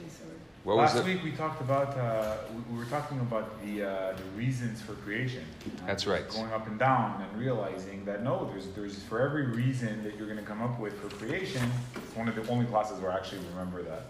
Okay, 0.00 0.10
sorry. 0.10 0.34
What 0.64 0.76
was 0.76 0.94
Last 0.94 1.06
it? 1.06 1.14
week 1.14 1.22
we 1.22 1.32
talked 1.32 1.60
about 1.60 1.96
uh, 1.96 2.36
we, 2.52 2.72
we 2.72 2.78
were 2.78 2.90
talking 2.90 3.20
about 3.20 3.62
the 3.64 3.84
uh, 3.84 4.16
the 4.16 4.24
reasons 4.36 4.80
for 4.82 4.94
creation. 4.94 5.44
Uh, 5.66 5.86
That's 5.86 6.06
right. 6.06 6.28
Going 6.28 6.52
up 6.52 6.66
and 6.66 6.78
down 6.78 7.22
and 7.22 7.40
realizing 7.40 8.04
that 8.06 8.22
no, 8.24 8.48
there's 8.50 8.66
there's 8.74 8.98
for 9.04 9.20
every 9.20 9.46
reason 9.46 10.02
that 10.04 10.16
you're 10.16 10.26
going 10.26 10.38
to 10.38 10.44
come 10.44 10.62
up 10.62 10.80
with 10.80 10.94
for 11.00 11.08
creation. 11.16 11.62
It's 11.96 12.16
one 12.16 12.28
of 12.28 12.34
the 12.34 12.46
only 12.50 12.66
classes 12.66 12.98
where 13.00 13.12
I 13.12 13.16
actually 13.16 13.42
remember 13.50 13.82
that. 13.82 14.04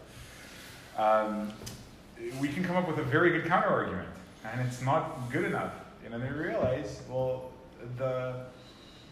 Um, 0.97 1.53
we 2.41 2.49
can 2.49 2.65
come 2.65 2.77
up 2.77 2.89
with 2.89 2.99
a 2.99 3.05
very 3.05 3.31
good 3.31 3.47
counter 3.47 3.69
argument, 3.69 4.09
and 4.45 4.61
it's 4.67 4.81
not 4.81 5.31
good 5.31 5.45
enough. 5.45 5.73
And 6.05 6.13
then 6.13 6.21
they 6.21 6.31
realize, 6.31 7.03
well, 7.09 7.51
the 7.97 8.47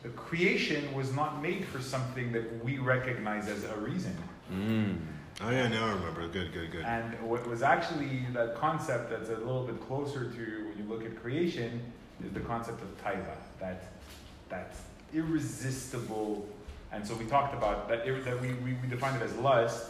the 0.03 0.09
creation 0.11 0.93
was 0.95 1.15
not 1.15 1.41
made 1.41 1.65
for 1.65 1.81
something 1.81 2.33
that 2.33 2.65
we 2.65 2.79
recognize 2.79 3.49
as 3.49 3.65
a 3.65 3.77
reason. 3.77 4.17
Mm. 4.53 4.99
Oh 5.41 5.51
yeah, 5.51 5.69
now 5.69 5.87
I 5.87 5.93
remember. 5.93 6.27
Good, 6.29 6.53
good, 6.53 6.73
good. 6.73 6.85
And 6.85 7.21
what 7.23 7.47
was 7.49 7.63
actually 7.63 8.27
that 8.33 8.57
concept 8.57 9.11
that's 9.11 9.29
a 9.29 9.37
little 9.37 9.65
bit 9.65 9.81
closer 9.87 10.25
to 10.25 10.69
when 10.69 10.77
you 10.77 10.85
look 10.89 11.05
at 11.05 11.21
creation 11.23 11.81
is 12.25 12.33
the 12.33 12.41
concept 12.41 12.83
of 12.83 13.05
taiva, 13.05 13.37
that 13.61 13.85
that 14.49 14.75
irresistible. 15.15 16.47
And 16.91 17.07
so 17.07 17.15
we 17.15 17.25
talked 17.25 17.55
about 17.55 17.89
that. 17.89 18.05
That 18.05 18.41
we, 18.41 18.49
we, 18.55 18.75
we 18.75 18.89
defined 18.89 19.23
it 19.23 19.25
as 19.25 19.35
lust, 19.37 19.87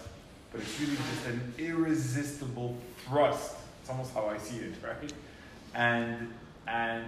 but 0.53 0.61
it's 0.61 0.79
really 0.81 0.97
just 0.97 1.27
an 1.27 1.55
irresistible 1.59 2.77
thrust. 3.07 3.57
It's 3.81 3.91
almost 3.91 4.15
how 4.15 4.27
I 4.29 4.39
see 4.39 4.59
it, 4.59 4.75
right? 4.83 5.13
And 5.75 6.33
and 6.67 7.05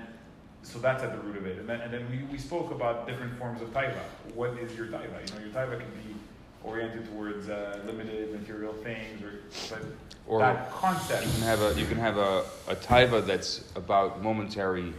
so 0.63 0.79
that's 0.79 1.03
at 1.03 1.13
the 1.13 1.19
root 1.19 1.37
of 1.37 1.47
it. 1.47 1.59
And 1.59 1.69
then, 1.69 1.81
and 1.81 1.93
then 1.93 2.07
we, 2.11 2.23
we 2.33 2.39
spoke 2.39 2.71
about 2.71 3.07
different 3.07 3.37
forms 3.39 3.61
of 3.61 3.69
taiva. 3.73 4.01
What 4.35 4.59
is 4.59 4.75
your 4.77 4.87
taiva? 4.87 5.29
You 5.29 5.35
know, 5.35 5.45
your 5.45 5.55
taiva 5.55 5.79
can 5.79 5.91
be 5.91 6.15
oriented 6.63 7.07
towards 7.11 7.49
uh, 7.51 7.81
limited 7.87 8.33
material 8.41 8.73
things, 8.73 9.23
or 9.23 9.33
but 9.69 9.85
Or 10.27 10.39
that 10.41 10.73
concept. 10.73 11.27
You 11.27 11.33
can 11.33 11.43
have 11.43 11.61
a 11.61 11.75
you 11.81 11.87
can 11.87 11.99
have 11.99 12.17
a, 12.17 12.45
a 12.69 12.77
taiva 12.77 13.25
that's 13.27 13.65
about 13.77 14.23
momentary 14.23 14.95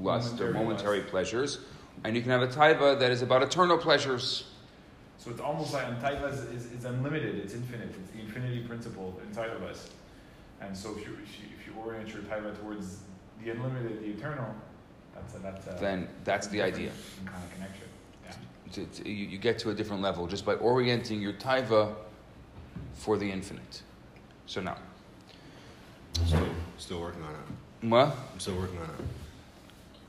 lust 0.00 0.40
or 0.40 0.46
Momentary 0.46 0.52
momentary 0.54 0.98
lust. 1.00 1.10
pleasures, 1.10 1.58
and 2.04 2.16
you 2.16 2.22
can 2.22 2.30
have 2.30 2.42
a 2.42 2.48
taiva 2.48 2.98
that 2.98 3.10
is 3.10 3.20
about 3.20 3.42
eternal 3.42 3.76
pleasures. 3.76 4.44
So 5.18 5.30
it's 5.30 5.40
almost 5.40 5.72
like 5.74 5.84
taiva 6.00 6.32
is, 6.32 6.40
is, 6.44 6.72
is 6.72 6.84
unlimited. 6.86 7.36
It's 7.36 7.52
infinite. 7.54 7.94
It's 8.00 8.10
the 8.10 8.20
infinity 8.20 8.60
principle 8.66 9.20
inside 9.28 9.50
of 9.50 9.62
us. 9.62 9.90
And 10.62 10.74
so 10.74 10.92
if 10.96 11.04
you 11.06 11.12
if 11.22 11.38
you, 11.38 11.46
if 11.60 11.66
you 11.66 11.74
orient 11.78 12.08
your 12.08 12.22
taiva 12.22 12.58
towards 12.58 13.00
the 13.44 13.50
unlimited, 13.50 14.00
the 14.02 14.10
eternal, 14.10 14.54
that's 15.14 15.34
a, 15.34 15.38
that's 15.38 15.66
a 15.66 15.70
Then 15.80 16.08
that's 16.24 16.46
the 16.48 16.62
idea. 16.62 16.90
kind 17.24 17.42
of 17.42 17.52
connection. 17.54 17.84
Yeah. 18.24 18.32
To, 18.72 19.02
to- 19.02 19.08
you, 19.08 19.26
you 19.28 19.38
get 19.38 19.58
to 19.60 19.70
a 19.70 19.74
different 19.74 20.02
level 20.02 20.26
just 20.26 20.44
by 20.44 20.54
orienting 20.54 21.20
your 21.20 21.32
taiva 21.34 21.94
for 22.94 23.16
the 23.16 23.30
infinite. 23.30 23.82
So 24.46 24.60
now, 24.60 24.76
Still, 26.26 26.46
still 26.78 27.00
working 27.00 27.22
on 27.22 27.30
it. 27.32 27.88
what? 27.88 28.14
I'm 28.32 28.38
still 28.40 28.56
working 28.56 28.78
on 28.78 28.84
it. 28.84 28.94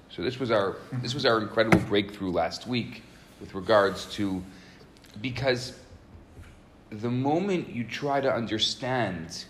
So 0.10 0.22
this 0.22 0.38
was 0.40 0.52
our 0.52 0.76
this 1.02 1.14
was 1.16 1.26
our 1.26 1.40
incredible 1.42 1.80
breakthrough 1.88 2.30
last 2.32 2.68
week 2.68 3.02
with 3.40 3.56
regards 3.56 4.06
to 4.16 4.44
because 5.22 5.80
the 6.92 7.10
moment 7.10 7.70
you 7.70 7.84
try 7.84 8.22
to 8.22 8.32
understand 8.32 9.46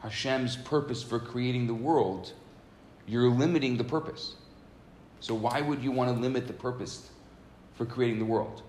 Hashem's 0.00 0.54
purpose 0.56 1.02
for 1.02 1.18
creating 1.18 1.66
the 1.66 1.74
world, 1.74 2.34
you're 3.06 3.28
limiting 3.28 3.76
the 3.76 3.84
purpose. 3.84 4.34
So 5.20 5.34
why 5.34 5.60
would 5.60 5.82
you 5.82 5.90
want 5.90 6.14
to 6.14 6.20
limit 6.20 6.46
the 6.46 6.52
purpose 6.52 7.10
for 7.74 7.86
creating 7.86 8.18
the 8.18 8.24
world? 8.24 8.62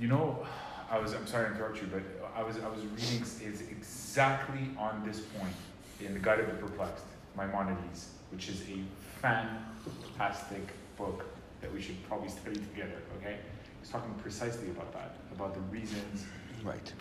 You 0.00 0.08
know, 0.08 0.46
I 0.90 0.98
was 0.98 1.14
I'm 1.14 1.26
sorry 1.26 1.48
to 1.48 1.54
interrupt 1.54 1.80
you, 1.80 1.88
but 1.92 2.02
I 2.34 2.42
was 2.42 2.56
I 2.58 2.68
was 2.68 2.80
reading 2.82 3.22
is 3.22 3.62
exactly 3.62 4.70
on 4.78 5.02
this 5.04 5.20
point 5.20 5.54
in 6.00 6.14
the 6.14 6.20
Guide 6.20 6.40
of 6.40 6.46
the 6.46 6.54
Perplexed, 6.54 7.04
Maimonides, 7.36 8.10
which 8.30 8.48
is 8.48 8.62
a 8.62 8.78
fantastic 9.20 10.62
book 10.96 11.24
that 11.60 11.72
we 11.72 11.80
should 11.80 12.00
probably 12.06 12.28
study 12.28 12.56
together. 12.56 13.00
Okay, 13.18 13.36
he's 13.80 13.90
talking 13.90 14.12
precisely 14.14 14.68
about 14.70 14.92
that, 14.92 15.16
about 15.34 15.54
the 15.54 15.60
reasons. 15.60 16.24
Right. 16.62 16.92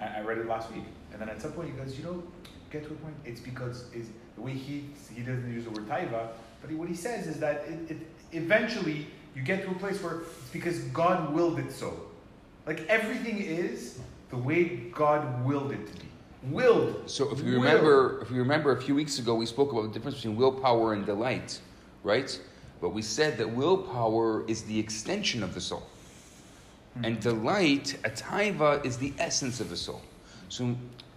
I, 0.00 0.18
I 0.18 0.20
read 0.22 0.38
it 0.38 0.46
last 0.46 0.72
week, 0.72 0.84
and 1.12 1.20
then 1.20 1.28
at 1.28 1.42
some 1.42 1.52
point 1.52 1.70
he 1.70 1.76
goes, 1.76 1.98
you 1.98 2.04
know, 2.04 2.22
get 2.70 2.84
to 2.84 2.90
a 2.90 2.96
point. 2.96 3.16
It's 3.24 3.40
because 3.40 3.92
is 3.92 4.08
the 4.36 4.42
way 4.42 4.52
he 4.52 4.84
he 5.14 5.22
doesn't 5.22 5.52
use 5.52 5.64
the 5.64 5.70
word 5.70 5.88
taiva, 5.88 6.28
but 6.60 6.70
he, 6.70 6.76
what 6.76 6.88
he 6.88 6.94
says 6.94 7.26
is 7.26 7.40
that 7.40 7.64
it, 7.66 7.90
it 7.90 7.96
eventually 8.32 9.06
you 9.34 9.42
get 9.42 9.62
to 9.64 9.70
a 9.70 9.74
place 9.74 10.02
where 10.02 10.20
it's 10.20 10.50
because 10.52 10.78
God 10.84 11.34
willed 11.34 11.58
it 11.58 11.72
so. 11.72 12.00
Like 12.66 12.86
everything 12.88 13.38
is 13.38 13.98
the 14.30 14.36
way 14.36 14.88
God 14.92 15.44
willed 15.44 15.72
it 15.72 15.86
to 15.86 15.92
be. 16.00 16.08
Willed. 16.50 17.08
So 17.08 17.32
if 17.32 17.40
you 17.40 17.52
Will. 17.52 17.62
remember, 17.62 18.22
if 18.22 18.30
you 18.30 18.38
remember 18.38 18.72
a 18.72 18.80
few 18.80 18.94
weeks 18.94 19.18
ago, 19.18 19.34
we 19.34 19.46
spoke 19.46 19.72
about 19.72 19.82
the 19.82 19.88
difference 19.88 20.16
between 20.16 20.36
willpower 20.36 20.94
and 20.94 21.04
delight, 21.04 21.60
right? 22.02 22.38
But 22.80 22.90
we 22.90 23.02
said 23.02 23.38
that 23.38 23.50
willpower 23.50 24.44
is 24.48 24.62
the 24.62 24.78
extension 24.78 25.42
of 25.42 25.54
the 25.54 25.60
soul, 25.60 25.86
hmm. 26.94 27.04
and 27.04 27.20
delight, 27.20 27.98
a 28.04 28.10
taiva, 28.10 28.84
is 28.84 28.96
the 28.96 29.12
essence 29.18 29.60
of 29.60 29.70
the 29.70 29.76
soul. 29.76 30.02
So 30.48 30.76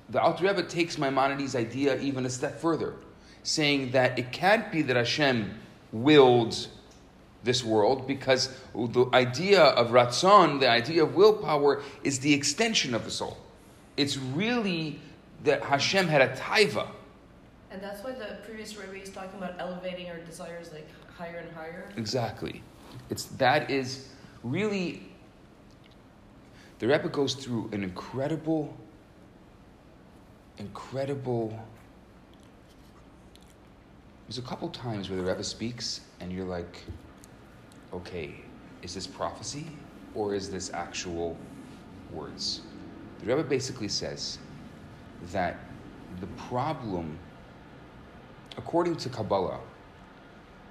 the 0.09 0.21
Alter 0.21 0.45
Rebbe 0.45 0.63
takes 0.63 0.97
Maimonides' 0.97 1.55
idea 1.55 1.99
even 1.99 2.25
a 2.25 2.29
step 2.29 2.59
further, 2.59 2.95
saying 3.49 3.91
that 3.91 4.19
it 4.19 4.31
can't 4.31 4.71
be 4.71 4.83
that 4.83 4.95
Hashem 4.95 5.59
willed 5.91 6.67
this 7.43 7.63
world 7.63 8.05
because 8.05 8.55
the 8.75 9.09
idea 9.11 9.63
of 9.63 9.89
ratzon, 9.89 10.59
the 10.59 10.69
idea 10.69 11.03
of 11.03 11.15
willpower, 11.15 11.81
is 12.03 12.19
the 12.19 12.31
extension 12.31 12.93
of 12.93 13.05
the 13.05 13.11
soul. 13.11 13.37
It's 13.97 14.17
really 14.17 14.99
that 15.45 15.63
Hashem 15.63 16.07
had 16.07 16.21
a 16.21 16.35
taiva. 16.35 16.87
And 17.71 17.81
that's 17.81 18.03
why 18.03 18.11
the 18.11 18.37
previous 18.45 18.77
Rebbe 18.77 19.01
is 19.01 19.09
talking 19.09 19.39
about 19.39 19.55
elevating 19.57 20.09
our 20.11 20.19
desires 20.19 20.71
like 20.71 20.87
higher 21.17 21.37
and 21.37 21.51
higher. 21.55 21.89
Exactly. 21.97 22.61
It's 23.09 23.25
that 23.25 23.71
is 23.71 24.09
really 24.43 25.09
the 26.77 26.87
Rebbe 26.87 27.09
goes 27.09 27.33
through 27.33 27.69
an 27.71 27.83
incredible, 27.83 28.77
incredible. 30.59 31.59
There's 34.29 34.37
a 34.37 34.43
couple 34.47 34.69
times 34.69 35.09
where 35.09 35.19
the 35.19 35.25
Rebbe 35.25 35.43
speaks, 35.43 36.01
and 36.19 36.31
you're 36.31 36.45
like, 36.45 36.83
okay, 37.91 38.35
is 38.83 38.93
this 38.93 39.07
prophecy? 39.07 39.65
or 40.15 40.33
is 40.33 40.49
this 40.49 40.71
actual 40.73 41.37
words? 42.13 42.61
The 43.19 43.27
Rebbe 43.27 43.43
basically 43.43 43.87
says 43.87 44.39
that 45.31 45.57
the 46.19 46.27
problem, 46.49 47.17
according 48.57 48.95
to 48.97 49.09
Kabbalah, 49.09 49.59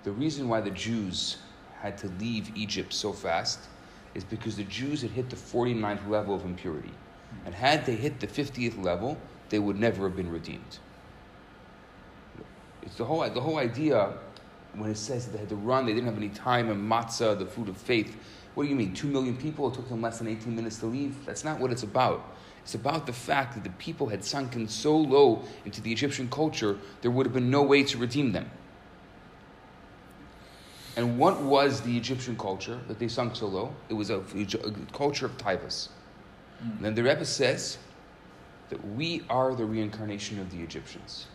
the 0.05 0.13
reason 0.13 0.49
why 0.49 0.61
the 0.61 0.71
Jews 0.71 1.39
had 1.81 1.99
to 1.99 2.09
leave 2.19 2.57
Egypt 2.57 2.93
so 2.93 3.13
fast 3.13 3.61
is 4.15 4.25
because 4.25 4.57
the 4.57 4.65
Jews 4.65 5.03
had 5.03 5.11
hit 5.11 5.31
the 5.31 5.37
49th 5.37 6.09
level 6.09 6.35
of 6.35 6.45
impurity. 6.45 6.93
And 7.45 7.55
had 7.55 7.87
they 7.87 7.95
hit 7.95 8.21
the 8.21 8.27
50th 8.27 8.83
level, 8.83 9.19
they 9.49 9.59
would 9.59 9.79
never 9.79 10.09
have 10.09 10.17
been 10.17 10.31
redeemed. 10.31 10.79
It's 12.83 12.97
the 12.97 13.05
whole, 13.05 13.29
the 13.29 13.41
whole 13.41 13.59
idea 13.59 14.13
when 14.75 14.91
it 14.91 14.97
says 14.97 15.27
that 15.27 15.33
they 15.33 15.39
had 15.39 15.49
to 15.49 15.57
run, 15.57 15.87
they 15.87 15.93
didn't 15.93 16.07
have 16.07 16.17
any 16.17 16.29
time, 16.29 16.71
and 16.71 16.91
matzah, 16.91 17.39
the 17.39 17.47
food 17.47 17.69
of 17.69 17.77
faith. 17.77 18.17
What 18.55 18.65
do 18.65 18.71
you 18.71 18.77
mean? 18.77 18.95
Two 18.95 19.09
million 19.09 19.37
people? 19.37 19.69
It 19.69 19.75
took 19.75 19.89
them 19.89 20.03
less 20.03 20.19
than 20.19 20.29
18 20.29 20.55
minutes 20.55 20.79
to 20.79 20.87
leave? 20.87 21.15
That's 21.25 21.45
not 21.45 21.59
what 21.59 21.71
it's 21.71 21.83
about. 21.83 22.37
It's 22.63 22.75
about 22.75 23.07
the 23.07 23.13
fact 23.13 23.55
that 23.55 23.65
the 23.65 23.71
people 23.71 24.09
had 24.09 24.25
sunken 24.25 24.69
so 24.69 24.97
low 24.97 25.43
into 25.65 25.81
the 25.81 25.91
Egyptian 25.91 26.29
culture, 26.29 26.77
there 27.01 27.11
would 27.11 27.25
have 27.25 27.33
been 27.33 27.51
no 27.51 27.63
way 27.63 27.83
to 27.85 27.99
redeem 27.99 28.33
them. 28.33 28.51
And 30.97 31.17
what 31.17 31.41
was 31.41 31.81
the 31.81 31.97
Egyptian 31.97 32.37
culture 32.37 32.79
that 32.89 32.99
they 32.99 33.07
sunk 33.07 33.37
so 33.37 33.47
low? 33.47 33.73
It 33.89 33.95
was 33.95 34.11
a, 34.11 34.19
a 34.19 34.93
culture 34.93 35.27
of 35.27 35.39
taivas. 35.39 35.89
Mm. 36.63 36.81
Then 36.81 36.95
the 36.95 37.05
Rebbe 37.05 37.25
says 37.25 37.79
that 38.69 38.85
we 38.95 39.23
are 39.31 39.55
the 39.55 39.65
reincarnation 39.65 40.41
of 40.41 40.51
the 40.51 40.59
Egyptians. 40.61 41.29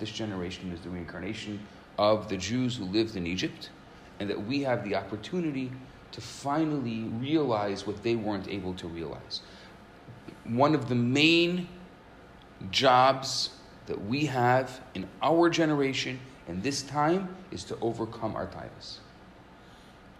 This 0.00 0.10
generation 0.10 0.72
is 0.72 0.80
the 0.80 0.88
reincarnation 0.88 1.60
of 1.98 2.28
the 2.28 2.36
Jews 2.36 2.76
who 2.76 2.84
lived 2.86 3.16
in 3.16 3.26
Egypt, 3.26 3.70
and 4.18 4.28
that 4.28 4.46
we 4.46 4.62
have 4.62 4.82
the 4.82 4.96
opportunity 4.96 5.70
to 6.12 6.20
finally 6.20 7.02
realize 7.20 7.86
what 7.86 8.02
they 8.02 8.16
weren't 8.16 8.48
able 8.48 8.74
to 8.74 8.88
realize. 8.88 9.42
One 10.44 10.74
of 10.74 10.88
the 10.88 10.94
main 10.94 11.68
jobs 12.70 13.50
that 13.86 14.04
we 14.06 14.26
have 14.26 14.80
in 14.94 15.06
our 15.22 15.48
generation 15.48 16.18
and 16.48 16.62
this 16.62 16.82
time 16.82 17.36
is 17.52 17.62
to 17.64 17.78
overcome 17.80 18.34
our 18.34 18.46
taivas. 18.46 18.98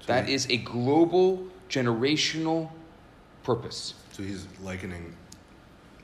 That 0.07 0.29
is 0.29 0.47
a 0.49 0.59
global, 0.59 1.45
generational 1.69 2.71
purpose. 3.43 3.95
So 4.13 4.23
he's 4.23 4.47
likening 4.63 5.17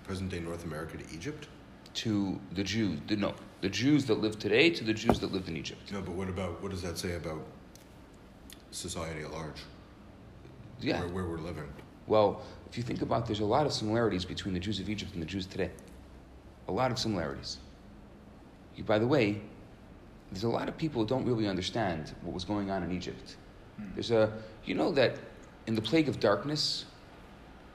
present 0.05 0.31
day 0.31 0.41
North 0.41 0.65
America 0.65 0.97
to 0.97 1.15
Egypt? 1.15 1.49
To 1.97 2.39
the 2.53 2.63
Jews. 2.63 3.01
No, 3.11 3.35
the 3.63 3.69
Jews 3.69 4.05
that 4.07 4.21
live 4.21 4.39
today 4.39 4.71
to 4.71 4.85
the 4.85 4.93
Jews 4.93 5.19
that 5.21 5.33
lived 5.33 5.49
in 5.49 5.57
Egypt. 5.57 5.93
No, 5.93 6.01
but 6.03 6.15
what 6.15 6.29
about, 6.29 6.63
what 6.63 6.71
does 6.71 6.83
that 6.83 6.99
say 6.99 7.17
about 7.17 7.41
society 8.71 9.23
at 9.23 9.33
large? 9.33 9.63
Yeah. 10.81 11.01
Where, 11.01 11.09
where 11.09 11.25
we're 11.25 11.39
living? 11.39 11.69
Well, 12.07 12.43
if 12.71 12.77
you 12.77 12.83
think 12.83 13.03
about 13.03 13.27
there's 13.27 13.41
a 13.41 13.45
lot 13.45 13.67
of 13.67 13.73
similarities 13.73 14.25
between 14.25 14.55
the 14.55 14.61
Jews 14.61 14.79
of 14.79 14.89
Egypt 14.89 15.15
and 15.15 15.23
the 15.23 15.27
Jews 15.27 15.47
today. 15.47 15.71
A 16.69 16.73
lot 16.73 16.91
of 16.91 16.99
similarities. 16.99 17.59
You, 18.77 18.85
by 18.85 18.99
the 18.99 19.07
way, 19.07 19.41
there's 20.31 20.45
a 20.45 20.49
lot 20.49 20.69
of 20.69 20.77
people 20.77 21.03
who 21.03 21.09
don't 21.09 21.25
really 21.25 21.49
understand 21.49 22.15
what 22.23 22.35
was 22.35 22.45
going 22.45 22.71
on 22.71 22.83
in 22.83 22.93
Egypt. 22.93 23.37
Hmm. 23.79 23.85
There's 23.95 24.11
a, 24.11 24.33
you 24.65 24.75
know 24.75 24.93
that 24.93 25.17
in 25.67 25.75
the 25.75 25.83
plague 25.83 26.09
of 26.09 26.21
darkness, 26.21 26.85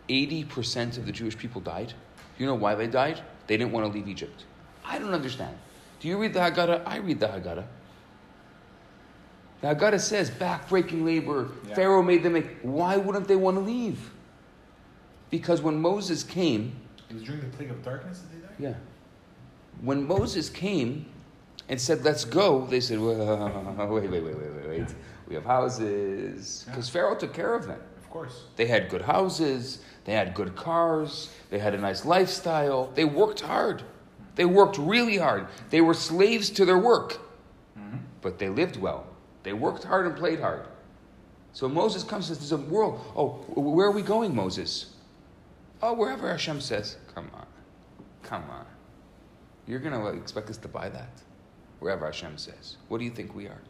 80% 0.10 0.98
of 0.98 1.06
the 1.06 1.12
Jewish 1.12 1.38
people 1.38 1.62
died. 1.62 1.94
You 2.38 2.46
know 2.46 2.56
why 2.56 2.76
they 2.76 2.88
died? 2.88 3.22
They 3.48 3.58
didn't 3.58 3.72
want 3.72 3.86
to 3.86 3.92
leave 3.92 4.08
Egypt. 4.08 4.46
I 4.86 5.00
don't 5.00 5.14
understand. 5.14 5.56
Do 6.00 6.08
you 6.08 6.18
read 6.18 6.34
the 6.34 6.40
Haggadah? 6.40 6.84
I 6.86 6.98
read 6.98 7.20
the 7.20 7.28
Haggadah. 7.28 7.66
The 9.62 9.68
Haggadah 9.68 10.00
says 10.00 10.30
back-breaking 10.30 11.06
labor. 11.06 11.50
Yeah. 11.68 11.76
Pharaoh 11.76 12.02
made 12.02 12.24
them 12.24 12.34
make. 12.34 12.60
Why 12.62 12.98
wouldn't 12.98 13.28
they 13.28 13.36
want 13.36 13.58
to 13.58 13.62
leave? 13.62 14.12
Because 15.30 15.62
when 15.62 15.80
Moses 15.80 16.24
came, 16.24 16.76
it 17.10 17.14
was 17.14 17.24
during 17.24 17.42
the 17.42 17.48
plague 17.48 17.70
of 17.70 17.84
darkness 17.84 18.22
that 18.22 18.32
they 18.34 18.42
died. 18.42 18.56
Yeah. 18.58 18.74
When 19.82 20.08
Moses 20.08 20.50
came 20.50 21.06
and 21.70 21.80
said, 21.80 22.04
"Let's 22.04 22.26
go," 22.26 22.66
they 22.66 22.80
said, 22.80 23.00
well, 23.00 23.18
"Wait, 23.90 24.10
wait, 24.10 24.24
wait, 24.24 24.36
wait, 24.36 24.54
wait, 24.54 24.68
wait. 24.68 24.96
We 25.28 25.36
have 25.36 25.46
houses." 25.46 26.64
Because 26.68 26.88
yeah. 26.88 26.94
Pharaoh 26.94 27.16
took 27.16 27.34
care 27.34 27.54
of 27.54 27.68
them. 27.68 27.80
Of 28.02 28.10
course. 28.10 28.44
They 28.56 28.66
had 28.66 28.90
good 28.90 29.04
houses. 29.04 29.80
They 30.06 30.14
had 30.14 30.34
good 30.34 30.56
cars. 30.56 31.34
They 31.50 31.60
had 31.60 31.74
a 31.74 31.78
nice 31.78 32.06
lifestyle. 32.06 32.92
They 32.96 33.06
worked 33.06 33.42
hard. 33.42 33.84
They 34.36 34.46
worked 34.46 34.78
really 34.78 35.18
hard. 35.18 35.48
They 35.70 35.82
were 35.82 35.94
slaves 35.94 36.50
to 36.52 36.66
their 36.66 36.78
work, 36.78 37.20
mm-hmm. 37.78 37.98
but 38.22 38.40
they 38.40 38.50
lived 38.50 38.78
well. 38.78 39.06
They 39.44 39.54
worked 39.54 39.84
hard 39.84 40.06
and 40.06 40.16
played 40.16 40.40
hard. 40.40 40.68
So 41.54 41.68
Moses 41.68 42.04
comes 42.04 42.28
says, 42.28 42.40
There's 42.40 42.54
a 42.54 42.58
world. 42.58 43.02
Oh, 43.16 43.30
where 43.56 43.88
are 43.88 43.92
we 43.92 44.02
going, 44.02 44.34
Moses? 44.34 44.94
Oh, 45.82 45.94
wherever 45.94 46.30
Hashem 46.30 46.62
says. 46.62 46.98
Come 47.14 47.30
on. 47.34 47.46
Come 48.24 48.50
on. 48.50 48.66
You're 49.68 49.80
going 49.80 50.00
to 50.00 50.20
expect 50.20 50.50
us 50.50 50.58
to 50.58 50.68
buy 50.68 50.90
that? 50.90 51.22
Wherever 51.80 52.06
Hashem 52.06 52.38
says. 52.38 52.78
What 52.88 53.00
do 53.00 53.06
you 53.06 53.12
think 53.12 53.36
we 53.36 53.48
are? 53.48 53.62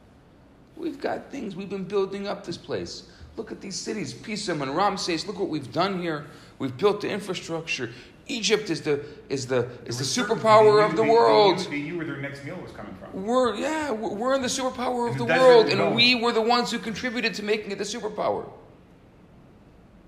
We've 0.76 1.00
got 1.00 1.32
things. 1.32 1.56
We've 1.56 1.70
been 1.70 1.84
building 1.84 2.28
up 2.28 2.46
this 2.46 2.58
place. 2.58 3.10
Look 3.38 3.52
at 3.52 3.62
these 3.62 3.80
cities, 3.80 4.14
Pisum 4.14 4.62
and 4.62 4.76
Ramses. 4.76 5.26
Look 5.26 5.40
what 5.40 5.50
we've 5.50 5.72
done 5.72 6.02
here. 6.02 6.26
We've 6.60 6.76
built 6.76 7.02
the 7.02 7.10
infrastructure. 7.10 7.92
Egypt 8.28 8.70
is 8.70 8.82
the 8.82 9.04
is 9.30 9.48
the 9.48 9.68
is 9.86 9.98
the 9.98 10.04
superpower 10.04 10.86
of 10.86 10.96
the 10.96 11.04
world. 11.04 11.60
They 11.60 11.82
knew 11.82 11.98
where 11.98 12.06
their 12.06 12.18
next 12.18 12.46
meal 12.46 12.58
was 12.62 12.72
coming 12.72 12.96
from. 12.96 13.24
We're 13.24 13.56
yeah, 13.56 13.92
we're 13.92 14.36
in 14.36 14.42
the 14.42 14.48
superpower 14.48 15.10
of 15.10 15.18
the, 15.18 15.26
the 15.26 15.34
world, 15.34 15.70
and 15.70 15.96
we 15.96 16.16
were 16.16 16.32
the 16.32 16.42
ones 16.42 16.72
who 16.72 16.80
contributed 16.80 17.34
to 17.36 17.44
making 17.44 17.72
it 17.72 17.78
the 17.78 17.84
superpower. 17.84 18.50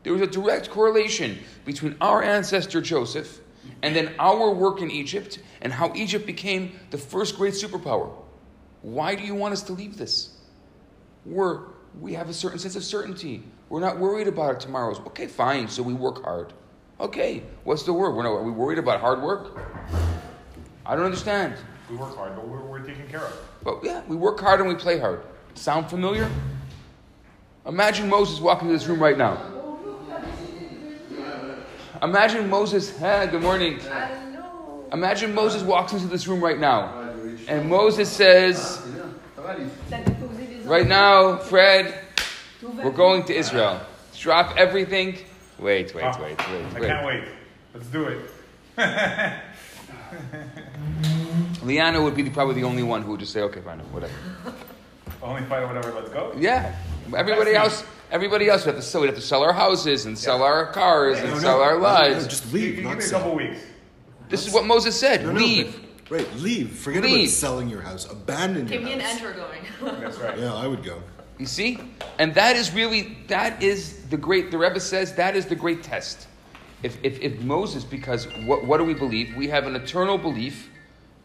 There 0.03 0.13
was 0.13 0.21
a 0.21 0.27
direct 0.27 0.69
correlation 0.69 1.39
between 1.65 1.95
our 2.01 2.21
ancestor 2.21 2.81
Joseph 2.81 3.39
and 3.81 3.95
then 3.95 4.13
our 4.19 4.51
work 4.51 4.81
in 4.81 4.91
Egypt 4.91 5.39
and 5.61 5.71
how 5.71 5.93
Egypt 5.95 6.25
became 6.25 6.77
the 6.91 6.97
first 6.97 7.37
great 7.37 7.53
superpower. 7.53 8.11
Why 8.81 9.15
do 9.15 9.23
you 9.23 9.33
want 9.33 9.53
us 9.53 9.63
to 9.63 9.73
leave 9.73 9.97
this? 9.97 10.35
We're 11.25 11.61
we 11.99 12.13
have 12.13 12.29
a 12.29 12.33
certain 12.33 12.59
sense 12.59 12.75
of 12.75 12.83
certainty. 12.83 13.43
We're 13.69 13.79
not 13.79 13.99
worried 13.99 14.27
about 14.27 14.59
tomorrow's. 14.59 14.99
Okay, 14.99 15.27
fine. 15.27 15.67
So 15.67 15.83
we 15.83 15.93
work 15.93 16.23
hard. 16.23 16.53
Okay, 16.99 17.43
what's 17.63 17.83
the 17.83 17.93
word? 17.93 18.11
We're 18.11 18.23
not, 18.23 18.33
are 18.33 18.43
we 18.43 18.51
worried 18.51 18.79
about 18.79 18.99
hard 18.99 19.21
work? 19.21 19.57
I 20.85 20.95
don't 20.95 21.05
understand. 21.05 21.55
We 21.89 21.95
work 21.95 22.15
hard, 22.15 22.35
but 22.35 22.47
we're, 22.47 22.61
we're 22.61 22.79
taken 22.79 23.07
care 23.07 23.21
of. 23.21 23.37
But 23.63 23.83
yeah, 23.83 24.01
we 24.07 24.15
work 24.15 24.39
hard 24.39 24.59
and 24.59 24.69
we 24.69 24.75
play 24.75 24.99
hard. 24.99 25.23
Sound 25.55 25.89
familiar? 25.89 26.29
Imagine 27.65 28.09
Moses 28.09 28.39
walking 28.39 28.67
into 28.67 28.79
this 28.79 28.87
room 28.87 29.01
right 29.01 29.17
now. 29.17 29.37
Imagine 32.01 32.49
Moses. 32.49 32.97
Hey, 32.99 33.27
good 33.31 33.41
morning. 33.41 33.79
Imagine 34.91 35.33
Moses 35.33 35.63
walks 35.63 35.93
into 35.93 36.07
this 36.07 36.27
room 36.27 36.43
right 36.43 36.59
now, 36.59 37.09
and 37.47 37.67
Moses 37.67 38.11
says, 38.11 38.81
"Right 40.73 40.87
now, 40.87 41.37
Fred, 41.37 41.93
we're 42.61 42.97
going 43.05 43.23
to 43.25 43.35
Israel. 43.35 43.79
Drop 44.17 44.57
everything 44.57 45.17
Wait, 45.59 45.93
wait, 45.95 46.03
oh, 46.03 46.21
wait, 46.21 46.37
wait, 46.37 46.65
I 46.75 46.79
can't 46.79 47.05
wait. 47.05 47.23
Let's 47.73 47.87
do 47.87 48.05
it. 48.05 48.29
Liana 51.63 52.01
would 52.01 52.15
be 52.15 52.29
probably 52.29 52.55
the 52.55 52.63
only 52.63 52.83
one 52.83 53.03
who 53.03 53.11
would 53.11 53.19
just 53.19 53.31
say, 53.31 53.41
okay, 53.41 53.61
fine, 53.61 53.79
whatever. 53.93 54.13
Only 55.21 55.43
fine, 55.43 55.67
whatever, 55.67 55.93
let's 55.93 56.09
go? 56.09 56.33
Yeah. 56.37 56.75
Everybody 57.15 57.55
else, 57.55 57.85
everybody 58.11 58.49
else, 58.49 58.65
we 58.65 58.71
have 58.71 58.75
to 58.75 58.81
sell, 58.81 59.01
we 59.01 59.07
have 59.07 59.15
to 59.15 59.21
sell 59.21 59.41
our 59.41 59.53
houses 59.53 60.05
and 60.05 60.19
sell 60.19 60.39
yeah. 60.39 60.45
our 60.45 60.65
cars 60.73 61.17
and 61.19 61.29
no, 61.29 61.39
sell 61.39 61.61
our 61.61 61.77
lives. 61.77 62.23
No, 62.23 62.29
just 62.29 62.51
leave. 62.51 62.75
Give, 62.75 62.83
give 62.83 62.97
me 62.97 63.05
a 63.05 63.09
couple 63.09 63.35
weeks. 63.35 63.61
This 64.27 64.45
is 64.45 64.53
what 64.53 64.65
Moses 64.65 64.99
said. 64.99 65.25
leave. 65.25 65.79
Right, 66.13 66.31
leave. 66.35 66.77
Forget 66.77 67.01
leave. 67.01 67.21
about 67.21 67.29
selling 67.29 67.69
your 67.69 67.81
house. 67.81 68.07
Abandon 68.11 68.67
your 68.67 68.81
house. 68.81 68.87
me 68.87 68.93
and 68.93 69.01
Andrew 69.01 69.29
are 69.29 69.33
going. 69.33 69.63
That's 69.99 70.19
right. 70.19 70.37
Yeah, 70.37 70.53
I 70.53 70.67
would 70.67 70.83
go. 70.83 71.01
You 71.39 71.47
see? 71.47 71.79
And 72.19 72.35
that 72.35 72.55
is 72.55 72.71
really, 72.71 73.17
that 73.29 73.63
is 73.63 74.05
the 74.11 74.17
great, 74.17 74.51
the 74.51 74.59
Rebbe 74.59 74.79
says, 74.79 75.15
that 75.15 75.35
is 75.35 75.47
the 75.47 75.55
great 75.55 75.81
test. 75.81 76.27
If, 76.83 76.99
if, 77.01 77.19
if 77.19 77.41
Moses, 77.41 77.83
because 77.83 78.27
what, 78.45 78.63
what 78.63 78.77
do 78.77 78.83
we 78.83 78.93
believe? 78.93 79.35
We 79.35 79.47
have 79.47 79.65
an 79.65 79.75
eternal 79.75 80.19
belief 80.19 80.69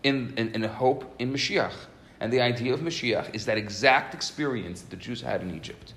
in, 0.05 0.33
in, 0.39 0.55
in 0.55 0.65
a 0.65 0.69
hope 0.69 1.05
in 1.19 1.35
Mashiach. 1.35 1.75
And 2.21 2.33
the 2.33 2.41
idea 2.41 2.73
of 2.73 2.81
Mashiach 2.81 3.35
is 3.35 3.45
that 3.45 3.59
exact 3.59 4.15
experience 4.15 4.81
that 4.81 4.89
the 4.89 4.97
Jews 4.97 5.21
had 5.21 5.43
in 5.43 5.55
Egypt. 5.55 5.93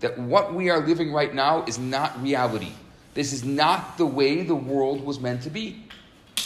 That 0.00 0.18
what 0.18 0.52
we 0.52 0.68
are 0.68 0.86
living 0.86 1.14
right 1.14 1.34
now 1.34 1.64
is 1.64 1.78
not 1.78 2.22
reality. 2.22 2.72
This 3.14 3.32
is 3.32 3.42
not 3.42 3.96
the 3.96 4.04
way 4.04 4.42
the 4.42 4.54
world 4.54 5.02
was 5.02 5.18
meant 5.18 5.40
to 5.44 5.50
be. 5.50 5.84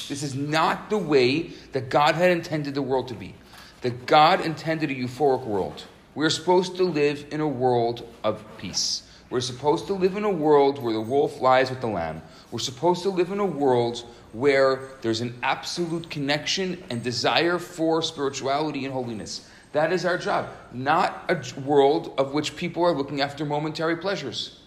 This 0.08 0.22
is 0.22 0.34
not 0.34 0.90
the 0.90 0.98
way 0.98 1.50
that 1.72 1.90
God 1.90 2.14
had 2.14 2.30
intended 2.30 2.74
the 2.74 2.82
world 2.82 3.08
to 3.08 3.14
be. 3.14 3.34
That 3.82 4.06
God 4.06 4.40
intended 4.40 4.90
a 4.90 4.94
euphoric 4.94 5.44
world 5.44 5.84
we're 6.16 6.30
supposed 6.30 6.76
to 6.78 6.84
live 6.84 7.26
in 7.30 7.40
a 7.40 7.46
world 7.46 8.08
of 8.24 8.42
peace. 8.56 9.02
We're 9.28 9.42
supposed 9.42 9.86
to 9.88 9.92
live 9.92 10.16
in 10.16 10.24
a 10.24 10.30
world 10.30 10.82
where 10.82 10.94
the 10.94 11.00
wolf 11.00 11.42
lies 11.42 11.68
with 11.68 11.82
the 11.82 11.88
lamb. 11.88 12.22
We're 12.50 12.58
supposed 12.58 13.02
to 13.02 13.10
live 13.10 13.30
in 13.32 13.38
a 13.38 13.44
world 13.44 14.02
where 14.32 14.88
there's 15.02 15.20
an 15.20 15.38
absolute 15.42 16.08
connection 16.08 16.82
and 16.88 17.02
desire 17.02 17.58
for 17.58 18.00
spirituality 18.00 18.86
and 18.86 18.94
holiness. 18.94 19.46
That 19.72 19.92
is 19.92 20.06
our 20.06 20.16
job, 20.16 20.48
not 20.72 21.22
a 21.28 21.60
world 21.60 22.14
of 22.16 22.32
which 22.32 22.56
people 22.56 22.82
are 22.82 22.92
looking 22.92 23.20
after 23.20 23.44
momentary 23.44 23.96
pleasures. 23.96 24.60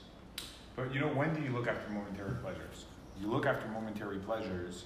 But 0.75 0.93
you 0.93 0.99
know, 0.99 1.07
when 1.07 1.33
do 1.33 1.41
you 1.41 1.49
look 1.49 1.67
after 1.67 1.89
momentary 1.89 2.35
pleasures? 2.43 2.85
You 3.19 3.27
look 3.27 3.47
after 3.47 3.67
momentary 3.69 4.19
pleasures 4.19 4.83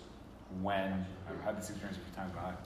when 0.62 1.06
I've 1.30 1.42
had 1.42 1.58
this 1.58 1.70
experience 1.70 1.98
a 1.98 2.02
few 2.02 2.16
times 2.16 2.32
in 2.32 2.36
my 2.36 2.50
life. 2.50 2.58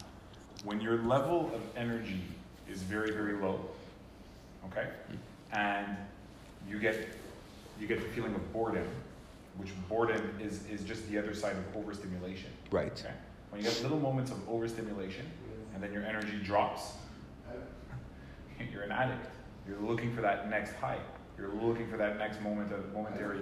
When 0.63 0.81
your 0.81 0.97
level 1.03 1.51
of 1.53 1.61
energy 1.75 2.21
is 2.69 2.81
very, 2.81 3.11
very 3.11 3.33
low, 3.33 3.59
okay, 4.65 4.87
hmm. 5.07 5.57
and 5.57 5.97
you 6.69 6.79
get 6.79 7.07
you 7.79 7.87
get 7.87 8.01
the 8.01 8.07
feeling 8.09 8.33
of 8.33 8.53
boredom, 8.53 8.87
which 9.57 9.69
boredom 9.87 10.21
is 10.41 10.65
is 10.67 10.83
just 10.83 11.07
the 11.09 11.17
other 11.17 11.33
side 11.33 11.55
of 11.55 11.77
overstimulation. 11.77 12.49
Right. 12.71 12.91
Okay. 12.91 13.13
When 13.51 13.61
you 13.61 13.69
get 13.69 13.81
little 13.81 13.99
moments 13.99 14.31
of 14.31 14.49
overstimulation, 14.49 15.25
and 15.73 15.81
then 15.81 15.93
your 15.93 16.03
energy 16.03 16.37
drops, 16.43 16.93
you're 18.71 18.83
an 18.83 18.91
addict. 18.91 19.27
You're 19.67 19.79
looking 19.79 20.13
for 20.15 20.21
that 20.21 20.49
next 20.49 20.73
high. 20.75 20.99
You're 21.37 21.53
looking 21.53 21.87
for 21.87 21.97
that 21.97 22.17
next 22.17 22.41
moment 22.41 22.73
of 22.73 22.91
momentary. 22.93 23.41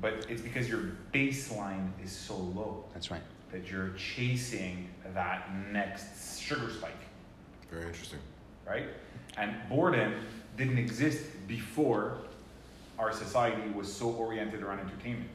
But 0.00 0.26
it's 0.28 0.40
because 0.40 0.68
your 0.68 0.92
baseline 1.12 1.90
is 2.02 2.12
so 2.12 2.36
low 2.36 2.84
That's 2.94 3.10
right. 3.10 3.22
That 3.52 3.70
you're 3.70 3.90
chasing 3.90 4.88
that 5.14 5.50
next 5.72 6.38
sugar 6.40 6.70
spike, 6.70 6.92
Very 7.70 7.86
interesting. 7.86 8.18
right? 8.66 8.84
And 9.36 9.54
boredom 9.68 10.14
didn't 10.56 10.78
exist 10.78 11.24
before 11.46 12.18
our 12.98 13.12
society 13.12 13.70
was 13.70 13.90
so 13.92 14.10
oriented 14.10 14.62
around 14.62 14.80
entertainment. 14.80 15.30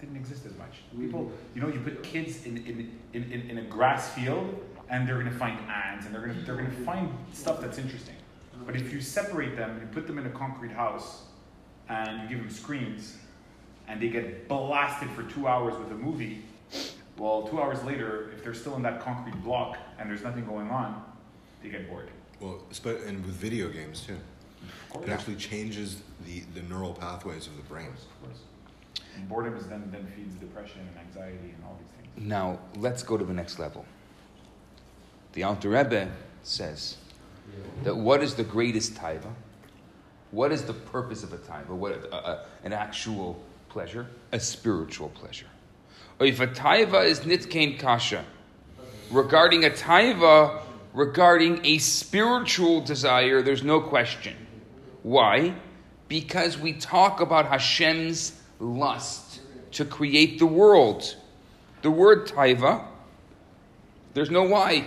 It 0.00 0.06
didn't 0.06 0.16
exist 0.16 0.46
as 0.46 0.56
much. 0.56 0.70
Mm-hmm. 0.94 1.04
People, 1.04 1.32
you 1.54 1.60
know, 1.60 1.68
you 1.68 1.80
put 1.80 2.02
kids 2.02 2.46
in, 2.46 2.56
in, 2.58 2.98
in, 3.12 3.30
in, 3.30 3.50
in 3.50 3.58
a 3.58 3.62
grass 3.62 4.10
field 4.14 4.60
and 4.88 5.06
they're 5.06 5.18
gonna 5.18 5.30
find 5.30 5.58
ants 5.70 6.06
and 6.06 6.14
they're 6.14 6.22
gonna, 6.22 6.40
they're 6.44 6.56
gonna 6.56 6.70
find 6.70 7.10
stuff 7.32 7.60
that's 7.60 7.78
interesting. 7.78 8.14
But 8.66 8.76
if 8.76 8.92
you 8.92 9.00
separate 9.00 9.56
them, 9.56 9.78
you 9.80 9.86
put 9.88 10.06
them 10.06 10.18
in 10.18 10.26
a 10.26 10.30
concrete 10.30 10.72
house 10.72 11.22
and 11.88 12.22
you 12.22 12.36
give 12.36 12.38
them 12.44 12.50
screens 12.54 13.16
and 13.88 14.00
they 14.00 14.08
get 14.08 14.48
blasted 14.48 15.10
for 15.10 15.22
two 15.24 15.46
hours 15.48 15.76
with 15.78 15.90
a 15.90 15.94
movie, 15.94 16.42
well, 17.18 17.42
two 17.42 17.60
hours 17.60 17.82
later, 17.84 18.30
if 18.34 18.42
they're 18.42 18.54
still 18.54 18.76
in 18.76 18.82
that 18.82 19.00
concrete 19.00 19.36
block 19.42 19.76
and 19.98 20.10
there's 20.10 20.22
nothing 20.22 20.44
going 20.44 20.70
on, 20.70 21.02
they 21.62 21.68
get 21.68 21.88
bored. 21.88 22.08
Well, 22.40 22.62
spe- 22.70 23.06
and 23.06 23.24
with 23.24 23.34
video 23.34 23.68
games 23.68 24.00
too. 24.00 24.18
Of 24.62 24.90
course. 24.90 25.06
It 25.06 25.10
actually 25.10 25.36
changes 25.36 26.02
the, 26.24 26.40
the 26.54 26.62
neural 26.62 26.94
pathways 26.94 27.46
of 27.46 27.56
the 27.56 27.62
brain. 27.62 27.88
Of 27.88 28.22
course. 28.22 28.40
And 29.16 29.28
boredom 29.28 29.56
is 29.56 29.66
then, 29.66 29.88
then 29.92 30.06
feeds 30.16 30.34
depression 30.36 30.80
and 30.80 31.06
anxiety 31.06 31.54
and 31.54 31.64
all 31.64 31.78
these 31.78 31.88
things. 31.96 32.28
Now, 32.28 32.58
let's 32.76 33.02
go 33.02 33.16
to 33.16 33.24
the 33.24 33.32
next 33.32 33.58
level. 33.58 33.84
The 35.32 35.44
Alter 35.44 35.70
Rebbe 35.70 36.10
says 36.42 36.96
that 37.84 37.96
what 37.96 38.22
is 38.22 38.34
the 38.34 38.44
greatest 38.44 38.94
taiva? 38.94 39.32
What 40.30 40.52
is 40.52 40.62
the 40.64 40.72
purpose 40.72 41.22
of 41.22 41.32
a 41.32 41.38
taiva? 41.38 41.68
What 41.68 41.92
a, 41.92 42.14
a, 42.14 42.46
an 42.64 42.72
actual 42.72 43.42
pleasure? 43.68 44.06
A 44.32 44.40
spiritual 44.40 45.10
pleasure. 45.10 45.46
Or 46.20 46.26
if 46.26 46.40
a 46.40 46.46
taiva 46.46 47.04
is 47.04 47.20
nitkein 47.20 47.78
kasha, 47.78 48.24
regarding 49.10 49.64
a 49.64 49.70
taiva, 49.70 50.60
regarding 50.92 51.64
a 51.64 51.78
spiritual 51.78 52.80
desire, 52.80 53.42
there's 53.42 53.62
no 53.62 53.80
question. 53.80 54.36
Why? 55.02 55.54
Because 56.08 56.58
we 56.58 56.74
talk 56.74 57.20
about 57.20 57.46
Hashem's 57.46 58.38
lust 58.58 59.40
to 59.72 59.84
create 59.84 60.38
the 60.38 60.46
world. 60.46 61.16
The 61.82 61.90
word 61.90 62.28
taiva, 62.28 62.84
there's 64.14 64.30
no 64.30 64.44
why. 64.44 64.86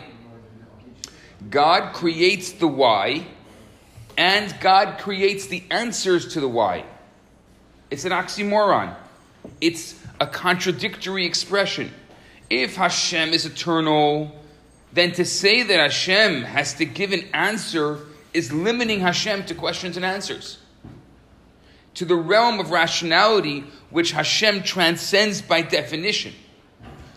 God 1.49 1.93
creates 1.93 2.51
the 2.53 2.67
why, 2.67 3.25
and 4.17 4.55
God 4.61 4.99
creates 4.99 5.47
the 5.47 5.63
answers 5.69 6.33
to 6.33 6.39
the 6.39 6.47
why. 6.47 6.85
It's 7.91 8.05
an 8.05 8.11
oxymoron. 8.11 8.95
It's 9.61 9.99
a 10.19 10.27
contradictory 10.27 11.25
expression. 11.25 11.91
If 12.49 12.75
Hashem 12.75 13.29
is 13.29 13.45
eternal, 13.45 14.31
then 14.93 15.11
to 15.13 15.25
say 15.25 15.63
that 15.63 15.79
Hashem 15.79 16.43
has 16.43 16.73
to 16.75 16.85
give 16.85 17.11
an 17.11 17.27
answer 17.33 17.99
is 18.33 18.51
limiting 18.51 18.99
Hashem 18.99 19.45
to 19.45 19.55
questions 19.55 19.95
and 19.95 20.05
answers. 20.05 20.59
To 21.95 22.05
the 22.05 22.15
realm 22.15 22.59
of 22.59 22.71
rationality, 22.71 23.63
which 23.89 24.11
Hashem 24.11 24.63
transcends 24.63 25.41
by 25.41 25.61
definition. 25.61 26.33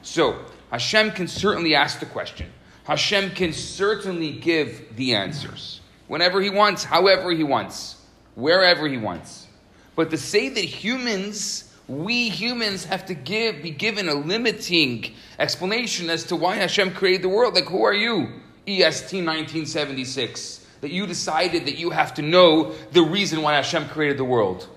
So, 0.03 0.39
Hashem 0.71 1.13
can 1.13 1.27
certainly 1.27 1.75
ask 1.75 2.01
the 2.01 2.07
question. 2.07 2.53
Hashem 2.85 3.31
can 3.31 3.53
certainly 3.53 4.33
give 4.33 4.97
the 4.97 5.15
answers. 5.15 5.81
Whenever 6.07 6.41
he 6.41 6.51
wants, 6.51 6.85
however 6.85 7.33
he 7.33 7.45
wants, 7.45 7.97
wherever 8.35 8.89
he 8.89 8.97
wants. 8.97 9.47
But 9.95 10.11
to 10.11 10.17
say 10.17 10.49
that 10.49 10.65
humans, 10.65 11.68
we 11.89 12.29
humans, 12.29 12.85
have 12.85 13.07
to 13.07 13.15
give, 13.15 13.63
be 13.63 13.71
given 13.71 14.09
a 14.09 14.15
limiting 14.15 15.15
explanation 15.39 16.11
as 16.11 16.25
to 16.25 16.37
why 16.37 16.57
Hashem 16.57 16.93
created 16.93 17.23
the 17.23 17.31
world, 17.31 17.55
like 17.55 17.65
who 17.65 17.83
are 17.83 17.95
you, 17.95 18.29
EST 18.67 19.25
1976, 19.25 20.67
that 20.83 20.91
you 20.91 21.07
decided 21.07 21.65
that 21.65 21.79
you 21.79 21.91
have 21.91 22.13
to 22.15 22.23
know 22.23 22.73
the 22.93 23.03
reason 23.03 23.41
why 23.41 23.55
Hashem 23.55 23.89
created 23.89 24.19
the 24.19 24.25
world? 24.25 24.69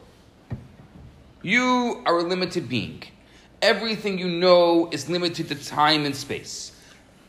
You 1.43 2.01
are 2.05 2.19
a 2.19 2.23
limited 2.23 2.69
being. 2.69 3.03
Everything 3.61 4.17
you 4.17 4.29
know 4.29 4.89
is 4.91 5.09
limited 5.09 5.49
to 5.49 5.55
time 5.55 6.05
and 6.05 6.15
space. 6.15 6.71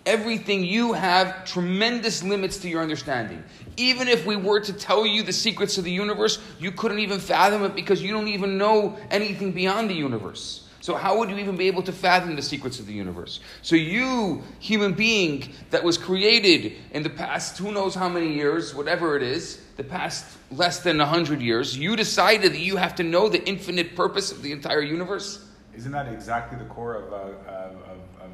Everything 0.04 0.64
you 0.64 0.92
have 0.94 1.44
tremendous 1.44 2.22
limits 2.22 2.58
to 2.58 2.68
your 2.68 2.82
understanding. 2.82 3.44
Even 3.76 4.08
if 4.08 4.26
we 4.26 4.36
were 4.36 4.60
to 4.60 4.72
tell 4.72 5.06
you 5.06 5.22
the 5.22 5.32
secrets 5.32 5.78
of 5.78 5.84
the 5.84 5.92
universe, 5.92 6.40
you 6.58 6.72
couldn't 6.72 6.98
even 6.98 7.20
fathom 7.20 7.62
it 7.64 7.74
because 7.74 8.02
you 8.02 8.12
don't 8.12 8.28
even 8.28 8.58
know 8.58 8.98
anything 9.10 9.52
beyond 9.52 9.88
the 9.88 9.94
universe. 9.94 10.68
So, 10.82 10.96
how 10.96 11.16
would 11.18 11.30
you 11.30 11.38
even 11.38 11.56
be 11.56 11.68
able 11.68 11.84
to 11.84 11.92
fathom 11.92 12.34
the 12.34 12.42
secrets 12.42 12.80
of 12.80 12.86
the 12.86 12.92
universe? 12.92 13.38
So, 13.62 13.76
you, 13.76 14.42
human 14.58 14.94
being 14.94 15.52
that 15.70 15.84
was 15.84 15.96
created 15.96 16.72
in 16.90 17.04
the 17.04 17.10
past, 17.10 17.56
who 17.58 17.70
knows 17.70 17.94
how 17.94 18.08
many 18.08 18.34
years, 18.34 18.74
whatever 18.74 19.16
it 19.16 19.22
is, 19.22 19.62
the 19.76 19.84
past 19.84 20.26
less 20.50 20.80
than 20.80 20.98
100 20.98 21.40
years, 21.40 21.78
you 21.78 21.94
decided 21.94 22.52
that 22.54 22.58
you 22.58 22.76
have 22.78 22.96
to 22.96 23.04
know 23.04 23.28
the 23.28 23.46
infinite 23.48 23.94
purpose 23.94 24.32
of 24.32 24.42
the 24.42 24.50
entire 24.50 24.82
universe? 24.82 25.46
Isn't 25.76 25.92
that 25.92 26.12
exactly 26.12 26.58
the 26.58 26.64
core 26.64 26.96
of, 26.96 27.12
uh, 27.12 27.16
of, 27.48 27.91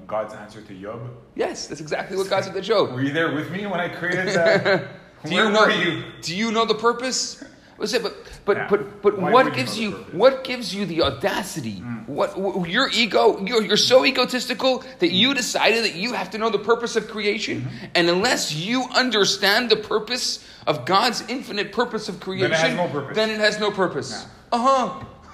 God's 0.08 0.34
answer 0.34 0.62
to 0.62 0.74
Job? 0.74 1.00
Yes, 1.36 1.66
that's 1.68 1.80
exactly 1.82 2.16
what 2.16 2.28
God 2.28 2.42
said 2.42 2.54
to 2.54 2.60
Job. 2.62 2.92
Were 2.92 3.02
you 3.02 3.12
there 3.12 3.32
with 3.34 3.50
me 3.52 3.66
when 3.66 3.78
I 3.78 3.88
created 3.88 4.28
that? 4.34 4.88
Do 5.24 5.34
Where 5.34 5.44
you 5.44 5.50
know? 5.52 5.60
were 5.60 5.70
you? 5.70 6.02
Do 6.22 6.34
you 6.34 6.50
know 6.50 6.64
the 6.64 6.74
purpose? 6.74 7.44
What's 7.76 7.92
it? 7.92 8.02
But 8.02 8.14
but 8.44 8.56
Yeah. 8.56 8.66
but 8.70 9.02
but 9.02 9.20
Why 9.20 9.30
what 9.30 9.52
gives 9.54 9.78
you? 9.78 9.92
Mm. 9.92 10.14
what 10.14 10.42
gives 10.44 10.74
you 10.74 10.86
the 10.86 11.02
audacity? 11.02 11.76
What 12.06 12.30
wh- 12.30 12.68
your 12.68 12.88
ego? 12.90 13.38
You're, 13.44 13.62
you're 13.62 13.76
so 13.76 14.04
egotistical 14.06 14.82
that 14.98 15.12
you 15.12 15.34
decided 15.34 15.84
that 15.84 15.94
you 15.94 16.14
have 16.14 16.30
to 16.30 16.38
know 16.38 16.48
the 16.50 16.58
purpose 16.58 16.96
of 16.96 17.06
creation, 17.08 17.60
Mm-hmm. 17.62 17.86
and 17.94 18.08
unless 18.08 18.52
you 18.54 18.84
understand 18.96 19.70
the 19.70 19.76
purpose 19.76 20.42
of 20.66 20.86
God's 20.86 21.22
infinite 21.28 21.70
purpose 21.70 22.08
of 22.08 22.18
creation, 22.18 22.50
has 22.52 22.74
no 22.74 22.88
purpose. 22.88 23.14
then 23.14 23.28
it 23.30 23.38
has 23.38 23.60
no 23.60 23.70
purpose. 23.70 24.26
Uh 24.50 24.58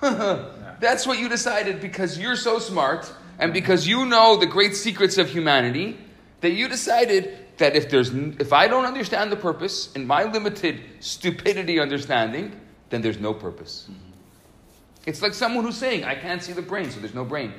huh. 0.03 0.41
That's 0.81 1.07
what 1.07 1.19
you 1.21 1.29
decided 1.31 1.81
because 1.81 2.19
you're 2.19 2.37
so 2.37 2.59
smart 2.59 3.11
and 3.39 3.53
because 3.53 3.87
you 3.87 4.07
know 4.07 4.37
the 4.37 4.47
great 4.47 4.75
secrets 4.77 5.19
of 5.19 5.29
humanity 5.29 5.99
that 6.41 6.51
you 6.53 6.69
decided 6.69 7.39
that 7.59 7.77
if 7.77 7.89
there's 7.91 8.11
if 8.39 8.53
I 8.53 8.67
don't 8.69 8.85
understand 8.85 9.31
the 9.33 9.37
purpose 9.37 9.93
in 9.95 10.07
my 10.07 10.25
limited 10.25 10.81
stupidity 11.01 11.79
understanding, 11.81 12.53
then 12.91 13.03
there's 13.03 13.19
no 13.19 13.33
purpose. 13.35 13.87
Mm-hmm. 13.91 14.01
It's 15.07 15.21
like 15.23 15.35
someone 15.35 15.65
who's 15.65 15.77
saying, 15.77 16.05
I 16.05 16.15
can't 16.15 16.43
see 16.43 16.53
the 16.53 16.63
brain, 16.63 16.91
so 16.91 16.99
there's 17.01 17.15
no 17.15 17.25
brain. 17.25 17.53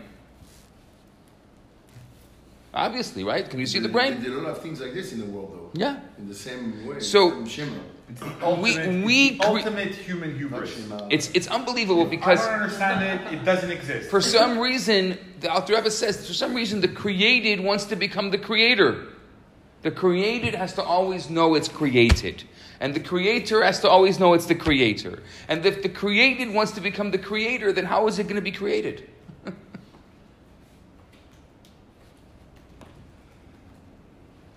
Obviously, 2.73 3.23
right? 3.23 3.49
Can 3.49 3.59
you 3.59 3.65
see 3.65 3.79
the 3.79 3.87
brain? 3.87 4.21
There 4.21 4.33
are 4.33 4.39
a 4.39 4.41
lot 4.41 4.51
of 4.57 4.61
things 4.61 4.81
like 4.81 4.93
this 4.93 5.13
in 5.13 5.19
the 5.19 5.25
world, 5.25 5.51
though. 5.53 5.79
Yeah. 5.79 5.99
In 6.17 6.27
the 6.27 6.35
same 6.35 6.85
way. 6.85 6.99
So- 6.99 7.29
same 7.29 7.47
shimmer. 7.47 7.79
It's 8.09 8.19
the 8.19 8.27
We- 8.27 8.33
ultimate, 8.43 9.05
we 9.05 9.27
it's 9.29 9.39
cre- 9.39 9.47
ultimate 9.47 9.95
human 9.95 10.37
hubris. 10.37 10.77
It's 11.09 11.31
it's 11.33 11.47
unbelievable 11.47 12.03
I 12.05 12.09
because 12.09 12.39
don't 12.45 12.53
understand 12.61 13.01
it. 13.03 13.33
It 13.33 13.43
doesn't 13.45 13.71
exist. 13.71 14.11
for 14.11 14.21
some 14.21 14.59
reason, 14.59 15.17
the 15.45 15.51
Alter 15.51 15.75
Rebbe 15.75 15.91
says, 15.91 16.25
for 16.25 16.33
some 16.33 16.55
reason, 16.55 16.81
the 16.81 16.87
created 16.87 17.59
wants 17.59 17.85
to 17.85 17.95
become 17.95 18.31
the 18.31 18.37
creator. 18.39 19.09
The 19.83 19.91
created 19.91 20.55
has 20.55 20.73
to 20.73 20.81
always 20.81 21.29
know 21.29 21.53
it's 21.53 21.67
created. 21.67 22.43
And 22.79 22.95
the 22.95 22.99
creator 22.99 23.63
has 23.63 23.79
to 23.81 23.89
always 23.89 24.19
know 24.19 24.33
it's 24.33 24.47
the 24.47 24.55
creator. 24.55 25.21
And 25.47 25.63
if 25.63 25.83
the 25.83 25.89
created 25.89 26.51
wants 26.51 26.71
to 26.71 26.81
become 26.81 27.11
the 27.11 27.19
creator, 27.19 27.71
then 27.71 27.85
how 27.85 28.07
is 28.07 28.17
it 28.17 28.23
going 28.23 28.37
to 28.37 28.41
be 28.41 28.51
created? 28.51 29.07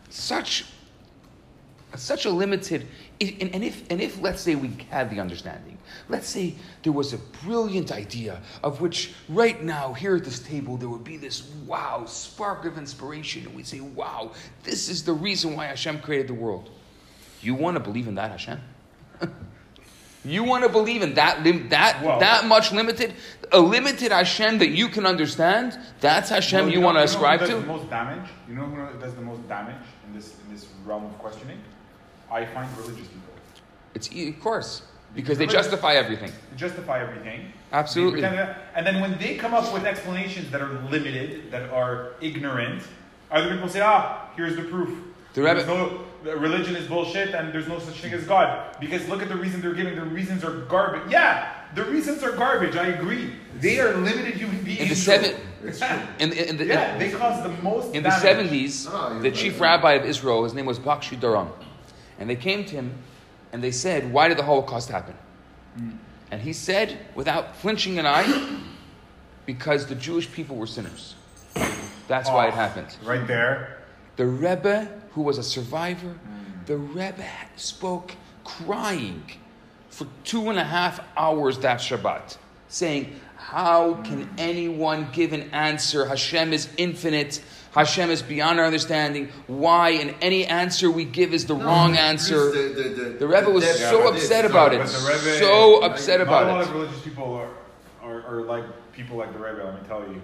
such 0.08 0.64
such 1.96 2.24
a 2.24 2.30
limited 2.30 2.86
and 3.20 3.54
and 3.54 3.64
if 3.64 3.84
and 3.90 4.00
if 4.00 4.20
let's 4.20 4.40
say 4.40 4.54
we 4.54 4.70
had 4.90 5.10
the 5.10 5.20
understanding 5.20 5.76
let's 6.08 6.28
say 6.28 6.54
there 6.82 6.92
was 6.92 7.12
a 7.12 7.18
brilliant 7.44 7.90
idea 7.90 8.40
of 8.62 8.80
which 8.80 9.12
right 9.28 9.62
now 9.62 9.92
here 9.92 10.16
at 10.16 10.24
this 10.24 10.38
table 10.38 10.76
there 10.76 10.88
would 10.88 11.04
be 11.04 11.16
this 11.16 11.48
wow 11.66 12.04
spark 12.06 12.64
of 12.64 12.78
inspiration 12.78 13.44
and 13.44 13.54
we'd 13.54 13.66
say 13.66 13.80
wow 13.80 14.30
this 14.62 14.88
is 14.88 15.04
the 15.04 15.12
reason 15.12 15.56
why 15.56 15.66
hashem 15.66 16.00
created 16.00 16.28
the 16.28 16.34
world 16.34 16.70
you 17.40 17.54
want 17.54 17.76
to 17.76 17.80
believe 17.80 18.06
in 18.06 18.14
that 18.14 18.30
hashem 18.30 18.60
You 20.24 20.42
want 20.42 20.64
to 20.64 20.68
believe 20.68 21.02
in 21.02 21.14
that 21.14 21.42
lim- 21.44 21.68
that 21.68 22.02
that 22.20 22.46
much 22.46 22.72
limited, 22.72 23.14
a 23.52 23.60
limited 23.60 24.10
Hashem 24.10 24.58
that 24.58 24.70
you 24.70 24.88
can 24.88 25.06
understand. 25.06 25.78
That's 26.00 26.28
Hashem 26.28 26.66
Well, 26.66 26.74
you, 26.74 26.80
know- 26.80 26.86
want 26.86 26.98
to 26.98 27.04
ascribe 27.04 27.40
who 27.40 27.46
does 27.46 27.54
to. 27.54 27.60
The 27.60 27.66
most 27.66 27.88
damage. 27.88 28.28
You 28.48 28.54
know 28.56 28.64
who 28.64 28.98
does 29.00 29.14
the 29.14 29.22
most 29.22 29.48
damage 29.48 29.76
in 30.06 30.14
this 30.14 30.34
in 30.44 30.54
this 30.54 30.66
realm 30.84 31.06
of 31.06 31.16
questioning? 31.18 31.58
I 32.30 32.44
find 32.46 32.68
religious 32.78 33.06
people. 33.08 33.32
It's 33.94 34.12
e- 34.12 34.28
of 34.28 34.40
course 34.40 34.82
because 35.14 35.38
they 35.38 35.46
justify 35.46 35.94
everything. 35.94 36.30
They 36.50 36.56
justify 36.56 37.00
everything. 37.00 37.52
Absolutely. 37.72 38.20
That- 38.20 38.58
and 38.74 38.86
then 38.86 39.00
when 39.00 39.18
they 39.18 39.36
come 39.36 39.54
up 39.54 39.72
with 39.72 39.84
explanations 39.84 40.50
that 40.50 40.60
are 40.60 40.72
limited, 40.90 41.50
that 41.50 41.70
are 41.70 42.10
ignorant, 42.20 42.82
other 43.30 43.52
people 43.54 43.68
say, 43.68 43.80
"Ah, 43.80 44.28
here's 44.36 44.56
the 44.56 44.62
proof." 44.62 44.90
The 45.34 45.42
There's 45.42 45.66
rabbi- 45.66 45.74
no, 45.74 46.00
religion 46.36 46.74
is 46.76 46.86
bullshit, 46.86 47.34
and 47.34 47.52
there's 47.52 47.68
no 47.68 47.78
such 47.78 47.94
thing 48.00 48.12
as 48.12 48.24
God. 48.24 48.76
Because 48.80 49.06
look 49.08 49.22
at 49.22 49.28
the 49.28 49.36
reasons 49.36 49.62
they're 49.62 49.74
giving. 49.74 49.94
The 49.96 50.02
reasons 50.02 50.42
are 50.44 50.52
garbage. 50.74 51.10
Yeah, 51.10 51.48
the 51.74 51.84
reasons 51.84 52.22
are 52.22 52.32
garbage. 52.32 52.76
I 52.76 52.86
agree. 52.88 53.32
They 53.60 53.78
are 53.80 53.94
limited 53.96 54.34
human 54.34 54.62
beings. 54.62 54.80
In 54.80 54.88
the 54.88 54.94
seven, 54.94 55.34
It's 55.64 55.78
true. 55.78 55.88
in, 56.18 56.30
the- 56.30 56.48
in 56.50 56.56
the, 56.56 56.64
Yeah, 56.66 56.96
they 56.98 57.10
cause 57.10 57.42
the 57.42 57.50
most. 57.62 57.94
in 57.94 58.02
the 58.02 58.10
seventies, 58.18 58.86
you're 58.90 59.20
the 59.20 59.30
right. 59.30 59.34
chief 59.34 59.60
rabbi 59.60 59.92
of 59.94 60.04
Israel, 60.04 60.44
his 60.44 60.54
name 60.54 60.66
was 60.66 60.78
Bakshi-Doron, 60.78 61.48
and 62.18 62.28
they 62.28 62.36
came 62.36 62.64
to 62.64 62.74
him, 62.74 62.94
and 63.52 63.62
they 63.62 63.70
said, 63.70 64.12
"Why 64.12 64.28
did 64.28 64.38
the 64.38 64.44
Holocaust 64.44 64.88
happen?" 64.90 65.14
Mm. 65.78 65.96
And 66.30 66.42
he 66.42 66.52
said, 66.52 66.98
without 67.14 67.56
flinching 67.56 67.98
an 67.98 68.06
eye, 68.06 68.60
because 69.46 69.86
the 69.86 69.94
Jewish 69.94 70.30
people 70.30 70.56
were 70.56 70.66
sinners. 70.66 71.14
That's 72.06 72.28
why 72.28 72.46
it 72.46 72.52
Oh, 72.52 72.56
happened. 72.56 72.96
Right 73.02 73.26
there. 73.26 73.78
The 74.16 74.26
Rebbe, 74.26 74.88
who 75.12 75.22
was 75.22 75.38
a 75.38 75.42
survivor, 75.42 76.08
mm. 76.08 76.66
the 76.66 76.76
Rebbe 76.76 77.24
spoke 77.56 78.14
crying 78.44 79.22
for 79.90 80.06
two 80.24 80.50
and 80.50 80.58
a 80.58 80.64
half 80.64 81.00
hours 81.16 81.58
that 81.60 81.78
Shabbat, 81.80 82.36
saying, 82.68 83.18
How 83.36 83.94
can 84.02 84.26
mm. 84.26 84.28
anyone 84.38 85.08
give 85.12 85.32
an 85.32 85.50
answer? 85.52 86.06
Hashem 86.06 86.52
is 86.52 86.68
infinite. 86.76 87.42
Hashem 87.72 88.10
is 88.10 88.22
beyond 88.22 88.58
our 88.58 88.64
understanding. 88.66 89.28
Why? 89.46 89.90
And 89.90 90.14
any 90.20 90.46
answer 90.46 90.90
we 90.90 91.04
give 91.04 91.34
is 91.34 91.46
the 91.46 91.54
wrong 91.54 91.96
answer. 91.96 92.50
The, 92.50 92.58
the, 92.82 92.88
the, 92.88 93.10
The 93.18 93.28
Rebbe 93.28 93.50
was 93.50 93.64
depth 93.64 93.78
so 93.78 94.08
of 94.08 94.14
it. 94.14 94.18
upset 94.18 94.44
about 94.44 94.72
it. 94.74 94.78
Rebbe- 94.80 95.38
So 95.38 95.82
upset 95.82 96.20
about 96.20 96.44
it. 96.46 96.50
a 96.50 96.52
lot 96.54 96.60
of 96.62 96.72
religious 96.72 97.00
people 97.02 97.34
are, 97.34 97.48
are, 98.02 98.22
are 98.38 98.42
like 98.42 98.64
people 98.92 99.16
like 99.18 99.32
the 99.32 99.38
Rebbe. 99.38 99.62
Let 99.62 99.74
me 99.80 99.86
tell 99.86 100.00
you. 100.00 100.20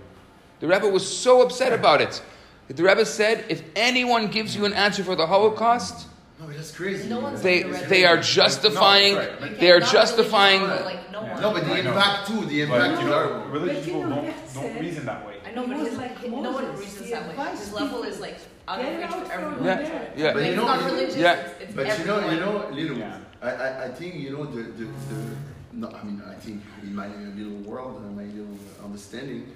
The 0.60 0.68
Rebbe 0.68 0.88
was 0.88 1.06
so 1.06 1.42
upset 1.42 1.72
about 1.72 2.00
it. 2.00 2.22
The 2.68 2.82
Rebbe 2.82 3.04
said, 3.04 3.44
if 3.50 3.62
anyone 3.76 4.28
gives 4.28 4.56
you 4.56 4.64
an 4.64 4.72
answer 4.72 5.04
for 5.04 5.14
the 5.14 5.26
Holocaust, 5.26 6.06
No, 6.40 6.46
but 6.46 6.56
that's 6.56 6.70
crazy. 6.74 7.08
No 7.10 7.20
one's 7.20 7.42
they, 7.42 7.62
the 7.62 7.86
they 7.88 8.06
are 8.06 8.16
justifying, 8.16 9.14
No, 9.14 9.18
right, 9.20 9.60
they 9.60 9.70
are 9.70 9.80
justifying, 9.80 10.62
religious, 10.62 10.84
like, 10.86 11.12
no 11.12 11.22
Yeah. 11.22 11.40
No, 11.40 11.52
but 11.52 11.64
the 11.66 11.78
impact 11.78 12.26
too. 12.28 12.40
The 12.46 12.64
But 12.64 12.80
impact 12.90 13.02
you 13.02 13.06
is 13.08 13.12
know, 13.12 13.44
religious 13.50 13.84
people 13.84 14.00
don't, 14.08 14.32
don't 14.54 14.78
reason 14.80 15.04
that 15.04 15.26
way. 15.26 15.33
I 15.54 15.60
know, 15.60 15.66
He 15.66 15.72
but 15.82 15.86
his, 15.88 15.98
like 15.98 16.28
no 16.30 16.40
one 16.50 16.64
Moses. 16.64 16.80
reasons 16.80 17.10
that 17.10 17.22
way. 17.24 17.30
advised 17.30 17.60
His 17.60 17.72
level 17.72 18.02
is 18.02 18.20
like 18.20 18.38
out 18.66 18.80
of 18.80 18.86
Get 18.86 18.96
reach 18.96 19.04
out 19.04 19.12
for 19.12 19.24
from 19.26 19.30
everyone. 19.44 19.64
Yeah, 19.64 20.08
yeah. 20.16 20.32
But 20.32 20.42
you 20.42 20.48
it's 20.48 20.56
know- 20.56 20.66
not 20.66 20.84
religious. 20.84 21.16
Yeah. 21.16 21.32
It's, 21.34 21.62
it's 21.62 21.72
But 21.74 21.98
you 21.98 22.04
know, 22.06 22.30
you 22.30 22.40
know, 22.40 22.68
little. 22.72 22.98
Yeah. 22.98 23.18
I, 23.42 23.50
I, 23.50 23.84
I 23.84 23.88
think 23.90 24.14
you 24.16 24.30
know 24.30 24.44
the, 24.46 24.62
the, 24.62 24.84
the 24.84 25.36
no, 25.72 25.88
I 25.90 26.02
mean 26.02 26.22
I 26.26 26.34
think 26.34 26.62
in 26.82 26.94
my 26.94 27.08
little 27.08 27.58
world 27.70 28.02
and 28.02 28.16
my 28.16 28.24
little 28.24 28.58
understanding 28.82 29.52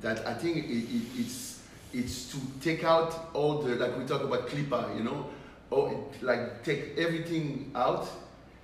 that 0.00 0.26
I 0.26 0.34
think 0.34 0.56
it, 0.56 0.70
it, 0.70 1.02
it's 1.18 1.60
it's 1.92 2.30
to 2.32 2.38
take 2.60 2.82
out 2.84 3.28
all 3.34 3.62
the 3.62 3.74
like 3.76 3.96
we 3.98 4.04
talk 4.04 4.22
about 4.22 4.48
klipa, 4.48 4.96
you 4.96 5.04
know, 5.04 5.26
oh, 5.70 5.76
or 5.76 6.04
like 6.22 6.64
take 6.64 6.96
everything 6.98 7.70
out 7.74 8.08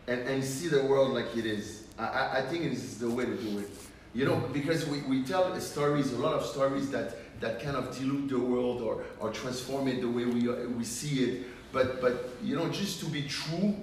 and, 0.08 0.20
and 0.22 0.42
see 0.42 0.68
the 0.68 0.82
world 0.84 1.12
like 1.12 1.36
it 1.36 1.46
is. 1.46 1.84
I, 1.98 2.04
I, 2.06 2.38
I 2.38 2.42
think 2.42 2.70
this 2.70 2.82
is 2.82 2.98
the 2.98 3.10
way 3.10 3.24
to 3.26 3.36
do 3.36 3.58
it. 3.58 3.70
You 4.14 4.26
know, 4.26 4.36
because 4.52 4.86
we, 4.86 5.00
we 5.02 5.22
tell 5.22 5.58
stories, 5.60 6.12
a 6.12 6.18
lot 6.18 6.34
of 6.34 6.44
stories 6.44 6.90
that, 6.90 7.40
that 7.40 7.62
kind 7.62 7.76
of 7.76 7.96
dilute 7.96 8.28
the 8.28 8.38
world 8.38 8.82
or, 8.82 9.04
or 9.18 9.30
transform 9.30 9.88
it 9.88 10.00
the 10.00 10.08
way 10.08 10.26
we, 10.26 10.48
we 10.48 10.84
see 10.84 11.24
it. 11.24 11.46
But, 11.72 12.00
but, 12.00 12.30
you 12.42 12.54
know, 12.54 12.68
just 12.68 13.00
to 13.00 13.06
be 13.06 13.22
true 13.22 13.74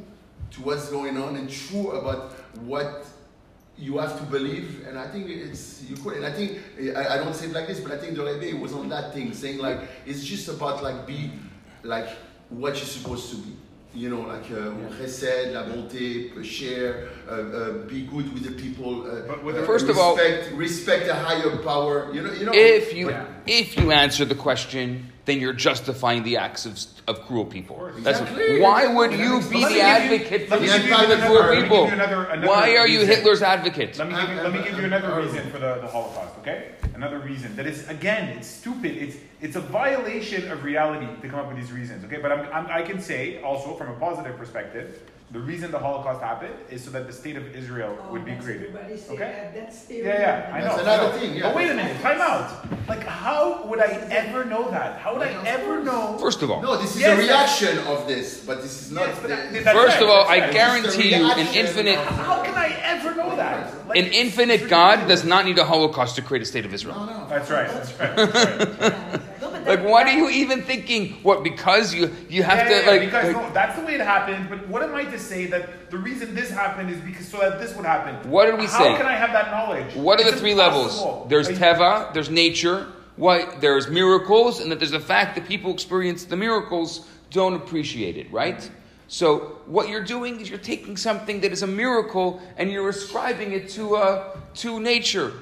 to 0.52 0.62
what's 0.62 0.90
going 0.90 1.18
on 1.18 1.36
and 1.36 1.50
true 1.50 1.92
about 1.92 2.34
what 2.62 3.08
you 3.78 3.98
have 3.98 4.20
to 4.20 4.24
believe. 4.26 4.86
And 4.88 5.00
I 5.00 5.08
think 5.08 5.30
it's, 5.30 5.84
you 5.90 5.96
could, 5.96 6.18
and 6.18 6.26
I 6.26 6.32
think, 6.32 6.60
I, 6.96 7.16
I 7.16 7.18
don't 7.18 7.34
say 7.34 7.48
it 7.48 7.54
like 7.54 7.68
this, 7.68 7.80
but 7.80 7.92
I 7.92 7.98
think 7.98 8.16
the 8.16 8.24
Rebbe 8.24 8.60
was 8.60 8.74
on 8.74 8.90
that 8.90 9.14
thing, 9.14 9.34
saying 9.34 9.58
like, 9.58 9.80
it's 10.06 10.24
just 10.24 10.48
about 10.48 10.84
like 10.84 11.08
be 11.08 11.32
like 11.84 12.10
what 12.50 12.76
you're 12.76 12.86
supposed 12.86 13.30
to 13.32 13.38
be. 13.38 13.56
You 13.92 14.10
know, 14.10 14.22
like 14.22 14.46
uh, 14.52 14.70
chesed, 15.02 15.52
la 15.52 15.64
bonté, 15.64 16.44
share, 16.46 17.10
uh, 17.28 17.32
uh, 17.34 17.72
be 17.88 18.04
good 18.04 18.32
with 18.34 18.44
the 18.44 18.52
people. 18.52 19.02
Uh, 19.02 19.22
But 19.28 19.44
with 19.44 19.56
uh, 19.56 19.62
the- 19.62 19.66
First 19.66 19.90
of 19.90 19.98
all- 19.98 20.16
respect, 20.16 20.54
respect 20.56 21.08
a 21.10 21.16
higher 21.16 21.58
power. 21.58 22.14
You 22.14 22.22
know, 22.22 22.32
you 22.32 22.46
know. 22.46 22.52
if 22.54 22.94
you 22.94 23.10
Yeah. 23.10 23.26
if 23.48 23.76
you 23.78 23.92
answer 23.92 24.26
the 24.26 24.36
question, 24.36 25.12
then 25.26 25.40
you're 25.40 25.54
justifying 25.70 26.22
the 26.24 26.38
acts 26.38 26.68
of, 26.68 26.78
of 27.08 27.26
cruel 27.26 27.46
people. 27.46 27.76
course. 27.78 27.96
That's 28.04 28.22
Exactly. 28.22 28.60
why 28.62 28.86
would 28.96 29.12
you 29.14 29.42
be 29.50 29.58
the 29.58 29.60
Let 29.66 29.72
you- 29.74 29.82
advocate 29.82 30.42
for 30.50 30.52
let 30.56 30.62
me 30.62 30.68
these 30.68 30.76
give 30.78 30.90
the 30.90 30.96
another- 31.06 31.28
poor 31.28 31.40
let 31.42 31.50
me 31.50 31.56
give 31.56 31.64
people? 31.64 31.86
another- 31.88 32.24
another 32.26 32.48
Why 32.48 32.78
are 32.78 32.88
you 32.88 33.00
reason. 33.00 33.16
Hitler's 33.16 33.42
advocate? 33.42 33.98
Let 33.98 34.08
me 34.10 34.16
give 34.22 34.30
you, 34.30 34.36
let 34.46 34.54
me 34.54 34.62
give 34.68 34.78
you 34.78 34.86
another 34.86 35.12
reason 35.20 35.50
for 35.52 35.58
the, 35.58 35.72
the 35.82 35.88
Holocaust, 35.88 36.34
okay? 36.42 36.60
Another 36.94 37.18
reason 37.20 37.56
that 37.56 37.66
is 37.66 37.88
again, 37.90 38.24
it's 38.38 38.48
stupid. 38.48 38.94
It's 39.06 39.18
it's 39.42 39.56
a 39.56 39.62
violation 39.62 40.52
of 40.52 40.64
reality 40.64 41.08
to 41.22 41.30
come 41.30 41.40
up 41.40 41.48
with 41.48 41.58
these 41.58 41.72
reasons, 41.72 42.04
okay? 42.06 42.18
But 42.22 42.32
I'm, 42.32 42.42
I'm, 42.54 42.68
I 42.72 42.82
can 42.82 43.00
say 43.00 43.42
also 43.42 43.74
from 43.76 43.90
a 43.90 43.94
positive 44.00 44.36
perspective, 44.38 45.02
the 45.32 45.40
reason 45.40 45.70
the 45.70 45.78
Holocaust 45.78 46.22
happened 46.22 46.56
is 46.72 46.84
so 46.84 46.90
that 46.90 47.06
the 47.06 47.14
state 47.14 47.36
of 47.38 47.56
Israel 47.56 47.96
Oh, 48.02 48.12
would 48.14 48.26
be 48.26 48.36
created. 48.36 48.70
everybody 48.76 48.98
say 48.98 49.14
Okay? 49.14 49.20
that. 49.20 49.54
That's 49.54 49.90
Yeah, 49.90 50.04
yeah, 50.04 50.52
I 50.52 50.60
know. 50.60 50.66
That's 50.66 50.82
another 50.82 51.04
know. 51.14 51.20
thing, 51.20 51.36
yeah. 51.36 51.44
But 51.44 51.56
wait 51.56 51.70
a 51.70 51.76
minute, 51.76 52.02
time 52.02 52.20
out. 52.20 52.50
Like, 52.90 53.04
how 53.04 53.64
would 53.68 53.80
I 53.80 53.92
ever 54.10 54.44
know 54.44 54.72
that? 54.72 55.00
How 55.00 55.14
would 55.14 55.28
I 55.28 55.34
ever 55.46 55.84
know? 55.84 56.18
First 56.20 56.42
of 56.42 56.50
all, 56.50 56.62
No, 56.64 56.76
this 56.82 56.96
is 56.96 57.02
Yes, 57.02 57.16
a 57.16 57.22
reaction 57.22 57.78
of 57.88 58.08
this, 58.08 58.44
but 58.44 58.64
this 58.64 58.82
is 58.82 58.92
not. 58.92 59.08
Yes, 59.08 59.20
but 59.22 59.28
the- 59.30 59.60
that- 59.60 59.74
first 59.76 59.94
right, 59.98 60.04
of 60.04 60.10
all, 60.10 60.28
I 60.28 60.40
right. 60.40 60.52
guarantee 60.52 61.16
you, 61.16 61.24
an 61.32 61.48
infinite 61.56 62.00
How 62.00 62.42
can 62.44 62.56
I 62.56 62.70
ever 62.84 63.14
know 63.14 63.36
that? 63.36 63.88
Like, 63.88 64.00
an 64.00 64.08
infinite 64.08 64.68
God 64.68 65.08
does 65.08 65.24
not 65.24 65.46
need 65.46 65.60
a 65.60 65.64
Holocaust 65.64 66.16
to 66.16 66.24
create 66.24 66.42
a 66.42 66.46
state 66.46 66.66
of 66.66 66.74
Israel. 66.74 66.96
No, 66.96 67.06
no. 67.06 67.28
That's 67.30 67.52
right. 67.52 67.70
That's 67.70 68.00
right. 68.00 68.16
That's 68.16 68.80
right. 69.14 69.22
No, 69.70 69.76
but 69.76 69.84
Like, 69.84 69.84
that- 69.84 69.92
what 69.92 70.08
are 70.08 70.18
you 70.18 70.30
even 70.30 70.62
thinking? 70.64 71.14
What 71.24 71.44
because 71.44 71.94
you 71.94 72.12
you 72.30 72.44
have 72.44 72.58
yeah, 72.58 72.64
to 72.64 72.70
yeah, 72.72 72.82
yeah, 72.82 72.90
like, 72.90 73.02
because 73.02 73.34
like, 73.34 73.36
no, 73.36 73.54
that's 73.54 73.78
the 73.80 73.86
way 73.86 73.94
it 73.96 74.02
happened. 74.02 74.50
But 74.50 74.68
what 74.68 74.82
am 74.82 74.96
I 74.96 75.04
to 75.06 75.20
say 75.20 75.46
that 75.48 75.90
the 75.92 75.98
reason 75.98 76.34
this 76.36 76.50
happened 76.50 76.90
is 76.90 77.00
because 77.02 77.28
so 77.28 77.38
that 77.40 77.60
this 77.60 77.76
would 77.76 77.86
happen? 77.86 78.30
What 78.30 78.46
did 78.46 78.58
we 78.60 78.68
say? 78.68 78.92
How 78.92 78.98
can 78.98 79.06
I 79.06 79.14
have 79.16 79.32
that 79.32 79.52
knowledge? 79.52 79.96
What 79.96 80.20
are 80.20 80.30
the 80.30 80.38
three 80.38 80.52
impossible. 80.52 81.28
levels? 81.28 81.30
There's 81.30 81.50
teva, 81.50 82.14
there's 82.14 82.30
nature, 82.30 82.88
what 83.16 83.62
there's 83.62 83.88
miracles, 83.90 84.60
and 84.62 84.72
that 84.72 84.80
there's 84.80 84.92
the 84.92 85.00
fact 85.00 85.36
that 85.36 85.48
people 85.48 85.72
experience 85.74 86.26
the 86.26 86.38
miracles 86.38 87.08
don't 87.32 87.54
appreciate 87.54 88.18
it, 88.18 88.32
right? 88.32 88.70
So 89.08 89.58
what 89.66 89.90
you're 89.90 90.04
doing 90.04 90.40
is 90.40 90.50
you're 90.50 90.60
taking 90.60 90.96
something 90.98 91.42
that 91.42 91.52
is 91.52 91.64
a 91.64 91.68
miracle 91.68 92.42
and 92.58 92.72
you're 92.72 92.90
ascribing 92.90 93.54
it 93.54 93.70
to 93.70 93.96
uh, 93.96 94.38
to 94.56 94.80
nature. 94.80 95.34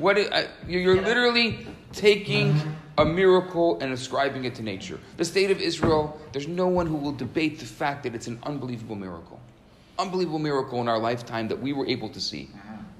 J'aime 0.00 0.14
bien 0.14 0.24
entendre. 0.24 0.30
What 0.30 0.32
i- 0.32 0.42
uh, 0.42 0.46
you're 0.68 0.80
you're 0.80 1.02
literally 1.02 1.66
taking 1.92 2.54
a 2.98 3.04
miracle 3.04 3.78
and 3.80 3.92
ascribing 3.92 4.44
it 4.44 4.54
to 4.56 4.62
nature. 4.62 4.98
The 5.16 5.24
state 5.24 5.50
of 5.50 5.60
Israel, 5.60 6.18
there's 6.32 6.48
no 6.48 6.66
one 6.68 6.86
who 6.86 6.96
will 6.96 7.12
debate 7.16 7.58
the 7.58 7.66
fact 7.66 8.02
that 8.02 8.14
it's 8.14 8.26
an 8.26 8.38
unbelievable 8.44 8.96
miracle. 8.96 9.40
Unbelievable 9.98 10.38
miracle 10.38 10.80
in 10.80 10.88
our 10.88 10.98
lifetime 10.98 11.48
that 11.48 11.60
we 11.60 11.72
were 11.72 11.86
able 11.86 12.08
to 12.10 12.20
see. 12.20 12.48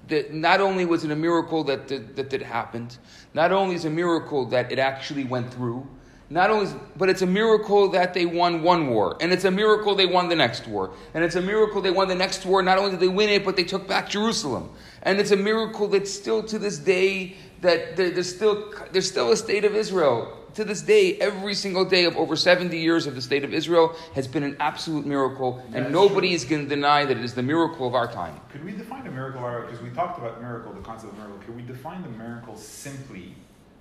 That 0.08 0.32
not 0.34 0.60
only 0.60 0.84
was 0.86 1.04
it 1.04 1.10
a 1.10 1.16
miracle 1.16 1.64
that 1.64 1.88
that, 1.88 2.16
that, 2.16 2.30
that 2.30 2.42
happened, 2.42 2.98
not 3.34 3.52
only 3.52 3.74
is 3.76 3.84
it 3.84 3.88
a 3.88 3.90
miracle 3.90 4.46
that 4.46 4.72
it 4.72 4.78
actually 4.78 5.24
went 5.24 5.52
through, 5.52 5.86
not 6.30 6.50
only, 6.50 6.66
is, 6.66 6.74
but 6.96 7.08
it's 7.08 7.22
a 7.22 7.26
miracle 7.26 7.88
that 7.90 8.12
they 8.14 8.24
won 8.26 8.62
one 8.62 8.88
war, 8.88 9.16
and 9.20 9.32
it's 9.32 9.44
a 9.44 9.50
miracle 9.50 9.94
they 9.96 10.06
won 10.06 10.28
the 10.28 10.36
next 10.36 10.66
war, 10.68 10.90
and 11.14 11.24
it's 11.24 11.36
a 11.36 11.40
miracle 11.40 11.80
they 11.80 11.90
won 11.90 12.06
the 12.08 12.14
next 12.14 12.44
war. 12.46 12.62
Not 12.62 12.78
only 12.78 12.90
did 12.92 13.00
they 13.00 13.08
win 13.08 13.28
it, 13.28 13.44
but 13.44 13.56
they 13.56 13.64
took 13.64 13.86
back 13.88 14.08
Jerusalem, 14.08 14.68
and 15.02 15.18
it's 15.18 15.30
a 15.30 15.36
miracle 15.36 15.88
that 15.88 16.06
still 16.06 16.42
to 16.44 16.58
this 16.58 16.78
day 16.78 17.36
that 17.62 17.96
there- 17.96 18.10
there's 18.10 18.34
still 18.34 18.72
there's 18.92 19.08
still 19.08 19.30
a 19.32 19.36
state 19.36 19.64
of 19.64 19.74
Israel 19.74 20.36
to 20.54 20.64
this 20.64 20.82
day. 20.82 21.16
Every 21.20 21.54
single 21.54 21.84
day 21.84 22.04
of 22.04 22.16
over 22.16 22.34
70 22.34 22.78
years 22.78 23.06
of 23.06 23.14
the 23.14 23.20
state 23.22 23.44
of 23.44 23.54
Israel 23.54 23.94
has 24.14 24.26
been 24.26 24.42
an 24.42 24.56
absolute 24.58 25.06
miracle, 25.06 25.62
and 25.72 25.92
nobody 25.92 26.32
is 26.32 26.44
going 26.44 26.64
to 26.64 26.68
deny 26.68 27.04
that 27.04 27.16
it 27.16 27.24
is 27.24 27.34
the 27.34 27.42
miracle 27.42 27.86
of 27.86 27.94
our 27.94 28.10
time. 28.10 28.34
Could 28.50 28.64
we 28.64 28.72
define 28.72 29.06
a 29.06 29.10
miracle? 29.10 29.40
Because 29.40 29.80
we 29.80 29.90
talked 29.90 30.18
about 30.18 30.40
miracle, 30.40 30.72
the 30.72 30.80
concept 30.80 31.12
of 31.12 31.18
miracle. 31.18 31.38
Could 31.46 31.56
we 31.56 31.62
define 31.62 32.02
the 32.02 32.08
miracle 32.08 32.56
simply 32.56 33.34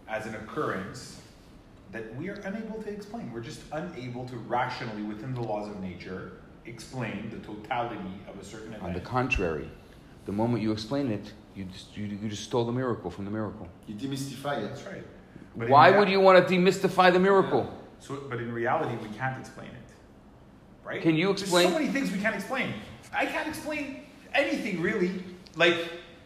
as 0.07 0.25
an 0.25 0.35
occurrence 0.35 1.21
that 1.91 2.15
we 2.15 2.29
are 2.29 2.39
unable 2.45 2.81
to 2.83 2.89
explain? 2.89 3.31
We're 3.33 3.41
just 3.41 3.61
unable 3.71 4.25
to 4.27 4.37
rationally, 4.37 5.01
within 5.01 5.33
the 5.33 5.41
laws 5.41 5.67
of 5.69 5.79
nature, 5.81 6.33
explain 6.65 7.31
the 7.31 7.39
totality 7.39 8.21
of 8.27 8.39
a 8.39 8.45
certain 8.45 8.73
event. 8.73 8.83
On 8.83 8.93
the 8.93 8.99
contrary, 8.99 9.69
the 10.29 10.35
moment 10.35 10.61
you 10.61 10.71
explain 10.71 11.09
it, 11.11 11.33
you 11.55 11.63
just, 11.65 11.97
you, 11.97 12.05
you 12.05 12.29
just 12.29 12.43
stole 12.43 12.63
the 12.63 12.71
miracle 12.71 13.09
from 13.09 13.25
the 13.25 13.31
miracle. 13.31 13.67
You 13.87 13.95
demystify 13.95 14.59
it. 14.59 14.67
That's 14.69 14.83
right. 14.83 15.03
But 15.55 15.69
Why 15.69 15.89
rea- 15.89 15.97
would 15.97 16.07
you 16.09 16.19
want 16.19 16.47
to 16.47 16.53
demystify 16.53 17.11
the 17.11 17.19
miracle? 17.19 17.63
So, 17.99 18.15
but 18.29 18.37
in 18.37 18.51
reality, 18.53 18.95
we 19.01 19.09
can't 19.17 19.39
explain 19.39 19.69
it, 19.69 19.89
right? 20.87 21.01
Can 21.01 21.15
you 21.15 21.27
There's 21.29 21.41
explain- 21.41 21.69
so 21.69 21.73
many 21.73 21.87
things 21.87 22.11
we 22.11 22.19
can't 22.19 22.35
explain. 22.35 22.73
I 23.11 23.25
can't 23.25 23.47
explain 23.47 24.03
anything 24.35 24.83
really. 24.83 25.23
Like 25.55 25.75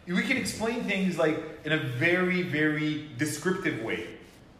we 0.06 0.20
can 0.22 0.36
explain 0.36 0.84
things 0.84 1.16
like 1.16 1.38
in 1.64 1.72
a 1.72 1.78
very, 1.78 2.42
very 2.42 3.08
descriptive 3.16 3.82
way, 3.82 4.06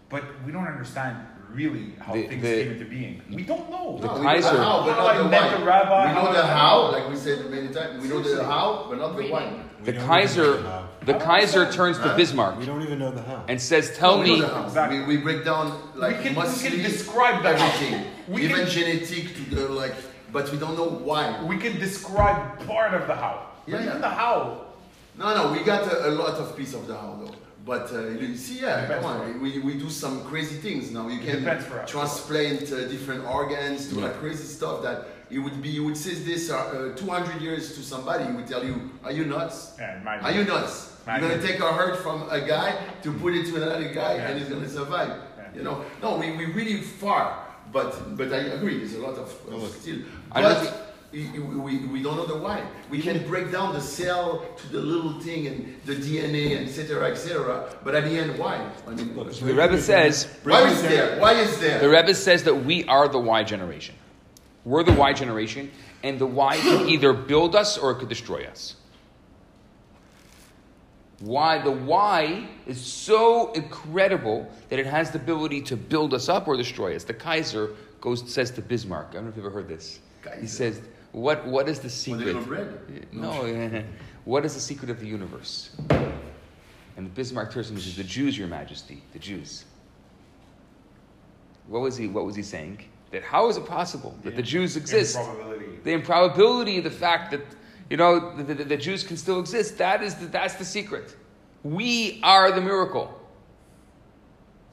but 0.09 0.25
we 0.47 0.53
don't 0.53 0.67
understand 0.67 1.19
really 1.55 1.93
how 2.01 2.13
The- 2.15 2.27
things 2.27 2.43
the- 2.43 2.63
came 2.65 2.73
into 2.73 2.85
being. 2.85 3.23
We 3.33 3.43
don't 3.43 3.71
know. 3.71 3.99
The 4.01 4.07
No, 4.09 4.15
we 4.15 4.23
Kaiser- 4.27 4.53
know 4.53 4.57
the 4.59 4.65
how, 4.65 4.83
but 4.85 4.97
not 4.97 5.17
the 5.17 5.25
why. 5.25 5.59
the 5.59 5.65
rabbi, 5.65 6.09
we 6.09 6.15
know 6.23 6.33
the 6.33 6.47
how, 6.47 6.93
like 6.93 7.09
we 7.09 7.17
said 7.17 7.51
many 7.51 7.69
times. 7.69 8.03
We 8.03 8.09
know 8.09 8.21
the 8.21 8.45
how, 8.45 8.87
but 8.89 8.99
not 8.99 9.17
the 9.17 9.29
why. 9.31 9.53
The 9.85 9.93
don't 9.93 10.07
Kaiser, 10.07 10.57
the 11.05 11.13
the 11.13 11.15
Kaiser 11.15 11.71
turns 11.71 11.99
to 11.99 12.15
Bismarck 12.17 12.59
We 12.59 12.65
don't 12.67 12.83
even 12.83 12.99
know 12.99 13.11
the 13.11 13.23
how. 13.23 13.45
and 13.49 13.61
says, 13.61 13.97
"Tell 13.99 14.17
No, 14.17 14.23
we 14.23 14.41
me." 14.41 14.45
Exactly. 14.65 15.01
We, 15.01 15.17
we 15.17 15.17
break 15.19 15.45
down 15.45 15.67
like 15.95 16.19
we 16.19 16.25
can, 16.25 16.35
we 16.35 16.43
can 16.71 16.79
describe 16.83 17.43
the 17.43 17.57
how. 17.57 17.67
everything, 17.67 18.05
We 18.29 18.43
even 18.45 18.57
can, 18.61 18.69
genetic 18.69 19.35
to 19.37 19.55
the 19.55 19.69
like, 19.69 19.95
but 20.33 20.51
we 20.51 20.59
don't 20.59 20.77
know 20.77 20.89
why. 20.89 21.43
we 21.45 21.59
can 21.59 21.79
describe 21.79 22.67
part 22.67 22.95
of 22.95 23.07
the 23.07 23.15
how. 23.15 23.37
Yeah, 23.67 23.77
but 23.77 23.81
yeah. 23.85 23.89
even 23.91 24.01
the 24.01 24.09
how. 24.09 24.61
No, 25.19 25.35
no, 25.37 25.53
we 25.53 25.61
got 25.63 25.83
a, 25.93 26.09
a 26.09 26.13
lot 26.23 26.35
of 26.43 26.57
piece 26.57 26.75
of 26.75 26.87
the 26.89 26.95
how 26.97 27.19
though. 27.21 27.35
But 27.65 27.91
uh, 27.93 28.09
you 28.09 28.37
see, 28.37 28.61
yeah, 28.61 28.87
come 28.87 29.05
on, 29.07 29.41
we, 29.41 29.59
we 29.61 29.75
do 29.75 29.89
some 29.89 30.23
crazy 30.25 30.57
things 30.57 30.91
now. 30.91 31.09
You 31.09 31.19
can 31.21 31.39
depends 31.41 31.65
for 31.65 31.81
us. 31.81 31.91
transplant 31.91 32.71
uh, 32.71 32.87
different 32.89 33.25
organs, 33.25 33.87
do 33.87 33.97
Yeah. 33.97 34.07
like 34.07 34.19
crazy 34.21 34.45
stuff 34.45 34.83
that 34.83 35.07
it 35.31 35.39
would 35.39 35.63
be. 35.63 35.71
You 35.71 35.85
would 35.85 35.97
say 35.97 36.13
this 36.15 36.51
uh, 36.51 36.93
uh, 36.93 36.97
200 36.97 37.41
years 37.41 37.75
to 37.77 37.83
somebody, 37.83 38.25
he 38.27 38.33
would 38.33 38.47
tell 38.47 38.63
you, 38.65 38.91
"Are 39.03 39.13
you 39.13 39.25
nuts? 39.25 39.73
Yeah. 39.79 40.21
Are 40.23 40.31
you 40.33 40.45
nuts? 40.45 40.93
You're 41.07 41.21
gonna 41.21 41.41
take 41.41 41.59
a 41.61 41.73
heart 41.73 41.97
from 42.01 42.29
a 42.31 42.41
guy 42.41 42.77
to 43.03 43.13
put 43.15 43.35
it 43.35 43.47
to 43.47 43.57
another 43.57 43.89
guy, 43.95 44.15
Yeah. 44.17 44.29
and 44.29 44.39
he's 44.39 44.49
gonna 44.51 44.69
survive." 44.69 45.09
Yeah. 45.09 45.45
You 45.57 45.63
know, 45.63 45.85
no, 46.03 46.19
we 46.19 46.37
we 46.37 46.45
really 46.53 46.83
far, 46.83 47.25
but 47.73 48.15
but 48.19 48.31
I 48.33 48.41
agree. 48.57 48.77
There's 48.79 48.95
a 48.97 49.01
lot 49.01 49.15
of, 49.17 49.29
of 49.49 49.63
look. 49.63 49.73
still, 49.73 50.01
I 50.33 50.43
but. 50.43 50.84
We, 51.15 51.29
we, 51.39 51.79
we 51.87 52.03
don't 52.03 52.17
know 52.17 52.27
the 52.27 52.37
why. 52.37 52.67
We 52.91 53.01
can 53.01 53.25
break 53.29 53.53
down 53.53 53.73
the 53.73 53.81
cell 53.81 54.45
to 54.57 54.73
the 54.73 54.81
little 54.81 55.21
thing 55.21 55.47
and 55.47 55.81
the 55.85 55.95
DNA 55.95 56.57
and 56.57 56.69
etc. 56.69 57.09
etc. 57.09 57.73
But 57.85 57.95
at 57.95 58.03
the 58.03 58.19
end, 58.19 58.37
why? 58.37 58.69
I 58.85 58.91
mean, 58.91 59.15
Look, 59.17 59.33
The 59.33 59.55
Rebbe 59.55 59.81
says, 59.81 60.27
why 60.43 60.67
is 60.67 60.83
there? 60.83 61.21
Why 61.21 61.35
is 61.35 61.61
there? 61.61 61.79
the 61.79 61.89
Rebbe 61.89 62.15
says 62.15 62.43
that 62.43 62.55
we 62.55 62.85
are 62.87 63.07
the 63.07 63.21
Y 63.21 63.45
generation. 63.45 63.95
We're 64.65 64.83
the 64.83 64.93
Y 64.93 65.13
generation, 65.13 65.71
and 66.03 66.19
the 66.19 66.27
Y 66.27 66.57
can 66.57 66.89
either 66.89 67.13
build 67.13 67.55
us 67.55 67.79
or 67.79 67.93
it 67.93 68.01
could 68.01 68.09
destroy 68.09 68.45
us. 68.47 68.75
Why 71.21 71.63
the 71.63 71.71
Y 71.71 72.49
is 72.67 72.81
so 72.81 73.53
incredible 73.53 74.51
that 74.69 74.81
it 74.81 74.87
has 74.87 75.13
the 75.13 75.21
ability 75.21 75.61
to 75.63 75.77
build 75.77 76.13
us 76.13 76.29
up 76.29 76.49
or 76.49 76.57
destroy 76.57 76.97
us. 76.97 77.05
The 77.05 77.15
Kaiser 77.15 77.71
goes 78.01 78.29
says 78.33 78.51
to 78.53 78.63
Bismarck. 78.63 79.11
I 79.11 79.13
don't 79.15 79.25
know 79.25 79.31
if 79.31 79.37
you've 79.37 79.47
ever 79.47 79.55
heard 79.55 79.69
this. 79.69 80.01
He 80.41 80.47
says, 80.47 80.81
"What 81.15 81.47
what 81.47 81.69
is 81.69 81.79
the 81.79 81.89
secret? 81.89 82.45
bread? 82.45 83.07
No, 83.13 83.85
what 84.25 84.45
is 84.45 84.55
the 84.55 84.61
secret 84.61 84.91
of 84.91 84.99
the 84.99 85.07
universe?" 85.07 85.71
And 86.97 87.13
Bismarck 87.15 87.53
turns 87.53 87.71
him 87.71 87.77
and 87.77 87.85
says, 87.85 87.97
"The 87.97 88.05
Jews, 88.05 88.37
Your 88.37 88.49
Majesty, 88.49 89.03
the 89.13 89.19
Jews." 89.19 89.65
What 91.69 91.81
was 91.81 91.97
he? 91.97 92.09
What 92.09 92.25
was 92.27 92.35
he 92.35 92.43
saying? 92.43 92.81
That 93.13 93.23
how 93.23 93.49
is 93.49 93.57
it 93.57 93.65
possible 93.65 94.19
that 94.25 94.35
the 94.35 94.43
Jews 94.43 94.77
exist? 94.77 95.17
Improbability. 95.17 95.79
The 95.85 95.93
improbability 95.93 96.79
of 96.79 96.85
the 96.85 96.91
fact 96.91 97.31
that 97.31 97.43
you 97.89 97.97
know 97.97 98.37
the, 98.37 98.55
the, 98.55 98.65
the 98.65 98.77
Jews 98.77 99.05
can 99.05 99.17
still 99.17 99.39
exist. 99.39 99.79
That 99.79 100.03
is 100.03 100.17
the, 100.17 100.27
that's 100.27 100.55
the 100.55 100.65
secret. 100.65 101.15
We 101.63 102.21
are 102.25 102.51
the 102.51 102.61
miracle. 102.61 103.21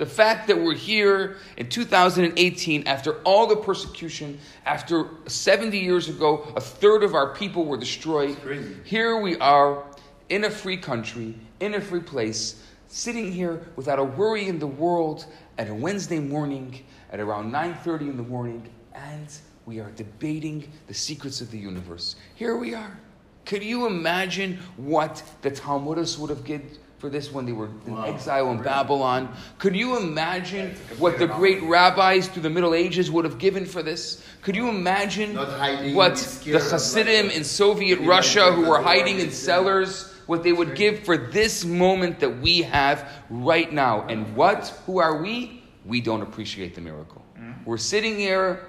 The 0.02 0.08
fact 0.08 0.48
that 0.48 0.60
we're 0.60 0.74
here 0.74 1.38
in 1.58 1.70
2018 1.70 2.88
after 2.88 3.22
all 3.22 3.46
the 3.46 3.56
persecution, 3.56 4.40
after 4.66 5.10
70 5.28 5.78
years 5.78 6.10
ago, 6.10 6.52
a 6.56 6.60
third 6.60 7.04
of 7.04 7.14
our 7.14 7.36
people 7.36 7.66
were 7.66 7.78
destroyed. 7.78 8.36
Here 8.84 9.22
we 9.22 9.38
are 9.38 9.84
in 10.30 10.46
a 10.46 10.50
free 10.50 10.78
country, 10.78 11.38
in 11.60 11.76
a 11.76 11.80
free 11.80 12.00
place, 12.00 12.64
sitting 12.88 13.32
here 13.32 13.62
without 13.76 14.00
a 14.00 14.04
worry 14.04 14.48
in 14.48 14.58
the 14.58 14.66
world 14.66 15.28
at 15.60 15.70
a 15.70 15.76
Wednesday 15.76 16.18
morning 16.18 16.84
at 17.12 17.20
around 17.20 17.52
9:30 17.52 18.10
in 18.10 18.18
the 18.18 18.24
morning, 18.24 18.68
and 18.96 19.28
we 19.68 19.80
are 19.80 19.92
debating 19.92 20.68
the 20.88 20.96
secrets 20.96 21.42
of 21.42 21.52
the 21.52 21.60
universe. 21.60 22.16
Here 22.34 22.58
we 22.58 22.74
are. 22.74 23.00
Could 23.46 23.62
you 23.62 23.86
imagine 23.86 24.58
what 24.78 25.22
the 25.44 25.52
Talmudists 25.52 26.18
would 26.18 26.32
have 26.32 26.44
given 26.44 26.72
for 27.02 27.10
this 27.10 27.34
when 27.34 27.48
they 27.48 27.52
were 27.52 27.68
in 27.88 27.96
Wow. 27.96 28.04
exile 28.04 28.52
in 28.52 28.58
Right. 28.58 28.66
Babylon? 28.66 29.30
Could 29.58 29.76
you 29.76 29.98
imagine 29.98 30.68
That's 30.68 30.80
a 30.80 30.86
complete 30.88 31.00
what 31.02 31.18
the 31.18 31.26
great 31.26 31.64
rabbis 31.64 32.28
through 32.28 32.44
the 32.44 32.50
Middle 32.52 32.76
Ages 32.76 33.10
would 33.10 33.26
have 33.26 33.40
given 33.40 33.66
for 33.66 33.82
this? 33.82 34.22
Could 34.44 34.56
you 34.56 34.70
imagine 34.70 35.36
what 35.36 36.16
the 36.46 36.60
Hasidim 36.60 37.32
in 37.32 37.44
Soviet 37.44 38.00
Russia 38.02 38.52
who 38.52 38.70
were 38.70 38.80
hiding 38.80 39.20
in 39.20 39.32
cellars, 39.32 40.14
what 40.28 40.44
they 40.44 40.54
would 40.54 40.76
give 40.76 41.00
for 41.00 41.18
this 41.18 41.66
moment 41.66 42.20
that 42.20 42.40
we 42.40 42.62
have 42.62 43.10
right 43.32 43.74
now? 43.74 44.06
And 44.08 44.36
what? 44.36 44.68
Who 44.86 45.00
are 45.00 45.24
we? 45.24 45.64
We 45.84 46.02
don't 46.02 46.22
appreciate 46.22 46.76
the 46.76 46.82
miracle. 46.82 47.24
We're 47.66 47.78
sitting 47.78 48.18
here. 48.20 48.60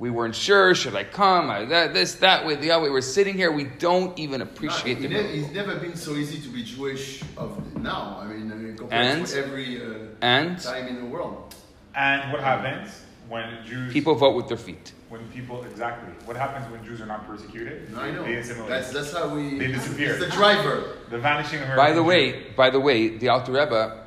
We 0.00 0.08
weren't 0.08 0.34
sure. 0.34 0.74
Should 0.74 0.96
I 0.96 1.04
come? 1.04 1.50
I, 1.50 1.66
that, 1.66 1.92
this, 1.92 2.14
that 2.16 2.46
way, 2.46 2.54
the 2.56 2.70
other 2.70 2.84
way. 2.84 2.90
We're 2.90 3.02
sitting 3.02 3.34
here. 3.34 3.52
We 3.52 3.64
don't 3.64 4.18
even 4.18 4.40
appreciate 4.40 4.98
No, 4.98 5.08
the 5.08 5.14
it 5.18 5.22
ne- 5.24 5.38
It's 5.40 5.52
never 5.54 5.74
been 5.76 5.94
so 5.94 6.12
easy 6.16 6.40
to 6.40 6.48
be 6.48 6.62
Jewish 6.64 7.22
of 7.36 7.76
now. 7.76 8.18
I 8.22 8.26
mean, 8.26 8.50
uh, 8.50 8.78
compared 8.78 9.18
And- 9.18 9.26
to 9.26 9.38
every 9.44 9.82
uh, 9.82 9.86
And 10.22 10.58
time 10.58 10.86
in 10.88 10.96
the 10.96 11.04
world. 11.04 11.54
And 11.94 12.32
what 12.32 12.42
happens 12.42 13.02
when 13.28 13.58
Jews 13.66 13.92
people 13.92 14.14
vote 14.14 14.34
with 14.36 14.48
their 14.48 14.56
feet. 14.56 14.92
when 15.10 15.20
people 15.28 15.64
exactly 15.64 16.08
what 16.24 16.36
happens 16.36 16.70
when 16.72 16.82
Jews 16.82 17.02
are 17.02 17.06
not 17.14 17.26
persecuted? 17.26 17.92
No, 17.92 18.00
I 18.00 18.10
know. 18.12 18.22
They 18.24 18.36
assimilate. 18.36 18.70
That's 18.70 18.92
that's 18.92 19.12
how 19.12 19.28
we. 19.28 19.58
They 19.58 19.66
disappear. 19.66 20.12
It's 20.14 20.24
the 20.24 20.30
driver. 20.30 20.96
the 21.10 21.18
vanishing 21.18 21.58
American. 21.58 21.76
By 21.76 21.92
the 21.92 22.00
Jew. 22.00 22.06
way, 22.08 22.46
by 22.56 22.70
the 22.70 22.80
way, 22.80 23.18
the 23.18 23.28
Alter 23.28 23.52
Rebbe, 23.52 24.04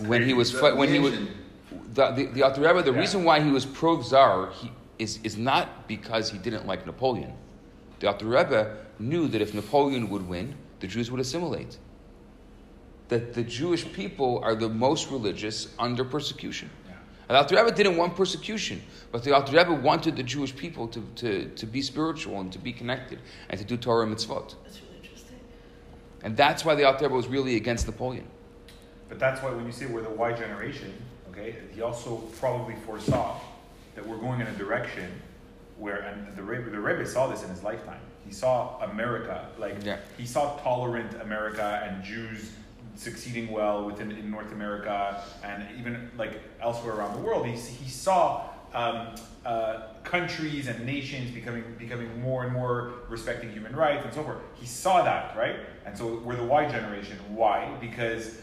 when 0.00 0.24
he 0.26 0.34
was 0.34 0.52
The- 0.52 0.58
fi- 0.58 0.72
when 0.74 0.88
the 0.90 0.94
he 0.94 1.00
was 1.00 1.14
the, 1.94 2.10
the, 2.10 2.24
the 2.34 2.42
Alter 2.42 2.60
Rebbe, 2.60 2.82
the 2.82 2.92
Yeah. 2.92 2.98
reason 2.98 3.24
why 3.24 3.40
he 3.40 3.50
was 3.50 3.64
pro 3.64 4.02
czar 4.02 4.50
he, 4.60 4.70
is 4.98 5.18
is 5.22 5.36
not 5.36 5.88
because 5.88 6.30
he 6.30 6.38
didn't 6.38 6.66
like 6.66 6.86
Napoleon. 6.86 7.32
The 8.00 8.08
Alter 8.08 8.26
Rebbe 8.26 8.76
knew 8.98 9.28
that 9.28 9.40
if 9.40 9.54
Napoleon 9.54 10.10
would 10.10 10.28
win, 10.28 10.56
the 10.80 10.88
Jews 10.88 11.10
would 11.10 11.20
assimilate. 11.20 11.78
That 13.08 13.34
the 13.34 13.44
Jewish 13.44 13.90
people 13.92 14.40
are 14.42 14.54
the 14.54 14.68
most 14.68 15.10
religious 15.10 15.68
under 15.78 16.04
persecution. 16.04 16.68
Yeah. 16.88 16.94
The 17.28 17.36
Alter 17.36 17.56
Rebbe 17.56 17.76
didn't 17.76 17.96
want 17.96 18.16
persecution, 18.16 18.82
but 19.12 19.22
the 19.22 19.34
Alter 19.34 19.56
Rebbe 19.56 19.72
wanted 19.72 20.16
the 20.16 20.24
Jewish 20.24 20.54
people 20.56 20.88
to, 20.88 21.00
to, 21.16 21.48
to 21.50 21.66
be 21.66 21.80
spiritual 21.80 22.40
and 22.40 22.52
to 22.52 22.58
be 22.58 22.72
connected 22.72 23.20
and 23.48 23.60
to 23.60 23.64
do 23.64 23.76
Torah 23.76 24.04
and 24.04 24.16
mitzvot. 24.16 24.54
That's 24.64 24.80
really 24.80 24.96
interesting. 25.00 25.38
And 26.24 26.36
that's 26.36 26.64
why 26.64 26.74
the 26.74 26.84
Alter 26.84 27.04
Rebbe 27.04 27.14
was 27.14 27.28
really 27.28 27.54
against 27.54 27.86
Napoleon. 27.86 28.26
But 29.08 29.20
that's 29.20 29.42
why 29.42 29.50
when 29.50 29.66
you 29.66 29.72
say 29.72 29.86
we're 29.86 30.02
the 30.02 30.10
Y 30.10 30.32
generation, 30.32 30.92
okay, 31.30 31.54
he 31.72 31.82
also 31.82 32.16
probably 32.40 32.74
foresaw 32.84 33.38
that 33.94 34.06
we're 34.06 34.16
going 34.16 34.40
in 34.40 34.46
a 34.46 34.52
direction 34.52 35.10
where, 35.78 35.98
and 36.00 36.34
the 36.36 36.42
Rebbe, 36.42 36.70
the 36.70 36.80
Rebbe 36.80 37.06
saw 37.06 37.26
this 37.26 37.42
in 37.42 37.50
his 37.50 37.62
lifetime. 37.62 38.00
He 38.24 38.32
saw 38.32 38.78
America, 38.80 39.48
like 39.58 39.84
Yeah. 39.84 39.98
he 40.16 40.26
saw 40.26 40.56
tolerant 40.58 41.20
America 41.20 41.82
and 41.84 42.02
Jews 42.04 42.52
succeeding 42.94 43.50
well 43.50 43.84
within 43.84 44.12
in 44.12 44.30
North 44.30 44.52
America 44.52 45.22
and 45.42 45.66
even 45.78 46.10
like 46.16 46.40
elsewhere 46.60 46.94
around 46.94 47.14
the 47.14 47.26
world. 47.26 47.46
He, 47.46 47.52
he 47.56 47.90
saw 47.90 48.42
um, 48.74 49.14
uh, 49.44 49.88
countries 50.04 50.68
and 50.68 50.84
nations 50.86 51.30
becoming 51.30 51.64
becoming 51.78 52.20
more 52.20 52.44
and 52.44 52.52
more 52.52 52.92
respecting 53.08 53.50
human 53.52 53.74
rights 53.74 54.04
and 54.04 54.14
so 54.14 54.22
forth. 54.22 54.38
He 54.54 54.66
saw 54.66 55.02
that, 55.02 55.36
right? 55.36 55.56
And 55.84 55.96
so 55.96 56.18
we're 56.24 56.36
the 56.36 56.44
Y 56.44 56.70
generation. 56.70 57.18
Why? 57.34 57.74
Because 57.80 58.38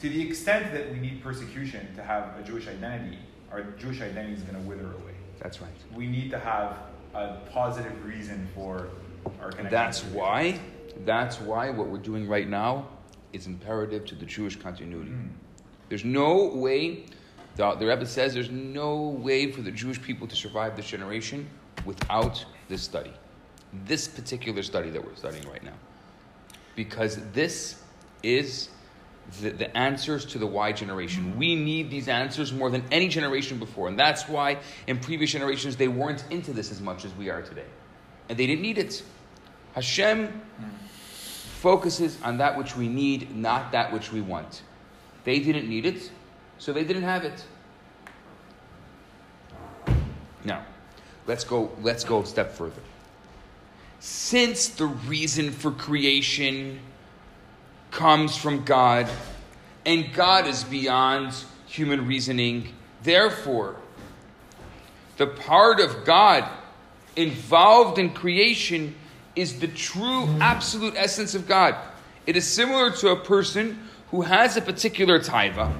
to 0.00 0.08
the 0.08 0.20
extent 0.26 0.72
that 0.72 0.90
we 0.92 0.98
need 0.98 1.22
persecution 1.22 1.94
to 1.96 2.02
have 2.02 2.38
a 2.38 2.42
Jewish 2.42 2.68
identity, 2.68 3.18
our 3.52 3.62
Jewish 3.62 4.00
identity 4.00 4.34
is 4.34 4.42
going 4.42 4.62
to 4.62 4.68
wither 4.68 4.92
away. 4.92 5.14
That's 5.40 5.60
right. 5.60 5.70
We 5.94 6.06
need 6.06 6.30
to 6.30 6.38
have 6.38 6.76
a 7.14 7.38
positive 7.50 8.04
reason 8.04 8.48
for 8.54 8.88
our 9.40 9.50
connection. 9.50 9.66
And 9.66 9.70
that's 9.70 10.04
why, 10.04 10.60
that's 11.04 11.40
why 11.40 11.70
what 11.70 11.88
we're 11.88 11.98
doing 11.98 12.28
right 12.28 12.48
now 12.48 12.88
is 13.32 13.46
imperative 13.46 14.04
to 14.06 14.14
the 14.14 14.26
Jewish 14.26 14.56
continuity. 14.56 15.10
Mm. 15.10 15.30
There's 15.88 16.04
no 16.04 16.48
way, 16.48 17.04
the, 17.56 17.74
the 17.74 17.86
Rebbe 17.86 18.06
says, 18.06 18.34
there's 18.34 18.50
no 18.50 19.00
way 19.00 19.50
for 19.50 19.62
the 19.62 19.70
Jewish 19.70 20.00
people 20.00 20.26
to 20.26 20.36
survive 20.36 20.76
this 20.76 20.86
generation 20.86 21.48
without 21.84 22.44
this 22.68 22.82
study. 22.82 23.12
This 23.84 24.08
particular 24.08 24.62
study 24.62 24.90
that 24.90 25.04
we're 25.04 25.14
studying 25.14 25.48
right 25.48 25.62
now. 25.62 25.76
Because 26.74 27.16
this 27.32 27.82
is 28.22 28.70
the, 29.40 29.50
the 29.50 29.76
answers 29.76 30.24
to 30.26 30.38
the 30.38 30.46
Y 30.46 30.72
generation. 30.72 31.36
We 31.36 31.54
need 31.54 31.90
these 31.90 32.08
answers 32.08 32.52
more 32.52 32.70
than 32.70 32.82
any 32.90 33.08
generation 33.08 33.58
before. 33.58 33.88
And 33.88 33.98
that's 33.98 34.28
why 34.28 34.58
in 34.86 34.98
previous 34.98 35.30
generations 35.30 35.76
they 35.76 35.88
weren't 35.88 36.24
into 36.30 36.52
this 36.52 36.70
as 36.70 36.80
much 36.80 37.04
as 37.04 37.14
we 37.14 37.28
are 37.30 37.42
today. 37.42 37.66
And 38.28 38.38
they 38.38 38.46
didn't 38.46 38.62
need 38.62 38.78
it. 38.78 39.02
Hashem 39.74 40.40
focuses 41.58 42.20
on 42.22 42.38
that 42.38 42.56
which 42.56 42.76
we 42.76 42.88
need, 42.88 43.34
not 43.36 43.72
that 43.72 43.92
which 43.92 44.12
we 44.12 44.20
want. 44.20 44.62
They 45.24 45.40
didn't 45.40 45.68
need 45.68 45.84
it, 45.84 46.10
so 46.58 46.72
they 46.72 46.84
didn't 46.84 47.02
have 47.02 47.24
it. 47.24 47.44
Now, 50.44 50.64
let's 51.26 51.44
go, 51.44 51.70
let's 51.82 52.04
go 52.04 52.22
a 52.22 52.26
step 52.26 52.52
further. 52.52 52.80
Since 54.00 54.68
the 54.68 54.86
reason 54.86 55.50
for 55.50 55.72
creation 55.72 56.80
comes 57.90 58.36
from 58.36 58.64
God, 58.64 59.08
and 59.84 60.12
God 60.12 60.46
is 60.46 60.64
beyond 60.64 61.34
human 61.66 62.06
reasoning, 62.06 62.74
therefore, 63.02 63.76
the 65.16 65.26
part 65.26 65.80
of 65.80 66.04
God 66.04 66.48
involved 67.16 67.98
in 67.98 68.10
creation 68.10 68.94
is 69.34 69.60
the 69.60 69.68
true 69.68 70.26
absolute 70.40 70.94
essence 70.96 71.34
of 71.34 71.46
God. 71.46 71.74
It 72.26 72.36
is 72.36 72.46
similar 72.46 72.90
to 72.90 73.08
a 73.10 73.16
person 73.16 73.88
who 74.10 74.22
has 74.22 74.56
a 74.56 74.62
particular 74.62 75.18
taiva, 75.18 75.72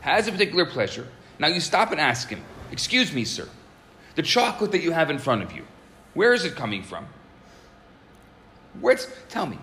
has 0.00 0.26
a 0.26 0.32
particular 0.32 0.66
pleasure. 0.66 1.06
Now 1.38 1.48
you 1.48 1.60
stop 1.60 1.92
and 1.92 2.00
ask 2.00 2.28
him, 2.28 2.42
Excuse 2.70 3.12
me, 3.12 3.24
sir, 3.24 3.48
the 4.14 4.22
chocolate 4.22 4.72
that 4.72 4.82
you 4.82 4.92
have 4.92 5.10
in 5.10 5.18
front 5.18 5.42
of 5.42 5.52
you, 5.52 5.64
where 6.14 6.34
is 6.34 6.44
it 6.44 6.54
coming 6.54 6.82
from? 6.82 7.06
Where's, 8.80 9.08
tell 9.28 9.46
me, 9.46 9.58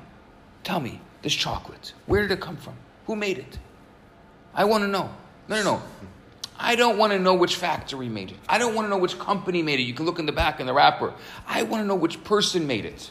tell 0.64 0.80
me, 0.80 1.02
this 1.26 1.34
chocolate, 1.34 1.94
where 2.06 2.22
did 2.22 2.30
it 2.30 2.40
come 2.40 2.56
from? 2.56 2.76
Who 3.08 3.16
made 3.16 3.40
it? 3.40 3.58
I 4.54 4.66
want 4.66 4.84
to 4.84 4.88
know. 4.88 5.10
No, 5.48 5.56
no, 5.56 5.64
no. 5.64 5.82
I 6.56 6.76
don't 6.76 7.00
want 7.00 7.14
to 7.14 7.20
know 7.20 7.34
which 7.34 7.56
factory 7.56 8.08
made 8.10 8.30
it. 8.30 8.38
I 8.48 8.60
don't 8.60 8.76
want 8.76 8.86
to 8.86 8.90
know 8.92 9.00
which 9.00 9.18
company 9.18 9.64
made 9.64 9.80
it. 9.80 9.84
You 9.84 9.96
can 9.96 10.06
look 10.06 10.20
in 10.20 10.28
the 10.28 10.32
back 10.32 10.60
in 10.60 10.68
the 10.68 10.74
wrapper. 10.74 11.16
I 11.48 11.64
want 11.64 11.82
to 11.82 11.88
know 11.88 11.96
which 11.96 12.24
person 12.24 12.68
made 12.68 12.86
it. 12.86 13.10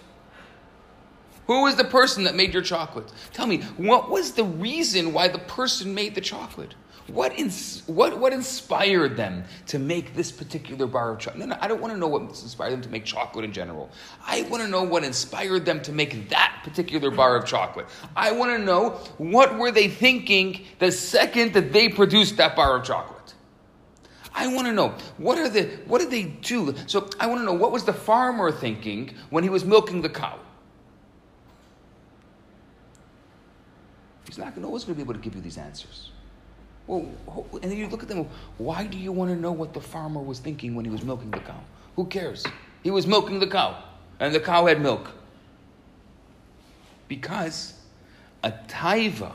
Who 1.49 1.67
is 1.67 1.75
the 1.75 1.83
person 1.83 2.23
that 2.23 2.37
made 2.37 2.55
your 2.55 2.63
chocolate? 2.63 3.13
Tell 3.33 3.49
me, 3.49 3.63
what 3.77 4.09
was 4.09 4.35
the 4.35 4.45
reason 4.45 5.13
why 5.13 5.27
the 5.27 5.41
person 5.41 5.93
made 5.93 6.15
the 6.15 6.21
chocolate? 6.21 6.77
What, 7.09 7.39
ins- 7.39 7.83
what, 7.87 8.19
what 8.19 8.33
inspired 8.33 9.17
them 9.17 9.45
to 9.67 9.79
make 9.79 10.15
this 10.15 10.33
particular 10.33 10.87
bar 10.87 11.13
of 11.13 11.19
chocolate? 11.19 11.41
No, 11.41 11.55
no, 11.55 11.59
I 11.61 11.69
don't 11.69 11.81
want 11.81 11.93
to 11.93 11.99
know 11.99 12.09
what 12.09 12.23
inspired 12.23 12.73
them 12.73 12.81
to 12.81 12.89
make 12.89 13.05
chocolate 13.05 13.45
in 13.45 13.53
general. 13.53 13.91
I 14.27 14.43
want 14.43 14.63
to 14.63 14.69
know 14.69 14.83
what 14.83 15.05
inspired 15.05 15.67
them 15.67 15.83
to 15.83 15.93
make 15.93 16.31
that 16.31 16.63
particular 16.65 17.11
bar 17.11 17.37
of 17.37 17.45
chocolate. 17.45 17.87
I 18.17 18.33
want 18.33 18.53
to 18.53 18.59
know 18.59 18.91
what 19.19 19.59
were 19.59 19.71
they 19.71 19.89
thinking 19.89 20.65
the 20.79 20.91
second 20.91 21.53
that 21.53 21.75
they 21.75 21.91
produced 21.91 22.39
that 22.39 22.57
bar 22.57 22.79
of 22.79 22.85
chocolate. 22.85 23.35
I 24.35 24.49
want 24.49 24.67
to 24.67 24.73
know 24.73 24.95
what 25.19 25.39
are 25.39 25.49
the 25.49 25.65
what 25.87 26.01
did 26.01 26.11
they 26.11 26.25
do? 26.25 26.75
So 26.87 27.09
I 27.21 27.27
want 27.27 27.41
to 27.41 27.45
know 27.45 27.53
what 27.53 27.71
was 27.71 27.85
the 27.85 27.93
farmer 27.93 28.51
thinking 28.51 29.15
when 29.31 29.45
he 29.45 29.51
was 29.51 29.65
milking 29.65 30.03
the 30.03 30.09
cow. 30.09 30.39
He's 34.27 34.39
not 34.39 34.57
always 34.65 34.85
going 34.85 34.95
to 34.95 34.99
be 34.99 35.03
able 35.03 35.15
to 35.15 35.21
give 35.21 35.35
you 35.37 35.41
these 35.41 35.59
answers. 35.59 36.11
Well, 36.87 37.07
and 37.63 37.71
then 37.71 37.79
you 37.79 37.89
look 37.89 38.03
at 38.03 38.09
them. 38.09 38.27
Why 38.59 38.85
do 38.85 38.99
you 38.99 39.13
want 39.13 39.31
to 39.31 39.37
know 39.37 39.53
what 39.53 39.73
the 39.73 39.81
farmer 39.81 40.21
was 40.21 40.39
thinking 40.39 40.75
when 40.75 40.85
he 40.85 40.91
was 40.91 41.03
milking 41.03 41.31
the 41.31 41.41
cow? 41.41 41.61
Who 41.97 42.07
cares? 42.07 42.45
He 42.83 42.91
was 42.91 43.07
milking 43.07 43.39
the 43.39 43.47
cow, 43.47 43.83
and 44.21 44.35
the 44.35 44.41
cow 44.41 44.67
had 44.67 44.81
milk. 44.81 45.11
Because 47.09 47.75
a 48.43 48.53
taiva 48.69 49.33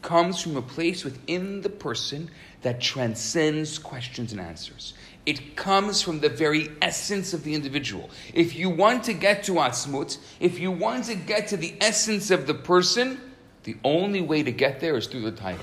comes 0.00 0.40
from 0.40 0.56
a 0.56 0.62
place 0.62 1.04
within 1.04 1.60
the 1.60 1.68
person 1.68 2.28
that 2.62 2.80
transcends 2.80 3.78
questions 3.78 4.32
and 4.32 4.40
answers. 4.40 4.94
It 5.24 5.54
comes 5.54 6.02
from 6.02 6.18
the 6.18 6.28
very 6.28 6.70
essence 6.80 7.32
of 7.32 7.44
the 7.44 7.54
individual. 7.54 8.10
If 8.34 8.56
you 8.56 8.68
want 8.68 9.04
to 9.04 9.12
get 9.12 9.44
to 9.44 9.52
Atzmut, 9.52 10.18
if 10.40 10.58
you 10.58 10.72
want 10.72 11.04
to 11.04 11.14
get 11.14 11.46
to 11.48 11.56
the 11.56 11.74
essence 11.80 12.32
of 12.32 12.48
the 12.48 12.54
person, 12.54 13.20
the 13.62 13.76
only 13.84 14.20
way 14.20 14.42
to 14.42 14.50
get 14.50 14.80
there 14.80 14.96
is 14.96 15.06
through 15.06 15.30
the 15.30 15.32
taiva. 15.32 15.60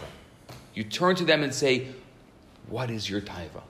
You 0.80 0.86
turn 0.86 1.18
to 1.18 1.26
them 1.26 1.44
and 1.44 1.54
say, 1.54 1.90
What 2.70 2.90
is 2.90 3.10
your 3.10 3.20
taiva? 3.20 3.64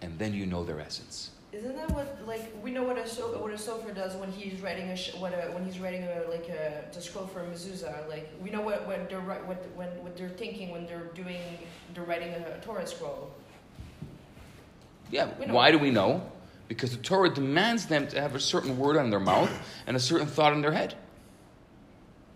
And 0.00 0.18
then 0.18 0.34
you 0.34 0.44
know 0.44 0.64
their 0.64 0.80
essence. 0.80 1.30
Isn't 1.52 1.76
that 1.76 1.88
what 1.92 2.18
like 2.26 2.52
we 2.60 2.72
know 2.72 2.82
what 2.82 2.98
a 2.98 3.08
so, 3.08 3.38
what 3.38 3.52
a 3.52 3.54
sofer 3.54 3.94
does 3.94 4.16
when 4.16 4.32
he's 4.32 4.60
writing 4.60 4.88
a 4.88 4.96
sh- 4.96 5.14
what 5.14 5.32
a, 5.32 5.52
when 5.52 5.64
he's 5.64 5.78
writing 5.78 6.02
a 6.02 6.28
like 6.28 6.48
a 6.48 6.82
to 6.90 7.00
scroll 7.00 7.28
for 7.28 7.44
a 7.44 7.46
mezuzah 7.46 8.08
like 8.08 8.28
we 8.42 8.50
know 8.50 8.60
what 8.60 8.88
what 8.88 9.08
they're 9.08 9.20
what 9.20 9.64
when 9.76 9.86
what 10.02 10.16
they're 10.16 10.30
thinking 10.30 10.72
when 10.72 10.84
they're 10.84 11.12
doing 11.14 11.42
they're 11.94 12.02
writing 12.02 12.30
a 12.30 12.58
Torah 12.60 12.88
scroll. 12.88 13.32
Yeah, 15.12 15.26
why 15.46 15.70
do 15.70 15.78
we 15.78 15.92
know? 15.92 16.28
Because 16.66 16.90
the 16.90 17.04
Torah 17.04 17.32
demands 17.32 17.86
them 17.86 18.08
to 18.08 18.20
have 18.20 18.34
a 18.34 18.40
certain 18.40 18.76
word 18.76 18.96
on 18.96 19.10
their 19.10 19.20
mouth 19.20 19.52
and 19.86 19.96
a 19.96 20.00
certain 20.00 20.26
thought 20.26 20.54
in 20.54 20.60
their 20.60 20.72
head. 20.72 20.96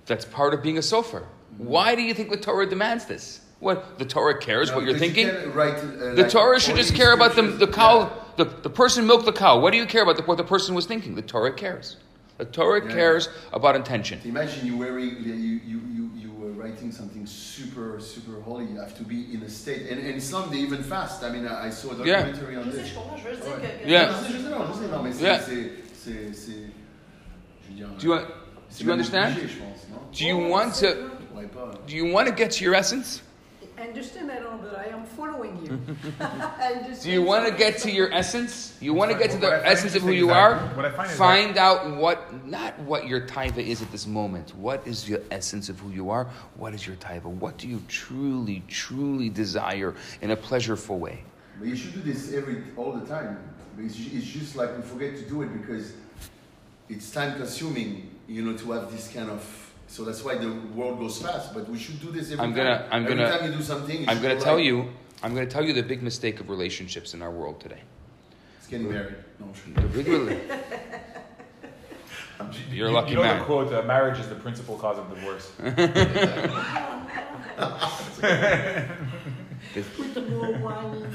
That's 0.05 0.25
part 0.25 0.55
of 0.55 0.62
being 0.62 0.79
a 0.79 0.87
sofer. 0.92 1.25
Why 1.59 1.97
do 1.97 2.03
you 2.03 2.14
think 2.14 2.31
the 2.31 2.37
Torah 2.37 2.71
demands 2.71 3.07
this? 3.07 3.40
What 3.59 3.99
the 3.99 4.05
Torah 4.05 4.38
cares 4.38 4.71
what 4.73 4.85
you're 4.85 4.92
Because 4.95 5.16
you 5.16 5.25
thinking? 5.25 5.53
write, 5.55 5.77
uh, 5.79 6.14
The 6.14 6.23
like 6.23 6.31
Torah 6.31 6.61
should 6.61 6.77
just 6.77 6.95
care 6.95 7.12
about 7.14 7.35
the, 7.37 7.42
the 7.42 7.66
cow, 7.66 8.01
Yeah. 8.01 8.09
the, 8.37 8.45
the 8.62 8.69
person 8.71 9.07
milked 9.07 9.25
the 9.25 9.33
cow. 9.33 9.59
What 9.59 9.71
do 9.73 9.79
you 9.79 9.87
care 9.87 10.03
about 10.03 10.19
the, 10.19 10.23
what 10.25 10.37
the 10.37 10.45
person 10.45 10.75
was 10.75 10.85
thinking? 10.85 11.14
The 11.14 11.23
Torah 11.23 11.55
cares. 11.55 11.97
The 12.37 12.45
Torah 12.45 12.85
Yeah. 12.85 12.92
cares 12.92 13.31
about 13.55 13.75
intention. 13.75 14.21
Imagine 14.27 14.66
you 14.66 14.77
wearing 14.77 15.16
you 15.25 15.33
you 15.33 15.81
you 15.97 16.11
you 16.14 16.31
were 16.38 16.51
writing 16.51 16.92
something 16.92 17.25
super 17.25 17.99
super 17.99 18.38
holy. 18.42 18.66
You 18.66 18.79
have 18.79 18.95
to 18.99 19.05
be 19.05 19.33
in 19.33 19.42
a 19.42 19.49
state, 19.49 19.88
and, 19.90 20.01
and 20.01 20.16
Islam 20.16 20.51
they 20.51 20.59
even 20.59 20.83
fast. 20.83 21.25
I 21.25 21.31
mean, 21.31 21.47
I, 21.49 21.69
I 21.69 21.71
saw 21.71 21.92
a 21.92 22.05
Yeah. 22.05 22.25
documentary 22.27 22.57
on 22.59 22.71
this. 22.71 22.88
je 22.90 22.95
comprends, 22.95 23.16
je 23.16 23.25
veux 23.31 23.37
dire 23.37 23.47
Ouais. 23.47 23.61
que- 23.62 23.85
que- 23.85 23.88
Yeah. 23.88 24.12
Non, 24.12 24.29
je 24.29 24.33
sais, 24.33 24.51
non, 24.51 24.66
je 24.69 24.73
sais, 24.79 24.88
non, 24.92 25.03
mais 25.03 25.12
c'est 25.12 25.25
Yeah. 25.25 25.40
Do 27.99 28.07
you, 28.07 28.12
euh, 28.12 28.16
want- 28.19 28.27
do 28.79 28.85
you 28.85 28.92
understand? 28.92 29.35
obligé, 29.35 29.49
je 29.49 29.59
pense, 29.59 29.87
non? 29.90 29.99
Do 30.12 30.25
you 30.27 30.37
want 30.37 30.75
to? 30.81 30.95
Do 31.87 31.95
you 31.97 32.05
want 32.12 32.29
to 32.29 32.35
get 32.35 32.51
to 32.59 32.64
your 32.64 32.75
essence? 32.75 33.23
I 33.79 33.89
understand 33.89 34.31
that 34.31 34.45
all, 34.47 34.57
but 34.57 34.75
I 34.79 34.87
am 34.87 35.05
following 35.05 35.59
you. 35.62 35.79
Do 37.03 37.11
you 37.11 37.23
want 37.23 37.47
to 37.47 37.53
get 37.53 37.77
to 37.79 37.91
your 37.91 38.11
essence? 38.12 38.75
You 38.81 38.95
want 38.95 39.11
to 39.11 39.19
get 39.19 39.31
to 39.33 39.37
the 39.37 39.67
essence 39.67 39.95
of 39.95 40.03
who 40.03 40.12
you 40.12 40.31
are? 40.31 40.59
what 40.69 40.87
I 40.87 40.91
find 40.91 41.11
is 41.11 41.17
Find 41.17 41.59
out 41.59 41.97
what, 41.97 42.47
not 42.47 42.79
what 42.81 43.07
your 43.07 43.21
taiva 43.21 43.59
is 43.59 43.83
at 43.83 43.93
this 43.93 44.07
moment. 44.07 44.55
What 44.57 44.87
is 44.87 45.07
your 45.07 45.21
essence 45.31 45.69
of 45.69 45.79
who 45.79 45.91
you 45.91 46.09
are? 46.09 46.25
What 46.57 46.73
is 46.73 46.87
your 46.87 46.97
taiva? 46.97 47.25
What 47.25 47.59
do 47.59 47.69
you 47.69 47.83
truly, 47.87 48.62
truly 48.67 49.29
desire 49.29 49.95
in 50.23 50.31
a 50.31 50.37
pleasureful 50.37 50.99
way? 50.99 51.23
But 51.59 51.69
you 51.69 51.77
should 51.77 51.93
do 51.93 52.01
this 52.01 52.33
every 52.33 52.62
all 52.77 52.93
the 52.93 53.07
time. 53.07 53.39
It's, 53.79 53.99
it's 53.99 54.27
just 54.27 54.57
like 54.57 54.75
we 54.75 54.83
forget 54.83 55.17
to 55.17 55.23
do 55.29 55.43
it 55.43 55.49
because 55.49 55.93
it's 56.89 57.11
time 57.11 57.37
consuming, 57.37 58.11
you 58.27 58.43
know, 58.43 58.57
to 58.57 58.73
have 58.73 58.91
this 58.91 59.12
kind 59.12 59.31
of. 59.31 59.65
So 59.88 60.05
that's 60.05 60.22
why 60.25 60.37
the 60.37 60.51
world 60.75 60.99
goes 60.99 61.20
fast. 61.22 61.55
But 61.55 61.68
we 61.68 61.79
should 61.79 62.01
do 62.01 62.11
this 62.11 62.33
every 62.33 62.44
I'm 62.44 62.55
time. 62.55 62.57
gonna- 62.64 62.88
I'm 62.90 63.05
every 63.05 63.16
gonna- 63.16 63.38
time 63.38 63.51
you 63.51 63.57
do 63.57 63.62
something. 63.62 64.01
you 64.03 64.07
I'm 64.09 64.20
going 64.20 64.37
to 64.37 64.42
tell 64.42 64.57
like, 64.57 64.64
you. 64.64 64.88
I'm 65.22 65.35
going 65.35 65.46
to 65.46 65.53
tell 65.53 65.64
you 65.64 65.72
the 65.72 65.83
big 65.83 66.03
mistake 66.03 66.40
of 66.40 66.51
relationships 66.51 67.14
in 67.14 67.22
our 67.22 67.31
world 67.31 67.61
today. 67.61 67.81
It's 68.59 68.66
getting 68.68 68.90
married. 68.90 69.16
No, 69.40 69.46
je- 69.53 69.72
The 69.81 69.88
big 69.88 70.07
You're 72.70 72.88
a 72.88 72.92
lucky 72.92 73.11
you 73.11 73.16
know 73.16 73.22
man. 73.22 73.38
the 73.38 73.44
quote, 73.44 73.72
uh, 73.72 73.83
marriage 73.83 74.18
is 74.18 74.29
the 74.29 74.35
principal 74.35 74.77
cause 74.77 74.99
of 74.99 75.09
divorce. 75.09 75.51
Put 79.96 80.14
the 80.14 80.22
more 80.31 80.53
wine 80.59 81.12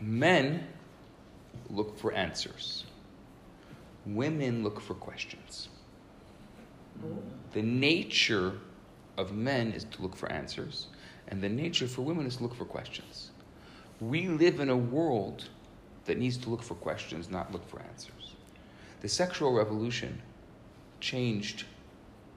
Men 0.00 0.66
look 1.70 1.98
for 1.98 2.12
answers. 2.12 2.81
Women 4.06 4.62
look 4.62 4.80
for 4.80 4.94
questions. 4.94 5.68
The 7.52 7.62
nature 7.62 8.58
of 9.16 9.32
men 9.32 9.72
is 9.72 9.84
to 9.84 10.02
look 10.02 10.16
for 10.16 10.30
answers, 10.30 10.88
and 11.28 11.40
the 11.40 11.48
nature 11.48 11.86
for 11.86 12.02
women 12.02 12.26
is 12.26 12.36
to 12.36 12.42
look 12.42 12.54
for 12.54 12.64
questions. 12.64 13.30
We 14.00 14.28
live 14.28 14.60
in 14.60 14.68
a 14.70 14.76
world 14.76 15.48
that 16.06 16.18
needs 16.18 16.36
to 16.38 16.50
look 16.50 16.62
for 16.62 16.74
questions, 16.74 17.30
not 17.30 17.52
look 17.52 17.68
for 17.68 17.80
answers. 17.80 18.34
The 19.00 19.08
sexual 19.08 19.52
revolution 19.52 20.20
changed 21.00 21.64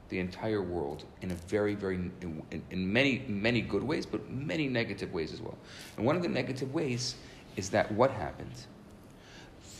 the 0.10 0.19
entire 0.19 0.62
world 0.62 1.06
in 1.21 1.32
a 1.32 1.36
very, 1.36 1.73
very, 1.73 1.95
in, 1.95 2.41
in, 2.51 2.63
in 2.69 2.93
many, 2.93 3.23
many 3.28 3.62
good 3.62 3.84
ways, 3.84 4.06
but 4.06 4.30
many 4.30 4.67
negative 4.67 5.12
ways 5.13 5.34
as 5.34 5.41
well. 5.41 5.58
And 5.97 6.06
one 6.06 6.15
of 6.15 6.21
the 6.21 6.30
negative 6.30 6.73
ways 6.73 7.15
is 7.56 7.69
that 7.71 7.91
what 7.91 8.12
happened? 8.12 8.54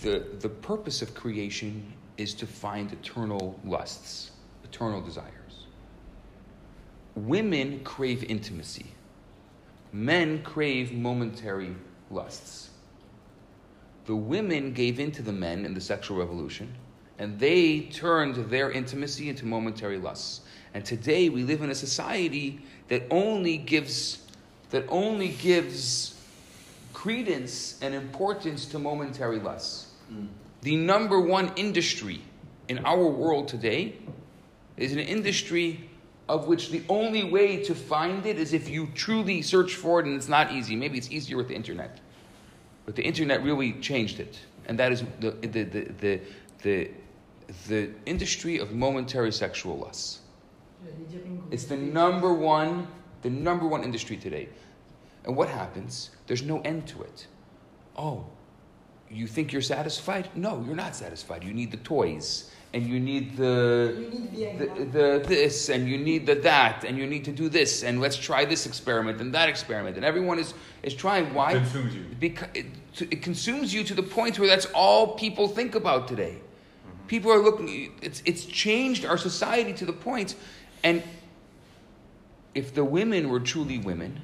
The, 0.05 0.23
the 0.39 0.49
purpose 0.49 1.01
of 1.01 1.15
creation 1.15 1.91
is 2.17 2.35
to 2.35 2.45
find 2.45 2.93
eternal 2.93 3.59
lusts, 3.65 4.29
eternal 4.63 5.01
desires. 5.01 5.65
Women 7.15 7.79
crave 7.83 8.23
intimacy. 8.25 8.85
Men 9.91 10.43
crave 10.43 10.93
momentary 10.93 11.75
lusts. 12.11 12.69
The 14.05 14.15
women 14.15 14.73
gave 14.73 14.99
in 14.99 15.11
to 15.13 15.23
the 15.23 15.33
men 15.33 15.65
in 15.65 15.73
the 15.73 15.81
sexual 15.81 16.17
revolution, 16.17 16.71
and 17.17 17.39
they 17.39 17.79
turned 17.91 18.35
their 18.51 18.69
intimacy 18.69 19.29
into 19.29 19.47
momentary 19.47 19.97
lusts. 19.97 20.41
And 20.75 20.85
today 20.85 21.29
we 21.29 21.41
live 21.41 21.63
in 21.63 21.71
a 21.71 21.75
society 21.75 22.61
that 22.89 23.01
only 23.09 23.57
gives 23.57 24.19
that 24.69 24.85
only 24.87 25.29
gives 25.29 26.21
credence 26.93 27.79
and 27.81 27.95
importance 27.95 28.67
to 28.67 28.77
momentary 28.77 29.39
lusts. 29.39 29.93
The 30.61 30.75
number 30.75 31.19
one 31.19 31.51
industry 31.55 32.21
in 32.67 32.79
our 32.85 33.05
world 33.05 33.47
today 33.47 33.95
is 34.77 34.93
an 34.93 34.99
industry 34.99 35.89
of 36.27 36.47
which 36.47 36.69
the 36.69 36.81
only 36.89 37.23
way 37.23 37.63
to 37.63 37.75
find 37.75 38.25
it 38.25 38.39
is 38.39 38.53
if 38.53 38.67
you 38.67 38.87
truly 38.95 39.41
search 39.41 39.75
for 39.75 39.99
it, 39.99 40.07
and 40.07 40.15
it's 40.15 40.27
not 40.27 40.51
easy. 40.51 40.75
Maybe 40.75 40.97
it's 40.97 41.11
easier 41.11 41.37
with 41.37 41.47
the 41.47 41.55
internet. 41.55 41.99
But 42.85 42.95
the 42.95 43.03
internet 43.03 43.43
really 43.43 43.73
changed 43.73 44.19
it, 44.19 44.39
and 44.67 44.79
that 44.79 44.91
is 44.91 45.03
the 45.19 45.31
the 45.31 45.63
the 45.63 45.81
the, 45.99 46.21
the, 46.61 46.91
the 47.67 47.89
industry 48.05 48.57
of 48.57 48.71
momentary 48.71 49.31
sexual 49.31 49.77
lust. 49.77 50.19
It's 51.51 51.65
the 51.65 51.77
number 51.77 52.33
one, 52.33 52.87
the 53.21 53.29
number 53.29 53.67
one 53.67 53.83
industry 53.83 54.17
today. 54.17 54.49
And 55.25 55.35
what 55.35 55.49
happens? 55.49 56.11
There's 56.27 56.43
no 56.43 56.61
end 56.61 56.87
to 56.87 57.01
it. 57.01 57.27
Oh, 57.97 58.25
you 59.09 59.27
think 59.27 59.53
you're 59.53 59.61
satisfied? 59.61 60.29
No, 60.35 60.63
you're 60.65 60.75
not 60.75 60.95
satisfied. 60.95 61.43
You 61.43 61.53
need 61.53 61.71
the 61.71 61.77
toys, 61.77 62.51
and 62.73 62.85
you 62.85 62.99
need 62.99 63.37
the, 63.37 63.95
You 63.97 64.09
need 64.09 64.59
the, 64.59 64.65
Viagra. 64.65 64.91
the 64.91 65.23
this, 65.27 65.69
and 65.69 65.87
you 65.87 65.97
need 65.97 66.25
the 66.25 66.35
that, 66.35 66.83
and 66.83 66.97
you 66.97 67.07
need 67.07 67.23
to 67.25 67.31
do 67.31 67.47
this, 67.49 67.83
and 67.83 68.01
let's 68.01 68.17
try 68.17 68.45
this 68.45 68.65
experiment 68.65 69.21
and 69.21 69.33
that 69.33 69.47
experiment, 69.49 69.95
and 69.95 70.05
everyone 70.05 70.39
is 70.39 70.53
is 70.83 70.93
trying. 70.93 71.33
Why? 71.33 71.53
It 71.53 71.59
Consumes 71.59 71.95
you. 71.95 72.05
Because 72.19 72.49
it, 72.53 72.65
it 72.99 73.21
consumes 73.21 73.73
you 73.73 73.83
to 73.83 73.93
the 73.93 74.03
point 74.03 74.39
where 74.39 74.47
that's 74.47 74.67
all 74.73 75.15
people 75.15 75.47
think 75.47 75.75
about 75.75 76.07
today. 76.07 76.37
Mm-hmm. 76.37 77.07
People 77.07 77.31
are 77.31 77.39
looking. 77.39 77.93
It's 78.01 78.21
it's 78.25 78.45
changed 78.45 79.05
our 79.05 79.17
society 79.17 79.73
to 79.73 79.85
the 79.85 79.93
point, 79.93 80.35
and 80.83 81.03
if 82.55 82.73
the 82.73 82.83
women 82.85 83.29
were 83.29 83.39
truly 83.39 83.77
women, 83.77 84.21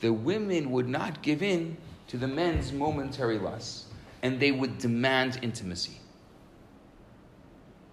the 0.00 0.12
women 0.12 0.70
would 0.70 0.88
not 0.88 1.22
give 1.22 1.42
in 1.42 1.76
to 2.08 2.16
the 2.16 2.26
men's 2.26 2.72
momentary 2.72 3.38
lusts, 3.38 3.84
and 4.22 4.38
they 4.38 4.52
would 4.52 4.78
demand 4.78 5.38
intimacy. 5.42 5.98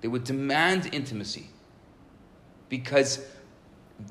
They 0.02 0.08
would 0.08 0.24
demand 0.24 0.90
intimacy, 0.94 1.48
because 2.70 3.26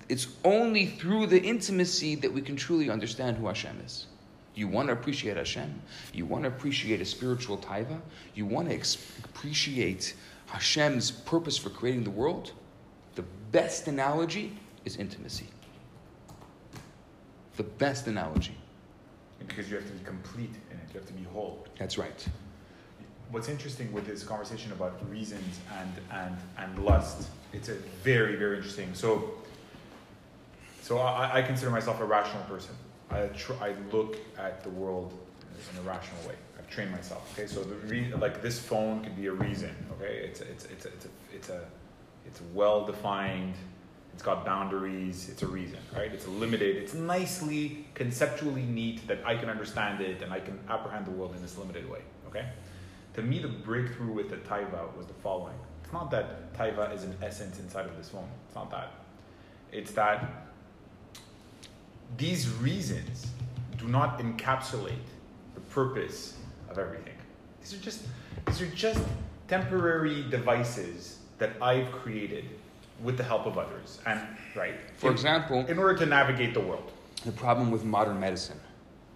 it's 0.09 0.29
only 0.45 0.87
through 0.87 1.27
the 1.27 1.41
intimacy 1.41 2.17
that 2.17 2.33
we 2.33 2.41
can 2.41 2.57
truly 2.57 2.91
understand 2.91 3.37
who 3.37 3.47
Hashem 3.47 3.81
is. 3.85 4.07
You 4.55 4.69
want 4.69 4.89
to 4.89 4.95
appreciate 4.95 5.37
Hashem. 5.37 5.83
You 6.15 6.25
want 6.25 6.45
to 6.45 6.49
appreciate 6.49 7.01
a 7.01 7.05
spiritual 7.05 7.59
taiva. 7.59 8.01
You 8.35 8.47
want 8.47 8.69
to 8.69 8.75
ex- 8.75 8.97
appreciate 9.23 10.15
Hashem's 10.47 11.11
purpose 11.11 11.59
for 11.59 11.69
creating 11.69 12.05
the 12.05 12.11
world. 12.11 12.53
The 13.17 13.25
best 13.53 13.87
analogy 13.87 14.59
is 14.85 14.97
intimacy. 14.97 15.47
The 17.57 17.65
best 17.65 18.07
analogy. 18.07 18.57
Because 19.47 19.71
you 19.71 19.77
have 19.77 19.87
to 19.87 19.93
be 19.93 20.05
complete 20.05 20.55
in 20.71 20.77
it, 20.79 20.85
you 20.93 21.01
have 21.01 21.07
to 21.09 21.13
be 21.13 21.25
whole. 21.33 21.67
That's 21.79 21.99
right. 21.99 22.27
What's 23.31 23.49
interesting 23.49 23.93
with 23.93 24.07
this 24.07 24.23
conversation 24.23 24.73
about 24.73 25.01
reasons 25.11 25.59
and, 25.79 25.93
and, 26.13 26.37
and 26.59 26.85
lust, 26.85 27.29
it's 27.53 27.69
a 27.69 27.75
very, 28.03 28.37
very 28.37 28.57
interesting. 28.57 28.95
So, 28.95 29.35
so 30.83 30.99
I, 30.99 31.39
I 31.39 31.43
consider 31.43 31.71
myself 31.71 32.01
a 32.01 32.05
rational 32.05 32.43
person. 32.45 32.75
I, 33.11 33.27
tr- 33.29 33.55
I 33.61 33.75
look 33.93 34.17
at 34.39 34.63
the 34.63 34.71
world 34.71 35.13
in 35.73 35.79
a 35.79 35.83
rational 35.83 36.21
way. 36.29 36.35
I've 36.59 36.69
trained 36.71 36.93
myself. 36.93 37.33
Okay, 37.37 37.47
so 37.47 37.63
the 37.63 37.75
re- 37.87 38.13
like 38.15 38.43
this 38.43 38.59
phone 38.59 39.03
could 39.03 39.17
be 39.17 39.27
a 39.27 39.33
reason. 39.33 39.75
Okay, 39.93 40.19
it's 40.25 40.41
a, 40.41 40.51
it's 40.51 40.65
a, 40.67 40.73
it's 40.73 40.85
a, 40.85 40.89
it's 40.89 41.05
a, 41.05 41.09
it's 41.35 41.49
a, 41.49 41.61
it's 42.27 42.41
well 42.55 42.85
defined. 42.85 43.55
It's 44.17 44.23
got 44.23 44.47
boundaries. 44.47 45.29
It's 45.29 45.43
a 45.43 45.47
reason, 45.47 45.79
right? 45.95 46.11
It's 46.11 46.27
limited. 46.27 46.77
It's 46.77 46.95
nicely 46.95 47.85
conceptually 47.93 48.63
neat 48.63 49.07
that 49.09 49.19
I 49.27 49.37
can 49.37 49.51
understand 49.51 50.01
it 50.01 50.23
and 50.23 50.33
I 50.33 50.41
can 50.41 50.59
apprehend 50.71 51.05
the 51.05 51.11
world 51.11 51.35
in 51.37 51.43
this 51.43 51.59
limited 51.59 51.87
way. 51.87 52.01
Okay. 52.27 52.49
To 53.13 53.21
me, 53.21 53.41
the 53.41 53.49
breakthrough 53.49 54.15
with 54.15 54.31
the 54.31 54.37
taiva 54.37 54.97
was 54.97 55.07
the 55.07 55.13
following. 55.13 55.53
It's 55.85 55.93
not 55.93 56.11
that 56.13 56.55
taiva 56.55 56.95
is 56.95 57.05
an 57.05 57.15
essence 57.21 57.59
inside 57.59 57.85
of 57.85 57.95
this 57.99 58.09
phone. 58.09 58.27
It's 58.47 58.55
not 58.55 58.71
that. 58.71 58.91
It's 59.71 59.93
that 59.93 60.49
these 62.17 62.49
reasons 62.55 63.27
do 63.77 63.87
not 63.87 64.19
encapsulate 64.19 64.95
the 65.55 65.61
purpose 65.61 66.39
of 66.71 66.79
everything. 66.79 67.19
These 67.61 67.75
are 67.75 67.85
just 67.85 68.07
these 68.47 68.63
are 68.63 68.67
just 68.69 69.05
temporary 69.47 70.25
devices 70.31 71.19
that 71.37 71.51
I've 71.61 71.93
created 71.93 72.47
with 73.03 73.17
the 73.17 73.25
help 73.25 73.47
of 73.47 73.59
others. 73.59 73.99
And 74.07 74.21
right. 74.55 74.75
For 74.97 75.09
in- 75.09 75.13
example, 75.13 75.67
in 75.67 75.79
order 75.79 75.97
to 75.99 76.07
navigate 76.07 76.55
the 76.55 76.61
world. 76.61 76.93
the 77.25 77.33
problem 77.33 77.71
with 77.71 77.85
modern 77.85 78.19
medicine 78.21 78.61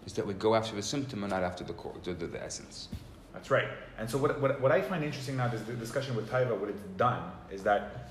is 0.06 0.12
that 0.14 0.26
we 0.26 0.34
go 0.34 0.54
after 0.54 0.74
the 0.74 0.82
symptom 0.82 1.22
and 1.24 1.30
not 1.32 1.42
after 1.42 1.64
the 1.64 1.72
core, 1.74 1.94
the, 2.04 2.12
the, 2.12 2.26
the 2.26 2.42
essence. 2.42 2.88
That's 3.32 3.50
right. 3.50 3.68
And 3.98 4.10
so 4.10 4.18
what, 4.18 4.40
what, 4.40 4.60
what 4.60 4.72
I 4.72 4.80
find 4.80 5.04
interesting 5.04 5.36
now 5.36 5.46
is 5.46 5.62
the 5.62 5.74
discussion 5.74 6.16
with 6.16 6.28
Taiva, 6.30 6.58
what 6.58 6.68
it's 6.68 6.82
done 6.96 7.22
is 7.50 7.62
that 7.62 8.10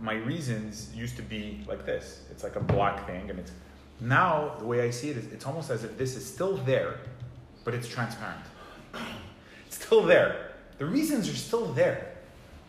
my 0.00 0.14
reasons 0.14 0.90
used 0.94 1.16
to 1.16 1.22
be 1.22 1.60
like 1.66 1.84
this. 1.86 2.22
It's 2.30 2.42
like 2.44 2.56
a 2.56 2.60
black 2.60 3.06
thing 3.06 3.30
and 3.30 3.38
it's 3.38 3.52
now 4.00 4.54
the 4.58 4.64
way 4.66 4.82
I 4.82 4.90
see 4.90 5.10
it 5.10 5.16
is 5.16 5.26
it's 5.32 5.46
almost 5.46 5.70
as 5.70 5.82
if 5.84 5.96
this 5.98 6.14
is 6.16 6.24
still 6.26 6.58
there, 6.58 7.00
but 7.64 7.74
it's 7.74 7.88
transparent. 7.88 8.44
It's 9.66 9.84
still 9.84 10.02
there. 10.02 10.52
The 10.78 10.86
reasons 10.86 11.28
are 11.28 11.34
still 11.34 11.72
there. 11.72 12.14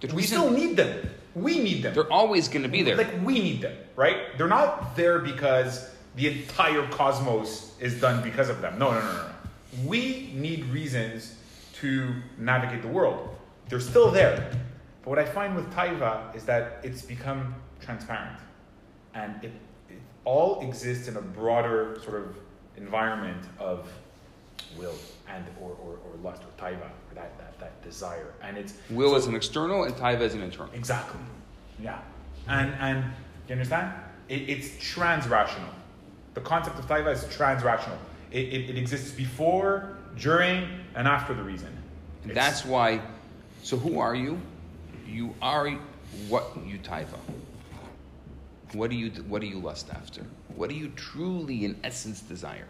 The 0.02 0.08
we 0.08 0.22
reason- 0.22 0.38
still 0.40 0.52
need 0.52 0.76
them. 0.78 1.10
We 1.36 1.60
need 1.60 1.84
them. 1.84 1.94
They're 1.94 2.12
always 2.12 2.48
going 2.48 2.64
to 2.64 2.70
be 2.70 2.82
there. 2.82 2.96
Like 2.96 3.24
we 3.24 3.40
need 3.40 3.62
them, 3.62 3.78
right? 3.96 4.38
They're 4.38 4.48
not 4.48 4.96
there 4.96 5.20
because 5.20 5.90
the 6.16 6.28
entire 6.28 6.88
cosmos 6.88 7.74
is 7.80 8.00
done 8.02 8.24
because 8.24 8.50
of 8.50 8.62
them. 8.62 8.80
No, 8.80 8.92
no, 8.92 9.00
no, 9.00 9.06
no. 9.06 9.14
no. 9.14 9.30
We 9.86 10.32
need 10.34 10.66
reasons 10.66 11.36
to 11.76 12.14
navigate 12.38 12.82
the 12.82 12.88
world. 12.88 13.36
They're 13.70 13.80
still 13.80 14.12
there. 14.12 14.52
But 15.04 15.10
what 15.12 15.20
I 15.20 15.26
find 15.26 15.56
with 15.56 15.72
Taiva 15.72 16.36
is 16.36 16.44
that 16.46 16.80
it's 16.84 17.02
become 17.02 17.56
transparent. 17.80 18.40
And 19.14 19.44
it, 19.44 19.52
it 19.90 20.00
all 20.26 20.62
exists 20.62 21.08
in 21.08 21.16
a 21.16 21.22
broader 21.22 22.00
sort 22.04 22.18
of 22.18 22.36
environment 22.76 23.44
of 23.60 23.92
will 24.78 24.96
and 25.30 25.46
or, 25.62 25.72
or, 25.84 25.94
or 26.06 26.18
lust 26.24 26.42
or 26.44 26.64
Taiva, 26.64 26.82
or 26.82 27.14
that, 27.16 27.38
that, 27.38 27.60
that 27.60 27.82
desire. 27.84 28.34
And 28.42 28.58
it's 28.58 28.74
Will 28.90 29.12
so- 29.12 29.16
is 29.18 29.28
an 29.28 29.36
external 29.36 29.84
and 29.84 29.96
taiva 29.96 30.22
is 30.22 30.34
an 30.34 30.42
internal. 30.42 30.74
Exactly. 30.74 31.20
Yeah. 31.82 32.00
And 32.48 32.74
and 32.80 33.04
you 33.48 33.54
understand? 33.54 33.94
It, 34.28 34.50
it's 34.50 34.70
trans-rational. 34.80 35.70
The 36.34 36.42
concept 36.42 36.78
of 36.80 36.86
taiva 36.88 37.14
is 37.14 37.28
trans-rational. 37.36 37.98
It, 38.32 38.46
it, 38.54 38.70
it 38.72 38.78
exists 38.78 39.12
before, 39.12 39.98
during, 40.18 40.68
and 40.96 41.08
after 41.08 41.34
the 41.34 41.44
reason. 41.44 41.76
And 42.24 42.32
It's- 42.32 42.46
that's 42.46 42.66
why. 42.66 43.02
So 43.64 43.78
who 43.78 44.00
are 44.00 44.16
you? 44.16 44.40
You 45.08 45.34
are 45.42 45.70
what 46.28 46.46
you 46.66 46.78
taiva. 46.80 47.18
What 48.74 48.90
do 48.92 48.96
you 48.96 49.10
what 49.24 49.42
do 49.42 49.48
you 49.48 49.60
lust 49.60 49.90
after? 49.90 50.22
What 50.56 50.70
do 50.70 50.76
you 50.76 50.90
truly, 50.96 51.66
in 51.66 51.76
essence, 51.84 52.22
desire? 52.22 52.68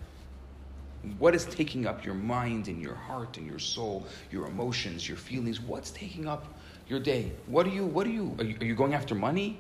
What 1.18 1.34
is 1.34 1.46
taking 1.46 1.86
up 1.88 2.04
your 2.04 2.14
mind 2.16 2.68
and 2.68 2.82
your 2.82 2.96
heart 2.96 3.38
and 3.38 3.48
your 3.48 3.60
soul, 3.60 4.06
your 4.32 4.48
emotions, 4.48 5.08
your 5.08 5.18
feelings? 5.18 5.62
What's 5.62 5.92
taking 5.92 6.28
up 6.28 6.46
your 6.88 7.00
day? 7.00 7.32
What 7.48 7.66
are 7.66 7.70
you? 7.70 7.86
What 7.86 8.06
are 8.06 8.12
you? 8.12 8.36
Are 8.38 8.44
you, 8.44 8.58
are 8.60 8.66
you 8.66 8.76
going 8.76 8.94
after 8.94 9.16
money? 9.16 9.60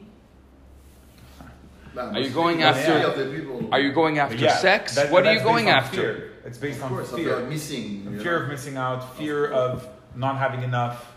Are 1.98 2.20
you 2.20 2.30
going 2.30 2.62
after- 2.64 3.24
the 3.24 3.36
people, 3.36 3.70
Are 3.74 3.80
you 3.80 3.92
going 3.92 4.20
after 4.20 4.36
Yeah, 4.38 4.56
sex? 4.58 4.96
that- 4.96 5.12
what 5.12 5.26
are 5.26 5.34
you 5.34 5.42
going 5.42 5.70
after? 5.70 6.02
Fear. 6.02 6.32
It's 6.46 6.58
based 6.58 6.78
Of 6.78 6.84
on 6.86 6.90
course, 6.90 7.12
fear. 7.12 7.36
the 7.42 7.46
missing. 7.50 8.20
fear 8.22 8.38
know. 8.40 8.44
of 8.44 8.50
missing 8.50 8.78
out, 8.78 9.18
fear 9.18 9.48
of 9.52 9.88
not 10.16 10.38
having 10.38 10.64
enough, 10.64 11.12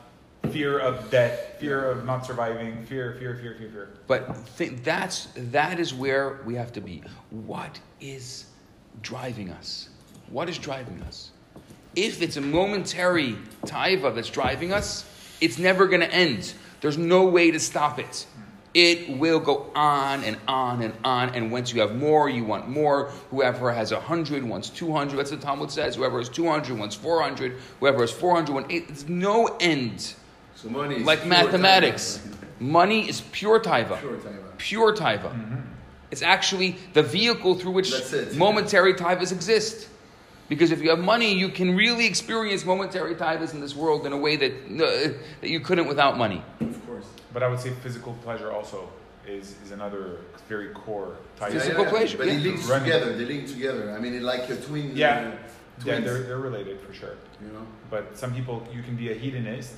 fear 0.51 0.79
of 0.79 1.11
debt, 1.11 1.59
fear 1.61 1.85
of 1.91 2.05
not 2.05 2.27
surviving, 2.27 2.85
fear, 2.87 3.15
fear, 3.19 3.37
fear, 3.37 3.55
fear, 3.59 3.69
fear. 3.71 3.89
But 4.07 4.35
th- 4.59 4.83
that's 4.83 5.29
that 5.37 5.79
is 5.79 5.95
where 5.95 6.41
we 6.45 6.55
have 6.57 6.73
to 6.73 6.81
be. 6.81 7.03
What 7.31 7.79
is 8.01 8.47
driving 9.03 9.51
us? 9.51 9.89
What 10.33 10.49
is 10.49 10.57
driving 10.57 11.03
us? 11.03 11.31
If 11.95 12.23
it's 12.23 12.39
a 12.39 12.41
momentary 12.41 13.37
taiva 13.67 14.15
that's 14.15 14.31
driving 14.31 14.73
us, 14.73 15.05
it's 15.43 15.59
never 15.59 15.87
going 15.87 16.01
to 16.01 16.11
end. 16.11 16.55
There's 16.81 16.97
no 16.97 17.27
way 17.27 17.51
to 17.51 17.61
stop 17.61 17.99
it. 17.99 18.27
It 18.73 19.19
will 19.19 19.39
go 19.41 19.71
on 19.75 20.25
and 20.25 20.39
on 20.49 20.81
and 20.81 20.95
on. 21.05 21.35
And 21.35 21.53
once 21.53 21.75
you 21.75 21.83
have 21.83 21.95
more, 21.95 22.31
you 22.31 22.45
want 22.45 22.67
more. 22.67 23.11
Whoever 23.31 23.71
has 23.71 23.93
100 23.93 24.43
wants 24.43 24.71
200. 24.71 25.19
That's 25.19 25.31
what 25.31 25.41
the 25.41 25.47
Talmud 25.47 25.71
says. 25.71 25.97
Whoever 25.97 26.17
has 26.17 26.31
200 26.31 26.79
wants 26.79 26.97
400. 26.97 27.59
Whoever 27.81 28.01
has 28.01 28.11
400 28.11 28.55
wants 28.55 28.73
8. 28.73 28.89
There's 28.89 29.09
no 29.11 29.55
end. 29.61 30.15
So 30.55 30.71
money 30.71 30.97
is 30.97 31.03
Like 31.07 31.27
mathematics. 31.27 32.27
Money 32.59 33.07
is 33.07 33.21
pure 33.33 33.61
taiva 33.61 33.99
Pure 34.01 34.17
taiva. 34.17 34.57
pure 34.57 34.97
taiva. 34.97 35.31
Mm-hmm. 35.35 35.57
It's 36.11 36.23
actually 36.23 36.77
the 36.95 37.03
vehicle 37.03 37.57
through 37.57 37.73
which 37.73 37.93
it. 37.93 38.37
momentary 38.37 38.95
taivas 38.95 39.33
exist. 39.33 39.89
Because 40.53 40.71
if 40.71 40.83
you 40.83 40.91
have 40.91 40.99
money, 40.99 41.33
you 41.33 41.49
can 41.49 41.75
really 41.75 42.05
experience 42.05 42.63
momentary 42.67 43.15
taivas 43.15 43.55
in 43.55 43.61
this 43.63 43.75
world 43.75 44.05
in 44.05 44.13
a 44.13 44.19
way 44.19 44.37
that, 44.37 44.53
uh, 44.53 45.19
that 45.41 45.49
you 45.49 45.61
couldn't 45.61 45.89
without 45.89 46.19
money. 46.19 46.43
Of 46.61 46.87
course. 46.87 47.07
But 47.33 47.43
I 47.43 47.49
would 47.49 47.59
say 47.59 47.71
physical 47.83 48.13
pleasure 48.23 48.53
also 48.53 48.91
is, 49.27 49.55
is 49.65 49.71
another 49.71 50.19
very 50.51 50.69
core 50.75 51.17
type. 51.39 51.53
Physical 51.53 51.87
pleasure, 51.87 52.19
But 52.19 52.27
yeah. 52.27 52.35
it 52.35 52.41
links 52.43 52.67
Running. 52.69 52.85
together. 52.85 53.17
They 53.17 53.25
link 53.25 53.47
together. 53.49 53.95
I 53.97 53.99
mean, 53.99 54.13
it 54.13 54.21
like 54.21 54.47
your 54.47 54.59
twin. 54.59 54.95
Yeah. 54.95 55.33
Uh, 55.33 55.87
Yeah, 55.87 56.01
they're, 56.01 56.23
they're 56.29 56.45
related 56.51 56.77
for 56.83 56.93
sure. 56.93 57.17
You 57.41 57.51
know. 57.55 57.67
But 57.89 58.05
some 58.23 58.35
people, 58.35 58.57
you 58.77 58.83
can 58.83 58.95
be 58.95 59.11
a 59.11 59.15
hedonist 59.15 59.75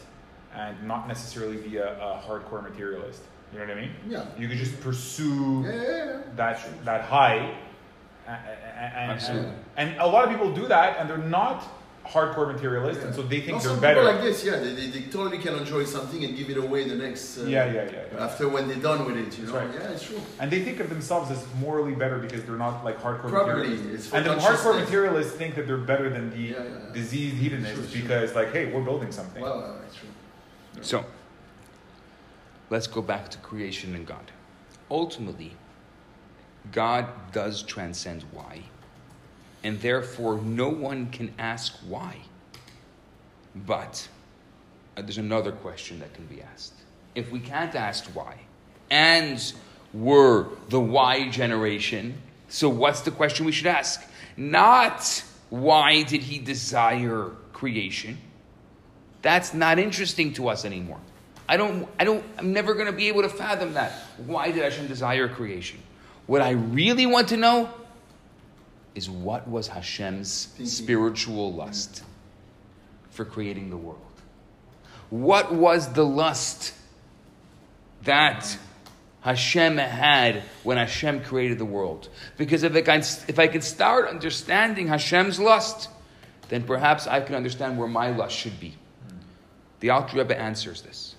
and 0.57 0.75
not 0.93 1.07
necessarily 1.07 1.57
be 1.68 1.77
a, 1.77 1.91
a 2.09 2.20
hardcore 2.27 2.62
materialist. 2.68 3.22
You 3.53 3.61
know 3.61 3.66
what 3.68 3.77
I 3.77 3.81
mean? 3.83 3.93
Yeah. 4.09 4.25
You 4.41 4.49
could 4.49 4.59
just 4.59 4.77
pursue 4.81 5.62
Yeah, 5.62 5.72
yeah, 5.72 5.83
yeah. 5.83 6.20
that 6.41 6.57
that 6.85 7.03
high, 7.03 7.39
and, 8.27 9.12
Absolutely. 9.12 9.51
and, 9.77 9.91
and 9.91 10.01
a 10.01 10.07
lot 10.07 10.25
of 10.25 10.31
people 10.31 10.53
do 10.55 10.66
that, 10.68 10.99
and 10.99 11.09
they're 11.09 11.18
not 11.18 11.64
hardcore 12.07 12.53
materialist, 12.53 13.01
and 13.01 13.14
so 13.14 13.22
they 13.22 13.41
think 13.41 13.53
No, 13.53 13.59
they're 13.61 13.70
some 13.70 13.81
better. 13.81 14.01
people 14.01 14.14
like 14.14 14.22
this, 14.22 14.45
yeah, 14.45 14.57
they, 14.59 14.75
they, 14.75 14.87
they 14.89 15.03
totally 15.11 15.39
can 15.39 15.55
enjoy 15.55 15.85
something 15.85 16.22
and 16.22 16.37
give 16.37 16.51
it 16.51 16.59
away 16.59 16.87
the 16.87 16.95
next. 16.97 17.39
Uh, 17.39 17.45
yeah, 17.45 17.64
yeah, 17.64 17.85
yeah, 17.85 17.91
yeah. 18.12 18.25
After 18.25 18.47
when 18.49 18.68
they're 18.68 18.77
done 18.77 19.07
with 19.07 19.16
it, 19.16 19.39
you 19.39 19.47
know. 19.47 19.55
Right. 19.55 19.70
Yeah, 19.72 19.89
it's 19.91 20.05
true. 20.07 20.20
And 20.39 20.51
they 20.51 20.62
think 20.62 20.81
of 20.81 20.91
themselves 20.91 21.31
as 21.31 21.43
morally 21.59 21.95
better 21.95 22.18
because 22.18 22.45
they're 22.45 22.57
not 22.57 22.85
like 22.85 23.01
hardcore 23.01 23.31
Probably, 23.31 23.68
materialists. 23.70 24.07
it's 24.07 24.12
And 24.14 24.27
the 24.27 24.31
hardcore 24.35 24.41
consciousness. 24.43 24.77
materialists 24.85 25.33
think 25.33 25.55
that 25.55 25.66
they're 25.66 25.79
better 25.79 26.11
than 26.11 26.29
the 26.31 26.37
Yeah, 26.37 26.51
yeah, 26.59 26.62
yeah. 26.64 26.93
diseased 26.93 27.37
hedonists 27.37 27.75
Sure, 27.79 27.87
sure. 27.89 28.03
because, 28.03 28.35
like, 28.35 28.53
hey, 28.53 28.70
we're 28.70 28.83
building 28.83 29.11
something. 29.11 29.43
Well, 29.43 29.64
uh, 29.64 29.87
it's 29.87 29.97
true. 29.97 30.09
So, 30.83 31.07
let's 32.68 32.87
go 32.87 33.01
back 33.01 33.31
to 33.31 33.39
creation 33.39 33.95
and 33.95 34.07
God. 34.07 34.31
Ultimately, 34.91 35.57
God 36.73 37.07
does 37.33 37.62
transcend 37.62 38.25
why, 38.33 38.62
and 39.62 39.81
therefore 39.81 40.39
no 40.39 40.69
one 40.69 41.11
can 41.11 41.33
ask 41.39 41.75
why. 41.87 42.17
But 43.55 44.09
uh, 44.97 45.03
there's 45.03 45.19
another 45.19 45.53
question 45.53 46.01
that 46.01 46.15
can 46.15 46.27
be 46.27 46.43
asked. 46.43 46.75
If 47.15 47.31
we 47.31 47.41
can't 47.41 47.75
ask 47.75 48.05
why, 48.07 48.39
and 48.91 49.53
we're 49.93 50.47
the 50.69 50.81
why 50.81 51.29
generation, 51.29 52.15
so 52.49 52.69
what's 52.69 53.03
the 53.03 53.11
question 53.11 53.47
we 53.47 53.53
should 53.53 53.67
ask? 53.67 54.03
Not 54.37 55.23
why 55.51 56.03
did 56.03 56.23
he 56.23 56.39
desire 56.39 57.31
creation? 57.53 58.19
That's 59.23 59.55
not 59.55 59.79
interesting 59.79 60.33
to 60.35 60.49
us 60.49 60.65
anymore. 60.65 61.01
I 61.49 61.57
don't, 61.57 61.89
I 61.99 62.05
don't, 62.05 62.25
I'm 62.39 62.53
never 62.53 62.75
going 62.75 62.87
to 62.87 62.93
be 62.93 63.09
able 63.09 63.23
to 63.23 63.29
fathom 63.29 63.75
that. 63.75 63.93
Why 64.27 64.51
did 64.51 64.62
Hashem 64.62 64.87
desire 64.87 65.29
creation? 65.29 65.79
What 66.27 66.41
I 66.41 66.51
really 66.51 67.07
want 67.07 67.29
to 67.29 67.37
know 67.37 67.70
is 68.95 69.11
what 69.11 69.49
was 69.49 69.68
Hashem's 69.68 70.47
Thinking. 70.47 70.66
spiritual 70.66 71.51
mm-hmm. 71.51 71.59
lust 71.59 72.03
for 73.11 73.25
creating 73.25 73.70
the 73.70 73.77
world? 73.77 74.01
What 75.11 75.53
was 75.53 75.93
the 75.93 76.05
lust 76.05 76.75
that 78.03 78.59
Hashem 79.20 79.79
had 79.79 80.43
when 80.62 80.77
Hashem 80.77 81.22
created 81.22 81.59
the 81.59 81.64
world? 81.64 82.09
Because 82.37 82.62
if 82.62 82.75
I 82.75 82.83
can, 82.83 83.01
if 83.29 83.39
I 83.39 83.47
can 83.47 83.61
start 83.61 84.09
understanding 84.09 84.89
Hashem's 84.89 85.39
lust, 85.39 85.89
then 86.49 86.62
perhaps 86.62 87.07
I 87.07 87.20
can 87.20 87.35
understand 87.35 87.79
where 87.79 87.89
my 87.89 88.11
lust 88.11 88.37
should 88.37 88.59
be. 88.61 88.75
Mm. 89.09 89.16
The 89.81 89.91
Alter 89.91 90.18
Rebbe 90.18 90.39
answers 90.39 90.83
this 90.83 91.14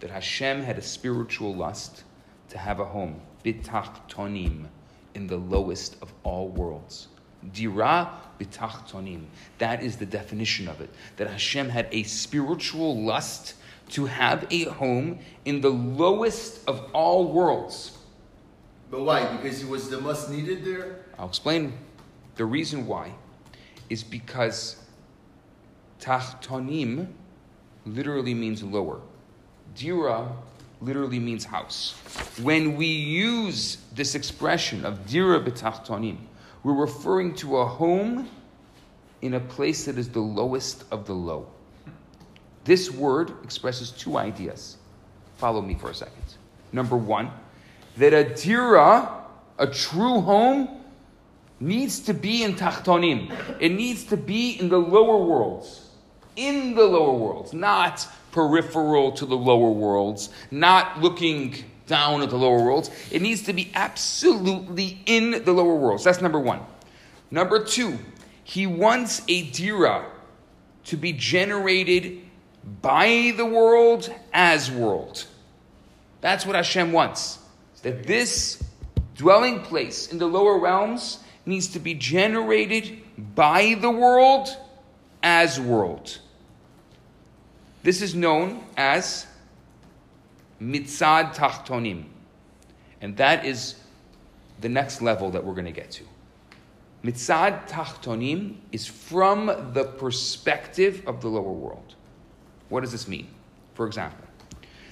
that 0.00 0.10
Hashem 0.10 0.62
had 0.62 0.78
a 0.78 0.82
spiritual 0.82 1.54
lust 1.54 2.02
to 2.48 2.58
have 2.58 2.80
a 2.80 2.84
home, 2.84 3.20
bitachtonim, 3.44 4.66
in 5.14 5.26
the 5.26 5.36
lowest 5.36 5.96
of 6.02 6.12
all 6.22 6.48
worlds. 6.48 7.08
Dira 7.52 8.10
bitachtonim. 8.38 9.24
That 9.58 9.82
is 9.82 9.96
the 9.96 10.06
definition 10.06 10.68
of 10.68 10.80
it. 10.80 10.90
That 11.16 11.28
Hashem 11.28 11.68
had 11.68 11.88
a 11.90 12.02
spiritual 12.04 13.02
lust 13.02 13.54
to 13.90 14.06
have 14.06 14.46
a 14.50 14.64
home 14.64 15.18
in 15.44 15.60
the 15.60 15.70
lowest 15.70 16.66
of 16.68 16.90
all 16.92 17.32
worlds. 17.32 17.98
But 18.90 19.02
why? 19.02 19.36
Because 19.36 19.62
it 19.62 19.68
was 19.68 19.90
the 19.90 20.00
most 20.00 20.30
needed 20.30 20.64
there. 20.64 21.04
I'll 21.18 21.28
explain 21.28 21.72
the 22.36 22.44
reason 22.44 22.86
why 22.86 23.12
is 23.90 24.02
because 24.02 24.76
tachtonim 26.00 27.08
literally 27.84 28.34
means 28.34 28.62
lower. 28.62 29.00
Dira 29.74 30.32
literally 30.82 31.18
means 31.18 31.44
house. 31.44 31.92
When 32.42 32.76
we 32.76 32.86
use 32.86 33.78
this 33.94 34.14
expression 34.14 34.84
of 34.84 35.06
dira 35.06 35.40
b'tachtonim, 35.40 36.18
we're 36.64 36.74
referring 36.74 37.34
to 37.36 37.58
a 37.58 37.66
home 37.66 38.28
in 39.20 39.34
a 39.34 39.40
place 39.40 39.84
that 39.84 39.98
is 39.98 40.08
the 40.08 40.20
lowest 40.20 40.84
of 40.90 41.06
the 41.06 41.14
low. 41.14 41.46
This 42.64 42.90
word 42.90 43.32
expresses 43.42 43.90
two 43.90 44.16
ideas. 44.18 44.76
Follow 45.36 45.60
me 45.62 45.74
for 45.74 45.90
a 45.90 45.94
second. 45.94 46.22
Number 46.72 46.96
one, 46.96 47.30
that 47.96 48.12
a 48.12 48.34
dira, 48.34 49.24
a 49.58 49.66
true 49.66 50.20
home, 50.20 50.68
needs 51.60 52.00
to 52.00 52.14
be 52.14 52.42
in 52.42 52.54
tachtonim. 52.54 53.30
It 53.60 53.70
needs 53.70 54.04
to 54.04 54.16
be 54.16 54.58
in 54.58 54.68
the 54.68 54.78
lower 54.78 55.24
worlds. 55.24 55.90
In 56.34 56.74
the 56.74 56.84
lower 56.84 57.12
worlds, 57.12 57.52
not 57.52 58.06
peripheral 58.32 59.12
to 59.12 59.26
the 59.26 59.36
lower 59.36 59.70
worlds, 59.70 60.30
not 60.50 61.00
looking 61.00 61.54
down 61.86 62.22
at 62.22 62.30
the 62.30 62.36
lower 62.36 62.64
worlds. 62.64 62.90
It 63.10 63.22
needs 63.22 63.42
to 63.42 63.52
be 63.52 63.70
absolutely 63.74 65.02
in 65.06 65.44
the 65.44 65.52
lower 65.52 65.76
worlds. 65.76 66.04
That's 66.04 66.20
number 66.20 66.40
one. 66.40 66.60
Number 67.30 67.62
two, 67.62 67.98
he 68.44 68.66
wants 68.66 69.22
a 69.28 69.42
dira 69.50 70.06
to 70.84 70.96
be 70.96 71.12
generated 71.12 72.20
by 72.80 73.34
the 73.36 73.44
world 73.44 74.12
as 74.32 74.70
world. 74.70 75.26
That's 76.20 76.46
what 76.46 76.56
Hashem 76.56 76.92
wants. 76.92 77.38
That 77.82 78.06
this 78.06 78.62
dwelling 79.16 79.60
place 79.60 80.10
in 80.10 80.18
the 80.18 80.26
lower 80.26 80.58
realms 80.58 81.18
needs 81.44 81.68
to 81.68 81.78
be 81.78 81.94
generated 81.94 82.98
by 83.34 83.76
the 83.80 83.90
world 83.90 84.48
as 85.22 85.60
world. 85.60 86.18
This 87.82 88.00
is 88.00 88.14
known 88.14 88.64
as 88.76 89.26
mitzad 90.60 91.34
tachtonim. 91.34 92.04
And 93.00 93.16
that 93.16 93.44
is 93.44 93.76
the 94.60 94.68
next 94.68 95.02
level 95.02 95.30
that 95.30 95.44
we're 95.44 95.54
going 95.54 95.66
to 95.66 95.72
get 95.72 95.90
to. 95.92 96.04
Mitzad 97.04 97.68
tachtonim 97.68 98.56
is 98.70 98.86
from 98.86 99.46
the 99.72 99.84
perspective 99.98 101.02
of 101.06 101.20
the 101.20 101.28
lower 101.28 101.52
world. 101.52 101.96
What 102.68 102.82
does 102.82 102.92
this 102.92 103.08
mean? 103.08 103.26
For 103.74 103.86
example, 103.86 104.24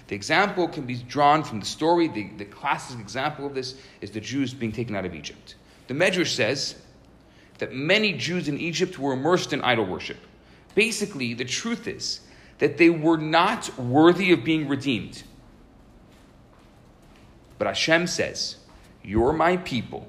the 0.08 0.16
example 0.16 0.66
can 0.66 0.86
be 0.86 0.96
drawn 0.96 1.44
from 1.44 1.60
the 1.60 1.66
story. 1.66 2.08
The, 2.08 2.30
the 2.36 2.44
classic 2.46 2.98
example 2.98 3.46
of 3.46 3.54
this 3.54 3.76
is 4.00 4.10
the 4.10 4.20
Jews 4.20 4.52
being 4.52 4.72
taken 4.72 4.96
out 4.96 5.04
of 5.04 5.14
Egypt. 5.14 5.54
The 5.86 5.94
Medrash 5.94 6.34
says 6.34 6.74
that 7.58 7.72
many 7.72 8.14
Jews 8.14 8.48
in 8.48 8.58
Egypt 8.58 8.98
were 8.98 9.12
immersed 9.12 9.52
in 9.52 9.60
idol 9.60 9.86
worship. 9.86 10.18
Basically, 10.74 11.34
the 11.34 11.44
truth 11.44 11.86
is 11.86 12.20
that 12.60 12.78
they 12.78 12.90
were 12.90 13.16
not 13.16 13.76
worthy 13.78 14.32
of 14.32 14.44
being 14.44 14.68
redeemed. 14.68 15.24
But 17.58 17.66
Hashem 17.66 18.06
says, 18.06 18.56
You're 19.02 19.32
my 19.32 19.56
people. 19.56 20.06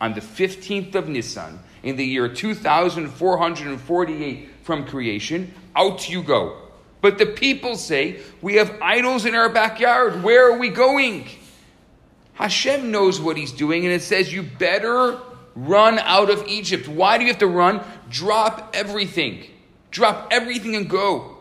On 0.00 0.14
the 0.14 0.20
15th 0.20 0.94
of 0.94 1.08
Nisan, 1.08 1.58
in 1.82 1.96
the 1.96 2.04
year 2.04 2.28
2448 2.28 4.48
from 4.62 4.86
creation, 4.86 5.52
out 5.74 6.08
you 6.08 6.22
go. 6.22 6.56
But 7.00 7.18
the 7.18 7.26
people 7.26 7.76
say, 7.76 8.20
We 8.40 8.54
have 8.54 8.80
idols 8.80 9.24
in 9.24 9.34
our 9.34 9.48
backyard. 9.48 10.22
Where 10.22 10.52
are 10.52 10.58
we 10.58 10.68
going? 10.68 11.26
Hashem 12.34 12.90
knows 12.90 13.20
what 13.20 13.36
he's 13.36 13.52
doing, 13.52 13.84
and 13.84 13.92
it 13.92 14.02
says, 14.02 14.32
You 14.32 14.42
better 14.42 15.18
run 15.54 15.98
out 15.98 16.30
of 16.30 16.46
Egypt. 16.46 16.88
Why 16.88 17.16
do 17.16 17.24
you 17.24 17.30
have 17.30 17.40
to 17.40 17.46
run? 17.46 17.80
Drop 18.10 18.70
everything. 18.74 19.46
Drop 19.90 20.28
everything 20.30 20.76
and 20.76 20.88
go. 20.88 21.39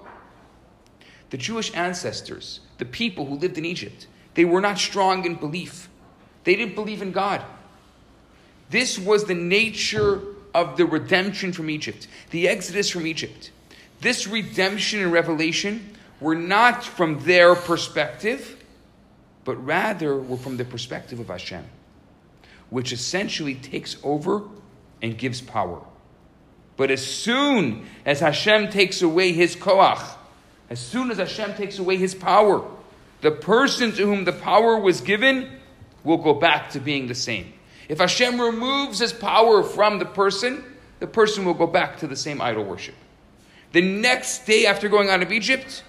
The 1.29 1.37
Jewish 1.37 1.73
ancestors, 1.75 2.59
the 2.77 2.85
people 2.85 3.25
who 3.25 3.35
lived 3.35 3.57
in 3.57 3.65
Egypt, 3.65 4.07
they 4.33 4.45
were 4.45 4.61
not 4.61 4.77
strong 4.77 5.25
in 5.25 5.35
belief. 5.35 5.89
They 6.43 6.55
didn't 6.55 6.75
believe 6.75 7.01
in 7.01 7.11
God. 7.11 7.43
This 8.69 8.97
was 8.97 9.25
the 9.25 9.35
nature 9.35 10.21
of 10.53 10.77
the 10.77 10.85
redemption 10.85 11.53
from 11.53 11.69
Egypt, 11.69 12.07
the 12.31 12.47
exodus 12.47 12.89
from 12.89 13.05
Egypt. 13.05 13.51
This 14.01 14.27
redemption 14.27 15.01
and 15.01 15.11
revelation 15.11 15.97
were 16.19 16.35
not 16.35 16.83
from 16.83 17.23
their 17.23 17.55
perspective, 17.55 18.63
but 19.43 19.63
rather 19.65 20.17
were 20.17 20.37
from 20.37 20.57
the 20.57 20.65
perspective 20.65 21.19
of 21.19 21.27
Hashem, 21.27 21.65
which 22.69 22.91
essentially 22.91 23.55
takes 23.55 23.97
over 24.03 24.43
and 25.01 25.17
gives 25.17 25.41
power. 25.41 25.81
But 26.77 26.91
as 26.91 27.05
soon 27.05 27.85
as 28.05 28.19
Hashem 28.19 28.69
takes 28.69 29.01
away 29.01 29.33
his 29.33 29.55
koach, 29.55 30.01
as 30.69 30.79
soon 30.79 31.11
as 31.11 31.17
Hashem 31.17 31.55
takes 31.55 31.79
away 31.79 31.97
his 31.97 32.13
power, 32.13 32.65
the 33.21 33.31
person 33.31 33.91
to 33.93 34.05
whom 34.05 34.23
the 34.23 34.33
power 34.33 34.77
was 34.77 35.01
given 35.01 35.49
will 36.03 36.17
go 36.17 36.33
back 36.33 36.69
to 36.71 36.79
being 36.79 37.07
the 37.07 37.15
same. 37.15 37.53
If 37.89 37.97
Hashem 37.97 38.39
removes 38.39 38.99
his 38.99 39.11
power 39.11 39.63
from 39.63 39.99
the 39.99 40.05
person, 40.05 40.63
the 40.99 41.07
person 41.07 41.43
will 41.43 41.53
go 41.55 41.67
back 41.67 41.97
to 41.99 42.07
the 42.07 42.15
same 42.15 42.39
idol 42.41 42.63
worship. 42.63 42.95
The 43.71 43.81
next 43.81 44.45
day 44.45 44.65
after 44.65 44.89
going 44.89 45.09
out 45.09 45.21
of 45.21 45.31
Egypt, 45.31 45.83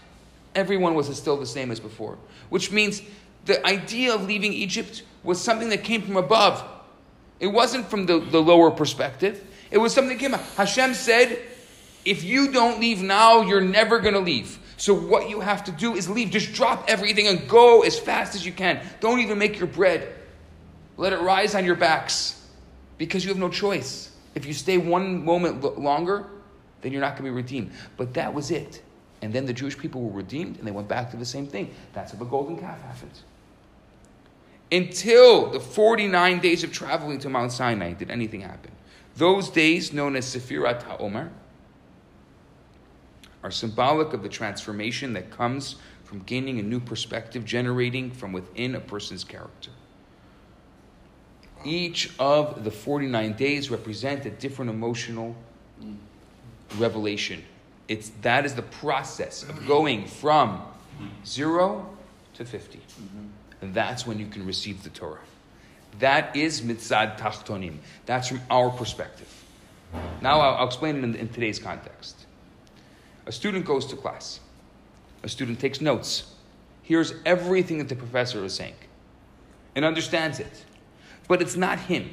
everyone 0.54 0.94
was 0.94 1.14
still 1.16 1.36
the 1.36 1.46
same 1.46 1.70
as 1.70 1.78
before. 1.78 2.18
Which 2.48 2.72
means 2.72 3.02
the 3.44 3.64
idea 3.66 4.14
of 4.14 4.26
leaving 4.26 4.52
Egypt 4.52 5.02
was 5.22 5.40
something 5.40 5.68
that 5.68 5.84
came 5.84 6.02
from 6.02 6.16
above. 6.16 6.64
It 7.38 7.48
wasn't 7.48 7.88
from 7.88 8.06
the, 8.06 8.18
the 8.18 8.40
lower 8.40 8.70
perspective. 8.70 9.46
It 9.70 9.78
was 9.78 9.94
something 9.94 10.16
that 10.16 10.22
came 10.22 10.34
out. 10.34 10.40
Hashem 10.56 10.94
said, 10.94 11.38
if 12.04 12.24
you 12.24 12.50
don't 12.50 12.80
leave 12.80 13.02
now, 13.02 13.42
you're 13.42 13.60
never 13.60 13.98
going 14.00 14.14
to 14.14 14.20
leave. 14.20 14.58
So 14.80 14.94
what 14.94 15.28
you 15.28 15.40
have 15.40 15.62
to 15.64 15.72
do 15.72 15.94
is 15.94 16.08
leave. 16.08 16.30
Just 16.30 16.54
drop 16.54 16.86
everything 16.88 17.26
and 17.26 17.46
go 17.46 17.82
as 17.82 17.98
fast 17.98 18.34
as 18.34 18.46
you 18.46 18.50
can. 18.50 18.80
Don't 19.00 19.18
even 19.18 19.36
make 19.36 19.58
your 19.58 19.68
bread. 19.68 20.10
Let 20.96 21.12
it 21.12 21.20
rise 21.20 21.54
on 21.54 21.66
your 21.66 21.74
backs 21.74 22.42
because 22.96 23.22
you 23.22 23.28
have 23.28 23.36
no 23.36 23.50
choice. 23.50 24.10
If 24.34 24.46
you 24.46 24.54
stay 24.54 24.78
one 24.78 25.22
moment 25.22 25.62
lo- 25.62 25.74
longer, 25.74 26.28
then 26.80 26.92
you're 26.92 27.02
not 27.02 27.10
going 27.10 27.24
to 27.26 27.30
be 27.30 27.30
redeemed. 27.30 27.72
But 27.98 28.14
that 28.14 28.32
was 28.32 28.50
it. 28.50 28.82
And 29.20 29.34
then 29.34 29.44
the 29.44 29.52
Jewish 29.52 29.76
people 29.76 30.00
were 30.00 30.16
redeemed 30.16 30.56
and 30.56 30.66
they 30.66 30.70
went 30.70 30.88
back 30.88 31.10
to 31.10 31.18
the 31.18 31.26
same 31.26 31.46
thing. 31.46 31.74
That's 31.92 32.12
how 32.12 32.18
the 32.18 32.24
golden 32.24 32.56
calf 32.56 32.80
happened. 32.80 33.20
Until 34.72 35.50
the 35.50 35.60
49 35.60 36.40
days 36.40 36.64
of 36.64 36.72
traveling 36.72 37.18
to 37.18 37.28
Mount 37.28 37.52
Sinai 37.52 37.92
did 37.92 38.10
anything 38.10 38.40
happen. 38.40 38.70
Those 39.16 39.50
days, 39.50 39.92
known 39.92 40.16
as 40.16 40.34
Sefirat 40.34 40.84
HaOmer, 40.84 41.28
are 43.42 43.50
symbolic 43.50 44.12
of 44.12 44.22
the 44.22 44.28
transformation 44.28 45.12
that 45.14 45.30
comes 45.30 45.76
from 46.04 46.20
gaining 46.20 46.58
a 46.58 46.62
new 46.62 46.80
perspective, 46.80 47.44
generating 47.44 48.10
from 48.10 48.32
within 48.32 48.74
a 48.74 48.80
person's 48.80 49.24
character. 49.24 49.70
Each 51.64 52.12
of 52.18 52.64
the 52.64 52.70
49 52.70 53.34
days 53.34 53.70
represent 53.70 54.24
a 54.26 54.30
different 54.30 54.70
emotional 54.70 55.36
revelation. 56.78 57.44
It's, 57.88 58.10
that 58.22 58.44
is 58.44 58.54
the 58.54 58.62
process 58.62 59.42
of 59.42 59.66
going 59.66 60.06
from 60.06 60.62
zero 61.26 61.88
to 62.34 62.44
50. 62.44 62.80
And 63.62 63.74
that's 63.74 64.06
when 64.06 64.18
you 64.18 64.26
can 64.26 64.46
receive 64.46 64.82
the 64.82 64.90
Torah. 64.90 65.18
That 65.98 66.34
is 66.36 66.62
mitzad 66.62 67.18
tachtonim. 67.18 67.78
That's 68.06 68.28
from 68.28 68.40
our 68.48 68.70
perspective. 68.70 69.28
Now 70.22 70.40
I'll, 70.40 70.54
I'll 70.56 70.66
explain 70.66 70.96
it 70.96 71.04
in, 71.04 71.14
in 71.14 71.28
today's 71.28 71.58
context. 71.58 72.26
A 73.30 73.32
student 73.32 73.64
goes 73.64 73.86
to 73.86 73.94
class. 73.94 74.40
A 75.22 75.28
student 75.28 75.60
takes 75.60 75.80
notes, 75.80 76.34
hears 76.82 77.14
everything 77.24 77.78
that 77.78 77.88
the 77.88 77.94
professor 77.94 78.44
is 78.44 78.54
saying, 78.54 78.74
and 79.76 79.84
understands 79.84 80.40
it. 80.40 80.64
But 81.28 81.40
it's 81.40 81.54
not 81.54 81.78
him. 81.78 82.10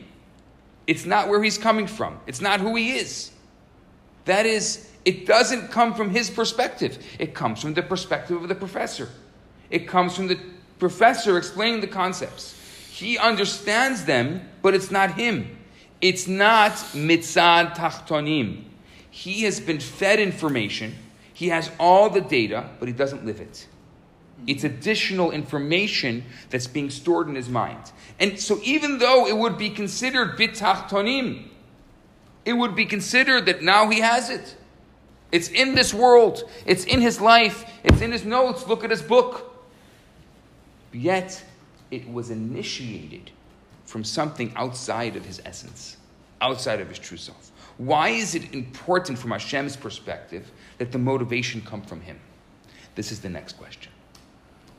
It's 0.85 1.07
not 1.07 1.27
where 1.27 1.41
he's 1.41 1.57
coming 1.57 1.87
from. 1.87 2.19
It's 2.27 2.39
not 2.39 2.59
who 2.59 2.75
he 2.75 2.91
is. 2.91 3.31
That 4.25 4.45
is, 4.45 4.91
it 5.05 5.25
doesn't 5.25 5.71
come 5.71 5.95
from 5.95 6.11
his 6.11 6.29
perspective. 6.29 7.03
It 7.17 7.33
comes 7.33 7.63
from 7.63 7.73
the 7.73 7.81
perspective 7.81 8.43
of 8.43 8.47
the 8.47 8.53
professor. 8.53 9.09
It 9.71 9.87
comes 9.87 10.15
from 10.15 10.27
the 10.27 10.39
professor 10.77 11.35
explaining 11.35 11.81
the 11.81 11.87
concepts. 11.87 12.53
He 12.91 13.17
understands 13.17 14.05
them, 14.05 14.47
but 14.61 14.75
it's 14.75 14.91
not 14.91 15.15
him. 15.15 15.57
It's 15.99 16.27
not 16.27 16.73
mitzad 16.93 17.75
tachtonim. 17.75 18.65
He 19.09 19.41
has 19.45 19.59
been 19.59 19.79
fed 19.79 20.19
information. 20.19 20.93
He 21.37 21.49
has 21.49 21.69
all 21.79 22.09
the 22.09 22.21
data, 22.21 22.67
but 22.79 22.87
he 22.87 22.95
doesn't 22.95 23.23
live 23.23 23.39
it. 23.39 23.67
It's 24.47 24.63
additional 24.63 25.29
information 25.29 26.23
that's 26.49 26.65
being 26.65 26.89
stored 26.89 27.27
in 27.27 27.35
his 27.35 27.47
mind. 27.47 27.91
And 28.19 28.39
so, 28.39 28.59
even 28.63 28.97
though 28.97 29.27
it 29.27 29.37
would 29.37 29.55
be 29.55 29.69
considered 29.69 30.35
bitachtonim, 30.35 31.49
it 32.43 32.53
would 32.53 32.75
be 32.75 32.87
considered 32.87 33.45
that 33.45 33.61
now 33.61 33.87
he 33.87 33.99
has 33.99 34.31
it. 34.31 34.55
It's 35.31 35.49
in 35.49 35.75
this 35.75 35.93
world, 35.93 36.41
it's 36.65 36.85
in 36.85 37.01
his 37.01 37.21
life, 37.21 37.69
it's 37.83 38.01
in 38.01 38.11
his 38.11 38.25
notes. 38.25 38.65
Look 38.65 38.83
at 38.83 38.89
his 38.89 39.03
book. 39.03 39.63
Yet, 40.91 41.43
it 41.91 42.11
was 42.11 42.31
initiated 42.31 43.29
from 43.85 44.03
something 44.03 44.51
outside 44.55 45.15
of 45.15 45.23
his 45.23 45.39
essence, 45.45 45.97
outside 46.41 46.81
of 46.81 46.89
his 46.89 46.97
true 46.97 47.15
self. 47.15 47.51
Why 47.77 48.09
is 48.09 48.33
it 48.33 48.55
important 48.55 49.19
from 49.19 49.29
Hashem's 49.29 49.75
perspective 49.75 50.51
that 50.77 50.91
the 50.91 50.97
motivation 50.97 51.61
come 51.61 51.81
from 51.81 52.01
him? 52.01 52.19
This 52.95 53.11
is 53.11 53.21
the 53.21 53.29
next 53.29 53.57
question. 53.57 53.91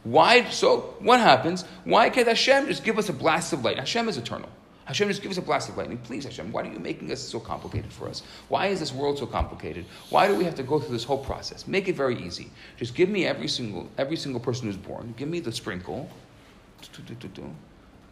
Why? 0.05 0.49
So, 0.51 0.95
what 1.01 1.21
happens? 1.21 1.65
Why 1.85 2.11
can't 2.11 2.29
Hashem 2.29 2.67
just 2.67 2.85
give 2.85 2.99
us 2.99 3.09
a 3.09 3.13
blast 3.13 3.53
of 3.53 3.65
light? 3.65 3.79
Hashem 3.79 4.09
is 4.09 4.17
eternal. 4.17 4.49
Hashem, 4.89 5.07
just 5.09 5.21
give 5.21 5.31
us 5.31 5.37
a 5.37 5.43
blast 5.43 5.69
of 5.69 5.77
lightning. 5.77 5.99
Please, 5.99 6.25
Hashem, 6.25 6.51
why 6.51 6.63
are 6.63 6.73
you 6.73 6.79
making 6.79 7.09
this 7.09 7.29
so 7.29 7.39
complicated 7.39 7.93
for 7.93 8.09
us? 8.09 8.23
Why 8.49 8.69
is 8.69 8.81
this 8.81 8.91
world 8.91 9.19
so 9.19 9.27
complicated? 9.27 9.85
Why 10.09 10.27
do 10.27 10.35
we 10.35 10.45
have 10.45 10.55
to 10.55 10.63
go 10.63 10.81
through 10.81 10.93
this 10.93 11.05
whole 11.05 11.23
process? 11.23 11.67
Make 11.67 11.89
it 11.89 11.95
very 11.95 12.19
easy. 12.25 12.51
Just 12.79 12.95
give 12.95 13.11
me 13.11 13.27
every 13.27 13.49
single, 13.49 13.87
every 13.99 14.17
single 14.17 14.41
person 14.41 14.67
who's 14.67 14.79
born. 14.79 15.13
Give 15.19 15.29
me 15.29 15.41
the 15.41 15.53
sprinkle. 15.53 16.09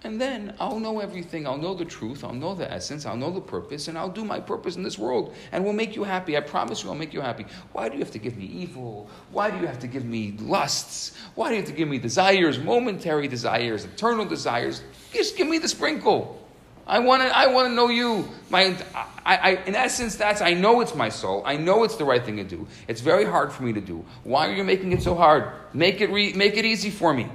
And 0.05 0.21
then 0.21 0.55
I'll 0.61 0.79
know 0.79 1.01
everything. 1.01 1.47
I'll 1.47 1.57
know 1.57 1.75
the 1.75 1.85
truth. 1.85 2.23
I'll 2.23 2.33
know 2.33 2.55
the 2.55 2.71
essence. 2.71 3.07
I'll 3.07 3.17
know 3.17 3.31
the 3.31 3.41
purpose. 3.41 3.89
And 3.89 3.99
I'll 3.99 4.11
do 4.11 4.25
my 4.25 4.39
purpose 4.39 4.77
in 4.77 4.83
this 4.83 4.99
world. 4.99 5.35
And 5.53 5.65
we'll 5.65 5.73
make 5.73 5.97
you 5.97 6.05
happy. 6.05 6.37
I 6.37 6.41
promise 6.41 6.85
you, 6.85 6.91
I'll 6.91 6.95
make 6.95 7.13
you 7.13 7.21
happy. 7.21 7.47
Why 7.73 7.89
do 7.89 7.95
you 7.95 8.05
have 8.05 8.13
to 8.13 8.19
give 8.19 8.37
me 8.37 8.45
evil? 8.45 9.11
Why 9.33 9.51
do 9.51 9.59
you 9.59 9.67
have 9.67 9.81
to 9.81 9.87
give 9.87 10.05
me 10.05 10.37
lusts? 10.39 11.17
Why 11.35 11.49
do 11.49 11.55
you 11.55 11.61
have 11.63 11.71
to 11.71 11.77
give 11.77 11.89
me 11.89 11.99
desires, 11.99 12.59
momentary 12.59 13.27
desires, 13.27 13.85
eternal 13.85 14.27
desires? 14.27 14.83
Just 15.13 15.37
give 15.37 15.49
me 15.49 15.59
the 15.59 15.69
sprinkle. 15.69 16.41
I 16.87 17.01
want 17.01 17.23
to. 17.23 17.37
I 17.37 17.49
want 17.49 17.69
to 17.69 17.75
know 17.75 17.89
you. 17.89 18.29
My, 18.49 18.77
I, 19.25 19.37
I, 19.37 19.51
in 19.67 19.75
essence, 19.75 20.15
that's. 20.15 20.41
I 20.41 20.55
know 20.55 20.81
it's 20.83 20.95
my 20.95 21.09
soul. 21.09 21.43
I 21.45 21.57
know 21.57 21.83
it's 21.83 21.97
the 21.97 22.05
right 22.05 22.25
thing 22.25 22.37
to 22.37 22.45
do. 22.45 22.69
It's 22.87 23.01
very 23.01 23.25
hard 23.25 23.53
for 23.53 23.65
me 23.65 23.73
to 23.73 23.81
do. 23.81 24.05
Why 24.23 24.49
are 24.49 24.53
you 24.53 24.63
making 24.63 24.93
it 24.93 25.03
so 25.03 25.17
hard? 25.17 25.51
Make 25.73 26.01
it. 26.01 26.11
Re, 26.11 26.33
make 26.35 26.57
it 26.57 26.65
easy 26.65 26.91
for 26.91 27.13
me. 27.13 27.29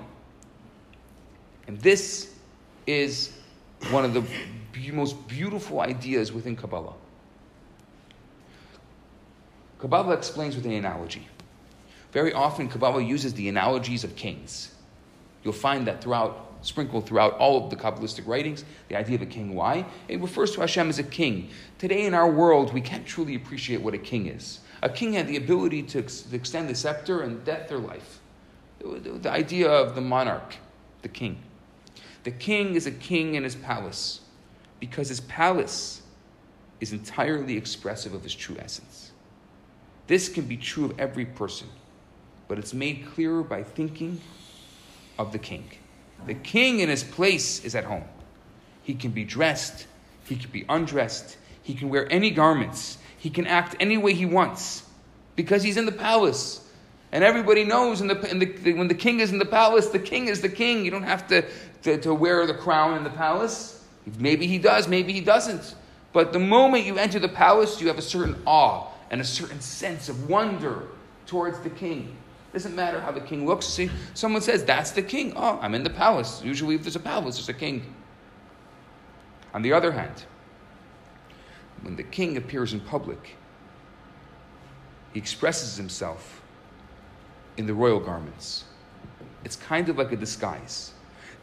And 1.68 1.78
this 1.82 2.31
is 2.88 3.34
one 3.90 4.06
of 4.06 4.14
the 4.14 4.24
most 4.92 5.28
beautiful 5.28 5.82
ideas 5.82 6.32
within 6.32 6.56
Kabbalah. 6.56 6.94
Kabbalah 9.80 10.14
explains 10.14 10.56
with 10.56 10.66
an 10.66 10.74
analogy. 10.74 11.28
Very 12.12 12.34
often, 12.34 12.68
Kabbalah 12.68 13.02
uses 13.02 13.34
the 13.34 13.50
analogies 13.50 14.04
of 14.04 14.16
kings. 14.16 14.76
You'll 15.44 15.54
find 15.54 15.88
that 15.88 16.04
throughout 16.04 16.52
sprinkled 16.62 17.08
throughout 17.08 17.34
all 17.38 17.64
of 17.64 17.70
the 17.70 17.76
Kabbalistic 17.76 18.28
writings, 18.28 18.64
the 18.88 18.96
idea 18.96 19.16
of 19.16 19.22
a 19.22 19.26
king. 19.26 19.56
Why? 19.56 19.86
It 20.08 20.20
refers 20.22 20.52
to 20.52 20.62
Hashem 20.62 20.90
as 20.90 21.00
a 21.00 21.04
king. 21.04 21.50
Today 21.80 22.06
in 22.06 22.14
our 22.14 22.30
world, 22.30 22.74
we 22.74 22.82
can't 22.82 23.06
truly 23.06 23.36
appreciate 23.36 23.82
what 23.82 23.94
a 23.94 23.98
king 23.98 24.28
is. 24.28 24.60
A 24.84 24.90
king 24.90 25.14
had 25.14 25.28
the 25.28 25.38
ability 25.38 25.84
to, 25.84 26.00
ex- 26.00 26.22
to 26.22 26.36
extend 26.36 26.70
the 26.70 26.76
scepter 26.76 27.22
and 27.22 27.44
death 27.44 27.70
their 27.70 27.78
life. 27.78 28.20
The, 28.80 29.00
the 29.12 29.32
idea 29.32 29.70
of 29.70 29.96
the 29.96 30.02
monarch, 30.02 30.56
the 31.02 31.10
king. 31.10 31.38
The 32.24 32.32
king 32.32 32.76
is 32.76 32.86
a 32.86 32.92
king 32.92 33.36
in 33.36 33.44
his 33.44 33.56
palace 33.56 34.22
because 34.80 35.10
his 35.10 35.22
palace 35.22 36.02
is 36.80 36.92
entirely 36.92 37.58
expressive 37.58 38.14
of 38.14 38.24
his 38.24 38.34
true 38.34 38.58
essence. 38.60 39.12
This 40.08 40.28
can 40.30 40.46
be 40.46 40.58
true 40.58 40.86
of 40.86 41.00
every 41.00 41.26
person, 41.26 41.68
but 42.48 42.58
it's 42.58 42.74
made 42.74 43.06
clearer 43.14 43.44
by 43.44 43.64
thinking 43.64 44.20
of 45.18 45.32
the 45.32 45.40
king. 45.40 45.70
The 46.26 46.34
king 46.34 46.80
in 46.80 46.90
his 46.90 47.04
place 47.04 47.64
is 47.64 47.76
at 47.76 47.86
home. 47.86 48.04
He 48.84 48.96
can 48.96 49.12
be 49.12 49.24
dressed, 49.24 49.88
he 50.26 50.36
can 50.36 50.50
be 50.52 50.66
undressed, 50.68 51.38
he 51.64 51.74
can 51.74 51.90
wear 51.90 52.12
any 52.12 52.32
garments, 52.32 52.98
he 53.18 53.30
can 53.30 53.46
act 53.46 53.76
any 53.80 53.98
way 53.98 54.14
he 54.14 54.26
wants 54.26 54.84
because 55.36 55.64
he's 55.64 55.78
in 55.78 55.86
the 55.86 55.92
palace. 55.92 56.68
And 57.12 57.24
everybody 57.24 57.64
knows 57.64 58.00
in 58.02 58.08
the, 58.08 58.30
in 58.30 58.40
the, 58.40 58.74
when 58.74 58.88
the 58.88 58.96
king 58.96 59.20
is 59.20 59.32
in 59.32 59.40
the 59.40 59.46
palace, 59.46 59.88
the 59.88 60.00
king 60.00 60.28
is 60.28 60.42
the 60.42 60.50
king. 60.50 60.86
You 60.86 60.92
don't 60.92 61.04
have 61.04 61.28
to, 61.28 61.46
to, 61.84 61.98
to 62.00 62.14
wear 62.14 62.46
the 62.48 62.54
crown 62.54 62.98
in 62.98 63.04
the 63.04 63.10
palace. 63.10 63.86
Maybe 64.18 64.48
he 64.48 64.58
does, 64.58 64.88
maybe 64.88 65.12
he 65.12 65.22
doesn't. 65.22 65.76
But 66.14 66.34
the 66.34 66.40
moment 66.40 66.86
you 66.86 66.98
enter 66.98 67.20
the 67.20 67.30
palace, 67.30 67.82
you 67.82 67.88
have 67.88 67.98
a 67.98 68.02
certain 68.02 68.42
awe 68.46 68.88
and 69.10 69.20
a 69.20 69.26
certain 69.26 69.60
sense 69.60 70.10
of 70.10 70.30
wonder 70.30 70.88
towards 71.26 71.60
the 71.60 71.70
king. 71.70 72.16
It 72.50 72.54
Doesn't 72.54 72.76
matter 72.76 73.00
how 73.00 73.12
the 73.12 73.22
king 73.22 73.46
looks. 73.46 73.66
See, 73.66 73.90
someone 74.14 74.42
says, 74.42 74.64
That's 74.64 74.92
the 74.92 75.02
king. 75.02 75.34
Oh, 75.36 75.60
I'm 75.62 75.76
in 75.76 75.84
the 75.84 75.90
palace. 75.90 76.42
Usually, 76.44 76.76
if 76.76 76.84
there's 76.84 76.96
a 76.96 77.00
palace, 77.00 77.36
there's 77.36 77.50
a 77.50 77.54
king. 77.54 77.94
On 79.54 79.62
the 79.62 79.74
other 79.74 79.92
hand, 79.92 80.26
when 81.82 81.96
the 81.96 82.04
king 82.04 82.38
appears 82.38 82.74
in 82.74 82.80
public, 82.80 83.36
he 85.14 85.20
expresses 85.20 85.76
himself 85.76 86.41
in 87.62 87.68
the 87.68 87.74
royal 87.74 88.00
garments. 88.00 88.66
It's 89.46 89.56
kind 89.56 89.88
of 89.88 89.98
like 89.98 90.12
a 90.12 90.18
disguise. 90.18 90.92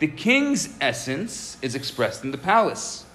The 0.00 0.08
king's 0.08 0.68
essence 0.80 1.56
is 1.62 1.74
expressed 1.74 2.24
in 2.24 2.32
the 2.32 2.38
palace. 2.38 3.06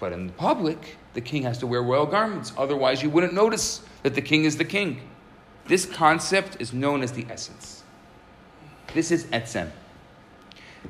But 0.00 0.12
in 0.12 0.26
the 0.26 0.32
public, 0.32 0.96
the 1.12 1.20
king 1.20 1.42
has 1.42 1.58
to 1.58 1.66
wear 1.66 1.82
royal 1.82 2.06
garments. 2.06 2.52
Otherwise, 2.56 3.02
you 3.02 3.10
wouldn't 3.10 3.34
notice 3.34 3.82
that 4.02 4.14
the 4.14 4.22
king 4.22 4.44
is 4.44 4.56
the 4.56 4.64
king. 4.64 5.02
This 5.66 5.84
concept 5.86 6.56
is 6.58 6.72
known 6.72 7.02
as 7.02 7.12
the 7.12 7.26
essence. 7.30 7.82
This 8.94 9.10
is 9.10 9.26
etzem. 9.26 9.70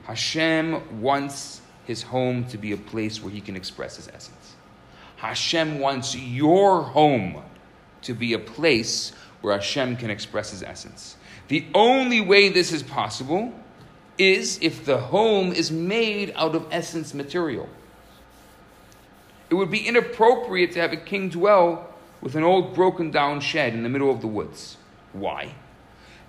Hashem 0.05 1.03
wants 1.03 1.61
his 1.85 2.03
home 2.03 2.45
to 2.47 2.57
be 2.57 2.73
a 2.73 2.77
place 2.77 3.23
where 3.23 3.33
he 3.33 3.41
can 3.41 3.57
express 3.57 3.97
his 3.97 4.09
essence. 4.09 4.55
Hashem 5.17 5.79
wants 5.79 6.17
your 6.17 6.83
home 6.83 7.43
to 8.03 8.15
be 8.15 8.33
a 8.33 8.39
place 8.39 9.13
where 9.43 9.55
Hashem 9.55 9.97
can 9.97 10.11
express 10.11 10.51
his 10.51 10.63
essence. 10.63 11.17
The 11.49 11.67
only 11.75 12.21
way 12.21 12.49
this 12.49 12.73
is 12.73 12.83
possible 12.83 13.53
is 14.17 14.59
if 14.63 14.85
the 14.85 14.99
home 14.99 15.53
is 15.53 15.71
made 15.71 16.33
out 16.37 16.55
of 16.55 16.67
essence 16.71 17.13
material. 17.13 17.69
It 19.51 19.55
would 19.55 19.71
be 19.71 19.87
inappropriate 19.87 20.73
to 20.73 20.81
have 20.81 20.93
a 20.93 20.97
king 20.97 21.29
dwell 21.29 21.93
with 22.23 22.37
an 22.37 22.45
old 22.45 22.75
broken 22.75 23.11
down 23.11 23.41
shed 23.41 23.75
in 23.75 23.83
the 23.83 23.89
middle 23.89 24.11
of 24.11 24.21
the 24.21 24.27
woods. 24.27 24.77
Why? 25.13 25.55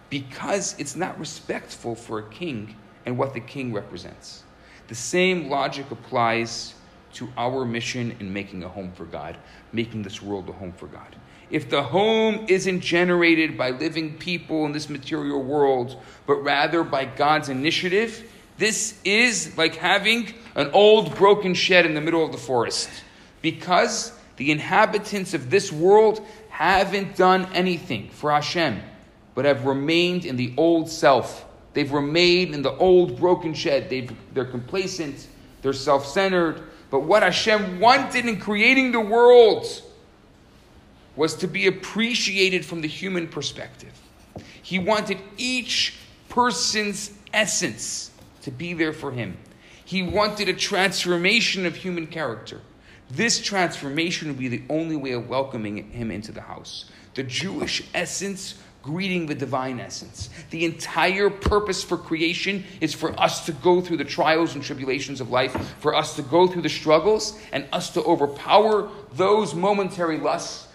Because 0.09 0.75
it's 0.77 0.95
not 0.95 1.17
respectful 1.19 1.95
for 1.95 2.19
a 2.19 2.29
king 2.29 2.75
and 3.05 3.17
what 3.17 3.33
the 3.33 3.39
king 3.39 3.71
represents. 3.71 4.43
The 4.87 4.95
same 4.95 5.49
logic 5.49 5.89
applies 5.91 6.73
to 7.13 7.29
our 7.37 7.63
mission 7.63 8.15
in 8.19 8.33
making 8.33 8.63
a 8.63 8.67
home 8.67 8.91
for 8.91 9.05
God, 9.05 9.37
making 9.71 10.01
this 10.01 10.21
world 10.21 10.49
a 10.49 10.51
home 10.51 10.73
for 10.73 10.87
God. 10.87 11.15
If 11.53 11.69
the 11.69 11.83
home 11.83 12.47
isn't 12.47 12.79
generated 12.79 13.59
by 13.59 13.69
living 13.69 14.17
people 14.17 14.65
in 14.65 14.71
this 14.71 14.89
material 14.89 15.43
world, 15.43 16.01
but 16.25 16.37
rather 16.37 16.83
by 16.83 17.05
God's 17.05 17.47
initiative, 17.47 18.27
this 18.57 18.99
is 19.05 19.55
like 19.55 19.75
having 19.75 20.33
an 20.55 20.71
old 20.73 21.15
broken 21.15 21.53
shed 21.53 21.85
in 21.85 21.93
the 21.93 22.01
middle 22.01 22.25
of 22.25 22.31
the 22.31 22.39
forest. 22.39 22.89
Because 23.43 24.11
the 24.37 24.49
inhabitants 24.49 25.35
of 25.35 25.51
this 25.51 25.71
world 25.71 26.25
haven't 26.49 27.15
done 27.17 27.47
anything 27.53 28.09
for 28.09 28.31
Hashem, 28.31 28.81
but 29.35 29.45
have 29.45 29.67
remained 29.67 30.25
in 30.25 30.37
the 30.37 30.55
old 30.57 30.89
self. 30.89 31.45
They've 31.75 31.91
remained 31.91 32.55
in 32.55 32.63
the 32.63 32.75
old 32.75 33.19
broken 33.19 33.53
shed. 33.53 33.91
They've, 33.91 34.11
they're 34.33 34.45
complacent, 34.45 35.27
they're 35.61 35.73
self 35.73 36.07
centered. 36.07 36.63
But 36.89 37.01
what 37.01 37.21
Hashem 37.21 37.79
wanted 37.79 38.25
in 38.25 38.39
creating 38.39 38.91
the 38.91 39.01
world 39.01 39.67
was 41.15 41.35
to 41.35 41.47
be 41.47 41.67
appreciated 41.67 42.65
from 42.65 42.81
the 42.81 42.87
human 42.87 43.27
perspective. 43.27 43.93
He 44.61 44.79
wanted 44.79 45.19
each 45.37 45.95
person's 46.29 47.11
essence 47.33 48.11
to 48.41 48.51
be 48.51 48.73
there 48.73 48.93
for 48.93 49.11
him. 49.11 49.37
He 49.85 50.01
wanted 50.01 50.49
a 50.49 50.53
transformation 50.53 51.65
of 51.65 51.75
human 51.75 52.07
character. 52.07 52.61
This 53.11 53.41
transformation 53.41 54.29
would 54.29 54.39
be 54.39 54.47
the 54.47 54.63
only 54.69 54.95
way 54.95 55.11
of 55.11 55.29
welcoming 55.29 55.91
him 55.91 56.09
into 56.09 56.31
the 56.31 56.41
house. 56.41 56.85
The 57.13 57.23
Jewish 57.23 57.83
essence 57.93 58.55
greeting 58.83 59.25
the 59.25 59.35
divine 59.35 59.79
essence. 59.79 60.29
The 60.49 60.65
entire 60.65 61.29
purpose 61.29 61.83
for 61.83 61.97
creation 61.97 62.65
is 62.81 62.93
for 62.93 63.17
us 63.19 63.45
to 63.45 63.53
go 63.53 63.79
through 63.81 63.97
the 63.97 64.03
trials 64.03 64.55
and 64.55 64.63
tribulations 64.63 65.21
of 65.21 65.29
life, 65.29 65.53
for 65.79 65.95
us 65.95 66.17
to 66.17 66.21
go 66.21 66.47
through 66.47 66.63
the 66.63 66.69
struggles, 66.69 67.39
and 67.53 67.65
us 67.71 67.91
to 67.91 68.03
overpower 68.03 68.89
those 69.13 69.55
momentary 69.55 70.17
lusts, 70.19 70.67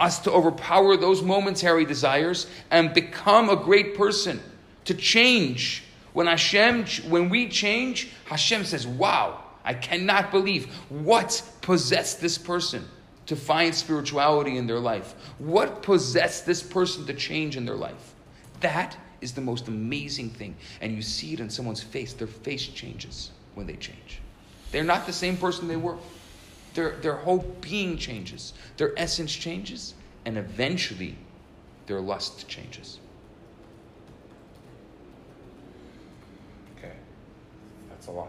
us 0.00 0.18
to 0.20 0.32
overpower 0.32 0.96
those 0.96 1.22
momentary 1.22 1.84
desires, 1.84 2.46
and 2.70 2.94
become 2.94 3.50
a 3.50 3.56
great 3.56 3.96
person, 3.96 4.40
to 4.84 4.94
change. 4.94 5.84
When 6.12 6.26
Hashem, 6.26 6.86
when 7.08 7.28
we 7.28 7.48
change, 7.48 8.08
Hashem 8.26 8.64
says, 8.64 8.86
"Wow, 8.86 9.42
I 9.64 9.74
cannot 9.74 10.30
believe 10.30 10.66
what 10.88 11.42
possessed 11.60 12.20
this 12.20 12.38
person." 12.38 12.88
to 13.26 13.36
find 13.36 13.74
spirituality 13.74 14.56
in 14.56 14.66
their 14.66 14.78
life? 14.78 15.14
What 15.38 15.82
possessed 15.82 16.46
this 16.46 16.62
person 16.62 17.06
to 17.06 17.14
change 17.14 17.56
in 17.56 17.64
their 17.64 17.74
life? 17.74 18.14
That 18.60 18.96
is 19.20 19.32
the 19.32 19.40
most 19.40 19.68
amazing 19.68 20.30
thing. 20.30 20.56
And 20.80 20.94
you 20.94 21.02
see 21.02 21.32
it 21.32 21.40
in 21.40 21.50
someone's 21.50 21.82
face. 21.82 22.12
Their 22.12 22.28
face 22.28 22.66
changes 22.66 23.30
when 23.54 23.66
they 23.66 23.74
change. 23.74 24.20
They're 24.70 24.84
not 24.84 25.06
the 25.06 25.12
same 25.12 25.36
person 25.36 25.68
they 25.68 25.76
were. 25.76 25.96
Their, 26.76 26.90
their 26.96 27.16
whole 27.16 27.38
being 27.62 27.96
changes, 27.96 28.52
their 28.76 28.92
essence 28.98 29.34
changes, 29.34 29.94
and 30.26 30.36
eventually 30.36 31.16
their 31.86 32.02
lust 32.02 32.46
changes. 32.48 32.98
Okay, 36.76 36.92
that's 37.88 38.08
a 38.08 38.10
lot. 38.10 38.28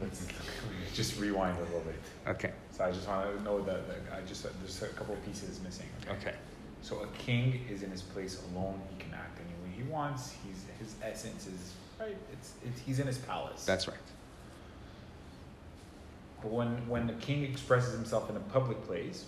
Let's 0.00 0.26
just 0.94 1.20
rewind 1.20 1.58
a 1.58 1.64
little 1.64 1.80
bit. 1.80 1.96
Okay. 2.26 2.52
So 2.72 2.84
I 2.84 2.92
just 2.92 3.06
want 3.06 3.36
to 3.36 3.42
know 3.42 3.60
that, 3.60 3.86
that 3.88 4.16
I 4.16 4.26
just 4.26 4.42
there's 4.42 4.82
a 4.82 4.86
couple 4.94 5.12
of 5.12 5.22
pieces 5.26 5.60
missing. 5.62 5.86
Okay. 6.08 6.36
So 6.80 7.00
a 7.00 7.06
king 7.18 7.60
is 7.70 7.82
in 7.82 7.90
his 7.90 8.00
place 8.00 8.42
alone. 8.54 8.80
He 8.88 9.04
can 9.04 9.12
act 9.12 9.38
any 9.38 9.70
way 9.70 9.76
he 9.76 9.82
wants. 9.82 10.34
He's 10.46 10.64
his 10.78 10.94
essence 11.02 11.46
is 11.46 11.74
right. 12.00 12.16
It's, 12.32 12.54
it's 12.64 12.80
he's 12.80 13.00
in 13.00 13.06
his 13.06 13.18
palace. 13.18 13.66
That's 13.66 13.86
right. 13.86 13.98
But 16.42 16.52
when 16.52 16.88
when 16.88 17.06
the 17.06 17.12
king 17.14 17.44
expresses 17.44 17.92
himself 17.94 18.30
in 18.30 18.36
a 18.36 18.40
public 18.40 18.82
place, 18.86 19.24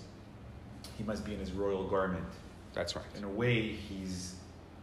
he 0.97 1.05
must 1.05 1.25
be 1.25 1.35
in 1.35 1.41
his 1.41 1.53
royal 1.53 1.87
garment. 1.89 2.25
That's 2.75 2.97
right. 2.97 3.05
In 3.17 3.25
a 3.25 3.29
way, 3.29 3.63
he's 3.69 4.35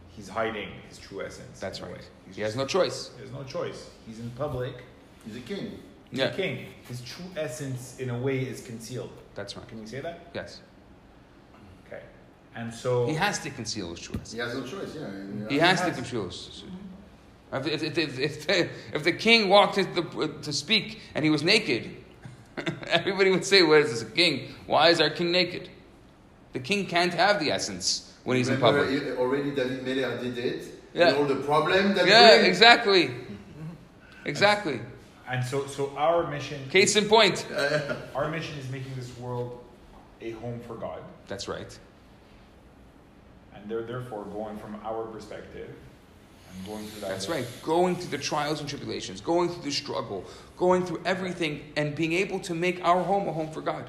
he's 0.08 0.28
hiding 0.28 0.68
his 0.88 0.98
true 0.98 1.22
essence. 1.24 1.58
That's 1.60 1.80
right. 1.80 1.92
way. 1.92 1.98
He's 2.26 2.36
He 2.36 2.42
has 2.42 2.54
no 2.56 2.66
choice. 2.66 3.10
There's 3.18 3.32
no 3.32 3.42
choice. 3.44 3.90
He's 4.06 4.20
in 4.20 4.30
public. 4.30 4.74
He's 5.26 5.36
a 5.36 5.40
king. 5.40 5.78
He's 6.10 6.18
Yeah. 6.20 6.26
a 6.26 6.34
king. 6.36 6.66
His 6.88 7.00
true 7.02 7.26
essence, 7.36 7.96
in 7.98 8.10
a 8.10 8.18
way, 8.18 8.40
is 8.40 8.60
concealed. 8.66 9.10
That's 9.34 9.56
right. 9.56 9.66
Can 9.68 9.80
we 9.80 9.86
say 9.86 10.00
that? 10.00 10.28
Yes. 10.34 10.60
Okay. 11.86 12.02
And 12.54 12.72
so 12.72 13.06
He 13.06 13.14
has 13.14 13.38
to 13.40 13.50
conceal 13.50 13.90
his 13.90 14.00
true 14.00 14.14
essence. 14.14 14.32
He 14.32 14.38
has 14.38 14.54
no 14.54 14.64
choice. 14.66 14.94
Yeah. 14.94 15.48
He 15.48 15.58
has 15.58 15.80
to 15.80 15.86
has- 15.86 15.96
control 15.96 16.26
his. 16.26 16.64
If, 17.52 17.66
if, 17.66 17.98
if, 17.98 18.18
if, 18.20 18.46
the, 18.46 18.68
if 18.94 19.02
the 19.02 19.12
king 19.12 19.48
walked 19.48 19.74
to, 19.74 19.82
the, 19.84 20.28
to 20.42 20.52
speak 20.52 21.00
and 21.16 21.24
he 21.24 21.30
was 21.30 21.42
naked, 21.42 21.96
everybody 22.86 23.30
would 23.30 23.44
say, 23.44 23.62
What 23.62 23.80
is 23.80 24.00
this, 24.02 24.12
king? 24.12 24.54
Why 24.66 24.88
is 24.88 25.00
our 25.00 25.10
king 25.10 25.32
naked? 25.32 25.68
The 26.52 26.60
king 26.60 26.86
can't 26.86 27.14
have 27.14 27.38
the 27.40 27.50
essence 27.52 28.12
when 28.24 28.36
he's 28.36 28.48
in 28.48 28.56
Remember, 28.56 28.84
public. 28.84 29.02
he- 29.02 29.10
Already 29.12 29.50
David 29.52 29.84
Meller 29.84 30.18
did 30.18 30.38
it. 30.38 30.64
Yeah. 30.92 31.08
And 31.08 31.16
all 31.18 31.24
the 31.24 31.36
problem 31.36 31.94
that 31.94 32.06
Yeah, 32.06 32.36
brings. 32.36 32.48
exactly. 32.48 33.10
Exactly. 34.24 34.80
and 35.28 35.44
so 35.44 35.66
so 35.66 35.96
our 35.96 36.26
mission 36.28 36.68
Case 36.70 36.96
in 36.96 37.06
point. 37.08 37.46
our 38.14 38.28
mission 38.28 38.58
is 38.58 38.68
making 38.70 38.94
this 38.96 39.16
world 39.18 39.62
a 40.20 40.32
home 40.32 40.60
for 40.66 40.74
God. 40.74 41.00
That's 41.28 41.46
right. 41.48 41.78
And 43.54 43.70
they're 43.70 43.82
therefore 43.82 44.24
going 44.24 44.58
from 44.58 44.74
our 44.84 45.04
perspective 45.06 45.70
and 46.56 46.66
going 46.66 46.86
through 46.86 47.00
that. 47.02 47.08
That's 47.10 47.28
right. 47.28 47.46
Going 47.62 47.96
through 47.96 48.10
the 48.16 48.22
trials 48.22 48.60
and 48.60 48.68
tribulations, 48.68 49.20
going 49.20 49.48
through 49.48 49.62
the 49.62 49.70
struggle, 49.70 50.24
going 50.56 50.84
through 50.84 51.02
everything, 51.04 51.72
and 51.76 51.94
being 51.94 52.12
able 52.12 52.40
to 52.40 52.54
make 52.54 52.84
our 52.84 53.02
home 53.02 53.28
a 53.28 53.32
home 53.32 53.50
for 53.50 53.60
God. 53.60 53.88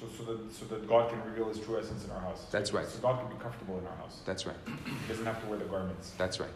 So, 0.00 0.06
so 0.16 0.24
that 0.32 0.52
so 0.54 0.64
that 0.66 0.88
God 0.88 1.10
can 1.10 1.22
reveal 1.24 1.48
His 1.48 1.58
true 1.58 1.78
essence 1.78 2.04
in 2.04 2.10
our 2.12 2.20
house. 2.20 2.46
That's 2.52 2.72
right. 2.72 2.86
So 2.86 3.00
God 3.00 3.20
can 3.20 3.36
be 3.36 3.42
comfortable 3.42 3.78
in 3.78 3.86
our 3.86 3.96
house. 3.96 4.20
That's 4.24 4.46
right. 4.46 4.56
He 4.66 5.08
doesn't 5.08 5.26
have 5.26 5.40
to 5.42 5.46
wear 5.48 5.58
the 5.58 5.64
garments. 5.64 6.12
That's 6.16 6.38
right. 6.38 6.48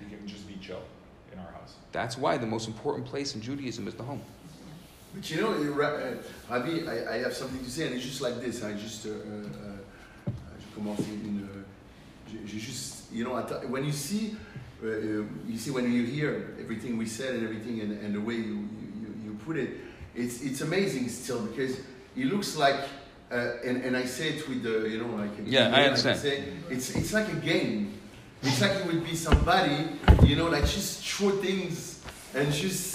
He 0.00 0.14
can 0.14 0.26
just 0.26 0.46
be 0.46 0.56
chill 0.62 0.80
in 1.32 1.38
our 1.38 1.50
house. 1.52 1.74
That's 1.92 2.16
why 2.16 2.38
the 2.38 2.46
most 2.46 2.68
important 2.68 3.06
place 3.06 3.34
in 3.34 3.40
Judaism 3.40 3.88
is 3.88 3.94
the 3.94 4.04
home. 4.04 4.22
But 5.14 5.28
you 5.28 5.40
know, 5.40 5.56
you 5.60 5.72
ra- 5.72 5.88
uh, 5.88 6.14
Rabbi, 6.48 6.88
I, 6.88 7.14
I 7.14 7.18
have 7.18 7.34
something 7.34 7.62
to 7.64 7.68
say, 7.70 7.86
and 7.86 7.96
it's 7.96 8.04
just 8.04 8.20
like 8.20 8.40
this. 8.40 8.62
I 8.62 8.74
just, 8.74 9.04
uh, 9.06 9.10
uh, 9.10 9.12
uh, 9.12 10.30
je 10.60 10.66
commence 10.74 11.00
une, 11.08 11.48
uh, 11.52 12.30
j'ai- 12.30 12.46
j'ai 12.46 12.58
juste, 12.60 12.99
you 13.12 13.24
know, 13.24 13.34
when 13.68 13.84
you 13.84 13.92
see, 13.92 14.36
uh, 14.82 14.86
uh, 14.86 14.90
you 15.48 15.58
see 15.58 15.70
when 15.70 15.92
you 15.92 16.04
hear 16.04 16.56
everything 16.60 16.96
we 16.96 17.06
said 17.06 17.34
and 17.34 17.44
everything, 17.44 17.80
and, 17.80 17.92
and 18.00 18.14
the 18.14 18.20
way 18.20 18.34
you, 18.34 18.68
you, 19.00 19.14
you 19.24 19.38
put 19.44 19.56
it, 19.56 19.70
it's 20.14 20.42
it's 20.42 20.60
amazing 20.62 21.08
still 21.08 21.42
because 21.46 21.78
it 22.16 22.26
looks 22.26 22.56
like, 22.56 22.76
uh, 23.30 23.52
and, 23.64 23.84
and 23.84 23.96
I 23.96 24.04
say 24.04 24.30
it 24.30 24.48
with 24.48 24.62
the, 24.62 24.88
you 24.88 24.98
know, 24.98 25.14
like 25.16 25.30
Yeah, 25.44 25.74
I 25.74 25.84
understand. 25.84 26.18
say, 26.18 26.44
it's 26.68 26.94
it's 26.96 27.12
like 27.12 27.28
a 27.28 27.36
game. 27.36 27.94
It's 28.42 28.60
like 28.60 28.72
it 28.72 28.86
would 28.86 29.04
be 29.04 29.14
somebody, 29.14 29.88
you 30.24 30.34
know, 30.36 30.48
like 30.48 30.64
just 30.66 31.04
throw 31.04 31.30
things 31.42 32.00
and 32.34 32.50
just. 32.52 32.89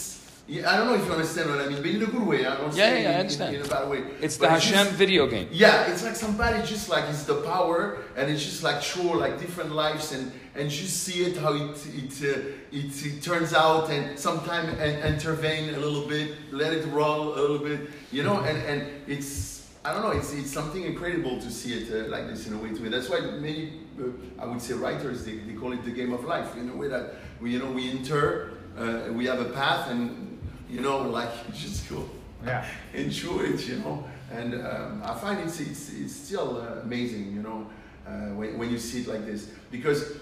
Yeah, 0.47 0.71
I 0.71 0.77
don't 0.77 0.87
know 0.87 0.93
if 0.93 1.03
you 1.05 1.11
understand 1.11 1.49
what 1.49 1.59
I 1.59 1.67
mean, 1.69 1.77
but 1.77 1.87
in 1.87 2.03
a 2.03 2.05
good 2.05 2.21
way. 2.27 2.45
I 2.45 2.55
don't 2.55 2.67
Yeah, 2.75 2.85
say 2.89 3.01
yeah, 3.03 3.09
I 3.09 3.13
in- 3.13 3.19
understand. 3.21 3.55
In, 3.55 3.61
in 3.61 3.65
a 3.65 3.69
bad 3.69 3.89
way. 3.89 4.03
It's 4.21 4.37
the 4.37 4.41
But 4.45 4.51
Hashem 4.51 4.73
just- 4.85 4.91
video 4.91 5.25
game. 5.25 5.47
yeah, 5.51 5.87
it's 5.91 6.03
like 6.03 6.15
somebody 6.15 6.61
just 6.67 6.87
like 6.87 7.05
it's 7.09 7.23
the 7.23 7.41
power, 7.41 7.97
and 8.15 8.29
it's 8.29 8.43
just 8.43 8.61
like 8.61 8.83
throw 8.83 9.13
like 9.13 9.39
different 9.39 9.71
lives, 9.71 10.11
and 10.11 10.31
and 10.55 10.69
just 10.69 11.01
see 11.03 11.23
it 11.25 11.37
how 11.37 11.53
it 11.55 11.75
it 12.01 12.13
uh, 12.23 12.39
it, 12.71 13.05
it 13.05 13.23
turns 13.23 13.53
out, 13.55 13.89
and 13.89 14.19
sometimes 14.19 14.69
and 14.79 15.03
intervene 15.15 15.73
a 15.73 15.79
little 15.79 16.07
bit, 16.07 16.27
let 16.51 16.73
it 16.73 16.85
roll 16.93 17.33
a 17.33 17.41
little 17.41 17.57
bit, 17.69 17.89
you 18.11 18.21
know, 18.21 18.37
and 18.41 18.57
and 18.69 18.83
it's 19.07 19.65
I 19.83 19.93
don't 19.93 20.03
know, 20.03 20.11
it's 20.11 20.31
it's 20.31 20.51
something 20.51 20.83
incredible 20.83 21.39
to 21.41 21.49
see 21.49 21.73
it 21.73 21.87
uh, 21.91 22.07
like 22.09 22.27
this 22.27 22.45
in 22.45 22.53
a 22.53 22.57
way 22.59 22.69
to 22.69 22.81
me. 22.83 22.89
That's 22.89 23.09
why 23.09 23.19
many 23.21 23.81
uh, 23.99 24.03
I 24.43 24.45
would 24.45 24.61
say 24.61 24.75
writers 24.75 25.25
they, 25.25 25.37
they 25.39 25.53
call 25.53 25.73
it 25.73 25.83
the 25.83 25.91
game 25.91 26.13
of 26.13 26.23
life 26.23 26.55
in 26.55 26.69
a 26.69 26.75
way 26.75 26.87
that 26.89 27.15
we 27.41 27.49
you 27.53 27.57
know 27.59 27.71
we 27.71 27.89
enter, 27.89 28.51
uh, 28.77 29.11
we 29.11 29.25
have 29.25 29.39
a 29.41 29.45
path, 29.49 29.89
and 29.89 30.21
you 30.69 30.81
know 30.81 31.01
like 31.03 31.29
just 31.53 31.89
go 31.89 32.09
Yeah. 32.45 32.65
enjoy 32.93 33.41
it, 33.53 33.67
you 33.67 33.77
know. 33.79 34.03
And 34.31 34.53
um, 34.55 35.01
I 35.03 35.13
find 35.15 35.39
it's, 35.39 35.59
it's, 35.59 35.93
it's 35.93 36.13
still 36.13 36.57
uh, 36.57 36.81
amazing, 36.81 37.33
you 37.35 37.41
know, 37.41 37.67
uh, 38.07 38.33
when, 38.35 38.57
when 38.57 38.69
you 38.71 38.79
see 38.79 39.01
it 39.01 39.07
like 39.07 39.25
this. 39.25 39.51
Because 39.71 40.17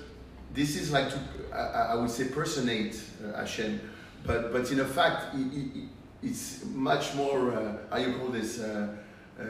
this 0.54 0.76
is 0.76 0.92
like 0.92 1.10
to, 1.10 1.20
I, 1.54 1.94
I 1.94 1.96
would 1.96 2.10
say, 2.10 2.26
personate 2.26 3.02
uh, 3.26 3.38
Hashem. 3.38 3.80
But, 4.26 4.52
but 4.54 4.70
in 4.72 4.80
a 4.82 4.86
fact, 4.86 5.36
it, 5.36 5.40
it, 5.58 5.90
it's 6.22 6.64
much 6.66 7.16
more, 7.16 7.54
uh, 7.54 7.78
how 7.90 7.98
you 7.98 8.14
call 8.18 8.28
this, 8.28 8.60
uh, 9.40 9.44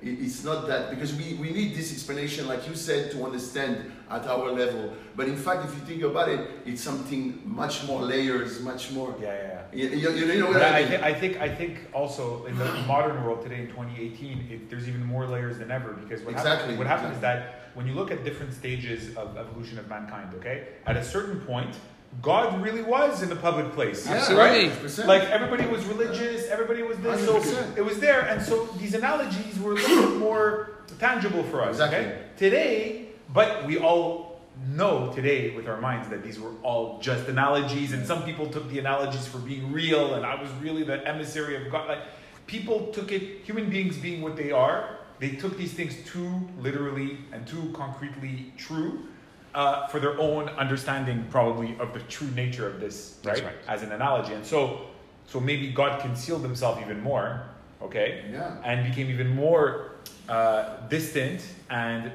it- 0.00 0.18
it's 0.20 0.44
not 0.44 0.66
that, 0.68 0.90
because 0.90 1.14
we, 1.14 1.34
we 1.34 1.50
need 1.50 1.74
this 1.74 1.92
explanation, 1.92 2.46
like 2.46 2.68
you 2.68 2.74
said, 2.76 3.10
to 3.12 3.24
understand 3.24 3.90
at 4.10 4.26
our 4.26 4.50
level. 4.52 4.92
But 5.16 5.26
in 5.28 5.36
fact, 5.36 5.64
if 5.64 5.72
you 5.74 5.80
think 5.80 6.02
about 6.02 6.28
it, 6.28 6.40
it's 6.66 6.82
something 6.82 7.40
much 7.44 7.84
more 7.86 8.00
layers, 8.02 8.60
much 8.60 8.92
more. 8.92 9.14
Yeah, 9.20 9.26
yeah, 9.32 9.62
yeah. 9.72 9.94
You, 9.94 10.10
you, 10.10 10.26
you 10.26 10.40
know 10.40 10.46
what 10.50 10.62
I 10.62 10.78
I, 10.78 10.80
mean? 10.82 10.88
thi- 10.90 11.02
I 11.10 11.14
think 11.14 11.40
I 11.40 11.48
think 11.52 11.78
also 11.92 12.44
in 12.46 12.56
the 12.58 12.64
modern 12.86 13.24
world 13.24 13.42
today 13.42 13.60
in 13.62 13.66
2018, 13.68 14.46
it, 14.50 14.70
there's 14.70 14.88
even 14.88 15.02
more 15.04 15.26
layers 15.26 15.58
than 15.58 15.70
ever 15.70 15.94
because 15.94 16.20
what 16.22 16.32
Exactly, 16.32 16.74
happens 16.74 16.78
what 16.78 16.86
happens 16.86 17.16
exactly. 17.16 17.16
is 17.16 17.54
that 17.54 17.76
when 17.76 17.86
you 17.88 17.94
look 17.94 18.10
at 18.12 18.22
different 18.24 18.52
stages 18.52 19.16
of 19.16 19.36
evolution 19.36 19.78
of 19.80 19.88
mankind, 19.88 20.32
okay, 20.36 20.68
at 20.86 20.96
a 20.96 21.02
certain 21.04 21.40
point, 21.40 21.74
God 22.22 22.62
really 22.62 22.82
was 22.82 23.22
in 23.22 23.28
the 23.28 23.36
public 23.36 23.72
place. 23.72 24.06
Yeah, 24.06 24.14
Absolutely. 24.14 24.68
100%. 24.70 25.06
Like 25.06 25.22
everybody 25.24 25.66
was 25.66 25.84
religious, 25.84 26.48
everybody 26.48 26.82
was 26.82 26.98
this, 26.98 27.24
so 27.24 27.40
100%. 27.40 27.76
it 27.76 27.84
was 27.84 27.98
there, 27.98 28.22
and 28.22 28.42
so 28.42 28.66
these 28.78 28.94
analogies 28.94 29.58
were 29.58 29.72
a 29.72 29.74
little 29.74 30.10
bit 30.10 30.18
more 30.18 30.70
tangible 30.98 31.42
for 31.44 31.62
us. 31.62 31.76
Exactly. 31.76 31.98
Okay, 31.98 32.22
today, 32.36 33.08
but 33.32 33.66
we 33.66 33.78
all 33.78 34.40
know 34.68 35.12
today 35.12 35.54
with 35.56 35.68
our 35.68 35.80
minds 35.80 36.08
that 36.08 36.22
these 36.22 36.38
were 36.38 36.52
all 36.62 36.98
just 37.00 37.28
analogies, 37.28 37.92
and 37.92 38.06
some 38.06 38.22
people 38.22 38.46
took 38.46 38.70
the 38.70 38.78
analogies 38.78 39.26
for 39.26 39.38
being 39.38 39.72
real, 39.72 40.14
and 40.14 40.24
I 40.24 40.40
was 40.40 40.50
really 40.62 40.84
the 40.84 41.06
emissary 41.06 41.56
of 41.64 41.70
God. 41.70 41.88
Like 41.88 42.02
people 42.46 42.92
took 42.92 43.12
it, 43.12 43.42
human 43.44 43.68
beings 43.68 43.96
being 43.96 44.22
what 44.22 44.36
they 44.36 44.52
are, 44.52 44.98
they 45.18 45.30
took 45.30 45.56
these 45.56 45.72
things 45.72 45.96
too 46.06 46.48
literally 46.60 47.18
and 47.32 47.46
too 47.46 47.70
concretely 47.72 48.52
true. 48.56 49.08
Uh, 49.54 49.86
for 49.86 50.00
their 50.00 50.18
own 50.18 50.48
understanding, 50.58 51.24
probably 51.30 51.76
of 51.78 51.92
the 51.94 52.00
true 52.08 52.26
nature 52.34 52.66
of 52.66 52.80
this, 52.80 53.18
That's 53.22 53.40
right? 53.40 53.54
right. 53.54 53.56
As 53.68 53.82
an 53.84 53.92
analogy, 53.92 54.32
and 54.32 54.44
so, 54.44 54.80
so 55.28 55.38
maybe 55.38 55.68
God 55.70 56.00
concealed 56.00 56.42
Himself 56.42 56.80
even 56.80 57.00
more, 57.00 57.42
okay? 57.80 58.24
Yeah. 58.32 58.56
and 58.64 58.84
became 58.90 59.08
even 59.10 59.28
more 59.28 59.92
uh, 60.28 60.76
distant 60.88 61.40
and 61.70 62.10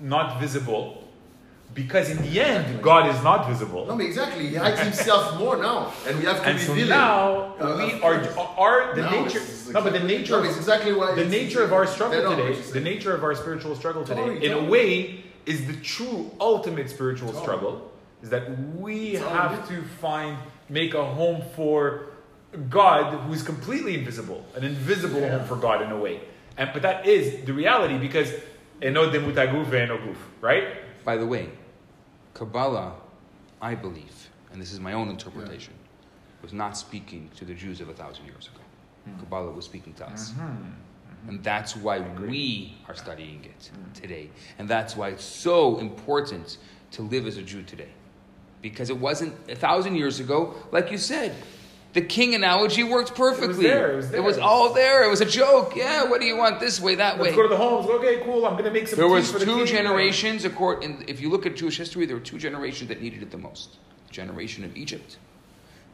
not 0.00 0.40
visible 0.40 1.04
because 1.74 2.08
in 2.08 2.16
the 2.22 2.40
end 2.40 2.64
Exactly. 2.64 2.82
god 2.82 3.14
is 3.14 3.22
not 3.22 3.46
visible 3.46 3.84
No, 3.84 3.94
but 3.96 4.06
exactly. 4.06 4.46
He 4.48 4.54
hides 4.54 4.80
himself 4.80 5.38
more 5.38 5.56
now, 5.58 5.92
and 6.06 6.18
we 6.18 6.24
have 6.24 6.40
to 6.42 6.48
and 6.48 6.58
so 6.58 6.72
reveal 6.72 6.86
it. 6.86 6.90
now 6.90 7.54
Uh, 7.60 7.76
we 7.76 7.92
of 7.92 8.02
are, 8.04 8.18
course. 8.20 8.48
are 8.56 8.94
the 8.96 9.02
Now 9.02 9.10
nature 9.10 9.38
it's 9.40 9.68
no 9.68 9.82
but 9.82 9.92
the 9.92 10.00
nature 10.00 10.40
no, 10.40 10.44
exactly 10.48 10.92
why 10.94 11.14
the 11.14 11.26
nature 11.26 11.62
of 11.62 11.72
our 11.74 11.86
struggle 11.86 12.22
today 12.34 12.52
the 12.78 12.80
nature 12.80 13.12
of 13.14 13.22
our 13.22 13.34
spiritual 13.34 13.74
struggle 13.76 14.02
today 14.04 14.22
Totally, 14.22 14.46
in 14.46 14.52
a 14.52 14.64
way 14.74 14.92
is 15.52 15.58
the 15.70 15.76
true 15.94 16.30
ultimate 16.40 16.88
spiritual 16.96 17.28
Totally. 17.28 17.44
struggle 17.46 17.74
is 18.22 18.28
that 18.34 18.44
we 18.84 18.94
It's 19.16 19.24
have 19.40 19.54
to 19.72 19.76
find 20.06 20.36
make 20.68 20.92
a 20.94 21.04
home 21.18 21.40
for 21.56 21.78
God 22.80 23.04
who 23.22 23.32
is 23.38 23.42
completely 23.52 23.92
invisible 24.00 24.40
an 24.58 24.64
invisible 24.64 25.20
Yeah. 25.20 25.32
home 25.38 25.46
for 25.52 25.56
God 25.66 25.78
in 25.86 25.90
a 25.98 26.00
way 26.06 26.16
and 26.58 26.66
but 26.74 26.82
that 26.88 26.98
is 27.06 27.24
the 27.48 27.54
reality 27.62 27.96
because 28.08 28.30
eno 28.88 29.02
demutaguf 29.14 29.66
ve'eno 29.74 29.96
guf, 30.04 30.16
right 30.50 30.66
By 31.04 31.16
the 31.22 31.26
way, 31.34 31.44
Kabbalah, 32.34 32.92
I 33.70 33.74
believe, 33.86 34.16
and 34.52 34.56
this 34.62 34.72
is 34.76 34.80
my 34.88 34.92
own 34.92 35.08
interpretation, 35.16 35.74
was 36.42 36.52
not 36.52 36.72
speaking 36.76 37.22
to 37.38 37.44
the 37.50 37.54
Jews 37.62 37.80
of 37.80 37.88
a 37.88 37.94
thousand 38.00 38.24
years 38.26 38.44
ago. 38.52 38.62
Hmm. 39.06 39.18
Kabbalah 39.20 39.52
was 39.58 39.64
speaking 39.64 39.94
to 40.00 40.04
us. 40.12 40.22
Mm-hmm. 40.32 40.70
And 41.26 41.42
that's 41.42 41.76
why 41.76 42.00
we 42.00 42.74
are 42.86 42.94
studying 42.94 43.44
it 43.44 43.70
today. 43.94 44.30
And 44.58 44.68
that's 44.68 44.96
why 44.96 45.08
it's 45.08 45.24
so 45.24 45.78
important 45.78 46.58
to 46.92 47.02
live 47.02 47.26
as 47.26 47.36
a 47.36 47.42
Jew 47.42 47.62
today. 47.62 47.90
Because 48.62 48.90
it 48.90 48.96
wasn't 48.96 49.34
a 49.50 49.54
thousand 49.54 49.96
years 49.96 50.20
ago, 50.20 50.54
like 50.72 50.90
you 50.90 50.98
said, 50.98 51.34
the 51.92 52.02
king 52.02 52.34
analogy 52.34 52.84
worked 52.84 53.14
perfectly. 53.14 53.64
there, 53.64 53.92
it 53.92 53.96
was 53.96 54.10
there. 54.10 54.20
It 54.20 54.22
was 54.22 54.38
all 54.38 54.72
there. 54.74 55.04
It 55.04 55.10
was 55.10 55.20
a 55.20 55.26
joke. 55.26 55.74
Yeah, 55.74 56.04
what 56.04 56.20
do 56.20 56.26
you 56.26 56.36
want 56.36 56.60
this 56.60 56.80
way, 56.80 56.96
that 56.96 57.18
way? 57.18 57.24
let's 57.24 57.36
go 57.36 57.42
to 57.42 57.48
the 57.48 57.56
homes 57.56 57.88
okay 57.88 58.20
cool 58.24 58.46
I'm 58.46 58.56
gonna 58.56 58.70
make 58.70 58.88
some 58.88 58.98
There 58.98 59.08
was 59.08 59.32
the 59.32 59.40
two 59.40 59.58
king. 59.58 59.66
generations. 59.66 60.44
According, 60.44 61.04
if 61.08 61.20
you 61.20 61.30
look 61.30 61.46
at 61.46 61.56
Jewish 61.56 61.78
history, 61.78 62.04
there 62.04 62.16
were 62.16 62.22
two 62.22 62.38
generations 62.38 62.88
that 62.88 63.00
needed 63.00 63.22
it 63.22 63.30
the 63.30 63.38
most: 63.38 63.78
the 64.06 64.12
generation 64.12 64.64
of 64.64 64.76
Egypt, 64.76 65.16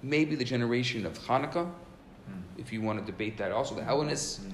maybe 0.03 0.35
the 0.35 0.45
generation 0.45 1.07
of 1.07 1.19
Hanukkah, 1.21 1.67
hmm. 1.67 2.41
if 2.59 2.73
you 2.73 2.83
want 2.83 2.99
to 2.99 3.05
debate 3.05 3.37
that. 3.39 3.53
Also, 3.53 3.75
the 3.77 3.85
Hellenists, 3.85 4.39
hmm. 4.39 4.51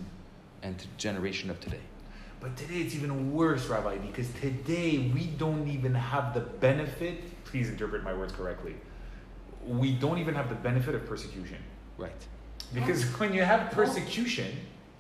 And 0.63 0.79
the 0.79 0.87
generation 0.97 1.51
of 1.51 1.61
today. 1.61 1.81
But 2.41 2.57
today 2.57 2.77
it's 2.81 2.95
even 2.95 3.33
worse, 3.33 3.67
Rabbi, 3.67 3.99
because 3.99 4.31
today 4.41 5.11
we 5.15 5.27
don't 5.27 5.69
even 5.69 5.95
have 5.95 6.33
the 6.33 6.41
benefit, 6.41 7.45
please 7.45 7.69
interpret 7.69 8.03
my 8.03 8.15
words 8.15 8.33
correctly, 8.33 8.77
we 9.67 9.93
don't 9.93 10.19
even 10.19 10.35
have 10.35 10.49
the 10.49 10.55
benefit 10.55 10.95
of 10.95 11.05
persecution. 11.07 11.59
Right. 11.99 12.13
Because 12.73 13.05
when 13.19 13.35
you 13.35 13.43
have 13.43 13.69
oh. 13.71 13.75
persecution, 13.75 14.57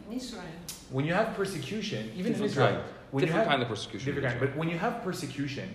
In 0.06 0.16
Israel. 0.16 0.42
when 0.90 1.06
you 1.06 1.14
have 1.14 1.34
persecution, 1.34 2.12
even 2.14 2.34
in 2.34 2.42
Israel, 2.44 2.72
kind. 2.72 2.82
when 3.10 3.24
Different 3.24 3.34
you 3.34 3.38
have, 3.38 3.48
kind 3.48 3.62
of 3.62 3.68
persecution. 3.68 4.14
different 4.14 4.38
kind, 4.38 4.40
but 4.40 4.58
when 4.58 4.68
you 4.68 4.76
have 4.76 5.02
persecution, 5.02 5.72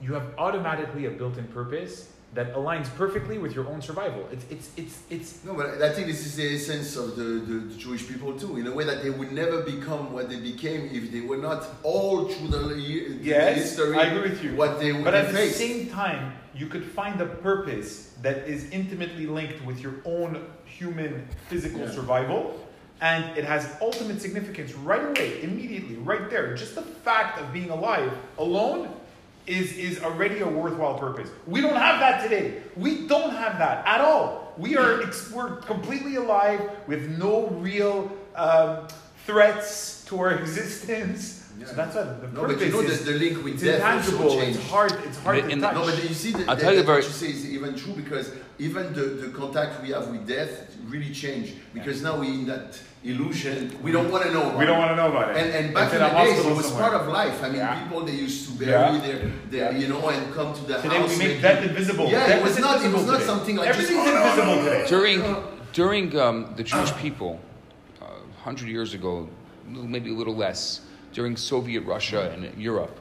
you 0.00 0.14
have 0.14 0.34
automatically 0.36 1.06
a 1.06 1.10
built-in 1.10 1.46
purpose 1.48 2.12
that 2.36 2.54
aligns 2.54 2.94
perfectly 2.96 3.38
with 3.38 3.54
your 3.54 3.66
own 3.66 3.80
survival. 3.80 4.28
It's, 4.30 4.44
it's, 4.50 4.70
it's, 4.76 4.98
it's, 5.10 5.44
No, 5.44 5.54
but 5.54 5.82
I 5.82 5.90
think 5.92 6.06
this 6.06 6.24
is 6.24 6.36
the 6.36 6.54
essence 6.54 6.94
of 6.96 7.16
the, 7.16 7.22
the, 7.48 7.54
the 7.70 7.74
Jewish 7.76 8.06
people 8.06 8.38
too, 8.38 8.58
in 8.58 8.66
a 8.66 8.74
way 8.74 8.84
that 8.84 9.02
they 9.02 9.10
would 9.10 9.32
never 9.32 9.62
become 9.62 10.12
what 10.12 10.28
they 10.28 10.38
became 10.38 10.90
if 10.92 11.10
they 11.10 11.22
were 11.22 11.38
not 11.38 11.66
all 11.82 12.28
through 12.28 12.48
the, 12.48 12.58
the 12.74 13.18
Yes, 13.22 13.56
history. 13.56 13.98
I 13.98 14.04
agree 14.04 14.30
with 14.30 14.44
you. 14.44 14.54
What 14.54 14.78
they 14.78 14.92
would 14.92 15.04
But 15.04 15.14
at 15.14 15.32
the 15.32 15.48
same 15.48 15.88
time, 15.88 16.34
you 16.54 16.66
could 16.66 16.84
find 16.84 17.20
a 17.20 17.26
purpose 17.26 18.12
that 18.22 18.46
is 18.46 18.70
intimately 18.70 19.26
linked 19.26 19.64
with 19.64 19.80
your 19.80 19.94
own 20.04 20.46
human 20.66 21.26
physical 21.48 21.80
Yeah. 21.80 21.90
survival. 21.90 22.62
And 23.00 23.36
it 23.36 23.44
has 23.44 23.68
ultimate 23.82 24.22
significance 24.22 24.72
right 24.74 25.04
away, 25.04 25.42
immediately, 25.42 25.96
right 25.96 26.30
there. 26.30 26.54
Just 26.54 26.74
the 26.74 26.82
fact 26.82 27.38
of 27.38 27.52
being 27.52 27.68
alive 27.70 28.10
alone 28.38 28.88
is, 29.46 29.76
is 29.76 30.02
already 30.02 30.40
a 30.40 30.48
worthwhile 30.48 30.98
purpose. 30.98 31.30
We 31.46 31.60
don't 31.60 31.76
have 31.76 32.00
that 32.00 32.22
today. 32.22 32.62
We 32.76 33.06
don't 33.06 33.30
have 33.30 33.58
that 33.58 33.86
at 33.86 34.00
all. 34.00 34.54
We 34.58 34.76
are 34.76 35.10
we're 35.32 35.56
completely 35.56 36.16
alive 36.16 36.70
with 36.86 37.18
no 37.18 37.48
real 37.48 38.10
um, 38.34 38.88
threats 39.24 40.04
to 40.06 40.18
our 40.20 40.30
existence. 40.40 41.35
Yeah. 41.58 41.66
So 41.66 41.74
that's 41.74 41.94
what 41.94 42.20
the 42.20 42.28
no, 42.28 42.40
purpose 42.42 42.56
but 42.58 42.66
you 42.66 42.72
know 42.72 42.80
is. 42.80 43.04
the, 43.04 43.12
the 43.12 43.18
link 43.18 43.44
with 43.44 43.54
It's 43.54 43.62
death 43.62 43.82
also 43.82 43.96
intangible. 44.12 44.30
changed. 44.40 44.58
It's 44.60 44.68
hard. 44.68 44.92
It's 45.06 45.18
hard 45.18 45.38
In 45.38 45.48
to 45.48 45.54
the- 45.56 45.60
touch. 45.62 45.74
No, 45.74 45.84
but 45.86 46.02
you 46.08 46.14
see, 46.14 46.32
the, 46.32 46.38
I'll 46.40 46.56
that, 46.56 46.60
tell 46.60 46.74
you 46.74 46.82
that 46.82 46.86
what 46.86 46.92
very- 47.02 47.04
you 47.06 47.10
say 47.10 47.30
is 47.30 47.50
even 47.50 47.74
true 47.74 47.94
because 47.94 48.32
even 48.58 48.92
the, 48.92 49.02
the 49.22 49.28
contact 49.30 49.82
we 49.82 49.90
have 49.90 50.08
with 50.08 50.26
death 50.28 50.76
really 50.86 51.12
changed 51.12 51.54
because 51.72 52.02
now 52.02 52.18
we're 52.20 52.24
in 52.40 52.46
that 52.46 52.78
illusion. 53.04 53.76
We 53.82 53.90
don't 53.92 54.10
want 54.10 54.24
to 54.24 54.32
know. 54.32 54.42
About 54.42 54.58
we 54.58 54.66
don't 54.66 54.76
it. 54.76 54.80
want 54.80 54.90
to 54.92 54.96
know 54.96 55.08
about 55.08 55.30
it. 55.30 55.36
And, 55.38 55.48
and 55.66 55.74
back 55.74 55.92
in 55.94 56.02
in 56.02 56.08
the 56.08 56.14
days, 56.24 56.44
it 56.44 56.54
was 56.56 56.66
somewhere. 56.66 56.90
part 56.90 57.00
of 57.00 57.08
life. 57.08 57.42
I 57.42 57.48
mean, 57.48 57.56
Yeah. 57.58 57.82
people 57.82 58.02
they 58.04 58.12
used 58.12 58.48
to 58.48 58.52
bury 58.58 58.70
Yeah. 58.96 58.98
their, 59.06 59.18
their 59.50 59.72
Yeah. 59.72 59.78
you 59.78 59.88
know, 59.88 60.08
and 60.08 60.34
come 60.34 60.52
to 60.54 60.62
the 60.64 60.76
Today 60.76 60.98
house. 60.98 61.10
we 61.10 61.16
make 61.18 61.28
making- 61.28 61.42
death 61.42 61.64
invisible. 61.64 62.06
Yeah, 62.10 62.26
Death 62.26 62.38
it 62.40 62.42
was 62.44 62.58
not. 62.58 62.84
It 62.84 62.92
was 62.92 63.06
not 63.06 63.12
today. 63.14 63.24
something 63.26 63.56
like 63.56 63.68
Everything's 63.68 64.04
just, 64.04 64.08
oh, 64.08 64.14
no, 64.14 64.18
no, 64.20 64.30
invisible 64.30 64.56
no, 64.56 64.62
no. 64.62 64.70
today. 64.70 64.88
During 64.88 65.36
during 65.72 66.18
um, 66.18 66.52
the 66.56 66.62
Jewish 66.62 66.92
people, 66.96 67.40
uh, 68.02 68.06
hundred 68.44 68.68
years 68.68 68.94
ago, 68.94 69.28
maybe 69.66 70.10
a 70.10 70.14
little 70.14 70.34
less, 70.36 70.80
during 71.16 71.34
Soviet 71.34 71.80
Russia 71.80 72.30
and 72.30 72.62
Europe, 72.62 72.94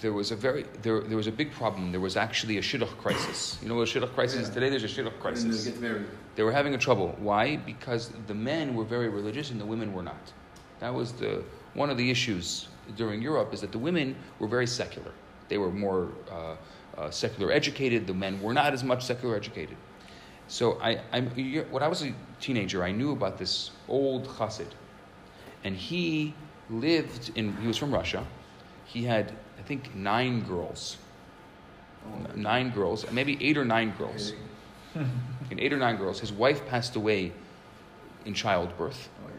there 0.00 0.14
was 0.14 0.30
a 0.30 0.36
very 0.36 0.64
there, 0.80 1.02
there 1.02 1.18
was 1.18 1.26
a 1.26 1.36
big 1.42 1.52
problem. 1.52 1.92
There 1.92 2.00
was 2.00 2.16
actually 2.16 2.56
a 2.56 2.62
shidduch 2.62 2.96
crisis. 3.04 3.58
You 3.62 3.68
know 3.68 3.74
what 3.74 3.86
a 3.88 3.92
shidduch 3.92 4.14
crisis 4.14 4.48
is 4.48 4.48
today? 4.48 4.70
There's 4.70 4.84
a 4.84 4.88
shidduch 4.88 5.20
crisis. 5.20 5.64
they. 5.66 5.94
They 6.36 6.42
were 6.42 6.52
having 6.52 6.74
a 6.74 6.78
trouble. 6.78 7.14
Why? 7.18 7.56
Because 7.56 8.12
the 8.26 8.34
men 8.34 8.74
were 8.74 8.84
very 8.84 9.10
religious 9.10 9.50
and 9.50 9.60
the 9.60 9.66
women 9.66 9.92
were 9.92 10.02
not. 10.02 10.32
That 10.80 10.92
was 10.94 11.12
the 11.12 11.44
one 11.74 11.90
of 11.90 11.98
the 11.98 12.10
issues 12.10 12.68
during 12.96 13.20
Europe 13.20 13.52
is 13.52 13.60
that 13.60 13.72
the 13.72 13.82
women 13.88 14.16
were 14.38 14.48
very 14.48 14.66
secular. 14.66 15.12
They 15.48 15.58
were 15.58 15.70
more 15.70 16.08
uh, 16.30 16.56
uh, 16.96 17.10
secular 17.10 17.52
educated. 17.52 18.06
The 18.06 18.14
men 18.14 18.40
were 18.40 18.54
not 18.54 18.72
as 18.72 18.82
much 18.82 19.04
secular 19.04 19.36
educated. 19.36 19.76
So 20.48 20.80
I, 20.80 21.00
I'm, 21.12 21.26
when 21.70 21.82
I 21.82 21.88
was 21.88 22.02
a 22.02 22.14
teenager, 22.40 22.82
I 22.82 22.92
knew 22.92 23.12
about 23.12 23.36
this 23.36 23.72
old 23.88 24.28
chassid, 24.28 24.70
and 25.64 25.76
he 25.76 26.34
lived 26.70 27.32
in. 27.34 27.56
He 27.58 27.66
was 27.66 27.76
from 27.76 27.92
Russia. 27.92 28.24
He 28.84 29.04
had, 29.04 29.32
I 29.58 29.62
think, 29.62 29.94
nine 29.94 30.42
girls. 30.42 30.96
Oh. 32.06 32.36
Nine 32.36 32.70
girls, 32.70 33.10
maybe 33.10 33.36
eight 33.40 33.56
or 33.56 33.64
nine 33.64 33.92
girls 33.98 34.32
in 34.94 35.58
eight 35.58 35.72
or 35.72 35.78
nine 35.78 35.96
girls. 35.96 36.20
His 36.20 36.32
wife 36.32 36.66
passed 36.66 36.96
away 36.96 37.32
in 38.24 38.34
childbirth, 38.34 39.08
Oh, 39.24 39.30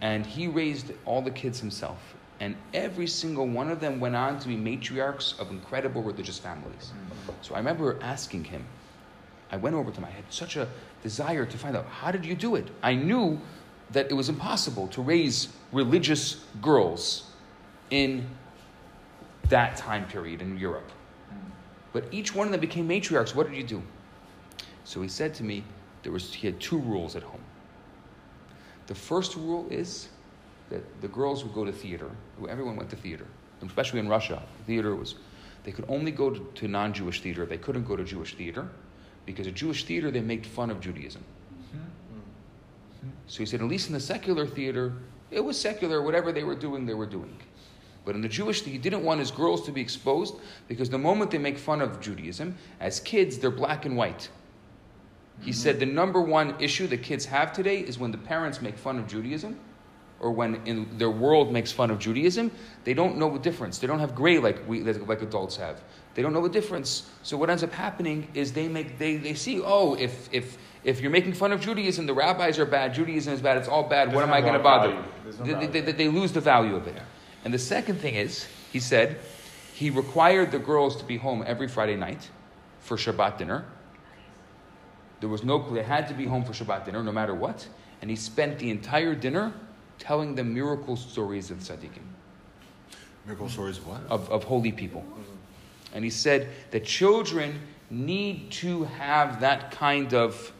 and 0.00 0.26
he 0.26 0.48
raised 0.48 0.92
all 1.04 1.22
the 1.22 1.30
kids 1.30 1.60
himself. 1.60 2.14
And 2.40 2.56
every 2.74 3.06
single 3.06 3.46
one 3.46 3.70
of 3.70 3.80
them 3.80 4.00
went 4.00 4.16
on 4.16 4.38
to 4.40 4.48
be 4.48 4.56
matriarchs 4.56 5.38
of 5.38 5.50
incredible 5.50 6.02
religious 6.02 6.38
families. 6.38 6.92
Mm-hmm. 6.92 7.32
So 7.40 7.54
I 7.54 7.58
remember 7.58 7.98
asking 8.02 8.44
him, 8.44 8.64
I 9.50 9.58
went 9.58 9.76
over 9.76 9.90
to 9.90 9.96
him, 9.96 10.04
I 10.04 10.10
had 10.10 10.24
such 10.30 10.56
a 10.56 10.68
desire 11.02 11.46
to 11.46 11.58
find 11.58 11.76
out, 11.76 11.86
how 11.86 12.10
did 12.10 12.24
you 12.24 12.34
do 12.34 12.56
it? 12.56 12.66
I 12.82 12.94
knew 12.94 13.40
that 13.92 14.10
it 14.10 14.14
was 14.14 14.28
impossible 14.28 14.88
to 14.88 15.02
raise 15.02 15.48
religious 15.70 16.44
girls 16.60 17.30
in 17.90 18.26
that 19.48 19.76
time 19.76 20.06
period 20.06 20.40
in 20.40 20.58
Europe. 20.58 20.90
But 21.92 22.04
each 22.10 22.34
one 22.34 22.46
of 22.46 22.52
them 22.52 22.60
became 22.60 22.88
matriarchs. 22.88 23.34
What 23.34 23.48
did 23.48 23.56
you 23.56 23.64
do? 23.64 23.82
So 24.84 25.02
he 25.02 25.08
said 25.08 25.34
to 25.34 25.44
me, 25.44 25.64
there 26.02 26.12
was, 26.12 26.32
he 26.32 26.46
had 26.46 26.58
two 26.58 26.78
rules 26.78 27.16
at 27.16 27.22
home. 27.22 27.40
The 28.86 28.94
first 28.94 29.36
rule 29.36 29.66
is 29.70 30.08
that 30.70 30.82
the 31.00 31.08
girls 31.08 31.44
would 31.44 31.54
go 31.54 31.64
to 31.64 31.72
theater. 31.72 32.10
Everyone 32.48 32.76
went 32.76 32.90
to 32.90 32.96
theater, 32.96 33.26
especially 33.64 34.00
in 34.00 34.08
Russia. 34.08 34.42
Theater 34.66 34.96
was, 34.96 35.14
they 35.64 35.70
could 35.70 35.84
only 35.88 36.10
go 36.10 36.30
to, 36.30 36.50
to 36.54 36.68
non 36.68 36.92
Jewish 36.92 37.20
theater. 37.20 37.46
They 37.46 37.58
couldn't 37.58 37.84
go 37.84 37.94
to 37.94 38.04
Jewish 38.04 38.34
theater 38.34 38.68
because 39.26 39.46
at 39.46 39.54
Jewish 39.54 39.84
theater 39.84 40.10
they 40.10 40.20
made 40.20 40.46
fun 40.46 40.70
of 40.70 40.80
Judaism. 40.80 41.22
So 43.26 43.38
he 43.38 43.46
said, 43.46 43.60
at 43.60 43.68
least 43.68 43.88
in 43.88 43.94
the 43.94 44.00
secular 44.00 44.46
theater, 44.46 44.92
it 45.30 45.40
was 45.40 45.60
secular. 45.60 46.02
Whatever 46.02 46.32
they 46.32 46.44
were 46.44 46.54
doing, 46.54 46.86
they 46.86 46.94
were 46.94 47.06
doing. 47.06 47.36
But 48.04 48.14
in 48.14 48.20
the 48.20 48.28
Jewish, 48.28 48.62
theater, 48.62 48.72
he 48.72 48.78
didn't 48.78 49.04
want 49.04 49.20
his 49.20 49.30
girls 49.30 49.64
to 49.66 49.72
be 49.72 49.80
exposed 49.80 50.34
because 50.68 50.90
the 50.90 50.98
moment 50.98 51.30
they 51.30 51.38
make 51.38 51.58
fun 51.58 51.80
of 51.80 52.00
Judaism, 52.00 52.56
as 52.80 53.00
kids, 53.00 53.38
they're 53.38 53.50
black 53.50 53.84
and 53.84 53.96
white. 53.96 54.28
He 55.40 55.50
mm-hmm. 55.50 55.52
said 55.52 55.80
the 55.80 55.86
number 55.86 56.20
one 56.20 56.54
issue 56.60 56.86
that 56.88 57.02
kids 57.02 57.24
have 57.26 57.52
today 57.52 57.80
is 57.80 57.98
when 57.98 58.10
the 58.10 58.18
parents 58.18 58.60
make 58.60 58.76
fun 58.76 58.98
of 58.98 59.06
Judaism 59.06 59.58
or 60.20 60.30
when 60.30 60.62
in 60.66 60.86
their 60.98 61.10
world 61.10 61.52
makes 61.52 61.72
fun 61.72 61.90
of 61.90 61.98
Judaism, 61.98 62.50
they 62.84 62.94
don't 62.94 63.18
know 63.18 63.30
the 63.30 63.40
difference. 63.40 63.78
They 63.78 63.88
don't 63.88 63.98
have 63.98 64.14
gray 64.14 64.38
like 64.38 64.66
we 64.68 64.82
like 64.82 65.20
adults 65.20 65.56
have. 65.56 65.82
They 66.14 66.22
don't 66.22 66.32
know 66.32 66.42
the 66.42 66.48
difference. 66.48 67.10
So 67.22 67.36
what 67.36 67.50
ends 67.50 67.64
up 67.64 67.72
happening 67.72 68.28
is 68.32 68.52
they 68.52 68.68
make 68.68 68.98
they, 68.98 69.16
they 69.16 69.34
see, 69.34 69.60
oh, 69.60 69.94
if 69.94 70.32
if 70.32 70.58
if 70.84 71.00
you're 71.00 71.10
making 71.10 71.34
fun 71.34 71.52
of 71.52 71.60
Judaism, 71.60 72.06
the 72.06 72.14
rabbis 72.14 72.58
are 72.58 72.66
bad, 72.66 72.94
Judaism 72.94 73.32
is 73.32 73.40
bad, 73.40 73.56
it's 73.56 73.68
all 73.68 73.84
bad, 73.84 74.12
what 74.12 74.24
am 74.24 74.32
I 74.32 74.40
going 74.40 74.54
to 74.54 74.58
bother? 74.58 74.92
No 75.44 75.60
They, 75.60 75.80
they, 75.80 75.92
they, 75.92 76.08
lose 76.08 76.32
the 76.32 76.40
value 76.40 76.74
of 76.74 76.86
it. 76.88 76.96
And 77.44 77.54
the 77.54 77.58
second 77.58 78.00
thing 78.00 78.14
is, 78.14 78.46
he 78.72 78.80
said, 78.80 79.18
he 79.74 79.90
required 79.90 80.50
the 80.50 80.58
girls 80.58 80.96
to 80.96 81.04
be 81.04 81.16
home 81.16 81.44
every 81.46 81.68
Friday 81.68 81.96
night 81.96 82.30
for 82.80 82.96
Shabbat 82.96 83.38
dinner. 83.38 83.64
There 85.20 85.28
was 85.28 85.44
no, 85.44 85.60
clue. 85.60 85.76
they 85.76 85.82
had 85.84 86.08
to 86.08 86.14
be 86.14 86.26
home 86.26 86.44
for 86.44 86.52
Shabbat 86.52 86.84
dinner 86.84 87.02
no 87.02 87.12
matter 87.12 87.34
what. 87.34 87.66
And 88.00 88.10
he 88.10 88.16
spent 88.16 88.58
the 88.58 88.70
entire 88.70 89.14
dinner 89.14 89.52
telling 89.98 90.34
them 90.34 90.52
miracle 90.52 90.96
stories 90.96 91.52
of 91.52 91.58
tzaddikim, 91.58 92.02
Miracle 93.24 93.48
stories 93.48 93.78
of 93.78 93.86
what? 93.86 94.00
of, 94.10 94.28
of 94.30 94.42
holy 94.42 94.72
people. 94.72 95.04
And 95.94 96.02
he 96.02 96.10
said 96.10 96.48
that 96.72 96.84
children 96.84 97.60
need 97.88 98.50
to 98.50 98.84
have 98.84 99.40
that 99.42 99.70
kind 99.70 100.12
of 100.12 100.52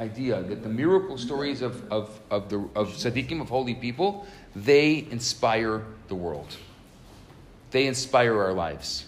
idea 0.00 0.42
that 0.42 0.62
the 0.62 0.68
miracle 0.68 1.18
stories 1.18 1.62
of, 1.62 1.90
of, 1.92 2.18
of, 2.30 2.48
the, 2.48 2.58
of 2.74 2.88
tzaddikim, 2.94 3.40
of 3.40 3.48
holy 3.48 3.74
people, 3.74 4.26
they 4.56 5.06
inspire 5.10 5.84
the 6.08 6.14
world. 6.14 6.56
They 7.70 7.86
inspire 7.86 8.40
our 8.40 8.52
lives. 8.52 9.06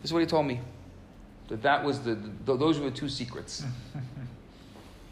This 0.00 0.10
is 0.10 0.12
what 0.12 0.20
he 0.20 0.26
told 0.26 0.46
me. 0.46 0.60
That 1.48 1.62
that 1.62 1.84
was 1.84 2.00
the, 2.00 2.14
the 2.44 2.56
those 2.56 2.78
were 2.78 2.90
the 2.90 2.96
two 2.96 3.08
secrets. 3.08 3.64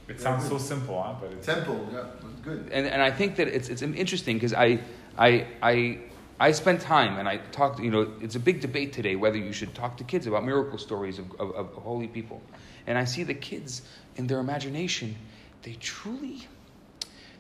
It 0.09 0.21
sounds 0.21 0.49
so 0.49 0.59
simple, 0.59 1.03
huh? 1.03 1.15
But 1.21 1.33
it's 1.33 1.47
Temple, 1.47 1.89
yeah, 1.93 2.05
good. 2.45 2.69
and, 2.71 2.87
and 2.87 3.03
I 3.03 3.11
think 3.11 3.37
that 3.37 3.49
it's, 3.49 3.69
it's 3.69 3.83
interesting 3.83 4.37
because 4.37 4.53
I, 4.53 4.79
I, 5.19 5.47
I, 5.61 5.99
I 6.39 6.53
spend 6.53 6.81
time 6.81 7.19
and 7.19 7.29
I 7.29 7.39
talk, 7.51 7.81
you 7.81 7.91
know, 7.91 8.13
it's 8.21 8.37
a 8.37 8.41
big 8.41 8.61
debate 8.61 8.93
today 8.93 9.17
whether 9.17 9.37
you 9.37 9.53
should 9.53 9.75
talk 9.75 9.97
to 9.97 10.05
kids 10.05 10.29
about 10.29 10.45
miracle 10.45 10.79
stories 10.79 11.19
of, 11.19 11.33
of, 11.41 11.51
of 11.57 11.73
holy 11.73 12.07
people. 12.07 12.41
And 12.87 12.97
I 12.97 13.05
see 13.05 13.23
the 13.23 13.35
kids 13.35 13.83
in 14.17 14.27
their 14.27 14.39
imagination, 14.39 15.17
they 15.63 15.75
truly, 15.75 16.47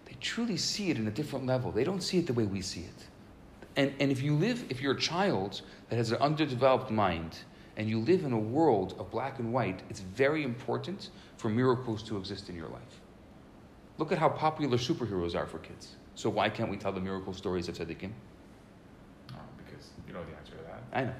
they 0.04 0.16
truly 0.20 0.56
see 0.56 0.90
it 0.90 0.98
in 0.98 1.06
a 1.06 1.10
different 1.10 1.46
level. 1.46 1.70
They 1.70 1.84
don't 1.84 2.02
see 2.02 2.18
it 2.18 2.26
the 2.26 2.32
way 2.32 2.44
we 2.44 2.60
see 2.60 2.80
it. 2.80 3.06
And, 3.76 3.92
and 4.00 4.10
if 4.10 4.22
you 4.22 4.34
live, 4.34 4.64
if 4.70 4.80
you're 4.80 4.94
a 4.94 5.00
child 5.00 5.60
that 5.90 5.96
has 5.96 6.10
an 6.10 6.18
underdeveloped 6.18 6.90
mind 6.90 7.38
and 7.76 7.88
you 7.88 8.00
live 8.00 8.24
in 8.24 8.32
a 8.32 8.38
world 8.38 8.94
of 8.98 9.10
black 9.10 9.38
and 9.38 9.52
white, 9.52 9.82
it's 9.90 10.00
very 10.00 10.42
important 10.42 11.10
for 11.36 11.48
miracles 11.48 12.02
to 12.04 12.16
exist 12.16 12.48
in 12.48 12.56
your 12.56 12.68
life. 12.68 13.00
Look 13.98 14.12
at 14.12 14.18
how 14.18 14.30
popular 14.30 14.78
superheroes 14.78 15.34
are 15.34 15.46
for 15.46 15.58
kids. 15.58 15.96
So 16.14 16.30
why 16.30 16.48
can't 16.48 16.70
we 16.70 16.78
tell 16.78 16.92
the 16.92 17.00
miracle 17.00 17.34
stories 17.34 17.68
of 17.68 17.76
Tzaddikim? 17.76 18.10
oh, 19.32 19.34
because 19.58 19.90
you 20.06 20.14
know 20.14 20.20
the 20.24 20.36
answer 20.38 20.52
to 20.52 20.62
that. 20.64 20.82
I 20.92 21.04
know. 21.04 21.14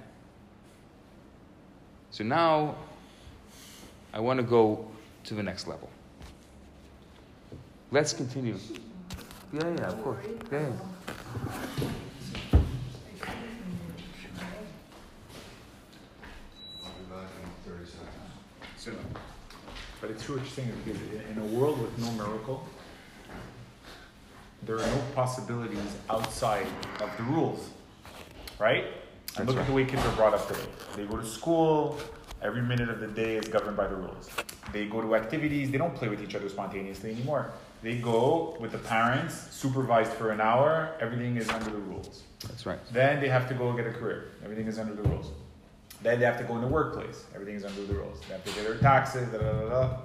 So 2.11 2.24
now 2.24 2.77
I 4.13 4.21
want 4.21 4.39
to 4.39 4.43
go 4.45 4.87
to 5.25 5.35
the 5.35 5.43
next 5.43 5.67
level. 5.67 5.91
Let's 7.91 8.13
continue. 8.13 8.57
Yeah, 9.53 9.61
yeah, 9.79 9.89
of 9.89 10.03
course. 10.03 10.25
Yeah, 10.51 10.61
yeah. 10.61 10.67
I'll 16.85 16.93
be 16.93 17.05
back 17.11 17.29
in 17.43 17.73
30 17.73 17.85
seconds. 17.85 18.09
So, 18.77 18.93
but 20.01 20.11
it's 20.11 20.25
true 20.25 20.37
what 20.37 20.45
you're 20.45 20.53
saying 20.53 20.73
because 20.85 21.01
in 21.31 21.39
a 21.39 21.47
world 21.47 21.81
with 21.81 21.97
no 21.99 22.11
miracle, 22.13 22.67
there 24.63 24.77
are 24.77 24.87
no 24.87 25.03
possibilities 25.15 25.97
outside 26.11 26.67
of 27.01 27.17
the 27.17 27.23
rules, 27.25 27.71
right? 28.59 28.85
That's 29.35 29.47
look 29.47 29.57
right. 29.57 29.63
at 29.63 29.67
the 29.69 29.73
way 29.73 29.85
kids 29.85 30.05
are 30.05 30.17
brought 30.17 30.35
up 30.35 30.49
today. 30.49 30.61
They 30.97 31.05
go 31.05 31.19
to 31.19 31.27
school. 31.27 31.99
Every 32.43 32.62
minute 32.62 32.91
of 32.91 33.01
the 33.01 33.07
day 33.07 33.37
is 33.37 33.49
governed 33.49 33.76
by 33.76 33.87
the 33.87 33.97
rules. 33.97 34.28
They 34.72 34.87
go 34.87 35.01
to 35.01 35.16
activities. 35.16 35.70
They 35.70 35.78
don't 35.78 35.95
play 35.95 36.09
with 36.09 36.22
each 36.22 36.34
other 36.34 36.49
spontaneously 36.49 37.11
anymore. 37.11 37.51
They 37.82 37.97
go 37.97 38.57
with 38.61 38.72
the 38.72 38.78
parents, 38.78 39.34
supervised 39.51 40.12
for 40.12 40.30
an 40.30 40.41
hour. 40.41 40.91
Everything 41.01 41.37
is 41.37 41.49
under 41.49 41.70
the 41.70 41.78
rules. 41.78 42.24
That's 42.47 42.66
right. 42.66 42.78
Then 42.93 43.20
they 43.20 43.28
have 43.28 43.49
to 43.49 43.55
go 43.55 43.72
get 43.72 43.87
a 43.87 43.93
career. 43.93 44.32
Everything 44.45 44.66
is 44.66 44.78
under 44.78 44.95
the 44.95 45.03
rules. 45.09 45.30
Then 46.03 46.20
they 46.20 46.26
have 46.26 46.39
to 46.39 46.45
go 46.45 46.57
in 46.57 46.61
the 46.61 46.68
workplace. 46.68 47.24
Everything 47.34 47.55
is 47.55 47.64
under 47.64 47.84
the 47.84 47.95
rules. 47.95 48.20
They 48.20 48.34
have 48.34 48.45
to 48.45 48.53
pay 48.53 48.64
their 48.64 48.76
taxes. 48.78 49.28
Da, 49.28 49.39
da, 49.39 49.53
da, 49.53 49.68
da. 49.68 49.99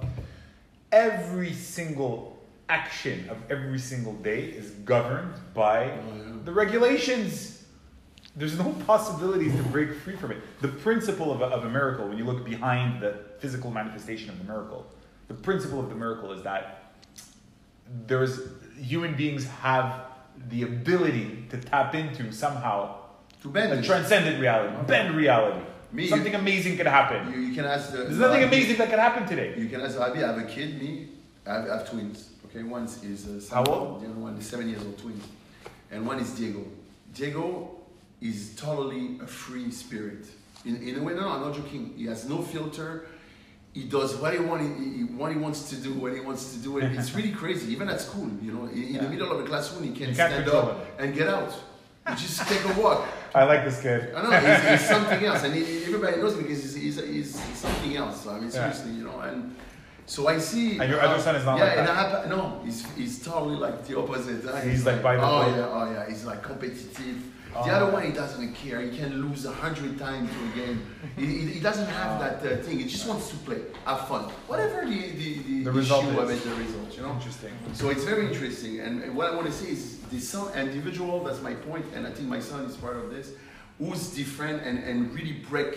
Every 0.90 1.52
single 1.52 2.38
action 2.68 3.28
of 3.28 3.36
every 3.50 3.78
single 3.78 4.14
day 4.14 4.44
is 4.44 4.70
governed 4.70 5.34
by 5.52 5.90
oh, 5.90 6.38
the 6.44 6.52
regulations. 6.52 7.51
There's 8.34 8.58
no 8.58 8.72
possibilities 8.86 9.54
to 9.56 9.62
break 9.64 9.92
free 9.94 10.16
from 10.16 10.30
it. 10.32 10.38
The 10.62 10.68
principle 10.68 11.30
of 11.32 11.42
a, 11.42 11.46
of 11.46 11.64
a 11.64 11.68
miracle, 11.68 12.08
when 12.08 12.16
you 12.16 12.24
look 12.24 12.44
behind 12.44 13.02
the 13.02 13.16
physical 13.40 13.70
manifestation 13.70 14.30
of 14.30 14.38
the 14.38 14.44
miracle, 14.44 14.86
the 15.28 15.34
principle 15.34 15.80
of 15.80 15.88
the 15.90 15.94
miracle 15.94 16.32
is 16.32 16.42
that 16.42 16.94
there's 18.06 18.40
human 18.80 19.14
beings 19.14 19.46
have 19.46 20.06
the 20.48 20.62
ability 20.62 21.44
to 21.50 21.58
tap 21.58 21.94
into 21.94 22.32
somehow 22.32 22.96
To 23.42 23.48
bend 23.48 23.72
a 23.72 23.82
transcendent 23.82 24.40
reality, 24.40 24.74
bend 24.86 25.14
reality. 25.14 25.60
Me, 25.92 26.08
Something 26.08 26.32
you- 26.32 26.38
amazing 26.38 26.78
could 26.78 26.86
happen. 26.86 27.30
You, 27.34 27.40
you 27.40 27.54
can 27.54 27.66
ask 27.66 27.90
the. 27.92 27.98
There's 27.98 28.16
nothing 28.16 28.40
the- 28.40 28.46
amazing 28.46 28.78
that 28.78 28.88
could 28.88 28.98
happen 28.98 29.26
today. 29.26 29.54
You 29.58 29.68
can 29.68 29.82
ask 29.82 30.00
Abby, 30.00 30.24
I 30.24 30.28
have 30.32 30.38
a 30.38 30.44
kid, 30.44 30.80
me, 30.80 31.08
I 31.46 31.52
have, 31.54 31.68
I 31.70 31.76
have 31.78 31.90
twins. 31.90 32.30
Okay, 32.46 32.62
one 32.62 32.84
is 32.84 33.50
uh, 33.52 33.54
How 33.54 33.62
old? 33.64 34.02
The 34.02 34.06
other 34.08 34.18
one 34.18 34.34
is 34.38 34.46
seven 34.46 34.70
years 34.70 34.82
old 34.82 34.96
twins. 34.96 35.22
And 35.90 36.06
one 36.06 36.18
is 36.18 36.30
Diego. 36.30 36.64
Diego 37.14 37.72
is 38.22 38.54
totally 38.56 39.18
a 39.22 39.26
free 39.26 39.70
spirit. 39.70 40.26
In, 40.64 40.76
in 40.76 40.98
a 40.98 41.02
way, 41.02 41.14
no, 41.14 41.22
no, 41.22 41.28
I'm 41.30 41.40
not 41.42 41.54
joking. 41.54 41.92
He 41.96 42.06
has 42.06 42.28
no 42.28 42.40
filter. 42.42 43.06
He 43.72 43.84
does 43.84 44.14
what 44.16 44.32
he, 44.34 44.38
want, 44.40 44.62
he, 44.62 44.98
he- 44.98 45.04
what 45.04 45.32
he 45.32 45.38
wants 45.38 45.70
to 45.70 45.76
do 45.76 45.92
when 45.94 46.14
he 46.14 46.20
wants 46.20 46.52
to 46.52 46.58
do 46.58 46.78
it. 46.78 46.84
It's 46.92 47.14
really 47.18 47.32
crazy, 47.32 47.72
even 47.72 47.88
at 47.88 48.00
school. 48.00 48.30
You 48.40 48.52
know, 48.52 48.64
in, 48.66 48.82
in 48.82 48.94
Yeah. 48.94 49.02
the 49.02 49.08
middle 49.08 49.32
of 49.32 49.40
a 49.44 49.48
classroom, 49.48 49.82
he 49.84 49.90
can 49.92 50.10
You 50.10 50.14
can't 50.16 50.32
stand 50.44 50.48
up 50.50 50.86
and 51.00 51.14
get 51.14 51.28
out. 51.28 51.52
You 52.08 52.16
just 52.16 52.40
take 52.48 52.64
a 52.64 52.80
walk. 52.80 53.06
I 53.34 53.44
like 53.44 53.64
this 53.64 53.80
kid. 53.80 54.12
I 54.14 54.22
know 54.22 54.30
he's, 54.30 54.80
he's 54.80 54.88
something 54.94 55.24
else, 55.24 55.42
and 55.44 55.54
he, 55.54 55.84
everybody 55.84 56.16
knows 56.18 56.34
because 56.34 56.62
he's, 56.62 56.74
he's, 56.74 57.00
he's, 57.14 57.34
something 57.58 57.96
else. 57.96 58.26
I 58.26 58.34
mean, 58.34 58.44
Yeah. 58.44 58.50
seriously, 58.50 58.92
you 58.92 59.04
know. 59.04 59.18
And 59.20 59.54
so 60.06 60.26
I 60.28 60.38
see. 60.38 60.78
And 60.78 60.90
your 60.90 61.00
other 61.00 61.20
son 61.22 61.36
is 61.36 61.44
not 61.44 61.58
yeah, 61.58 61.64
like 61.64 61.76
that? 61.76 61.86
Happen, 61.88 62.30
no, 62.30 62.60
he's, 62.64 62.84
he's 62.96 63.24
totally 63.24 63.56
like 63.56 63.86
the 63.86 63.98
opposite. 63.98 64.44
Uh, 64.46 64.60
He's 64.60 64.84
like 64.84 65.02
by 65.02 65.16
the 65.16 65.22
oh 65.22 65.44
book. 65.44 65.56
yeah, 65.56 65.68
oh 65.70 65.90
yeah, 65.92 66.08
he's 66.08 66.24
like 66.24 66.42
competitive. 66.42 67.18
Oh. 67.54 67.64
The 67.66 67.70
other 67.70 67.92
one, 67.92 68.02
he 68.06 68.12
doesn't 68.12 68.54
care. 68.54 68.80
He 68.80 68.96
can 68.96 69.20
lose 69.28 69.44
a 69.44 69.52
hundred 69.52 69.98
times 69.98 70.30
to 70.30 70.62
a 70.62 70.66
game. 70.66 70.86
He, 71.16 71.26
he, 71.26 71.46
he 71.54 71.60
doesn't 71.60 71.86
have 71.86 72.18
Oh. 72.18 72.24
that 72.24 72.36
uh, 72.52 72.62
thing. 72.62 72.78
He 72.78 72.86
just 72.86 73.06
wants 73.06 73.28
to 73.28 73.36
play, 73.36 73.60
have 73.84 74.08
fun. 74.08 74.22
Whatever 74.48 74.86
the 74.86 75.10
the, 75.10 75.38
the, 75.42 75.64
The 75.64 75.72
result 75.72 76.06
issue 76.06 76.18
of 76.20 76.30
is. 76.30 76.44
it, 76.44 76.48
the 76.48 76.54
result, 76.56 76.96
you 76.96 77.02
know. 77.02 77.12
Interesting. 77.12 77.52
So 77.74 77.90
it's 77.90 78.04
very 78.04 78.26
interesting. 78.26 78.80
And 78.80 79.02
and 79.04 79.14
what 79.14 79.30
I 79.30 79.34
want 79.36 79.46
to 79.48 79.52
say 79.52 79.68
is 79.68 79.98
this 80.10 80.26
some 80.28 80.48
individual, 80.54 81.22
that's 81.24 81.42
my 81.42 81.52
point, 81.54 81.84
and 81.94 82.06
I 82.06 82.10
think 82.10 82.26
my 82.28 82.40
son 82.40 82.64
is 82.64 82.74
part 82.76 82.96
of 82.96 83.10
this, 83.10 83.32
who's 83.78 84.08
different 84.14 84.62
and, 84.66 84.78
and 84.88 85.12
really 85.14 85.36
break 85.50 85.74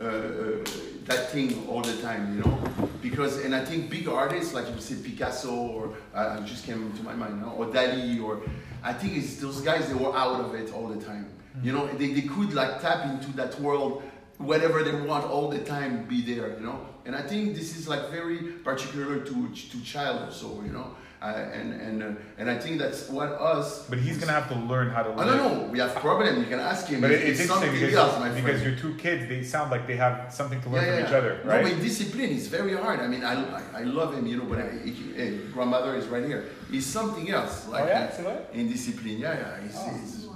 uh, 0.00 0.04
uh, 0.04 0.64
that 1.04 1.30
thing 1.30 1.66
all 1.68 1.82
the 1.82 1.96
time, 2.02 2.34
you 2.34 2.42
know? 2.42 2.58
Because, 3.02 3.44
and 3.44 3.54
I 3.54 3.64
think 3.64 3.90
big 3.90 4.08
artists, 4.08 4.54
like 4.54 4.66
you 4.68 4.80
said, 4.80 5.04
Picasso, 5.04 5.52
or 5.54 5.94
uh, 6.14 6.38
it 6.40 6.46
just 6.46 6.64
came 6.64 6.92
to 6.92 7.02
my 7.02 7.14
mind 7.14 7.42
or 7.44 7.66
Dali, 7.66 8.22
or 8.22 8.40
I 8.82 8.92
think 8.92 9.16
it's 9.16 9.36
those 9.36 9.60
guys, 9.60 9.88
they 9.88 9.94
were 9.94 10.16
out 10.16 10.40
of 10.40 10.54
it 10.54 10.72
all 10.72 10.88
the 10.88 11.04
time. 11.04 11.28
You 11.62 11.72
know, 11.72 11.86
they, 11.98 12.12
they 12.12 12.22
could 12.22 12.54
like 12.54 12.80
tap 12.80 13.04
into 13.06 13.32
that 13.36 13.60
world 13.60 14.02
whatever 14.40 14.82
they 14.82 14.94
want 15.02 15.24
all 15.26 15.50
the 15.50 15.58
time 15.58 16.04
be 16.06 16.22
there 16.22 16.54
you 16.58 16.64
know 16.64 16.80
and 17.04 17.14
i 17.14 17.20
think 17.20 17.54
this 17.54 17.76
is 17.76 17.86
like 17.86 18.08
very 18.08 18.38
particular 18.64 19.20
to 19.20 19.48
to 19.70 19.84
child 19.84 20.22
also 20.22 20.62
you 20.62 20.72
know 20.72 20.96
uh, 21.22 21.26
and 21.58 21.68
and 21.86 22.02
uh, 22.02 22.38
and 22.38 22.50
i 22.50 22.56
think 22.56 22.78
that's 22.78 23.08
what 23.10 23.28
us 23.52 23.86
But 23.90 23.98
he's 23.98 24.16
gonna 24.18 24.32
have 24.32 24.48
to 24.48 24.54
learn 24.72 24.88
how 24.90 25.02
to 25.02 25.10
i 25.20 25.24
don't 25.26 25.36
know 25.36 25.68
we 25.70 25.78
have 25.78 25.94
problem 25.96 26.38
you 26.40 26.46
can 26.46 26.60
ask 26.60 26.86
him 26.86 27.00
But 27.02 27.10
it's, 27.10 27.40
it's 27.40 27.48
something 27.48 27.68
interesting 27.68 27.98
else 27.98 28.14
because, 28.14 28.20
my 28.24 28.30
friend 28.30 28.46
because 28.46 28.62
your 28.66 28.76
two 28.76 28.94
kids, 28.96 29.28
they 29.28 29.42
sound 29.42 29.70
like 29.70 29.86
they 29.86 29.96
have 29.96 30.32
something 30.32 30.60
to 30.62 30.68
learn 30.70 30.84
from 30.84 31.00
each 31.04 31.12
other, 31.20 31.32
right? 31.44 31.62
no, 31.64 31.70
but 31.70 31.82
discipline 31.82 32.30
is 32.30 32.46
very 32.48 32.74
hard. 32.74 33.00
I 33.00 33.08
mean, 33.12 33.22
I, 33.22 33.34
I, 33.58 33.62
I 33.80 33.82
love 33.98 34.14
him, 34.16 34.26
you 34.26 34.36
know, 34.38 34.44
but 34.52 34.58
I, 34.60 34.68
he, 34.84 34.92
hey, 35.20 35.30
grandmother 35.52 35.94
is 35.94 36.06
right 36.14 36.24
here. 36.24 36.42
He's 36.70 36.86
something 36.86 37.28
else. 37.30 37.68
Like 37.68 37.84
oh 37.84 37.88
yeah, 37.88 38.26
uh, 38.26 38.58
in 38.58 38.68
discipline. 38.68 39.18
Yeah, 39.18 39.34
yeah. 39.42 39.62
He's, 39.62 39.76
Oh. 39.76 39.90
he's, 40.00 40.26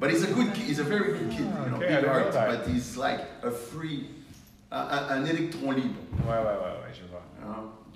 but 0.00 0.10
he's 0.10 0.22
a 0.24 0.32
good 0.32 0.54
kid. 0.54 0.64
He's 0.70 0.78
a 0.78 0.84
very 0.84 1.18
good 1.18 1.30
kid. 1.30 1.40
You 1.64 1.70
know, 1.70 1.76
okay, 1.76 1.96
big 2.00 2.06
heart, 2.06 2.32
but 2.32 2.66
he's 2.66 2.96
like 2.96 3.20
a 3.42 3.50
free, 3.50 4.08
uh, 4.72 5.06
an 5.10 5.26
electron 5.26 5.74
libre. 5.76 6.02
Ouais, 6.26 6.38
ouais, 6.46 6.56
ouais, 6.62 6.74
ouais, 6.80 6.92
je 6.98 7.04
vois. 7.12 7.24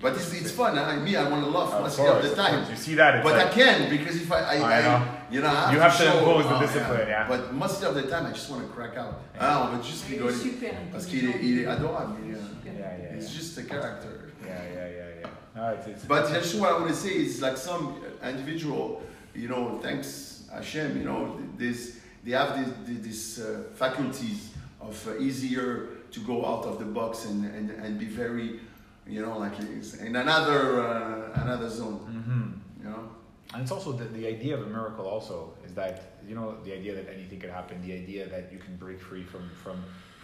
But 0.01 0.15
it's, 0.15 0.33
it's 0.33 0.51
fun. 0.51 0.79
I, 0.79 0.97
me, 0.97 1.17
I 1.17 1.29
want 1.29 1.45
to 1.45 1.51
laugh 1.51 1.73
Of 1.73 1.83
most 1.83 1.99
of 1.99 2.23
the 2.23 2.35
time. 2.35 2.69
You 2.71 2.77
see 2.77 2.95
that? 2.95 3.23
But 3.23 3.35
like, 3.35 3.47
I 3.47 3.51
can 3.51 3.91
because 3.91 4.17
if 4.17 4.31
I, 4.31 4.41
I, 4.41 4.57
I 4.57 4.79
I, 4.79 4.83
know. 4.83 5.09
You 5.31 5.41
know, 5.41 5.49
I 5.49 5.73
You 5.73 5.81
have 5.81 5.97
to 5.97 6.05
show, 6.05 6.19
impose 6.19 6.45
the 6.45 6.57
oh, 6.57 6.61
discipline, 6.61 7.09
yeah. 7.09 7.29
But 7.29 7.55
most 7.55 7.83
of 7.83 7.95
the 7.95 8.03
time, 8.03 8.27
I 8.27 8.33
just 8.33 8.51
want 8.51 8.67
to 8.67 8.69
crack 8.73 8.97
out. 8.97 9.21
Ah, 9.41 9.69
on 9.69 9.77
va 9.77 9.83
juste 9.83 10.05
Il 10.09 10.15
est 10.15 10.19
rigoler. 10.19 10.35
super 10.35 10.75
Parce 10.93 11.07
qu'il 11.07 11.29
est, 11.29 11.41
il 11.43 11.61
est 11.61 11.67
adorable. 11.67 12.17
Il. 12.25 12.33
Yeah, 12.33 12.73
yeah, 12.79 13.17
It's 13.17 13.33
just 13.33 13.57
a 13.59 13.63
character. 13.63 14.33
Yeah, 14.45 14.63
yeah, 14.75 14.89
yeah, 14.89 15.21
yeah. 15.21 15.29
No, 15.57 15.69
it's, 15.71 15.87
it's, 15.87 16.05
But 16.05 16.31
actually, 16.31 16.61
what 16.61 16.73
I 16.73 16.79
want 16.79 16.89
to 16.89 16.97
say 16.97 17.15
is 17.17 17.41
like 17.41 17.57
some 17.57 17.95
individual, 18.23 19.03
you 19.35 19.49
know, 19.49 19.79
thanks 19.83 20.49
Hashem, 20.53 20.99
you 20.99 21.05
know, 21.05 21.39
this 21.57 22.01
they 22.25 22.33
have 22.33 22.57
this, 22.87 23.01
this 23.03 23.39
uh, 23.39 23.65
faculties 23.75 24.51
of 24.81 25.09
uh, 25.09 25.19
easier 25.19 25.89
to 26.11 26.21
go 26.21 26.47
out 26.47 26.65
of 26.65 26.79
the 26.79 26.85
box 26.85 27.27
and, 27.27 27.45
and, 27.45 27.71
and 27.71 27.99
be 27.99 28.07
very, 28.07 28.61
you 29.07 29.21
know, 29.25 29.39
like 29.39 29.53
it's 29.61 29.95
in 29.95 30.17
another 30.17 30.81
uh, 30.83 31.43
another 31.43 31.69
zone, 31.69 32.01
Mhm. 32.09 32.83
you 32.85 32.91
know. 32.91 33.11
And 33.53 33.63
it's 33.63 33.71
also 33.71 33.93
the, 33.93 34.05
the 34.07 34.27
idea 34.27 34.55
of 34.57 34.63
a 34.63 34.71
miracle 34.71 35.07
also 35.07 35.55
is 35.65 35.73
that 35.75 36.17
you 36.27 36.35
know 36.35 36.57
the 36.65 36.73
idea 36.73 36.95
that 36.95 37.09
anything 37.13 37.39
could 37.41 37.51
happen, 37.51 37.81
the 37.83 37.93
idea 37.93 38.27
that 38.29 38.51
you 38.53 38.59
can 38.59 38.77
break 38.77 39.01
free 39.01 39.23
from 39.25 39.49
from 39.63 39.77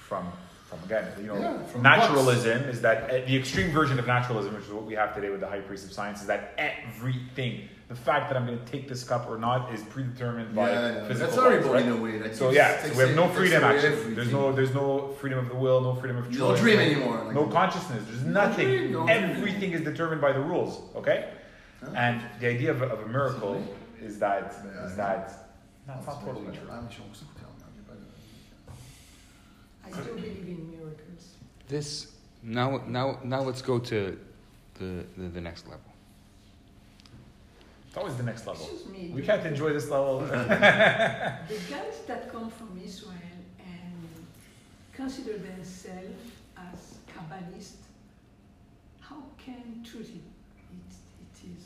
from 0.08 0.24
from 0.68 0.78
again 0.84 1.06
you 1.20 1.26
know 1.26 1.38
Yeah, 1.38 1.62
from 1.64 1.82
naturalism 1.82 2.62
is 2.72 2.80
that 2.80 3.04
uh, 3.10 3.12
the 3.26 3.36
extreme 3.36 3.70
version 3.70 3.98
of 3.98 4.06
naturalism, 4.06 4.54
which 4.54 4.64
is 4.64 4.72
what 4.72 4.84
we 4.84 4.94
have 4.94 5.14
today 5.14 5.30
with 5.30 5.40
the 5.40 5.48
high 5.48 5.60
priest 5.60 5.84
of 5.86 5.92
science, 5.92 6.20
is 6.22 6.26
that 6.28 6.54
everything, 6.58 7.68
the 7.90 7.96
fact 7.96 8.28
that 8.30 8.36
I'm 8.38 8.46
going 8.46 8.58
to 8.58 8.64
take 8.66 8.88
this 8.88 9.02
cup 9.02 9.28
or 9.28 9.36
not, 9.36 9.74
is 9.74 9.82
predetermined 9.82 10.54
by 10.54 10.70
yeah, 10.70 10.74
yeah. 10.80 11.08
physical 11.08 11.18
that's 11.26 11.36
laws, 11.36 11.46
horrible 11.46 11.72
right? 11.74 11.84
in 11.86 11.92
a 11.92 11.96
way. 11.96 12.18
That 12.18 12.36
So 12.36 12.50
yeah, 12.50 12.80
so 12.82 12.92
we 12.96 12.98
have 13.04 13.16
no 13.16 13.28
freedom 13.28 13.64
actually. 13.64 13.88
everything. 13.88 14.14
There's 14.14 14.32
no 14.32 14.52
there's 14.52 14.72
no 14.82 15.08
freedom 15.20 15.38
of 15.40 15.48
the 15.48 15.56
will, 15.56 15.80
no 15.80 15.94
freedom 15.96 16.16
of 16.18 16.24
choice. 16.26 16.34
You 16.34 16.38
don't 16.38 16.56
dream 16.64 16.76
no- 16.78 16.82
anymore. 16.90 17.18
Like 17.26 17.34
no 17.34 17.46
consciousness. 17.48 18.02
There's 18.08 18.22
No 18.24 18.32
nothing. 18.46 18.68
dream, 18.68 18.92
no 18.92 19.06
dream. 19.06 19.18
Everything 19.18 19.70
is 19.72 19.80
determined 19.82 20.20
by 20.20 20.32
the 20.32 20.38
rules. 20.40 20.72
Okay. 20.94 21.18
Huh? 21.82 21.90
And 21.96 22.22
the 22.38 22.46
idea 22.46 22.70
of 22.70 22.80
a, 22.82 22.86
of 22.94 23.00
a 23.06 23.08
miracle 23.08 23.60
is 24.00 24.20
that 24.20 24.54
Yeah. 24.64 24.86
is 24.86 24.94
that 24.96 25.24
that's 25.88 26.06
not 26.06 26.24
totally 26.24 26.52
true. 26.56 26.68
Mais 26.70 26.88
je 26.94 27.00
pense 27.02 27.18
que 27.18 27.26
j'ai 27.74 27.82
pas 27.88 27.96
de- 27.98 28.06
I 29.86 29.90
do 29.90 30.14
believe 30.14 30.46
in 30.46 30.70
miracles. 30.78 31.24
This 31.66 32.12
now 32.44 32.68
now 32.86 33.18
now 33.24 33.42
let's 33.42 33.62
go 33.62 33.80
to 33.80 34.16
the 34.78 35.04
the, 35.18 35.28
the 35.36 35.40
next 35.40 35.66
level. 35.66 35.89
It's 37.90 37.98
always 37.98 38.14
the 38.14 38.22
next 38.22 38.46
level. 38.46 38.62
Excuse 38.62 38.86
me. 38.86 39.10
We 39.12 39.22
can't 39.22 39.44
enjoy 39.44 39.72
this 39.72 39.90
level. 39.90 40.20
The 40.30 41.58
guys 41.68 41.96
that 42.06 42.30
come 42.30 42.48
from 42.48 42.80
Israel 42.84 43.14
and 43.58 44.24
consider 44.92 45.36
themselves 45.38 46.22
as 46.56 46.98
Kabbalists, 47.10 47.82
how 49.00 49.24
can 49.44 49.82
truth 49.82 50.08
it, 50.08 50.22
it, 50.70 50.92
it 51.24 51.48
is? 51.56 51.64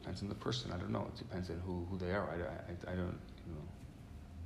Depends 0.00 0.22
on 0.22 0.28
the 0.28 0.36
person. 0.36 0.70
I 0.72 0.76
don't 0.76 0.92
know. 0.92 1.06
It 1.12 1.16
depends 1.18 1.50
on 1.50 1.60
who, 1.66 1.84
who 1.90 1.98
they 1.98 2.12
are. 2.12 2.28
I, 2.30 2.36
I, 2.90 2.92
I 2.92 2.94
don't 2.94 3.18
you 3.46 3.54
know 3.54 3.66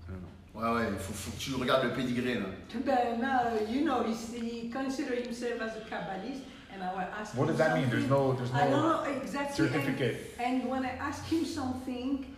I 0.08 0.12
don't 0.12 0.22
know. 0.22 0.28
Ouais, 0.54 0.68
ouais, 0.74 0.92
il 0.92 0.98
faut, 0.98 1.12
faut 1.12 1.30
que 1.30 1.38
tu 1.38 1.54
regardes 1.56 1.84
le 1.84 1.92
pédigré 1.92 2.34
là. 2.34 2.46
But 2.74 2.88
euh, 2.88 3.16
now, 3.18 3.70
you 3.70 3.84
know, 3.84 4.02
he's, 4.02 4.32
he 4.32 4.70
consider 4.70 5.14
himself 5.14 5.60
as 5.60 5.76
a 5.76 5.80
Kabbalist, 5.80 6.40
and 6.72 6.82
I 6.82 6.92
will 6.92 7.00
ask 7.00 7.34
what 7.36 7.44
him 7.44 7.48
does 7.48 7.58
that 7.58 7.76
mean? 7.76 7.90
There's 7.90 8.08
no 8.08 8.32
there's 8.32 8.52
I 8.52 8.68
don't 8.68 8.70
no 8.70 9.04
know 9.04 9.10
exactly. 9.10 9.68
certificate. 9.68 10.34
And 10.38 10.68
when 10.68 10.84
I 10.84 10.90
asked 10.90 11.26
him 11.30 11.44
something, 11.44 12.34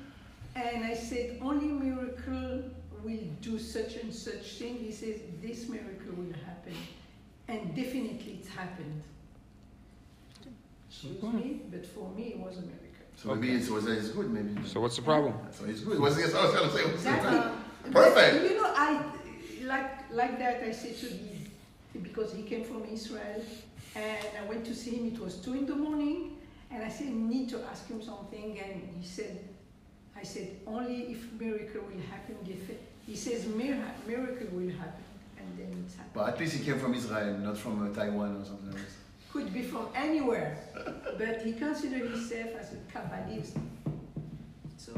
and 0.57 0.85
I 0.85 0.95
said, 0.95 1.39
only 1.43 1.67
miracle 1.67 2.63
will 3.03 3.19
do 3.41 3.59
such 3.59 3.97
and 3.97 4.13
such 4.13 4.45
thing, 4.59 4.77
he 4.77 4.93
says, 4.93 5.21
this 5.43 5.69
miracle 5.69 6.15
will 6.17 6.33
happen. 6.47 6.75
And 7.49 7.75
definitely 7.75 8.39
it's 8.41 8.49
happened. 8.49 9.03
Excuse 10.89 11.23
me, 11.23 11.61
but 11.71 11.85
for 11.87 12.09
me 12.11 12.29
it 12.29 12.39
was 12.39 12.57
a 12.59 12.63
miracle. 12.63 12.81
So 13.17 13.35
maybe 13.35 13.53
it's, 13.53 13.69
was 13.69 13.87
it's 13.87 14.09
good, 14.09 14.31
maybe. 14.31 14.67
So 14.67 14.81
what's 14.81 14.97
the 14.97 15.03
problem? 15.03 15.35
So 15.53 15.65
it's 15.67 15.81
good. 15.81 16.01
What's, 16.01 16.17
that's 16.17 16.35
I 16.35 16.45
was 16.45 16.55
gonna 16.55 16.71
say. 16.73 16.85
What's 16.85 16.95
Exactly. 16.97 17.31
good? 17.31 17.41
Uh, 17.41 17.53
but, 17.85 17.93
Perfect. 17.93 18.51
you 18.51 18.57
know, 18.63 18.73
I 18.75 19.03
like 19.65 20.11
like 20.13 20.39
that. 20.39 20.63
I 20.63 20.73
said 20.73 20.97
to 20.99 21.07
him 21.07 21.51
because 22.03 22.33
he 22.33 22.43
came 22.43 22.65
from 22.65 22.85
Israel, 22.85 23.43
and 23.95 24.27
I 24.41 24.49
went 24.49 24.65
to 24.67 24.75
see 24.75 24.97
him. 24.97 25.07
It 25.15 25.21
was 25.21 25.37
two 25.37 25.55
in 25.55 25.67
the 25.67 25.77
morning, 25.77 26.37
and 26.71 26.83
I 26.83 26.89
said, 26.89 27.09
"Need 27.09 27.49
to 27.51 27.63
ask 27.71 27.89
him 27.89 28.03
something." 28.03 28.59
And 28.59 28.83
he 28.99 29.07
said, 29.07 29.39
"I 30.17 30.23
said 30.23 30.49
only 30.67 31.13
if 31.13 31.33
miracle 31.41 31.83
will 31.83 32.03
happen." 32.11 32.37
He 33.07 33.17
says 33.17 33.47
miracle 33.47 34.49
will 34.53 34.71
happen, 34.71 35.05
and 35.39 35.59
then 35.59 35.85
it's 35.85 35.95
happened. 35.95 36.15
But 36.15 36.29
at 36.31 36.41
least 36.41 36.57
he 36.57 36.65
came 36.65 36.79
from 36.79 36.95
Israel, 36.95 37.39
not 37.39 37.57
from 37.57 37.87
uh, 37.87 37.95
Taiwan 37.95 38.41
or 38.41 38.45
something 38.45 38.71
else. 38.71 38.97
Could 39.33 39.53
be 39.53 39.63
from 39.63 39.89
anywhere, 39.95 40.57
but 41.19 41.43
he 41.43 41.53
considered 41.53 42.11
himself 42.11 42.51
as 42.59 42.73
a 42.73 42.77
Kabbalist. 42.93 43.59
So, 44.77 44.93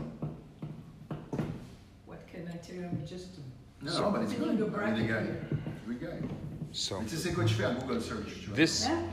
what 2.06 2.26
can 2.28 2.48
I 2.52 2.56
tell 2.58 2.76
you? 2.76 2.84
I'm 2.84 3.06
just 3.06 3.28
No, 3.82 4.10
but 4.10 4.22
it's 4.22 4.34
good. 4.34 4.48
I 4.48 4.90
mean, 4.90 5.06
the 5.06 5.12
guy. 5.12 5.26
Good 5.86 6.00
guy. 6.00 6.28
So 6.76 7.00
Mais 7.00 7.08
tu 7.08 7.16
sais 7.16 7.32
quoi, 7.32 7.46
tu 7.46 7.54
fais 7.54 7.64
un 7.64 7.74
Google 7.74 8.02
search. 8.02 8.48
This 8.52 8.84
Hein? 8.86 9.08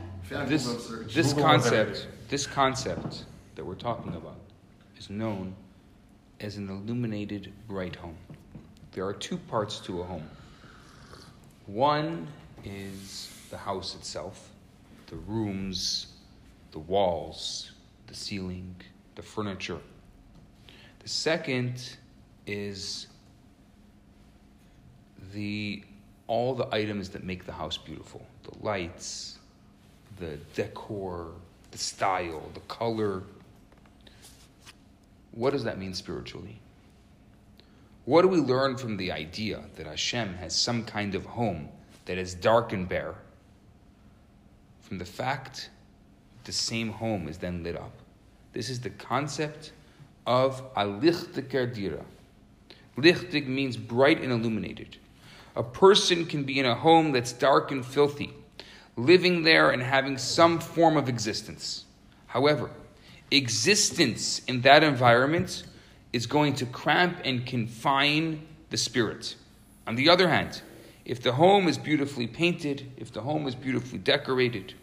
This 0.46 0.66
Google 0.66 0.80
search. 0.80 1.14
this 1.14 1.32
Google 1.32 1.48
concept 1.48 1.74
everything. 1.74 2.10
this 2.28 2.46
concept 2.46 3.24
that 3.54 3.64
we're 3.64 3.74
talking 3.74 4.14
about 4.14 4.36
is 4.98 5.08
known 5.08 5.54
as 6.40 6.58
an 6.58 6.68
illuminated 6.68 7.52
bright 7.66 7.96
home. 7.96 8.18
There 8.92 9.06
are 9.06 9.14
two 9.14 9.38
parts 9.38 9.80
to 9.80 10.02
a 10.02 10.04
home. 10.04 10.28
One 11.66 12.26
is 12.64 13.30
the 13.50 13.56
house 13.56 13.94
itself, 13.94 14.50
the 15.06 15.16
rooms, 15.16 16.08
the 16.72 16.80
walls, 16.80 17.72
the 18.08 18.14
ceiling, 18.14 18.76
the 19.14 19.22
furniture. 19.22 19.80
The 21.02 21.08
second 21.08 21.96
is 22.46 23.06
the 25.32 25.82
all 26.26 26.54
the 26.54 26.72
items 26.74 27.10
that 27.10 27.24
make 27.24 27.44
the 27.46 27.52
house 27.52 27.76
beautiful. 27.76 28.24
The 28.44 28.64
lights, 28.64 29.38
the 30.18 30.38
decor, 30.54 31.28
the 31.70 31.78
style, 31.78 32.42
the 32.54 32.60
color. 32.60 33.22
What 35.32 35.50
does 35.50 35.64
that 35.64 35.78
mean 35.78 35.94
spiritually? 35.94 36.58
What 38.04 38.22
do 38.22 38.28
we 38.28 38.38
learn 38.38 38.76
from 38.76 38.96
the 38.96 39.12
idea 39.12 39.62
that 39.76 39.86
Hashem 39.86 40.34
has 40.34 40.54
some 40.54 40.84
kind 40.84 41.14
of 41.14 41.24
home 41.24 41.68
that 42.04 42.18
is 42.18 42.34
dark 42.34 42.72
and 42.72 42.88
bare? 42.88 43.14
From 44.82 44.98
the 44.98 45.04
fact 45.04 45.70
the 46.44 46.52
same 46.52 46.90
home 46.90 47.28
is 47.28 47.38
then 47.38 47.62
lit 47.62 47.76
up. 47.76 47.92
This 48.52 48.68
is 48.68 48.80
the 48.80 48.90
concept 48.90 49.72
of 50.26 50.74
alichtiker 50.74 51.72
dira. 51.72 52.04
Lichtig 52.96 53.46
means 53.46 53.76
bright 53.76 54.20
and 54.22 54.30
illuminated. 54.30 54.98
A 55.56 55.62
person 55.62 56.26
can 56.26 56.44
be 56.44 56.58
in 56.58 56.66
a 56.66 56.74
home 56.74 57.12
that's 57.12 57.32
dark 57.32 57.70
and 57.70 57.84
filthy, 57.84 58.32
living 58.96 59.42
there 59.42 59.70
and 59.70 59.82
having 59.82 60.18
some 60.18 60.58
form 60.58 60.96
of 60.96 61.08
existence. 61.08 61.84
However, 62.26 62.70
existence 63.30 64.42
in 64.46 64.62
that 64.62 64.82
environment 64.82 65.64
is 66.12 66.26
going 66.26 66.54
to 66.54 66.66
cramp 66.66 67.18
and 67.24 67.46
confine 67.46 68.46
the 68.70 68.76
spirit. 68.76 69.36
On 69.86 69.94
the 69.94 70.08
other 70.08 70.28
hand, 70.28 70.62
if 71.04 71.22
the 71.22 71.32
home 71.32 71.68
is 71.68 71.76
beautifully 71.76 72.26
painted, 72.26 72.90
if 72.96 73.12
the 73.12 73.20
home 73.20 73.46
is 73.46 73.54
beautifully 73.54 73.98
decorated 73.98 74.74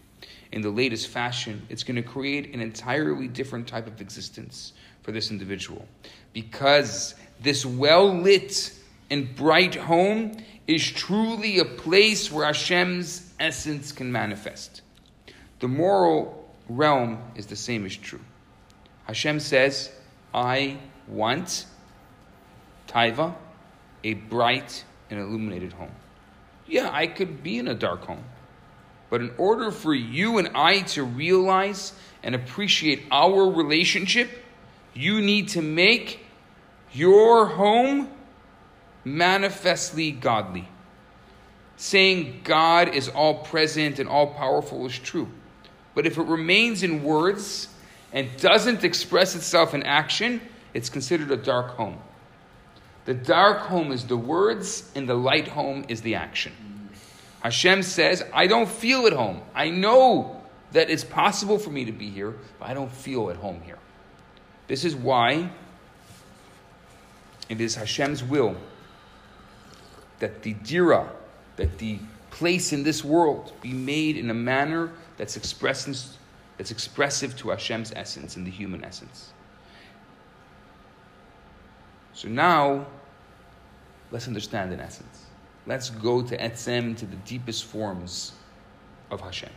in 0.51 0.61
the 0.61 0.69
latest 0.69 1.07
fashion, 1.07 1.65
it's 1.69 1.83
going 1.83 1.95
to 1.95 2.01
create 2.01 2.53
an 2.53 2.61
entirely 2.61 3.27
different 3.27 3.67
type 3.67 3.87
of 3.87 3.99
existence 3.99 4.73
for 5.01 5.11
this 5.11 5.31
individual. 5.31 5.87
Because 6.33 7.15
this 7.41 7.65
well 7.65 8.13
lit 8.13 8.73
and 9.09 9.35
bright 9.35 9.75
home 9.75 10.37
is 10.75 10.89
truly 10.89 11.59
a 11.59 11.65
place 11.65 12.31
where 12.31 12.45
Hashem's 12.45 13.31
essence 13.39 13.91
can 13.91 14.11
manifest. 14.11 14.81
The 15.59 15.67
moral 15.67 16.49
realm 16.69 17.19
is 17.35 17.47
the 17.47 17.55
same 17.55 17.85
as 17.85 17.95
true. 17.95 18.21
Hashem 19.05 19.39
says, 19.39 19.91
I 20.33 20.77
want 21.07 21.65
taiva, 22.87 23.35
a 24.03 24.13
bright 24.13 24.83
and 25.09 25.19
illuminated 25.19 25.73
home. 25.73 25.91
Yeah, 26.67 26.89
I 26.91 27.07
could 27.07 27.43
be 27.43 27.57
in 27.57 27.67
a 27.67 27.75
dark 27.75 28.05
home. 28.05 28.23
But 29.09 29.21
in 29.21 29.33
order 29.37 29.71
for 29.71 29.93
you 29.93 30.37
and 30.37 30.49
I 30.55 30.81
to 30.81 31.03
realize 31.03 31.91
and 32.23 32.33
appreciate 32.33 33.03
our 33.11 33.51
relationship, 33.51 34.29
you 34.93 35.21
need 35.21 35.49
to 35.49 35.61
make 35.61 36.25
your 36.93 37.45
home 37.47 38.09
manifestly 39.03 40.11
godly. 40.11 40.67
Saying 41.77 42.41
God 42.43 42.93
is 42.93 43.09
all 43.09 43.35
present 43.35 43.99
and 43.99 44.07
all 44.07 44.27
powerful 44.27 44.85
is 44.85 44.97
true. 44.97 45.27
But 45.95 46.05
if 46.05 46.17
it 46.17 46.23
remains 46.23 46.83
in 46.83 47.03
words 47.03 47.67
and 48.13 48.29
doesn't 48.37 48.83
express 48.83 49.35
itself 49.35 49.73
in 49.73 49.83
action, 49.83 50.41
it's 50.73 50.89
considered 50.89 51.31
a 51.31 51.37
dark 51.37 51.71
home. 51.71 51.97
The 53.05 53.13
dark 53.13 53.59
home 53.59 53.91
is 53.91 54.05
the 54.05 54.17
words, 54.17 54.89
and 54.95 55.09
the 55.09 55.15
light 55.15 55.47
home 55.47 55.85
is 55.87 56.01
the 56.01 56.15
action. 56.15 56.53
Hashem 57.41 57.81
says, 57.81 58.23
I 58.31 58.45
don't 58.45 58.69
feel 58.69 59.07
at 59.07 59.13
home. 59.13 59.41
I 59.55 59.71
know 59.71 60.39
that 60.71 60.91
it's 60.91 61.03
possible 61.03 61.57
for 61.57 61.71
me 61.71 61.85
to 61.85 61.91
be 61.91 62.09
here, 62.09 62.35
but 62.59 62.69
I 62.69 62.73
don't 62.75 62.91
feel 62.91 63.31
at 63.31 63.37
home 63.37 63.61
here. 63.65 63.79
This 64.67 64.85
is 64.85 64.95
why 64.95 65.49
it 67.49 67.59
is 67.59 67.75
Hashem's 67.75 68.23
will 68.23 68.55
that 70.21 70.43
the 70.43 70.53
dira, 70.53 71.11
that 71.57 71.79
the 71.79 71.99
place 72.29 72.71
in 72.71 72.83
this 72.83 73.03
world 73.03 73.51
be 73.61 73.73
made 73.73 74.15
in 74.15 74.29
a 74.29 74.33
manner 74.33 74.91
that's 75.17 75.35
expressing, 75.35 75.95
that's 76.57 76.71
expressive 76.71 77.35
to 77.37 77.49
Hashem's 77.49 77.91
essence 77.95 78.37
and 78.37 78.47
the 78.47 78.51
human 78.51 78.85
essence. 78.85 79.33
So 82.13 82.29
now, 82.29 82.85
let's 84.11 84.27
understand 84.27 84.71
in 84.71 84.79
essence. 84.79 85.25
Let's 85.65 85.89
go 85.89 86.21
to 86.21 86.37
Etzem, 86.37 86.95
to 86.97 87.05
the 87.05 87.15
deepest 87.17 87.65
forms 87.65 88.33
of 89.09 89.21
Hashem. 89.21 89.49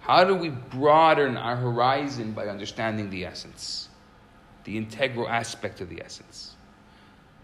How 0.00 0.24
do 0.24 0.34
we 0.34 0.48
broaden 0.48 1.36
our 1.36 1.54
horizon 1.54 2.32
by 2.32 2.46
understanding 2.46 3.08
the 3.10 3.24
essence, 3.24 3.88
the 4.64 4.76
integral 4.76 5.28
aspect 5.28 5.80
of 5.80 5.88
the 5.90 6.02
essence? 6.02 6.56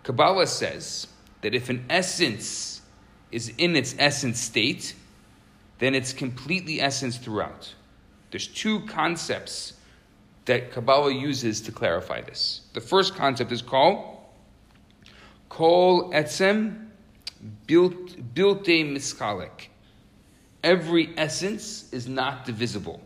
Kabbalah 0.02 0.46
says 0.46 1.06
that 1.44 1.54
if 1.54 1.68
an 1.68 1.84
essence 1.90 2.80
is 3.30 3.52
in 3.58 3.76
its 3.76 3.94
essence 3.98 4.40
state, 4.40 4.94
then 5.78 5.94
it's 5.94 6.14
completely 6.14 6.80
essence 6.80 7.18
throughout. 7.18 7.74
There's 8.30 8.46
two 8.46 8.80
concepts 8.86 9.74
that 10.46 10.72
Kabbalah 10.72 11.12
uses 11.12 11.60
to 11.60 11.70
clarify 11.70 12.22
this. 12.22 12.62
The 12.72 12.80
first 12.80 13.14
concept 13.14 13.52
is 13.52 13.60
called 13.60 14.16
Kol 15.50 16.12
Etzem 16.12 16.86
Bilte 17.66 18.24
Miskalik. 18.34 19.68
Every 20.62 21.12
essence 21.18 21.92
is 21.92 22.08
not 22.08 22.46
divisible. 22.46 23.02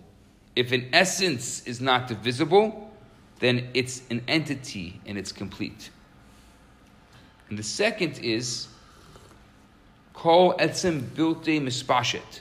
If 0.55 0.71
an 0.71 0.91
essence 0.93 1.67
is 1.67 1.81
not 1.81 2.07
divisible, 2.07 2.89
then 3.41 3.67
it's 3.75 4.03
an 4.11 4.23
entity 4.29 5.01
and 5.07 5.19
it's 5.19 5.33
complete. 5.33 5.91
And 7.49 7.59
the 7.59 7.63
second 7.63 8.19
is 8.19 8.69
Kol 10.13 10.55
Etzem 10.55 11.01
Bilte 11.01 11.61
Mispashet. 11.61 12.41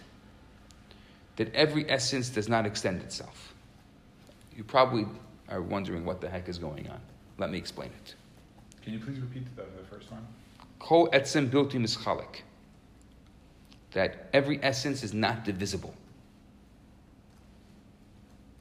That 1.38 1.54
every 1.54 1.90
essence 1.90 2.30
does 2.30 2.50
not 2.50 2.66
extend 2.66 3.02
itself. 3.02 3.54
You 4.56 4.64
probably 4.64 5.06
are 5.50 5.62
wondering 5.62 6.04
what 6.04 6.20
the 6.20 6.30
heck 6.30 6.50
is 6.50 6.58
going 6.58 6.90
on. 6.90 7.00
Let 7.38 7.52
me 7.52 7.58
explain 7.58 7.92
it. 8.04 8.16
Can 8.84 8.94
you 8.94 9.00
please 9.00 9.20
repeat 9.20 9.44
the, 9.56 9.62
the 9.62 9.88
first 9.88 10.12
one? 10.12 10.26
Kol 10.80 11.10
etzem 11.10 11.50
bilti 11.50 11.74
mischalik. 11.74 12.42
That 13.92 14.30
every 14.34 14.60
essence 14.64 15.04
is 15.04 15.14
not 15.14 15.44
divisible. 15.44 15.94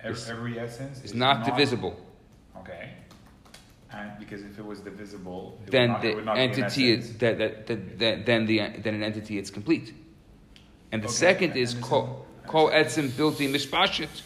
Every, 0.01 0.31
every 0.31 0.59
essence 0.59 0.99
It's 0.99 1.13
is 1.13 1.15
not 1.15 1.45
divisible. 1.45 1.99
Okay. 2.59 2.91
And 3.97 4.19
because 4.19 4.43
if 4.43 4.59
it 4.59 4.65
was 4.65 4.81
divisible, 4.81 5.59
it 5.67 5.71
Then 5.71 5.89
would 5.89 5.93
not, 5.95 6.03
the 6.03 6.15
would 6.15 6.25
not 6.27 6.35
be 6.35 6.41
an 6.43 6.51
entity 6.51 6.93
is 6.93 7.17
that, 7.19 7.39
that, 7.39 7.67
that, 7.67 7.99
that 7.99 8.27
then 8.27 8.47
the 8.47 8.59
then 8.59 8.95
an 8.95 9.03
entity 9.03 9.39
is 9.39 9.51
complete. 9.51 9.95
And 10.93 11.03
the 11.03 11.07
Okay, 11.09 11.15
second 11.15 11.51
and 11.51 11.59
is 11.59 11.75
is- 11.75 11.81
kol 11.81 12.27
etzem 12.47 13.09
bilti 13.09 13.49
mishpashit. 13.51 14.23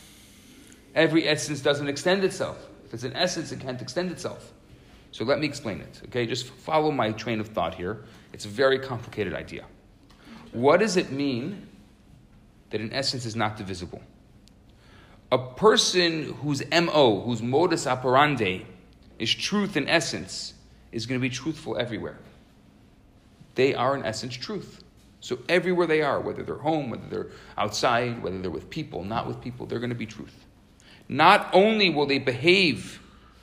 Every 0.95 1.29
essence 1.29 1.61
doesn't 1.61 1.89
extend 1.89 2.25
itself. 2.25 2.59
If 2.85 2.95
it's 2.95 3.05
an 3.05 3.15
essence, 3.15 3.53
it 3.53 3.61
can't 3.61 3.81
extend 3.81 4.11
itself. 4.11 4.53
So 5.13 5.25
let 5.25 5.39
me 5.39 5.47
explain 5.47 5.81
it. 5.81 6.01
Okay, 6.07 6.27
just 6.27 6.47
follow 6.49 6.91
my 6.91 7.13
train 7.13 7.39
of 7.41 7.49
thought 7.49 7.75
here. 7.75 8.05
It's 8.33 8.45
a 8.45 8.49
very 8.49 8.79
complicated 8.79 9.35
idea. 9.35 9.65
What 10.53 10.81
does 10.81 10.97
it 10.97 11.13
mean 11.13 11.69
that 12.71 12.81
an 12.81 12.93
essence 12.93 13.25
is 13.25 13.37
not 13.37 13.57
divisible? 13.57 14.03
A 15.31 15.39
person 15.39 16.33
whose 16.43 16.63
MO, 16.73 17.21
whose 17.21 17.41
modus 17.41 17.87
operandi 17.87 18.67
is 19.21 19.33
truth 19.33 19.77
in 19.77 19.87
essence, 19.89 20.55
is 20.91 21.07
going 21.07 21.21
to 21.21 21.23
be 21.23 21.31
truthful 21.31 21.77
everywhere. 21.77 22.19
They 23.55 23.75
are, 23.75 23.95
in 23.95 24.05
essence, 24.05 24.35
truth. 24.35 24.83
So 25.21 25.39
everywhere 25.49 25.87
they 25.87 26.01
are, 26.01 26.19
whether 26.19 26.43
they're 26.43 26.57
home, 26.57 26.89
whether 26.89 27.07
they're 27.09 27.27
outside, 27.59 28.23
whether 28.23 28.41
they're 28.41 28.51
with 28.51 28.71
people, 28.71 29.05
not 29.05 29.29
with 29.29 29.41
people, 29.43 29.67
they're 29.67 29.79
going 29.79 29.91
to 29.91 29.97
be 29.97 30.07
truth. 30.07 30.35
Not 31.07 31.51
only 31.53 31.91
will 31.91 32.07
they 32.07 32.19
behave 32.19 33.01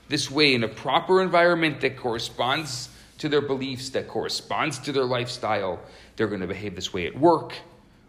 this 0.09 0.31
way 0.31 0.55
in 0.55 0.63
a 0.63 0.67
proper 0.67 1.21
environment 1.21 1.81
that 1.81 1.95
corresponds 1.95 2.89
to 3.19 3.29
their 3.29 3.41
beliefs, 3.41 3.91
that 3.91 4.07
corresponds 4.07 4.79
to 4.79 4.91
their 4.91 5.05
lifestyle, 5.05 5.79
they're 6.15 6.27
going 6.27 6.41
to 6.41 6.47
behave 6.47 6.75
this 6.75 6.91
way 6.91 7.05
at 7.05 7.17
work, 7.17 7.53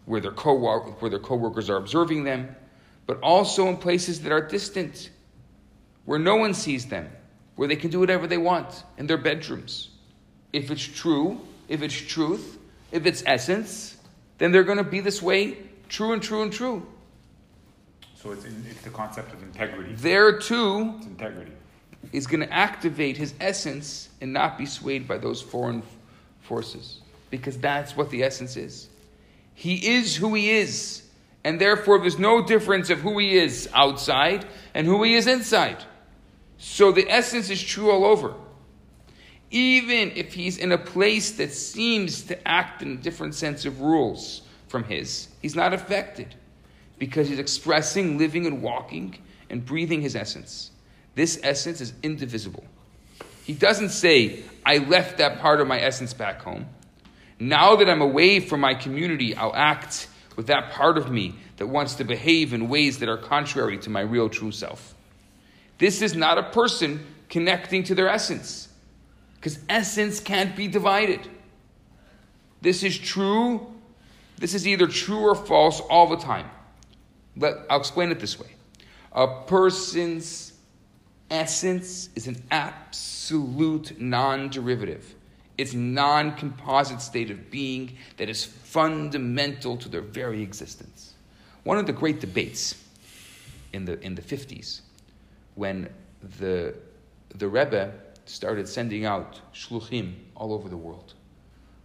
where 0.05 0.19
their, 0.19 0.31
co- 0.31 0.55
where 0.99 1.09
their 1.09 1.19
coworkers 1.19 1.69
are 1.69 1.77
observing 1.77 2.23
them, 2.23 2.55
but 3.05 3.19
also 3.21 3.67
in 3.67 3.77
places 3.77 4.21
that 4.21 4.31
are 4.31 4.41
distant, 4.41 5.11
where 6.05 6.17
no 6.17 6.35
one 6.35 6.55
sees 6.55 6.87
them, 6.87 7.07
where 7.59 7.67
they 7.67 7.75
can 7.75 7.89
do 7.89 7.99
whatever 7.99 8.25
they 8.25 8.37
want 8.37 8.85
in 8.97 9.05
their 9.05 9.17
bedrooms. 9.17 9.89
If 10.53 10.71
it's 10.71 10.81
true, 10.81 11.41
if 11.67 11.81
it's 11.81 11.93
truth, 11.93 12.57
if 12.93 13.05
it's 13.05 13.21
essence, 13.25 13.97
then 14.37 14.53
they're 14.53 14.63
going 14.63 14.77
to 14.77 14.83
be 14.85 15.01
this 15.01 15.21
way, 15.21 15.57
true 15.89 16.13
and 16.13 16.23
true 16.23 16.41
and 16.41 16.53
true. 16.53 16.87
So 18.15 18.31
it's, 18.31 18.45
in, 18.45 18.65
it's 18.69 18.81
the 18.83 18.89
concept 18.89 19.33
of 19.33 19.43
integrity. 19.43 19.93
There 19.95 20.39
too 20.39 20.93
It's 20.99 21.07
integrity. 21.07 21.51
is 22.13 22.27
going 22.27 22.39
to 22.39 22.53
activate 22.53 23.17
his 23.17 23.33
essence 23.41 24.07
and 24.21 24.31
not 24.31 24.57
be 24.57 24.65
swayed 24.65 25.05
by 25.05 25.17
those 25.17 25.41
foreign 25.41 25.83
forces, 26.39 27.01
because 27.29 27.57
that's 27.57 27.97
what 27.97 28.09
the 28.09 28.23
essence 28.23 28.55
is. 28.55 28.87
He 29.53 29.97
is 29.97 30.15
who 30.15 30.33
he 30.33 30.49
is, 30.49 31.03
and 31.43 31.59
therefore 31.59 31.99
there's 31.99 32.17
no 32.19 32.41
difference 32.41 32.89
of 32.89 32.99
who 32.99 33.19
he 33.19 33.37
is 33.37 33.67
outside 33.73 34.45
and 34.73 34.87
who 34.87 35.03
he 35.03 35.15
is 35.15 35.27
inside. 35.27 35.83
So 36.59 36.91
the 36.91 37.09
essence 37.09 37.49
is 37.49 37.63
true 37.63 37.89
all 37.89 38.05
over. 38.05 38.33
Even 39.49 40.11
if 40.11 40.33
he's 40.33 40.57
in 40.57 40.71
a 40.73 40.77
place 40.77 41.31
that 41.31 41.51
seems 41.51 42.21
to 42.23 42.47
act 42.47 42.83
in 42.83 42.91
a 42.93 42.97
different 42.97 43.33
sense 43.33 43.65
of 43.65 43.81
rules 43.81 44.43
from 44.67 44.83
his, 44.83 45.29
he's 45.41 45.55
not 45.55 45.73
affected 45.73 46.35
because 46.99 47.29
he's 47.29 47.39
expressing, 47.39 48.17
living, 48.17 48.45
and 48.45 48.61
walking 48.61 49.17
and 49.49 49.65
breathing 49.65 50.01
his 50.01 50.15
essence. 50.15 50.71
This 51.15 51.39
essence 51.41 51.81
is 51.81 51.93
indivisible. 52.03 52.65
He 53.45 53.53
doesn't 53.53 53.89
say, 53.89 54.43
I 54.65 54.77
left 54.77 55.17
that 55.17 55.39
part 55.39 55.61
of 55.61 55.67
my 55.67 55.79
essence 55.79 56.13
back 56.13 56.41
home. 56.41 56.67
Now 57.39 57.77
that 57.77 57.89
I'm 57.89 58.01
away 58.01 58.41
from 58.41 58.59
my 58.59 58.73
community, 58.75 59.33
I'll 59.33 59.55
act 59.55 60.07
with 60.35 60.47
that 60.47 60.71
part 60.71 60.97
of 60.97 61.09
me 61.09 61.35
that 61.57 61.67
wants 61.67 61.95
to 61.95 62.03
behave 62.03 62.53
in 62.53 62.67
ways 62.67 62.99
that 62.99 63.09
are 63.09 63.17
contrary 63.17 63.77
to 63.79 63.89
my 63.89 64.01
real 64.01 64.29
true 64.29 64.51
self. 64.51 64.93
This 65.79 66.01
is 66.01 66.15
not 66.15 66.37
a 66.37 66.43
person 66.43 67.05
connecting 67.29 67.83
to 67.85 67.95
their 67.95 68.09
essence, 68.09 68.69
because 69.35 69.59
essence 69.67 70.19
can't 70.19 70.55
be 70.55 70.67
divided. 70.67 71.21
This 72.61 72.83
is 72.83 72.97
true. 72.97 73.73
This 74.37 74.53
is 74.53 74.67
either 74.67 74.87
true 74.87 75.19
or 75.19 75.35
false 75.35 75.79
all 75.79 76.07
the 76.07 76.17
time. 76.17 76.49
Let, 77.35 77.55
I'll 77.69 77.79
explain 77.79 78.11
it 78.11 78.19
this 78.19 78.39
way. 78.39 78.49
A 79.13 79.27
person's 79.27 80.53
essence 81.31 82.09
is 82.15 82.27
an 82.27 82.41
absolute 82.51 83.99
non 83.99 84.49
derivative. 84.49 85.15
It's 85.57 85.73
non 85.73 86.35
composite 86.35 87.01
state 87.01 87.31
of 87.31 87.49
being 87.51 87.97
that 88.17 88.29
is 88.29 88.43
fundamental 88.43 89.77
to 89.77 89.89
their 89.89 90.01
very 90.01 90.41
existence. 90.41 91.13
One 91.63 91.77
of 91.77 91.85
the 91.85 91.93
great 91.93 92.19
debates 92.19 92.81
in 93.73 93.85
the, 93.85 93.99
in 94.01 94.15
the 94.15 94.21
50s, 94.21 94.81
when 95.59 95.89
the, 96.39 96.73
the 97.35 97.47
Rebbe 97.47 97.91
started 98.25 98.65
sending 98.65 99.03
out 99.03 99.41
shluchim 99.53 100.13
all 100.33 100.53
over 100.53 100.69
the 100.69 100.77
world, 100.77 101.15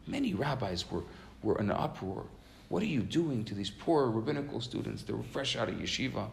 many 0.07 0.33
rabbis 0.33 0.89
were, 0.93 1.03
were 1.43 1.59
in 1.59 1.71
an 1.71 1.77
uproar. 1.77 2.25
What 2.69 2.85
are 2.85 2.87
you 2.87 3.03
doing 3.03 3.45
to 3.47 3.55
these 3.55 3.71
poor 3.71 4.11
rabbinical 4.11 4.61
students? 4.61 5.03
They 5.03 5.13
were 5.13 5.25
fresh 5.25 5.57
out 5.57 5.69
of 5.69 5.75
yeshiva. 5.75 6.29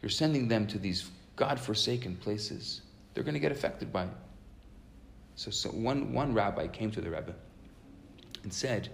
You're 0.00 0.08
sending 0.08 0.48
them 0.48 0.66
to 0.68 0.78
these 0.78 1.10
God-forsaken 1.36 2.16
places. 2.16 2.80
They're 3.12 3.22
going 3.22 3.34
to 3.34 3.40
get 3.40 3.52
affected 3.52 3.92
by 3.92 4.04
it. 4.04 4.16
So, 5.36 5.50
so 5.50 5.68
one, 5.68 6.14
one 6.14 6.32
rabbi 6.32 6.68
came 6.68 6.90
to 6.92 7.02
the 7.02 7.10
Rebbe 7.10 7.34
and 8.44 8.52
said, 8.52 8.88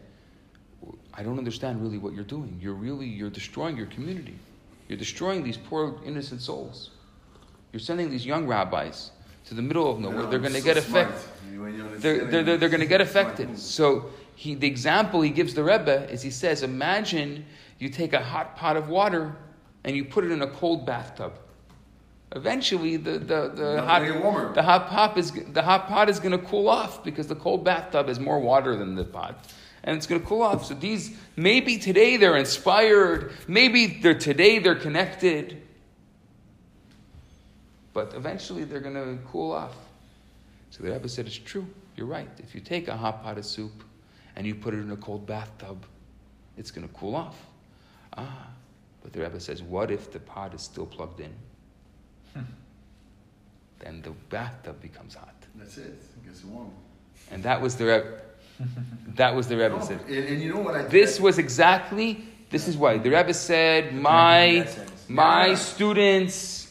I 1.15 1.23
don't 1.23 1.39
understand 1.39 1.81
really 1.81 1.99
what 1.99 2.13
you're 2.13 2.25
doing. 2.25 2.59
You're 2.61 2.75
really, 2.75 3.07
you're 3.07 3.31
destroying 3.31 3.77
your 3.77 3.87
community. 3.87 4.35
You're 4.89 4.99
destroying 4.99 5.45
these 5.45 5.57
poor 5.57 6.01
innocent 6.05 6.41
souls. 6.41 6.91
You're 7.75 7.81
sending 7.81 8.09
these 8.09 8.25
young 8.25 8.47
rabbis 8.47 9.11
to 9.47 9.55
the 9.55 9.61
middle 9.61 9.91
of 9.91 9.99
nowhere. 9.99 10.19
No, 10.23 10.31
They're 10.31 10.39
going 10.39 10.53
to 10.53 10.61
so 10.61 10.65
get 10.65 10.77
affected. 10.77 11.29
They're, 11.99 12.25
they're, 12.25 12.43
they're, 12.45 12.57
they're 12.57 12.69
going 12.69 12.79
to 12.83 12.87
get 12.87 13.01
affected. 13.01 13.59
So 13.59 14.11
he, 14.37 14.55
the 14.55 14.69
example 14.69 15.23
he 15.23 15.31
gives 15.31 15.55
the 15.55 15.65
Rebbe 15.65 16.09
is 16.09 16.23
he 16.23 16.31
says, 16.31 16.63
imagine 16.63 17.45
you 17.81 17.89
take 17.89 18.13
a 18.13 18.21
hot 18.21 18.55
pot 18.55 18.77
of 18.77 18.91
water 18.91 19.35
and 19.83 19.97
you 19.97 20.05
put 20.05 20.23
it 20.23 20.31
in 20.31 20.41
a 20.43 20.47
cold 20.47 20.87
bathtub. 20.87 21.37
Eventually, 22.31 22.97
the, 22.97 23.19
the, 23.19 23.49
the, 23.49 23.75
Not 23.75 23.89
hot, 23.89 24.03
gonna 24.03 24.13
get 24.13 24.23
warmer. 24.23 24.55
the 24.55 24.63
hot 24.63 24.89
pot 24.89 25.19
is 25.19 25.33
the 25.33 25.63
hot 25.63 25.89
pot 25.89 26.09
is 26.09 26.21
going 26.21 26.31
to 26.31 26.47
cool 26.47 26.69
off 26.69 27.03
because 27.03 27.27
the 27.27 27.35
cold 27.35 27.65
bathtub 27.65 28.07
has 28.07 28.21
more 28.21 28.39
water 28.39 28.77
than 28.77 28.95
the 28.95 29.05
pot, 29.05 29.53
and 29.83 29.97
it's 29.97 30.07
going 30.07 30.21
to 30.21 30.27
cool 30.27 30.43
off. 30.43 30.65
So 30.65 30.75
these 30.75 31.17
maybe 31.35 31.77
today 31.79 32.17
they're 32.19 32.37
inspired, 32.37 33.33
maybe 33.49 33.99
they're 34.01 34.19
today 34.19 34.61
they're 34.61 34.75
connected, 34.75 35.64
but 37.95 38.13
eventually 38.15 38.65
they're 38.65 38.81
going 38.81 38.95
to 38.95 39.19
cool 39.31 39.53
off. 39.53 39.75
So 40.71 40.83
the 40.83 40.91
Rebbe 40.93 41.09
said, 41.09 41.27
It's 41.27 41.37
true. 41.39 41.67
You're 41.97 42.07
right. 42.09 42.29
If 42.39 42.55
you 42.55 42.61
take 42.61 42.89
a 42.89 42.97
hot 42.97 43.23
pot 43.23 43.39
of 43.39 43.47
soup 43.47 43.85
and 44.37 44.47
you 44.47 44.55
put 44.55 44.75
it 44.75 44.79
in 44.79 44.91
a 44.91 44.97
cold 44.97 45.27
bathtub, 45.27 45.87
it's 46.59 46.71
going 46.71 46.87
to 46.87 46.93
cool 46.95 47.15
off. 47.15 47.39
Ah, 48.17 48.49
but 49.03 49.13
the 49.13 49.21
Rebbe 49.21 49.39
says, 49.41 49.63
What 49.63 49.91
if 49.91 50.11
the 50.13 50.19
pot 50.21 50.53
is 50.55 50.63
still 50.63 50.87
plugged 50.87 51.21
in? 51.21 51.33
then 53.79 54.03
the 54.03 54.11
bathtub 54.31 54.81
becomes 54.81 55.15
hot. 55.15 55.35
That's 55.57 55.77
it. 55.79 55.85
It 55.87 56.27
gets 56.27 56.45
warm. 56.45 56.71
And 57.31 57.43
that 57.45 57.61
was 57.61 57.77
the 57.77 57.85
Rebbe. 57.87 58.21
that 59.17 59.35
was 59.35 59.47
the 59.49 59.57
Rebbe 59.57 59.77
No, 59.79 59.85
said. 59.85 60.01
and, 60.09 60.29
and 60.29 60.43
you 60.43 60.55
know 60.55 60.61
what 60.61 60.75
I 60.75 60.83
This 60.83 61.19
was 61.21 61.39
exactly, 61.39 62.25
this 62.51 62.69
is 62.69 62.77
why. 62.77 62.99
The 62.99 63.11
Rebbe 63.11 63.35
said, 63.35 63.95
My, 63.95 64.67
my 65.09 65.47
Yeah. 65.49 65.55
students, 65.55 66.64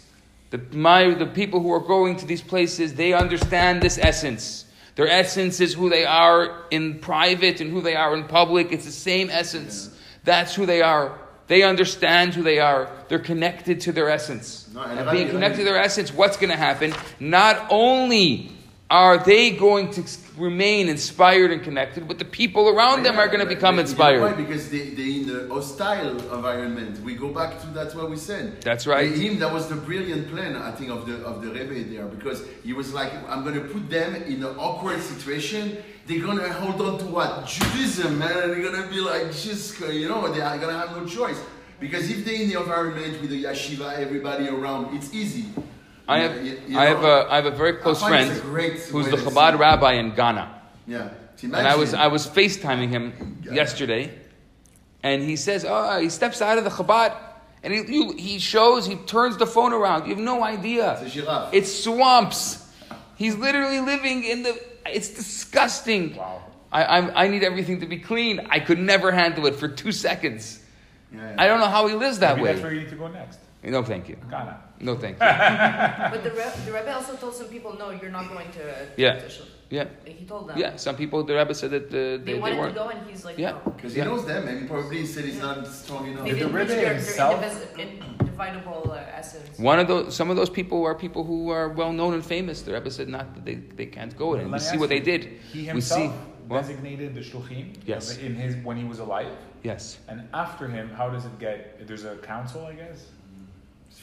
the, 0.53 0.77
my, 0.77 1.15
the 1.15 1.25
people 1.25 1.61
who 1.61 1.73
are 1.73 1.79
going 1.79 2.15
to 2.17 2.27
these 2.27 2.43
places, 2.43 2.93
they 2.93 3.11
understand 3.11 3.81
this 3.81 3.97
essence. 3.97 4.65
Their 4.93 5.07
essence 5.07 5.59
is 5.59 5.73
who 5.73 5.89
they 5.89 6.05
are 6.05 6.65
in 6.69 6.99
private 6.99 7.59
and 7.59 7.71
who 7.71 7.81
they 7.81 7.95
are 7.95 8.15
in 8.15 8.25
public. 8.25 8.71
It's 8.71 8.85
the 8.85 8.91
same 8.91 9.31
essence. 9.31 9.89
That's 10.23 10.53
who 10.53 10.67
they 10.67 10.83
are. 10.83 11.17
They 11.47 11.63
understand 11.63 12.35
who 12.35 12.43
they 12.43 12.59
are. 12.59 12.87
They're 13.09 13.17
connected 13.17 13.81
to 13.81 13.91
their 13.91 14.11
essence. 14.11 14.69
No, 14.71 14.83
and 14.83 14.99
and 14.99 15.09
being 15.09 15.29
connected 15.29 15.57
to 15.57 15.63
their 15.63 15.79
essence, 15.79 16.13
what's 16.13 16.37
going 16.37 16.51
to 16.51 16.55
happen? 16.55 16.93
Not 17.19 17.65
only 17.71 18.51
are 18.91 19.17
they 19.17 19.49
going 19.49 19.89
to 19.93 20.03
remain 20.37 20.89
inspired 20.89 21.51
and 21.51 21.61
connected, 21.61 22.07
but 22.07 22.17
the 22.17 22.25
people 22.25 22.69
around 22.69 23.03
them 23.03 23.19
are 23.19 23.27
going 23.27 23.39
to 23.39 23.45
become 23.45 23.79
inspired. 23.79 24.21
why? 24.21 24.33
Because 24.33 24.69
they, 24.69 24.89
they 24.89 25.17
in 25.17 25.27
the 25.27 25.47
hostile 25.53 26.17
environment. 26.33 26.99
We 27.01 27.15
go 27.15 27.29
back 27.29 27.59
to 27.61 27.67
that's 27.67 27.93
what 27.93 28.09
we 28.09 28.17
said. 28.17 28.61
That's 28.61 28.87
right. 28.87 29.11
Him, 29.11 29.39
that 29.39 29.53
was 29.53 29.67
the 29.67 29.75
brilliant 29.75 30.29
plan, 30.29 30.55
I 30.55 30.71
think, 30.71 30.89
of 30.89 31.05
the 31.05 31.23
of 31.23 31.41
the 31.41 31.51
Rebbe 31.51 31.83
there, 31.93 32.05
because 32.05 32.43
he 32.63 32.73
was 32.73 32.93
like, 32.93 33.11
I'm 33.29 33.43
gonna 33.43 33.61
put 33.61 33.89
them 33.89 34.15
in 34.15 34.43
an 34.43 34.55
awkward 34.57 35.01
situation. 35.01 35.77
They're 36.07 36.21
gonna 36.21 36.51
hold 36.51 36.81
on 36.81 36.99
to 36.99 37.05
what 37.05 37.45
Judaism, 37.45 38.17
man. 38.17 38.37
And 38.37 38.51
they're 38.51 38.71
gonna 38.71 38.87
be 38.87 38.99
like, 38.99 39.31
just 39.31 39.79
you 39.79 40.09
know, 40.09 40.31
they 40.33 40.41
are 40.41 40.57
gonna 40.57 40.77
have 40.77 40.97
no 40.97 41.05
choice. 41.05 41.39
Because 41.79 42.09
if 42.09 42.23
they're 42.23 42.41
in 42.41 42.49
the 42.49 42.59
environment 42.59 43.19
with 43.21 43.29
the 43.29 43.43
yeshiva, 43.43 43.93
everybody 43.97 44.47
around, 44.47 44.95
it's 44.95 45.13
easy. 45.13 45.45
I 46.07 46.19
have, 46.19 46.45
you- 46.45 46.59
you 46.67 46.77
I 46.77 46.85
have, 46.85 47.03
a, 47.03 47.27
I 47.29 47.35
have 47.35 47.45
a 47.45 47.51
very 47.51 47.73
close 47.73 48.01
I 48.03 48.09
find 48.09 48.31
it's 48.31 48.39
friend 48.41 48.73
who's 48.73 49.09
the 49.09 49.17
to 49.17 49.23
Chabad 49.23 49.57
rabbi 49.57 49.93
in 49.93 50.13
Ghana. 50.15 50.61
Yeah. 50.87 51.09
And 51.41 51.55
I 51.55 51.75
was, 51.75 51.89
Imagine. 51.93 51.99
I 51.99 52.07
was 52.07 52.27
FaceTiming 52.27 52.89
him 52.89 53.41
yesterday, 53.51 54.11
and 55.01 55.21
he 55.21 55.35
says, 55.35 55.65
oh, 55.67 55.99
he 55.99 56.09
steps 56.09 56.41
out 56.41 56.57
of 56.57 56.63
the 56.63 56.69
Chabad, 56.69 57.15
and 57.63 57.73
he, 57.73 57.81
you, 57.93 58.11
he 58.13 58.39
shows, 58.39 58.85
he 58.85 58.95
turns 58.95 59.37
the 59.37 59.45
phone 59.47 59.73
around. 59.73 60.03
You 60.07 60.15
have 60.15 60.23
no 60.23 60.43
idea. 60.43 60.93
It's 61.01 61.15
a 61.15 61.19
giraffe. 61.21 61.53
It's 61.53 61.83
swamps. 61.83 62.65
He's 63.17 63.35
literally 63.35 63.79
living 63.79 64.23
in 64.23 64.43
the, 64.43 64.59
it's 64.85 65.09
disgusting. 65.09 66.15
Wow. 66.15 66.43
I, 66.71 66.97
I'm, 66.97 67.11
I 67.15 67.27
need 67.27 67.43
everything 67.43 67.81
to 67.81 67.85
be 67.85 67.99
clean. 67.99 68.47
I 68.49 68.59
could 68.59 68.79
never 68.79 69.11
handle 69.11 69.45
it 69.45 69.55
for 69.55 69.67
two 69.67 69.91
seconds. 69.91 70.59
Yeah, 71.13 71.19
yeah. 71.29 71.35
I 71.37 71.47
don't 71.47 71.59
know 71.59 71.67
how 71.67 71.87
he 71.87 71.93
lives 71.95 72.19
that 72.19 72.37
Maybe 72.37 72.47
that's 72.47 72.61
where 72.61 72.73
you 72.73 72.81
need 72.81 72.89
to 72.89 72.95
go 72.95 73.07
next. 73.07 73.39
No, 73.63 73.83
thank 73.83 74.09
you. 74.09 74.17
Ghana. 74.29 74.59
No, 74.83 74.95
thank 75.03 75.15
you. 75.15 75.25
But 76.13 76.21
the, 76.23 76.31
Re- 76.31 76.59
the 76.65 76.71
Rebbe 76.77 76.93
also 76.93 77.15
told 77.15 77.33
some 77.35 77.47
people, 77.47 77.71
no, 77.77 77.91
you're 77.91 78.11
not 78.19 78.27
going 78.29 78.49
to. 78.59 78.63
Yeah. 78.97 79.19
to 79.19 79.29
Yeah, 79.69 79.87
He 80.05 80.25
told 80.25 80.43
them. 80.49 80.57
yeah. 80.57 80.75
Some 80.75 80.95
people, 80.95 81.23
the 81.23 81.35
Rebbe 81.35 81.53
said 81.55 81.71
that 81.71 81.85
uh, 81.87 81.91
they, 81.91 82.17
They 82.17 82.33
they, 82.33 82.39
wanted 82.39 82.55
to 82.55 82.61
weren't. 82.61 82.75
go, 82.75 82.87
and 82.93 82.99
he's 83.09 83.23
like, 83.27 83.37
Yeah. 83.37 83.51
no. 83.51 83.71
Because 83.75 83.95
Yeah. 83.95 84.03
he 84.03 84.09
knows 84.09 84.25
them, 84.33 84.43
and 84.49 84.55
he 84.61 84.65
probably 84.67 85.05
said 85.13 85.23
he's 85.29 85.39
not 85.47 85.65
strong 85.67 86.03
enough. 86.09 86.23
They 86.25 86.31
Did 86.31 86.39
the 86.39 86.45
didn't 86.45 86.55
reach 86.59 86.69
Rebbe 86.69 86.89
himself- 86.93 87.39
their 87.41 87.49
indivis- 87.49 87.79
indivisible 88.19 88.91
uh, 88.91 89.19
essence. 89.19 89.57
One 89.71 89.79
of 89.79 89.87
those, 89.87 90.15
some 90.19 90.29
of 90.31 90.35
those 90.39 90.49
people 90.59 90.79
are 90.85 90.95
people 91.05 91.23
who 91.23 91.49
are 91.57 91.69
well 91.81 91.93
known 91.99 92.13
and 92.17 92.23
famous. 92.25 92.61
The 92.61 92.73
Rebbe 92.73 92.91
said 92.91 93.07
not 93.07 93.25
that 93.35 93.45
they, 93.45 93.55
they 93.79 93.85
can't 93.97 94.13
go 94.23 94.27
in. 94.35 94.41
And 94.41 94.51
we 94.51 94.59
see 94.59 94.71
ask 94.71 94.79
what 94.79 94.89
they 94.89 94.99
did. 94.99 95.21
He 95.53 95.59
we 95.59 95.65
himself 95.65 96.11
see. 96.11 96.17
What? 96.47 96.61
designated 96.61 97.15
the 97.15 97.21
shluchim. 97.21 97.65
Yes. 97.85 98.17
In 98.17 98.35
his 98.35 98.53
when 98.67 98.75
he 98.77 98.83
was 98.83 98.99
alive, 98.99 99.31
Yes. 99.63 99.97
and 100.09 100.17
after 100.33 100.67
him, 100.67 100.89
how 100.99 101.07
does 101.09 101.23
it 101.29 101.35
get? 101.39 101.87
There's 101.87 102.03
a 102.03 102.15
council, 102.17 102.61
I 102.65 102.73
guess. 102.81 102.99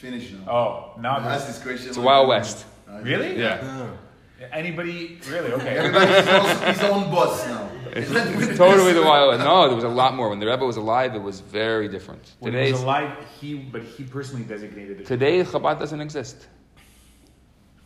It's 0.01 0.09
finished 0.09 0.45
now. 0.45 0.51
Oh, 0.51 0.99
now 0.99 1.17
Ask 1.17 1.45
there's 1.45 1.55
this 1.55 1.63
question. 1.63 1.89
It's 1.89 1.97
a 1.97 2.01
Wild 2.01 2.27
West. 2.27 2.65
Really. 3.03 3.37
Yeah. 3.39 3.87
Anybody 4.51 5.19
really? 5.29 5.51
Okay. 5.57 5.77
Everybody's 5.77 6.27
also 6.27 6.65
his 6.65 6.81
own 6.81 7.11
boss 7.11 7.45
now. 7.47 7.69
It's 7.93 8.57
totally 8.57 8.93
the 8.93 9.03
Wild 9.03 9.29
West. 9.29 9.43
No, 9.43 9.67
there 9.67 9.75
was 9.75 9.83
a 9.83 9.89
lot 9.89 10.15
more. 10.15 10.29
When 10.29 10.39
the 10.39 10.47
Rebbe 10.47 10.65
was 10.65 10.77
alive, 10.77 11.13
it 11.13 11.21
was 11.21 11.39
very 11.41 11.87
different. 11.87 12.31
when 12.39 12.53
he 12.53 12.71
was 12.71 12.81
alive, 12.81 13.15
he 13.39 13.55
but 13.55 13.83
he 13.83 14.03
personally 14.03 14.43
designated 14.43 14.97
the 14.97 15.03
today, 15.03 15.43
Chabad 15.43 15.77
doesn't 15.79 16.01
exist. 16.01 16.47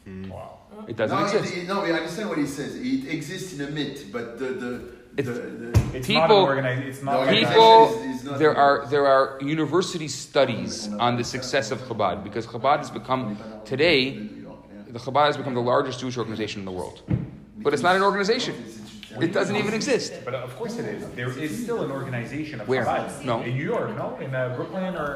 shluchim. 0.08 0.30
Wow. 0.30 0.60
It 0.88 0.96
doesn't 0.96 1.18
no, 1.18 1.26
exist. 1.26 1.54
It, 1.54 1.64
it- 1.64 1.68
no, 1.68 1.84
we 1.84 1.92
understand 1.92 2.30
what 2.30 2.38
he 2.38 2.46
says. 2.46 2.76
It 2.76 3.08
exists 3.10 3.60
in 3.60 3.68
a 3.68 3.70
myth, 3.72 4.10
but 4.14 4.40
the 4.40 4.46
the, 4.46 4.66
the, 4.66 4.95
It's- 5.18 5.38
the 5.38 5.76
It's 5.98 6.08
People- 6.08 6.22
not 6.28 6.50
organized. 6.50 6.84
It's 6.88 7.02
not 7.04 7.12
The 7.14 7.18
like 7.20 7.30
a- 7.30 7.48
People, 7.48 7.62
organization 7.64 8.12
is- 8.12 8.20
is 8.20 8.24
not- 8.26 8.40
there 8.40 8.56
are 8.58 8.86
there 8.90 9.08
are 9.08 9.38
university 9.42 10.10
studies 10.10 10.90
on 11.00 11.16
the 11.16 11.24
success 11.24 11.72
of 11.72 11.80
Chabad 11.88 12.22
because 12.24 12.46
Chabad 12.48 12.80
has 12.80 12.92
become 12.92 13.38
today 13.64 14.02
the 14.98 15.00
Chabad 15.00 15.28
has 15.28 15.38
become 15.38 15.54
the 15.54 15.62
largest 15.74 16.00
Jewish 16.02 16.18
organization 16.18 16.60
in 16.62 16.66
the 16.66 16.72
world. 16.80 17.02
But 17.64 17.74
it's 17.74 17.82
not 17.84 17.96
an 17.96 18.04
organization. 18.04 18.56
It 19.22 19.32
doesn't 19.32 19.56
even 19.56 19.74
exist. 19.74 20.12
But 20.26 20.34
of 20.34 20.54
course 20.58 20.78
it 20.78 20.86
is. 20.96 21.02
There 21.16 21.30
is 21.46 21.52
still 21.64 21.82
an 21.86 21.92
organization 21.92 22.60
of 22.60 22.68
Where? 22.68 22.84
Chabad. 22.84 23.24
No. 23.24 23.42
In 23.42 23.56
New 23.56 23.64
York, 23.76 23.96
no? 23.96 24.18
In 24.20 24.36
uh, 24.36 24.54
Brooklyn 24.58 24.94
or 24.96 25.12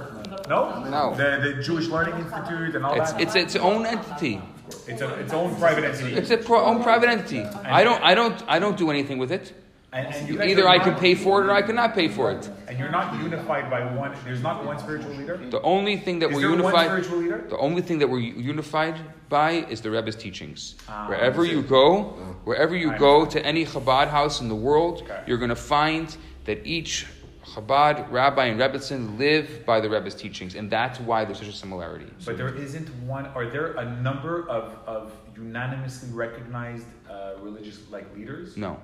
no? 0.47 0.61
No. 0.95 1.13
The, 1.21 1.29
the 1.57 1.63
Jewish 1.67 1.87
Learning 1.89 2.15
Institute 2.23 2.75
and 2.75 2.85
all 2.85 2.93
It's 2.99 3.11
that. 3.11 3.21
it's 3.21 3.35
its 3.35 3.55
own 3.57 3.85
entity. 3.85 4.41
It's 4.87 5.01
a, 5.01 5.09
its 5.23 5.33
own 5.33 5.53
private 5.57 5.83
entity. 5.83 6.13
It's 6.15 6.31
a 6.31 6.37
pro- 6.37 6.63
own 6.63 6.81
private 6.83 7.09
entity. 7.09 7.41
I 7.79 7.83
don't 7.83 8.01
I 8.01 8.13
don't 8.15 8.37
I 8.47 8.57
don't 8.59 8.77
do 8.77 8.89
anything 8.89 9.17
with 9.17 9.31
it. 9.33 9.45
And, 9.91 10.13
and 10.13 10.41
Either 10.43 10.67
I 10.67 10.77
can 10.79 10.95
pay 10.95 11.15
for 11.15 11.41
it 11.41 11.47
or 11.47 11.51
I 11.51 11.61
cannot 11.63 11.95
pay 11.95 12.07
for 12.07 12.31
it. 12.31 12.49
And 12.67 12.77
you're 12.77 12.91
not 12.91 13.19
unified 13.21 13.69
by 13.71 13.93
one. 13.95 14.15
There's 14.23 14.43
not 14.43 14.63
one 14.63 14.77
spiritual 14.77 15.11
leader. 15.13 15.37
The 15.37 15.61
only 15.61 15.97
thing 15.97 16.19
that 16.19 16.29
Is 16.29 16.35
we're 16.35 16.41
there 16.41 16.49
one 16.51 16.59
unified 16.59 16.85
spiritual 16.87 17.17
leader? 17.17 17.45
the 17.49 17.57
only 17.57 17.81
thing 17.81 17.97
that 17.99 18.07
we're 18.09 18.19
unified 18.19 18.97
by 19.29 19.51
is 19.51 19.81
the 19.81 19.89
Rebbe's 19.89 20.15
teachings. 20.15 20.75
Ah, 20.87 21.07
wherever 21.07 21.43
you 21.43 21.61
go, 21.63 22.03
wherever 22.43 22.75
you 22.75 22.95
go 22.97 23.25
to 23.25 23.43
any 23.45 23.65
Chabad 23.65 24.09
house 24.09 24.41
in 24.41 24.47
the 24.47 24.55
world, 24.55 25.01
Okay. 25.03 25.23
you're 25.25 25.37
going 25.39 25.49
to 25.49 25.55
find 25.55 26.15
that 26.45 26.65
each 26.65 27.07
Chabad 27.55 28.11
rabbi 28.11 28.45
and 28.45 28.59
Rebbetzin 28.59 29.17
live 29.17 29.65
by 29.65 29.79
the 29.81 29.89
Rebbe's 29.89 30.13
teachings, 30.13 30.53
and 30.53 30.69
that's 30.69 30.99
why 30.99 31.25
there's 31.25 31.39
such 31.39 31.47
a 31.47 31.51
similarity. 31.53 32.05
But 32.23 32.37
there 32.37 32.53
isn't 32.53 32.87
one. 33.05 33.25
Are 33.27 33.47
there 33.47 33.71
a 33.73 33.85
number 34.01 34.47
of, 34.47 34.77
of 34.85 35.13
unanimously 35.35 36.09
recognized 36.13 36.85
uh, 37.09 37.33
religious 37.41 37.79
like 37.89 38.05
leaders? 38.15 38.55
No, 38.55 38.79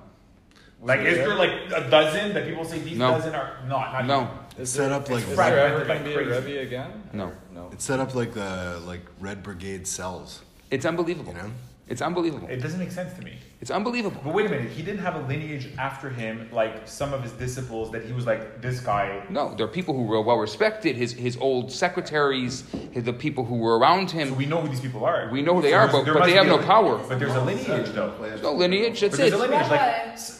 Like 0.82 1.00
is 1.00 1.16
there 1.16 1.34
like 1.34 1.50
a 1.74 1.88
dozen 1.90 2.34
that 2.34 2.46
people 2.46 2.64
say 2.64 2.78
these 2.80 2.98
No. 2.98 3.12
dozen 3.12 3.34
are 3.34 3.56
not? 3.66 3.92
not 3.92 4.06
no, 4.06 4.30
It's 4.58 4.70
set 4.70 4.92
up 4.92 5.08
like 5.08 5.22
It's 5.22 5.32
Is 5.32 5.38
Right, 5.38 5.50
there 5.50 5.64
right, 5.64 5.74
ever 5.74 5.78
like 5.84 5.88
going 5.88 5.98
to 6.00 6.04
be 6.04 6.12
a 6.12 6.26
crazy. 6.36 6.46
Rebbe 6.52 6.60
again? 6.62 7.02
No. 7.12 7.32
No. 7.52 7.70
it's 7.72 7.84
set 7.84 7.98
up 7.98 8.14
like 8.14 8.34
the 8.34 8.80
like 8.86 9.00
Red 9.20 9.42
Brigade 9.42 9.86
cells. 9.86 10.42
it's 10.70 10.84
unbelievable. 10.84 11.32
You 11.32 11.38
know? 11.42 11.50
It's 11.88 12.02
unbelievable. 12.02 12.48
It 12.48 12.60
doesn't 12.62 12.78
make 12.80 12.90
sense 12.92 13.14
to 13.14 13.22
me. 13.22 13.38
It's 13.58 13.70
unbelievable. 13.70 14.20
But 14.22 14.34
wait 14.34 14.44
a 14.46 14.48
minute, 14.50 14.70
he 14.70 14.82
didn't 14.82 15.00
have 15.00 15.14
a 15.16 15.20
lineage 15.26 15.68
after 15.78 16.10
him, 16.10 16.46
like 16.52 16.86
some 16.86 17.14
of 17.14 17.22
his 17.22 17.32
disciples, 17.32 17.90
that 17.92 18.04
he 18.04 18.12
was 18.12 18.26
like 18.26 18.60
this 18.60 18.80
guy. 18.80 19.24
No, 19.30 19.54
there 19.54 19.64
are 19.64 19.68
people 19.70 19.94
who 19.96 20.02
were 20.02 20.20
well 20.20 20.36
respected. 20.36 20.94
His 20.94 21.12
his 21.14 21.38
old 21.38 21.72
secretaries, 21.72 22.68
his, 22.92 23.04
the 23.04 23.14
people 23.14 23.44
who 23.46 23.56
were 23.56 23.78
around 23.78 24.10
So 24.10 24.18
him. 24.18 24.36
we 24.36 24.44
know 24.44 24.60
who 24.60 24.68
these 24.68 24.82
people 24.82 25.06
are. 25.06 25.30
We 25.32 25.40
know 25.40 25.54
who 25.54 25.62
they 25.62 25.70
So 25.70 25.76
are, 25.78 25.88
but, 25.90 26.04
but 26.04 26.26
they 26.26 26.32
have 26.32 26.46
no 26.46 26.58
power. 26.58 26.98
But 27.08 27.18
there's 27.18 27.34
a 27.34 27.40
lineage 27.40 27.88
though. 27.94 28.12
There's 28.20 28.42
no 28.42 28.52
lineage. 28.52 29.00
That's 29.00 29.12
But 29.16 29.22
there's 29.22 29.32
it. 29.32 29.36
a 29.36 29.38
lineage. 29.38 29.70
Like, 29.70 29.80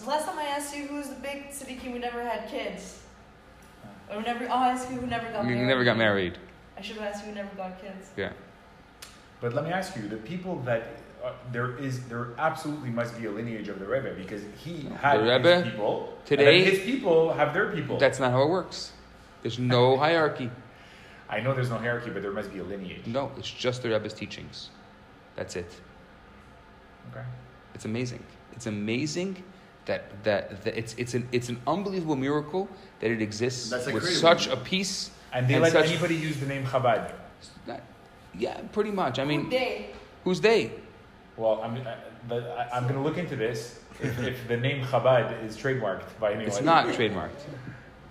last 0.07 0.27
time 0.27 0.39
I 0.39 0.45
asked 0.57 0.77
you 0.77 0.87
who 0.87 0.97
was 0.97 1.09
the 1.09 1.15
big 1.17 1.49
tzaddikim 1.49 1.93
who 1.95 1.99
never 1.99 2.23
had 2.23 2.49
kids. 2.51 3.01
Or 4.11 4.21
never, 4.23 4.45
I'll 4.51 4.71
ask 4.75 4.91
you 4.91 4.97
who 5.01 5.07
never 5.07 5.29
got 5.33 5.45
You 5.45 5.51
married. 5.53 5.67
never 5.67 5.85
got 5.85 5.97
married. 5.97 6.39
I 6.79 6.83
should 6.83 6.97
have 6.99 7.07
asked 7.15 7.25
you 7.25 7.31
who 7.31 7.37
never 7.37 7.49
got 7.57 7.81
kids. 7.81 8.11
Yeah. 8.17 8.33
but 9.41 9.55
let 9.55 9.65
me 9.65 9.71
ask 9.73 9.97
you, 9.97 10.07
the 10.07 10.17
people 10.19 10.57
that 10.67 10.83
uh, 11.27 11.33
there 11.53 11.77
is, 11.79 12.01
there 12.09 12.29
absolutely 12.39 12.91
must 12.91 13.19
be 13.19 13.27
a 13.27 13.31
lineage 13.31 13.69
of 13.69 13.79
the 13.79 13.87
Rebbe 13.87 14.15
because 14.15 14.43
he 14.65 14.89
had 15.03 15.19
The 15.21 15.25
Rebbe, 15.25 15.55
his 15.63 15.73
people. 15.73 16.19
today- 16.25 16.63
then 16.65 16.71
his 16.75 16.81
people 16.85 17.33
have 17.33 17.53
their 17.55 17.71
people. 17.73 17.99
That's 17.99 18.19
not 18.21 18.31
how 18.33 18.43
it 18.43 18.49
works. 18.51 18.93
There's 19.43 19.59
no 19.59 19.97
hierarchy. 20.05 20.51
I 21.29 21.41
know 21.41 21.53
there's 21.55 21.71
no 21.71 21.79
hierarchy, 21.79 22.11
but 22.11 22.23
there 22.23 22.33
must 22.33 22.53
be 22.53 22.61
a 22.61 22.65
lineage. 22.65 23.07
No, 23.07 23.33
it's 23.37 23.51
just 23.51 23.83
the 23.83 23.89
Rebbe's 23.91 24.15
teachings. 24.15 24.71
That's 25.35 25.57
it. 25.57 25.71
Okay. 27.11 27.25
It's 27.75 27.85
amazing. 27.85 28.23
It's 28.53 28.67
amazing 28.67 29.43
that, 29.87 30.23
that, 30.25 30.63
that 30.65 30.79
it's, 30.79 30.95
it's, 30.97 31.15
an, 31.15 31.29
it's 31.33 31.49
an 31.49 31.61
unbelievable 31.67 32.17
miracle 32.17 32.69
that 33.01 33.11
it 33.11 33.21
exists 33.21 33.71
That's 33.71 33.87
with 33.87 33.97
incredible. 33.97 34.21
such 34.21 34.47
a 34.49 34.57
peace. 34.57 35.11
And 35.33 35.47
they 35.49 35.55
And 35.55 35.63
let 35.63 35.73
such- 35.73 35.89
anybody 35.89 36.15
use 36.15 36.39
the 36.39 36.47
name 36.47 36.65
Chabad. 36.65 37.13
That- 37.67 37.83
yeah, 38.39 38.61
pretty 38.73 38.91
much. 38.91 39.19
I 39.19 39.23
Who 39.23 39.29
mean, 39.29 39.49
they? 39.51 39.91
who's 40.25 40.41
they? 40.41 40.71
Well, 41.37 41.61
I'm, 41.63 41.79
but 42.29 42.43
I, 42.45 42.77
I'm 42.77 42.85
going 42.85 42.95
to 42.95 43.01
look 43.01 43.19
into 43.19 43.37
this. 43.37 43.79
If, 44.01 44.19
if 44.33 44.49
the 44.49 44.57
name 44.57 44.85
Chabad 44.85 45.45
is 45.45 45.57
trademarked 45.57 46.19
by 46.21 46.31
anyone, 46.33 46.49
It's 46.49 46.61
not 46.63 46.87
trademarked. 46.89 47.31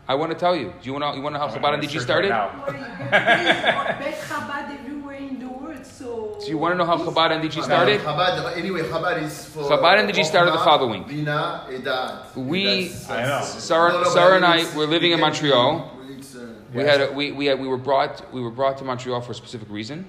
I 0.08 0.14
want 0.14 0.32
to 0.32 0.38
tell 0.38 0.56
you. 0.56 0.72
Do 0.82 0.86
you 0.88 0.94
want 0.94 1.04
to, 1.14 1.18
you 1.18 1.24
want 1.24 1.34
to 1.34 1.40
know 1.40 1.48
how 1.48 1.52
I'm 1.52 1.58
Chabad 1.60 1.62
gonna 1.64 1.78
and 1.80 1.84
DG 1.84 2.00
started? 2.02 2.30
Right 2.30 2.54
now. 2.54 2.66
You 2.68 2.74
get 2.74 4.00
Bet 4.00 4.20
Chabad 4.22 4.80
everywhere 4.80 5.16
in 5.16 5.40
the 5.40 5.48
world, 5.48 5.84
so 5.84 6.38
Do 6.40 6.48
you 6.48 6.60
want 6.60 6.74
to 6.74 6.78
know 6.78 6.86
how 6.86 6.98
Chabad 6.98 7.32
NDG 7.42 7.64
started? 7.64 8.02
Chabad, 8.02 8.56
anyway, 8.56 8.82
Chabad 8.82 9.24
is 9.24 9.46
for. 9.46 9.64
Chabad 9.64 10.08
NDG 10.08 10.24
started 10.26 10.54
the 10.54 10.60
following. 10.60 11.04
Bina, 11.06 11.66
Edat. 11.70 12.36
We- 12.36 12.90
That's- 12.90 13.10
I 13.10 13.24
know. 13.26 13.42
Sarah- 13.44 13.94
No, 13.94 14.02
no, 14.04 14.10
Sarah 14.10 14.36
and 14.36 14.46
I 14.46 14.76
were 14.78 14.86
living 14.86 15.12
in 15.12 15.20
Montreal. 15.20 15.92
Uh, 15.92 16.40
We 16.74 16.84
had 16.84 17.02
a, 17.02 17.12
we, 17.12 17.32
we 17.32 17.46
had, 17.48 17.60
we 17.60 17.68
were 17.68 17.78
brought 17.78 18.32
we 18.34 18.42
were 18.42 18.52
brought 18.52 18.78
to 18.80 18.84
Montreal 18.84 19.22
for 19.22 19.32
a 19.32 19.36
specific 19.36 19.70
reason. 19.72 20.06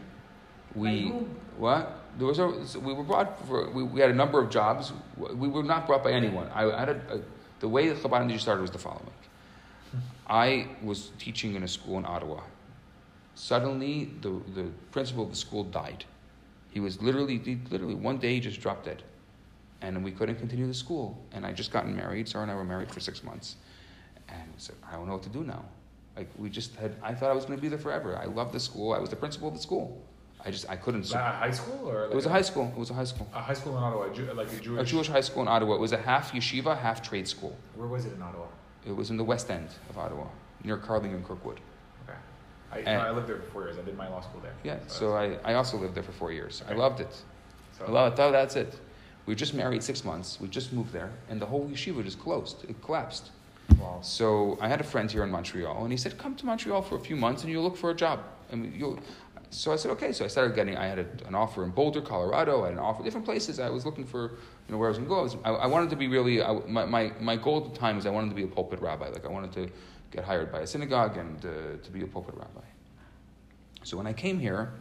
We 0.74 0.88
By 0.88 0.97
whom? 1.12 1.36
what 1.59 2.01
there 2.18 2.26
was 2.26 2.38
a 2.38 2.80
we 2.80 2.93
were 2.93 3.02
brought 3.02 3.47
for 3.47 3.70
we, 3.70 3.82
we 3.82 4.01
had 4.01 4.10
a 4.10 4.14
number 4.14 4.40
of 4.40 4.51
jobs. 4.51 4.93
We 5.16 5.48
were 5.48 5.62
not 5.62 5.86
brought 5.86 6.02
by 6.02 6.12
anyone. 6.12 6.48
I 6.55 6.78
had 6.78 6.88
a, 6.88 7.16
a 7.16 7.20
the 7.60 7.68
way 7.68 7.88
the 7.88 7.94
Chabad 7.94 8.28
NDG 8.28 8.40
started 8.40 8.62
was 8.62 8.70
the 8.70 8.78
following. 8.78 9.10
Hmm. 9.90 9.98
I 10.26 10.68
was 10.82 11.10
teaching 11.18 11.55
in 11.55 11.62
a 11.62 11.68
school 11.68 11.98
in 11.98 12.05
Ottawa. 12.05 12.43
Suddenly, 13.34 14.12
the, 14.22 14.40
the 14.55 14.64
principal 14.90 15.24
of 15.24 15.30
the 15.30 15.36
school 15.36 15.64
died. 15.64 16.05
He 16.70 16.80
was 16.80 17.01
literally, 17.02 17.38
he 17.38 17.59
literally 17.70 17.94
one 17.94 18.18
day 18.18 18.34
he 18.34 18.40
just 18.40 18.60
dropped 18.60 18.86
dead, 18.86 19.02
and 19.82 20.02
we 20.02 20.10
couldn't 20.10 20.36
continue 20.36 20.66
the 20.66 20.74
school. 20.74 21.22
And 21.32 21.44
I 21.44 21.52
just 21.52 21.70
gotten 21.70 21.94
married. 21.94 22.28
Sarah 22.28 22.43
and 22.43 22.51
I 22.51 22.55
were 22.55 22.64
married 22.64 22.90
for 22.90 23.01
six 23.01 23.22
months, 23.22 23.56
and 24.28 24.40
I 24.40 24.59
said, 24.59 24.76
I 24.88 24.94
don't 24.94 25.06
know 25.06 25.14
what 25.14 25.22
to 25.24 25.28
do 25.28 25.44
now. 25.44 25.64
Like 26.16 26.30
we 26.38 26.48
just 26.48 26.74
had, 26.76 26.97
I 27.02 27.14
thought 27.14 27.30
I 27.30 27.34
was 27.34 27.44
going 27.44 27.59
to 27.59 27.62
be 27.62 27.68
there 27.68 27.78
forever. 27.78 28.16
I 28.16 28.24
loved 28.24 28.52
the 28.52 28.60
school. 28.60 28.93
I 28.93 28.98
was 28.98 29.10
the 29.10 29.16
principal 29.16 29.48
of 29.48 29.55
the 29.55 29.60
school. 29.60 30.02
I 30.47 30.51
just, 30.52 30.70
I 30.70 30.77
couldn't. 30.77 31.09
That 31.09 31.35
a 31.35 31.39
high 31.39 31.51
school 31.51 31.90
or? 31.90 32.02
Like 32.05 32.12
It 32.12 32.14
was 32.14 32.27
a 32.27 32.31
high 32.31 32.43
school. 32.43 32.73
It 32.77 32.78
was 32.78 32.90
a 32.90 32.94
high 32.94 33.05
school. 33.05 33.28
A 33.35 33.43
high 33.43 33.52
school 33.55 33.77
in 33.77 33.82
Ottawa, 33.82 34.05
a 34.05 34.14
Jew, 34.14 34.32
like 34.32 34.52
a 34.52 34.60
Jewish. 34.60 34.81
A 34.81 34.85
Jewish 34.85 35.09
high 35.09 35.20
school 35.20 35.43
in 35.43 35.48
Ottawa. 35.48 35.74
It 35.74 35.81
was 35.81 35.90
a 35.93 35.97
half 36.01 36.32
yeshiva, 36.32 36.78
half 36.78 37.02
trade 37.02 37.27
school. 37.27 37.56
Where 37.74 37.89
was 37.89 38.06
it 38.06 38.12
in 38.14 38.23
Ottawa? 38.23 38.47
It 38.86 38.94
was 38.94 39.10
in 39.10 39.16
the 39.16 39.24
west 39.24 39.51
end 39.51 39.68
of 39.90 39.98
Ottawa, 39.98 40.27
near 40.62 40.77
Carling 40.77 41.12
and 41.14 41.27
Kirkwood. 41.27 41.59
Okay. 42.09 42.18
I, 42.73 42.78
And- 42.78 43.02
no, 43.02 43.09
I 43.09 43.10
lived 43.10 43.27
there 43.27 43.39
for 43.39 43.51
four 43.51 43.62
years. 43.64 43.77
I 43.77 43.82
did 43.82 43.97
my 43.97 44.09
law 44.09 44.20
school 44.20 44.40
there. 44.40 44.55
Yeah, 44.62 44.78
so 44.86 45.16
I, 45.16 45.36
I 45.44 45.55
also 45.55 45.77
lived 45.78 45.97
there 45.97 46.05
for 46.05 46.12
four 46.12 46.31
years. 46.31 46.62
I 46.70 46.74
loved 46.74 47.01
it. 47.01 47.12
So, 47.77 47.85
I 47.86 47.90
love 47.90 48.12
it. 48.12 48.20
Oh, 48.20 48.31
that's 48.31 48.55
it. 48.55 48.78
We 49.27 49.32
were 49.32 49.39
just 49.39 49.52
married 49.55 49.82
six 49.82 50.05
months. 50.05 50.40
We 50.40 50.47
just 50.47 50.73
moved 50.73 50.93
there, 50.93 51.10
and 51.28 51.43
the 51.43 51.47
whole 51.47 51.66
yeshiva 51.68 52.05
just 52.05 52.20
closed. 52.20 52.64
It 52.70 52.81
collapsed. 52.82 53.32
wow. 53.81 53.98
So 54.01 54.56
I 54.60 54.68
had 54.68 54.81
a 54.81 54.85
friend 54.85 55.10
here 55.10 55.24
in 55.24 55.31
Montreal, 55.32 55.82
and 55.82 55.90
he 55.90 55.97
said, 55.98 56.16
"Come 56.16 56.36
to 56.36 56.47
Montreal 56.47 56.82
for 56.82 56.94
a 56.94 57.01
few 57.01 57.16
months, 57.16 57.43
and 57.43 57.51
you'll 57.51 57.64
look 57.64 57.77
for 57.77 57.90
a 57.90 57.94
job." 57.94 58.20
And 58.52 58.73
you'll. 58.73 59.01
So 59.57 59.73
I 59.73 59.77
said, 59.77 59.91
"Okay." 59.93 60.12
So 60.12 60.23
I 60.23 60.28
started 60.28 60.55
getting. 60.55 60.77
I 60.77 60.87
had 60.87 60.99
a, 60.99 61.07
an 61.27 61.35
offer 61.35 61.65
in 61.65 61.70
Boulder, 61.70 62.03
Colorado. 62.03 62.65
I 62.65 62.66
had 62.66 62.74
an 62.74 62.78
offer 62.78 63.03
different 63.03 63.24
places. 63.24 63.59
I 63.59 63.70
was 63.70 63.87
looking 63.87 64.05
for, 64.05 64.33
you 64.33 64.73
know, 64.73 64.77
where 64.77 64.89
I 64.89 64.91
was 64.91 64.99
going 64.99 65.09
to 65.09 65.15
go. 65.15 65.20
I, 65.20 65.23
was, 65.23 65.37
I, 65.45 65.51
I 65.51 65.66
wanted 65.66 65.89
to 65.91 65.97
be 65.97 66.09
really. 66.09 66.43
I, 66.43 66.53
my, 66.69 66.85
my 66.85 67.12
my 67.20 67.37
goal 67.37 67.65
at 67.65 67.73
the 67.73 67.78
time 67.78 67.97
was 67.97 68.05
I 68.05 68.11
wanted 68.11 68.28
to 68.28 68.37
be 68.37 68.43
a 68.43 68.47
pulpit 68.47 68.83
rabbi. 68.83 69.09
Like 69.09 69.24
I 69.24 69.28
wanted 69.28 69.53
to 69.53 69.73
get 70.11 70.24
hired 70.24 70.53
by 70.53 70.61
a 70.61 70.66
synagogue 70.66 71.16
and 71.16 71.43
uh, 71.47 71.49
to 71.83 71.91
be 71.91 72.03
a 72.03 72.07
pulpit 72.07 72.35
rabbi. 72.37 72.66
So 73.83 73.97
when 73.97 74.07
I 74.07 74.12
came 74.12 74.39
here, 74.39 74.74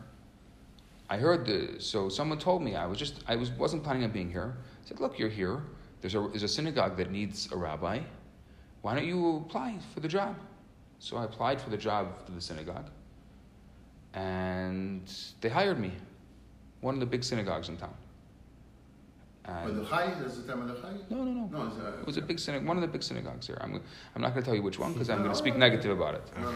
I 1.10 1.18
heard 1.20 1.46
the. 1.46 1.80
So 1.80 2.10
someone 2.10 2.38
told 2.38 2.62
me 2.62 2.76
I 2.76 2.86
was 2.86 2.98
just. 2.98 3.24
I 3.30 3.38
was 3.38 3.52
wasn't 3.52 3.82
planning 3.82 4.04
on 4.04 4.12
being 4.12 4.30
here. 4.30 4.58
I 4.84 4.88
said, 4.90 5.00
"Look, 5.00 5.18
you're 5.18 5.30
here. 5.30 5.64
There's 6.02 6.16
a 6.16 6.28
there's 6.28 6.44
a 6.44 6.50
synagogue 6.50 6.98
that 6.98 7.12
needs 7.12 7.50
a 7.52 7.56
rabbi." 7.56 8.02
why 8.86 8.94
don't 8.94 9.08
you 9.08 9.38
apply 9.38 9.80
for 9.96 10.00
the 10.00 10.08
job? 10.08 10.36
So 11.00 11.18
I 11.18 11.24
applied 11.24 11.60
for 11.60 11.72
the 11.72 11.78
job 11.78 12.24
for 12.24 12.32
the 12.32 12.40
synagogue, 12.40 12.88
and 14.16 15.14
they 15.42 15.50
hired 15.50 15.80
me, 15.80 15.92
one 16.82 16.94
of 16.94 17.00
the 17.00 17.06
big 17.06 17.24
synagogues 17.24 17.70
in 17.70 17.78
town. 17.78 17.94
And 19.48 19.78
the 19.78 19.84
high, 19.84 20.12
that's 20.20 20.38
the 20.38 20.42
the 20.42 20.56
no, 20.56 21.24
no, 21.24 21.24
no. 21.24 21.50
No, 21.52 21.68
it's, 21.68 21.78
uh, 21.78 21.92
It 22.02 22.08
was 22.08 22.18
a 22.18 22.22
big 22.22 22.40
synagogue, 22.40 22.68
one 22.68 22.78
of 22.78 22.82
the 22.82 22.88
big 22.88 23.04
synagogues 23.04 23.46
here. 23.46 23.60
I'm, 23.62 23.80
I'm 24.16 24.22
not 24.22 24.34
going 24.34 24.42
to 24.42 24.46
tell 24.46 24.56
you 24.56 24.64
which 24.64 24.80
one 24.80 24.94
because 24.94 25.10
I'm 25.10 25.20
going 25.20 25.30
to 25.30 25.38
speak 25.38 25.56
negative 25.56 25.92
about 25.92 26.16
it. 26.16 26.24
No, 26.42 26.52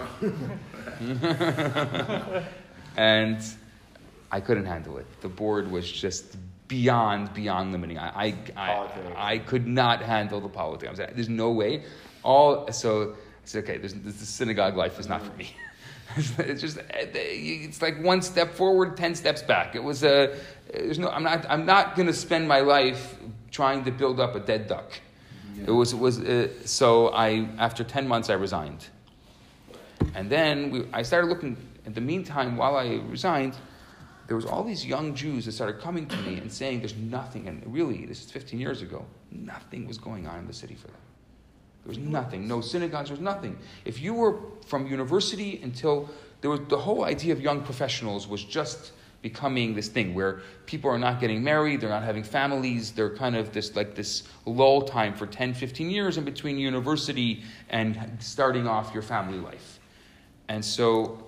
no. 1.12 2.44
and 2.98 3.38
I 4.32 4.40
couldn't 4.42 4.66
handle 4.66 4.98
it. 4.98 5.06
The 5.22 5.30
board 5.30 5.70
was 5.70 5.92
just 5.92 6.36
beyond, 6.68 7.32
beyond 7.36 7.74
limiting. 7.74 8.00
I, 8.00 8.28
I, 8.28 8.36
I, 8.58 9.34
I 9.34 9.38
could 9.38 9.68
not 9.68 10.02
handle 10.02 10.42
the 10.42 10.50
politics. 10.50 10.88
I 10.88 10.92
was 10.92 11.00
like, 11.00 11.14
there's 11.14 11.30
no 11.30 11.52
way. 11.52 11.84
All 12.24 12.72
so 12.72 13.12
I 13.12 13.16
said, 13.46 13.64
okay, 13.66 13.78
this, 13.78 13.94
this 13.94 14.16
synagogue 14.28 14.76
life 14.76 15.00
is 15.00 15.08
not 15.08 15.22
for 15.22 15.36
me. 15.38 15.52
it's 16.40 16.62
just 16.62 16.80
it's 16.94 17.82
like 17.82 18.02
one 18.04 18.22
step 18.22 18.54
forward, 18.54 18.98
ten 18.98 19.16
steps 19.16 19.42
back. 19.42 19.76
It 19.76 19.84
was 19.84 20.04
a 20.04 20.36
there's 20.72 21.00
no. 21.00 21.10
I'm 21.10 21.24
not. 21.24 21.46
I'm 21.50 21.66
not 21.66 21.96
going 21.96 22.08
to 22.08 22.14
spend 22.14 22.48
my 22.48 22.60
life 22.60 23.18
trying 23.52 23.84
to 23.86 23.92
build 23.92 24.20
up 24.20 24.36
a 24.36 24.40
dead 24.40 24.68
duck. 24.68 24.94
It 25.66 25.72
was. 25.72 25.94
It 25.94 26.00
was. 26.00 26.20
Uh, 26.20 26.50
so 26.66 27.10
I 27.10 27.50
after 27.58 27.84
ten 27.84 28.08
months 28.08 28.30
I 28.30 28.34
resigned. 28.34 28.88
And 30.16 30.30
then 30.30 30.72
we, 30.72 30.88
I 30.94 31.02
started 31.02 31.28
looking. 31.28 31.58
In 31.86 31.94
the 31.94 32.02
meantime, 32.02 32.56
while 32.56 32.76
I 32.76 33.00
resigned, 33.08 33.56
there 34.28 34.36
was 34.36 34.46
all 34.46 34.64
these 34.64 34.86
young 34.86 35.16
Jews 35.16 35.46
that 35.46 35.54
started 35.54 35.82
coming 35.82 36.08
to 36.08 36.18
me 36.18 36.38
and 36.38 36.52
saying, 36.52 36.80
"There's 36.80 36.96
nothing." 36.96 37.48
And 37.48 37.64
really, 37.66 38.06
this 38.06 38.24
is 38.24 38.32
15 38.32 38.60
years 38.60 38.82
ago. 38.82 39.06
Nothing 39.32 39.88
was 39.88 39.98
going 39.98 40.28
on 40.28 40.40
in 40.40 40.48
the 40.48 40.54
city 40.54 40.76
for 40.76 40.88
them. 40.88 40.98
There 41.84 41.90
was 41.90 41.98
nothing. 41.98 42.48
No 42.48 42.62
synagogues. 42.62 43.10
There 43.10 43.16
was 43.16 43.24
nothing. 43.24 43.58
If 43.86 44.02
you 44.02 44.14
were 44.14 44.40
from 44.66 44.88
university 44.88 45.60
until 45.64 46.10
there 46.42 46.50
was 46.50 46.62
the 46.68 46.78
whole 46.78 47.04
idea 47.04 47.34
of 47.34 47.42
young 47.42 47.62
professionals 47.64 48.28
was 48.28 48.44
just 48.44 48.92
becoming 49.22 49.74
this 49.74 49.90
thing 49.90 50.14
where 50.14 50.42
people 50.66 50.90
are 50.90 50.98
not 50.98 51.20
getting 51.20 51.44
married, 51.44 51.82
they're 51.82 51.90
not 51.90 52.04
having 52.04 52.24
families, 52.24 52.92
they're 52.92 53.16
kind 53.16 53.36
of 53.36 53.52
this 53.52 53.76
like 53.76 53.96
this 53.96 54.24
lull 54.46 54.82
time 54.84 55.14
for 55.14 55.28
10, 55.28 55.54
15 55.54 55.90
years 55.90 56.18
in 56.18 56.24
between 56.24 56.58
university 56.58 57.44
and 57.70 57.98
starting 58.20 58.68
off 58.68 58.94
your 58.94 59.04
family 59.04 59.40
life. 59.40 59.80
And 60.48 60.64
so 60.64 61.28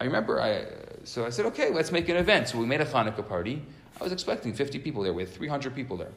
I 0.00 0.04
remember 0.04 0.40
I 0.40 0.66
so 1.04 1.24
I 1.26 1.30
said, 1.30 1.46
okay, 1.46 1.70
let's 1.70 1.90
make 1.90 2.08
an 2.08 2.16
event. 2.16 2.48
So 2.48 2.58
we 2.58 2.66
made 2.66 2.80
a 2.80 2.84
Hanukkah 2.84 3.26
party. 3.26 3.62
I 4.00 4.04
was 4.04 4.12
expecting 4.12 4.52
50 4.52 4.78
people 4.78 5.02
there. 5.02 5.12
We 5.12 5.22
had 5.22 5.32
300 5.32 5.74
people 5.74 5.96
there. 5.96 6.12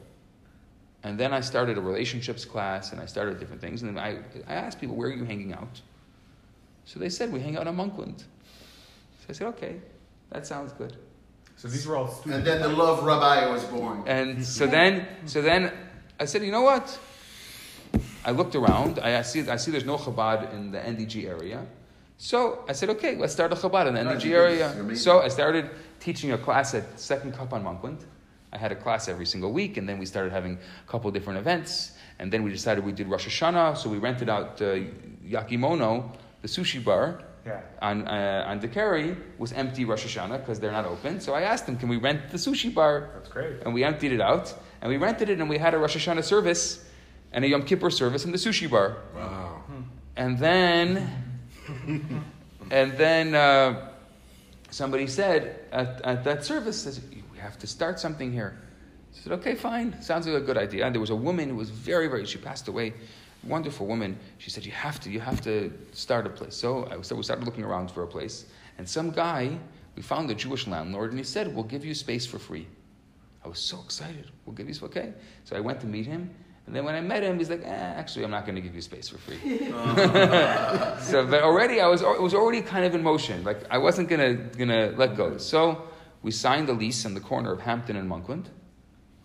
And 1.06 1.16
then 1.16 1.32
I 1.32 1.40
started 1.40 1.78
a 1.78 1.80
relationships 1.80 2.44
class 2.44 2.90
and 2.90 3.00
I 3.00 3.06
started 3.06 3.38
different 3.38 3.60
things. 3.60 3.82
And 3.82 3.96
then 3.96 4.02
I, 4.02 4.18
I 4.52 4.56
asked 4.56 4.80
people, 4.80 4.96
where 4.96 5.08
are 5.08 5.12
you 5.12 5.24
hanging 5.24 5.52
out? 5.52 5.80
So 6.84 6.98
they 6.98 7.08
said, 7.08 7.32
we 7.32 7.38
hang 7.38 7.56
out 7.56 7.68
in 7.68 7.76
Monkland. 7.76 8.18
So 8.18 9.26
I 9.28 9.32
said, 9.32 9.46
okay, 9.48 9.76
that 10.30 10.48
sounds 10.48 10.72
good. 10.72 10.96
So 11.54 11.68
these 11.68 11.86
were 11.86 11.96
all 11.96 12.08
students. 12.08 12.38
And 12.38 12.46
then 12.46 12.60
the 12.60 12.76
love 12.76 13.04
rabbi 13.04 13.48
was 13.48 13.62
born. 13.64 14.02
And 14.06 14.44
so 14.58 14.66
then, 14.66 15.06
so 15.26 15.40
then 15.40 15.72
I 16.18 16.24
said, 16.24 16.42
you 16.42 16.50
know 16.50 16.62
what? 16.62 16.98
I 18.24 18.32
looked 18.32 18.56
around. 18.56 18.98
I, 18.98 19.20
I 19.20 19.22
see, 19.22 19.48
I 19.48 19.54
see 19.54 19.70
there's 19.70 19.84
no 19.84 19.98
Chabad 19.98 20.52
in 20.52 20.72
the 20.72 20.78
NDG 20.78 21.28
area. 21.28 21.64
So 22.18 22.64
I 22.68 22.72
said, 22.72 22.90
okay, 22.90 23.14
let's 23.14 23.32
start 23.32 23.52
a 23.52 23.54
Chabad 23.54 23.86
in 23.86 23.94
the 23.94 24.00
NDG 24.00 24.32
area. 24.32 24.96
So 24.96 25.20
I 25.20 25.28
started 25.28 25.70
teaching 26.00 26.32
a 26.32 26.38
class 26.38 26.74
at 26.74 26.98
Second 26.98 27.34
Cup 27.34 27.52
on 27.52 27.62
Monkland. 27.62 28.00
I 28.56 28.58
had 28.58 28.72
a 28.72 28.74
class 28.74 29.06
every 29.06 29.26
single 29.26 29.52
week, 29.52 29.76
and 29.76 29.86
then 29.86 29.98
we 29.98 30.06
started 30.06 30.32
having 30.32 30.54
a 30.56 30.90
couple 30.90 31.10
different 31.10 31.38
events. 31.38 31.92
And 32.18 32.32
then 32.32 32.42
we 32.42 32.50
decided 32.50 32.82
we 32.84 32.92
did 32.92 33.06
Rosh 33.06 33.26
Hashanah, 33.28 33.76
so 33.76 33.90
we 33.90 33.98
rented 33.98 34.30
out 34.30 34.62
uh, 34.62 34.78
Yakimono, 35.34 36.16
the 36.40 36.48
sushi 36.48 36.82
bar, 36.82 37.20
Yeah. 37.44 37.60
on, 37.82 38.08
uh, 38.08 38.44
on 38.50 38.58
Décarie 38.60 39.14
was 39.36 39.52
empty 39.52 39.84
Rosh 39.84 40.06
Hashanah 40.06 40.38
because 40.40 40.58
they're 40.58 40.72
not 40.72 40.86
open. 40.86 41.20
So 41.20 41.34
I 41.34 41.42
asked 41.42 41.66
them, 41.66 41.76
can 41.76 41.90
we 41.90 41.98
rent 41.98 42.30
the 42.30 42.38
sushi 42.38 42.72
bar? 42.72 43.10
That's 43.14 43.28
great. 43.28 43.60
And 43.62 43.74
we 43.74 43.84
emptied 43.84 44.12
it 44.12 44.22
out. 44.22 44.54
And 44.80 44.90
we 44.90 44.96
rented 44.96 45.28
it 45.28 45.38
and 45.38 45.50
we 45.50 45.58
had 45.58 45.74
a 45.74 45.78
Rosh 45.78 45.96
Hashanah 45.96 46.24
service 46.24 46.82
and 47.32 47.44
a 47.44 47.48
Yom 47.48 47.62
Kippur 47.62 47.90
service 47.90 48.24
in 48.24 48.32
the 48.32 48.38
sushi 48.38 48.70
bar. 48.70 48.96
Wow. 49.14 49.62
And 50.16 50.38
then, 50.38 51.06
and 52.70 52.96
then 52.96 53.34
uh, 53.34 53.90
somebody 54.70 55.06
said 55.06 55.60
at, 55.72 56.00
at 56.04 56.24
that 56.24 56.42
service, 56.44 56.82
says, 56.84 57.00
we 57.10 57.22
have 57.46 57.58
to 57.58 57.66
start 57.66 57.98
something 57.98 58.32
here. 58.32 58.58
I 59.14 59.18
said, 59.22 59.32
okay, 59.32 59.54
fine. 59.54 60.00
Sounds 60.02 60.26
like 60.26 60.42
a 60.42 60.44
good 60.44 60.58
idea. 60.58 60.84
And 60.84 60.94
there 60.94 61.00
was 61.00 61.10
a 61.10 61.16
woman 61.16 61.48
who 61.48 61.56
was 61.56 61.70
very, 61.70 62.08
very, 62.08 62.26
she 62.26 62.38
passed 62.38 62.68
away, 62.68 62.92
wonderful 63.44 63.86
woman. 63.86 64.18
She 64.38 64.50
said, 64.50 64.66
you 64.66 64.72
have 64.72 65.00
to, 65.00 65.10
you 65.10 65.20
have 65.20 65.40
to 65.42 65.72
start 65.92 66.26
a 66.26 66.30
place. 66.30 66.54
So, 66.54 66.86
I, 66.90 67.00
so 67.02 67.16
we 67.16 67.22
started 67.22 67.44
looking 67.44 67.64
around 67.64 67.90
for 67.90 68.02
a 68.02 68.06
place. 68.06 68.46
And 68.78 68.88
some 68.88 69.10
guy, 69.10 69.58
we 69.94 70.02
found 70.02 70.30
a 70.30 70.34
Jewish 70.34 70.66
landlord, 70.66 71.10
and 71.10 71.18
he 71.18 71.24
said, 71.24 71.54
we'll 71.54 71.64
give 71.64 71.84
you 71.84 71.94
space 71.94 72.26
for 72.26 72.38
free. 72.38 72.66
I 73.44 73.48
was 73.48 73.58
so 73.58 73.80
excited. 73.84 74.30
We'll 74.44 74.54
give 74.54 74.68
you 74.68 74.74
space. 74.74 74.90
okay. 74.90 75.12
So 75.44 75.56
I 75.56 75.60
went 75.60 75.80
to 75.80 75.86
meet 75.86 76.06
him. 76.06 76.30
And 76.66 76.74
then 76.74 76.84
when 76.84 76.96
I 76.96 77.00
met 77.00 77.22
him, 77.22 77.38
he's 77.38 77.48
like, 77.48 77.62
eh, 77.62 77.68
actually, 77.68 78.24
I'm 78.24 78.32
not 78.32 78.44
going 78.44 78.56
to 78.56 78.60
give 78.60 78.74
you 78.74 78.82
space 78.82 79.08
for 79.08 79.18
free. 79.18 79.38
so, 81.00 81.24
but 81.24 81.42
already, 81.44 81.80
I 81.80 81.86
was, 81.86 82.02
it 82.02 82.20
was 82.20 82.34
already 82.34 82.60
kind 82.60 82.84
of 82.84 82.92
in 82.92 83.04
motion. 83.04 83.44
Like, 83.44 83.60
I 83.70 83.78
wasn't 83.78 84.08
going 84.08 84.20
to 84.20 84.58
gonna 84.58 84.92
let 84.96 85.16
go. 85.16 85.38
So 85.38 85.86
we 86.22 86.30
signed 86.30 86.68
the 86.68 86.72
lease 86.72 87.04
in 87.04 87.14
the 87.14 87.20
corner 87.20 87.52
of 87.52 87.60
Hampton 87.60 87.96
and 87.96 88.10
Monkland. 88.10 88.46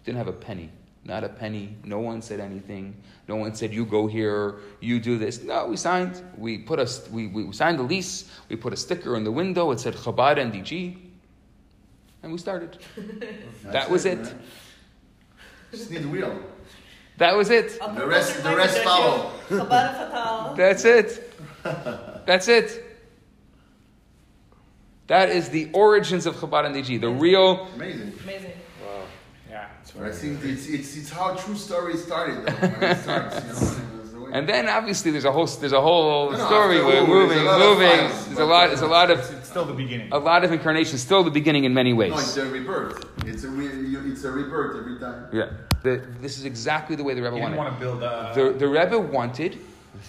Didn't 0.03 0.17
have 0.17 0.27
a 0.27 0.33
penny. 0.33 0.71
Not 1.03 1.23
a 1.23 1.29
penny. 1.29 1.75
No 1.83 1.99
one 1.99 2.21
said 2.21 2.39
anything. 2.39 2.95
No 3.27 3.35
one 3.35 3.55
said, 3.55 3.73
you 3.73 3.85
go 3.85 4.07
here, 4.07 4.59
you 4.81 4.99
do 4.99 5.17
this. 5.17 5.41
No, 5.41 5.65
we 5.65 5.77
signed. 5.77 6.21
We, 6.37 6.59
put 6.59 6.79
a, 6.79 6.87
we, 7.11 7.27
we 7.27 7.51
signed 7.53 7.79
the 7.79 7.83
lease. 7.83 8.29
We 8.49 8.55
put 8.55 8.71
a 8.71 8.77
sticker 8.77 9.15
in 9.15 9.23
the 9.23 9.31
window. 9.31 9.71
It 9.71 9.79
said 9.79 9.95
Chabad 9.95 10.37
NDG. 10.37 10.97
And 12.23 12.31
we 12.31 12.37
started. 12.37 12.77
That 13.63 13.89
was 13.89 14.05
it. 14.05 14.19
man. 14.19 14.39
Just 15.71 15.89
need 15.89 16.03
the 16.03 16.09
wheel. 16.09 16.37
That 17.17 17.35
was 17.35 17.49
it. 17.49 17.79
The 17.79 18.05
rest, 18.05 18.43
the 18.43 18.55
rest 18.55 18.79
follow. 18.79 19.31
Chabad 19.47 20.11
Fatal. 20.11 20.55
That's 20.55 20.85
it. 20.85 21.33
That's 22.25 22.47
it. 22.47 22.90
That 25.11 25.27
is 25.29 25.49
the 25.49 25.69
origins 25.73 26.25
of 26.25 26.35
Chabad 26.37 26.63
NDG, 26.71 27.01
the 27.01 27.09
real. 27.09 27.67
Amazing. 27.75 28.13
Amazing. 28.23 28.53
Wow. 28.81 29.01
Yeah. 29.49 29.67
But 29.97 30.03
I 30.07 30.11
think 30.13 30.41
it's, 30.45 30.67
it's, 30.69 30.95
it's 30.95 31.09
how 31.09 31.35
true 31.35 31.55
story 31.57 31.97
started 31.97 32.45
though, 32.45 32.93
starts, 32.93 33.03
you 33.03 33.11
know. 33.11 33.75
and 33.91 34.01
it's 34.01 34.11
the 34.13 34.21
way- 34.21 34.31
And 34.33 34.47
then 34.47 34.69
obviously 34.69 35.11
there's 35.11 35.25
a 35.25 35.31
whole 35.33 35.47
there's 35.47 35.73
a 35.73 35.81
whole 35.81 36.31
No, 36.31 36.37
no, 36.37 36.45
story 36.45 36.77
after 36.77 36.85
where 36.87 37.01
all, 37.01 37.07
moving, 37.07 37.29
there's 37.39 37.41
a 37.41 37.51
lot 37.51 37.61
of 37.61 37.77
moving. 37.77 38.07
fights, 38.07 38.25
There's 38.27 38.39
a 38.39 38.45
lot. 38.45 38.67
There's 38.67 38.81
a 38.81 38.87
lot 38.87 39.11
It's, 39.11 39.29
of 39.29 39.37
it's 39.39 39.49
still 39.49 39.65
the 39.65 39.73
beginning. 39.73 40.13
a 40.13 40.17
lot 40.17 40.45
of 40.45 40.53
incarnations, 40.53 41.01
Still 41.01 41.23
the 41.25 41.29
beginning 41.41 41.65
in 41.65 41.73
many 41.73 41.91
ways. 41.91 42.11
No, 42.11 42.17
it's 42.19 42.37
a 42.37 42.45
rebirth. 42.49 43.05
It's 43.27 43.43
a, 43.43 43.49
re- 43.49 44.11
it's 44.11 44.23
a 44.23 44.31
rebirth 44.31 44.77
every 44.77 44.97
time. 44.97 45.27
Yeah, 45.33 45.49
the, 45.83 46.01
this 46.21 46.37
is 46.39 46.45
exactly 46.45 46.95
the 46.95 47.03
way 47.03 47.15
the 47.15 47.21
Rebbe 47.21 47.35
You 47.35 47.41
didn't 47.41 47.57
wanted. 47.57 47.71
want 47.79 47.79
to 47.81 47.85
build 47.85 48.01
a. 48.03 48.31
The, 48.33 48.57
the 48.59 48.67
Rebbe 48.69 48.97
wanted 48.97 49.59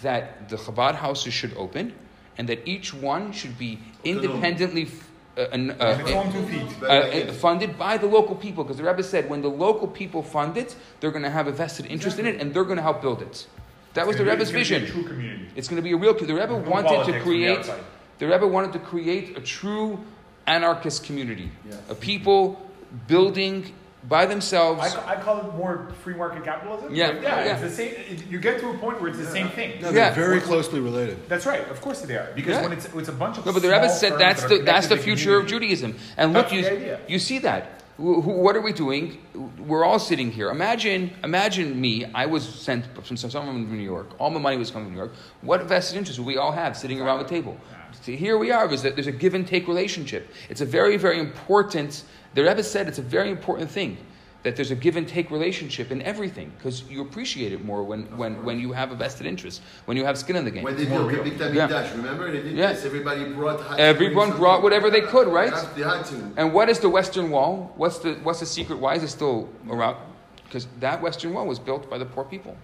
that 0.02 0.48
the 0.48 0.56
Chabad 0.58 0.94
houses 0.94 1.34
should 1.34 1.54
open, 1.56 1.92
and 2.38 2.48
that 2.48 2.66
each 2.66 2.94
one 2.94 3.32
should 3.32 3.58
be 3.58 3.78
independently 4.04 4.88
uh, 5.36 5.40
uh, 5.40 5.48
on 5.52 5.70
its 6.00 6.10
own 6.10 6.32
two 6.32 6.44
feet. 6.46 6.66
But 6.80 6.90
uh, 6.90 7.32
funded 7.32 7.78
by 7.78 7.96
the 7.98 8.06
local 8.06 8.34
people. 8.36 8.64
Because 8.64 8.76
the 8.76 8.84
Rebbe 8.84 9.02
said 9.02 9.28
when 9.30 9.42
the 9.42 9.48
local 9.48 9.88
people 9.88 10.22
fund 10.22 10.56
it, 10.56 10.76
they're 11.00 11.10
going 11.10 11.24
to 11.24 11.30
have 11.30 11.46
a 11.46 11.52
vested 11.52 11.86
interest 11.86 12.18
in 12.18 12.26
it, 12.26 12.40
and 12.40 12.52
they're 12.52 12.64
going 12.64 12.76
to 12.76 12.82
help 12.82 13.00
build 13.02 13.22
it. 13.22 13.46
That 13.94 14.06
was 14.06 14.16
the 14.16 14.24
Rebbe's 14.24 14.50
be 14.50 14.58
vision. 14.58 14.86
community. 15.04 15.48
It's 15.54 15.68
going 15.68 15.76
to 15.76 15.82
be 15.82 15.92
a 15.92 15.96
real. 15.96 16.14
The 16.14 16.34
Rebbe 16.34 16.54
wanted 16.56 17.04
to 17.06 17.12
the 17.12 17.20
create. 17.20 17.70
The 18.18 18.26
Rebbe 18.28 18.46
wanted 18.46 18.72
to 18.74 18.78
create 18.78 19.36
a 19.36 19.40
true 19.40 19.98
anarchist 20.46 21.04
community, 21.04 21.50
Yeah. 21.68 21.76
a 21.88 21.94
people 21.94 22.60
building 23.06 23.72
by 24.08 24.26
themselves. 24.26 24.80
I, 24.96 25.12
I 25.12 25.20
call 25.20 25.38
it 25.38 25.54
more 25.54 25.88
free 26.02 26.14
market 26.14 26.44
capitalism. 26.44 26.94
Yeah, 26.94 27.12
but 27.12 27.22
yeah, 27.22 27.44
yeah. 27.44 27.52
It's 27.52 27.62
the 27.62 27.70
same. 27.70 27.94
It, 27.94 28.26
you 28.26 28.38
get 28.40 28.60
to 28.60 28.70
a 28.70 28.78
point 28.78 29.00
where 29.00 29.10
it's 29.10 29.18
the 29.18 29.26
same 29.26 29.48
thing. 29.50 29.80
No, 29.80 29.92
they're 29.92 30.12
very 30.12 30.40
closely 30.40 30.80
related. 30.80 31.28
That's 31.28 31.46
right. 31.46 31.66
Of 31.68 31.80
course 31.80 32.00
they 32.02 32.16
are. 32.16 32.32
Because 32.34 32.56
Yeah. 32.56 32.62
when 32.62 32.72
it's 32.72 32.86
it's 32.86 33.08
a 33.08 33.12
bunch 33.12 33.38
of 33.38 33.46
No, 33.46 33.52
but 33.52 33.62
the 33.62 33.68
small 33.68 33.80
Rebbe 33.80 33.92
said 33.92 34.18
that's 34.18 34.42
that 34.42 34.48
the 34.48 34.58
that's 34.62 34.88
the 34.88 34.96
connected 34.96 34.96
to 34.96 35.02
future 35.16 35.36
of. 35.38 35.46
Judaism. 35.46 35.96
And 36.16 36.32
look, 36.32 36.48
That's 36.50 36.70
you 36.70 36.98
you 37.08 37.18
see 37.18 37.38
that. 37.40 37.62
Wh- 37.98 38.22
wh- 38.24 38.38
What 38.44 38.56
are 38.56 38.60
we 38.62 38.72
doing? 38.72 39.18
We're 39.58 39.84
all 39.84 39.98
sitting 39.98 40.32
here. 40.32 40.50
Imagine, 40.50 41.12
imagine 41.22 41.78
me. 41.80 42.06
I 42.14 42.26
was 42.26 42.42
sent 42.42 42.86
from 43.06 43.16
someone 43.16 43.66
from 43.66 43.76
New 43.76 43.84
York. 43.84 44.08
All 44.18 44.30
my 44.30 44.40
money 44.40 44.56
was 44.56 44.70
coming 44.70 44.86
from 44.88 44.94
New 44.94 45.00
York. 45.00 45.12
What 45.42 45.62
vested 45.64 45.98
interest 45.98 46.18
would 46.18 46.26
we 46.26 46.38
all 46.38 46.52
have 46.52 46.76
sitting 46.76 47.00
around 47.00 47.18
the 47.18 47.28
table? 47.28 47.56
See, 48.00 48.16
here 48.16 48.38
we 48.38 48.50
are. 48.50 48.66
There's 48.66 48.84
a, 48.84 48.90
there's 48.90 49.06
a 49.06 49.12
give 49.12 49.34
and 49.34 49.46
take 49.46 49.68
relationship. 49.68 50.28
It's 50.48 50.62
a 50.62 50.64
very, 50.64 50.96
very 50.96 51.20
important. 51.20 52.02
The 52.34 52.42
Rebbe 52.42 52.62
said 52.62 52.88
it's 52.88 52.98
a 52.98 53.02
very 53.02 53.30
important 53.30 53.70
thing 53.70 53.98
that 54.42 54.56
there's 54.56 54.72
a 54.72 54.74
give 54.74 54.96
and 54.96 55.06
take 55.06 55.30
relationship 55.30 55.92
in 55.92 56.02
everything 56.02 56.50
because 56.56 56.82
you 56.90 57.02
appreciate 57.02 57.52
it 57.52 57.64
more 57.64 57.84
when, 57.84 58.04
when, 58.16 58.44
when 58.44 58.58
you 58.58 58.72
have 58.72 58.90
a 58.90 58.94
vested 58.96 59.26
interest, 59.26 59.62
when 59.84 59.96
you 59.96 60.04
have 60.04 60.18
skin 60.18 60.34
in 60.34 60.44
the 60.44 60.50
game. 60.50 60.64
When 60.64 60.76
they 60.76 60.86
more 60.86 61.00
built 61.08 61.24
the 61.24 61.30
real. 61.30 61.38
Big 61.38 61.54
Yeah. 61.54 61.66
Dash, 61.68 61.94
remember? 61.94 62.30
They 62.32 62.42
did 62.42 62.56
Yeah. 62.56 62.72
this. 62.72 62.84
Everybody 62.84 63.24
brought. 63.24 63.60
had 63.60 63.68
to 63.68 63.76
bring 63.76 63.80
Everyone 63.80 64.30
brought 64.36 64.62
whatever 64.62 64.90
they 64.90 65.02
could, 65.02 65.28
right? 65.28 65.52
They 65.76 65.82
had, 65.82 66.04
to. 66.06 66.32
And 66.36 66.52
what 66.52 66.68
is 66.68 66.80
the 66.80 66.88
Western 66.88 67.30
Wall? 67.30 67.72
What's 67.76 67.98
the 67.98 68.14
what's 68.24 68.40
the 68.40 68.46
secret? 68.46 68.78
Why 68.80 68.94
is 68.94 69.04
it 69.04 69.08
still 69.08 69.48
around? 69.68 69.96
Because 70.44 70.66
that 70.80 71.00
Western 71.00 71.32
Wall 71.34 71.46
was 71.46 71.58
built 71.58 71.88
by 71.88 71.98
the 71.98 72.04
poor 72.06 72.24
people. 72.24 72.56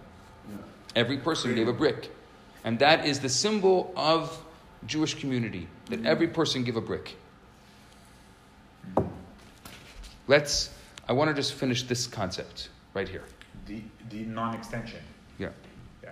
Every 0.95 1.17
person 1.17 1.55
gave 1.55 1.67
a 1.67 1.73
brick, 1.73 2.11
and 2.65 2.77
that 2.79 3.05
is 3.05 3.19
the 3.19 3.29
symbol 3.29 3.93
of 3.95 4.43
Jewish 4.85 5.13
community. 5.13 5.67
That 5.89 6.05
every 6.05 6.27
person 6.27 6.63
give 6.63 6.75
a 6.75 6.81
brick. 6.81 7.15
Let's. 10.29 10.69
I 11.07 11.13
want 11.13 11.29
to 11.29 11.33
just 11.33 11.55
finish 11.55 11.83
this 11.83 12.05
concept 12.05 12.69
right 12.93 13.09
here. 13.09 13.23
The 13.65 13.81
the 14.09 14.25
non-extension. 14.25 14.99
Yeah. 15.39 15.49
Yeah. 16.03 16.11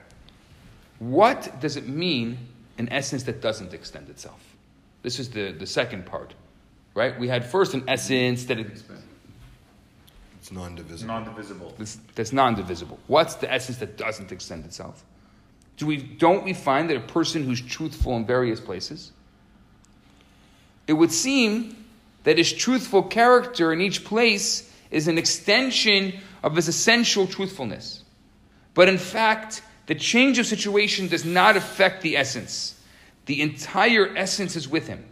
What 0.97 1.61
does 1.61 1.77
it 1.77 1.87
mean, 1.87 2.39
an 2.79 2.89
essence, 2.91 3.23
that 3.23 3.41
doesn't 3.41 3.75
extend 3.75 4.09
itself? 4.09 4.41
This 5.03 5.19
is 5.19 5.29
the, 5.29 5.51
the 5.51 5.67
second 5.67 6.07
part, 6.07 6.33
right? 6.95 7.17
We 7.19 7.27
had 7.27 7.45
first 7.45 7.75
an 7.75 7.83
essence 7.87 8.45
that 8.45 8.57
it, 8.57 8.67
It's 10.39 10.51
non-divisible. 10.51 11.13
Non-divisible. 11.13 11.73
that's, 11.77 11.99
that's 12.15 12.33
non-divisible. 12.33 12.97
What's 13.05 13.35
the 13.35 13.51
essence 13.53 13.77
that 13.77 13.97
doesn't 13.97 14.31
extend 14.31 14.65
itself? 14.65 15.03
Do 15.77 15.85
we, 15.85 15.97
don't 15.97 16.43
we 16.43 16.53
find 16.53 16.89
that 16.89 16.97
a 16.97 17.01
person 17.01 17.43
who's 17.43 17.61
truthful 17.61 18.17
in 18.17 18.25
various 18.25 18.59
places, 18.59 19.11
it 20.87 20.93
would 20.93 21.11
seem 21.11 21.75
that 22.27 22.37
his 22.37 22.51
truthful 22.51 23.03
character 23.03 23.71
in 23.71 23.79
each 23.79 24.03
place 24.03 24.69
is 24.91 25.07
an 25.07 25.17
extension 25.17 26.11
of 26.43 26.57
his 26.57 26.67
essential 26.67 27.25
truthfulness. 27.25 28.03
But 28.73 28.89
in 28.89 28.97
fact, 28.97 29.61
the 29.85 29.95
change 29.95 30.37
of 30.37 30.45
situation 30.45 31.07
does 31.07 31.23
not 31.23 31.55
affect 31.55 32.01
the 32.01 32.17
essence. 32.17 32.77
The 33.27 33.41
entire 33.41 34.13
essence 34.17 34.57
is 34.57 34.67
with 34.67 34.89
him. 34.89 35.05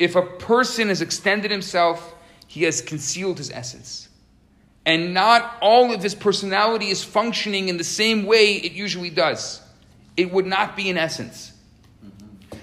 If 0.00 0.16
a 0.16 0.22
person 0.22 0.88
has 0.88 1.00
extended 1.00 1.52
himself, 1.52 2.12
he 2.48 2.64
has 2.64 2.80
concealed 2.82 3.38
his 3.38 3.52
essence. 3.52 4.08
And 4.84 5.14
not 5.14 5.58
all 5.62 5.94
of 5.94 6.02
his 6.02 6.16
personality 6.16 6.88
is 6.88 7.04
functioning 7.04 7.68
in 7.68 7.76
the 7.76 7.84
same 7.84 8.26
way 8.26 8.54
it 8.54 8.72
usually 8.72 9.10
does. 9.10 9.62
It 10.16 10.32
would 10.32 10.46
not 10.46 10.74
be 10.74 10.90
an 10.90 10.98
essence. 10.98 11.52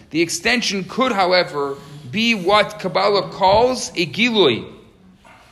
The 0.10 0.22
extension 0.22 0.84
could, 0.84 1.14
however, 1.14 1.78
be 2.12 2.36
what 2.36 2.80
Kabbalah 2.80 3.30
calls 3.30 3.90
a 3.90 4.06
gilui, 4.06 4.72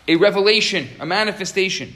a 0.07 0.15
revelation, 0.15 0.87
a 0.99 1.05
manifestation. 1.05 1.93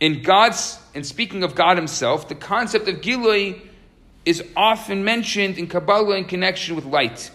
In 0.00 0.22
God's, 0.22 0.78
in 0.94 1.04
speaking 1.04 1.42
of 1.42 1.54
God 1.54 1.76
Himself, 1.76 2.28
the 2.28 2.34
concept 2.34 2.88
of 2.88 2.96
Gilui 2.96 3.60
is 4.24 4.44
often 4.56 5.04
mentioned 5.04 5.58
in 5.58 5.66
Kabbalah 5.66 6.16
in 6.16 6.24
connection 6.24 6.76
with 6.76 6.84
light. 6.84 7.30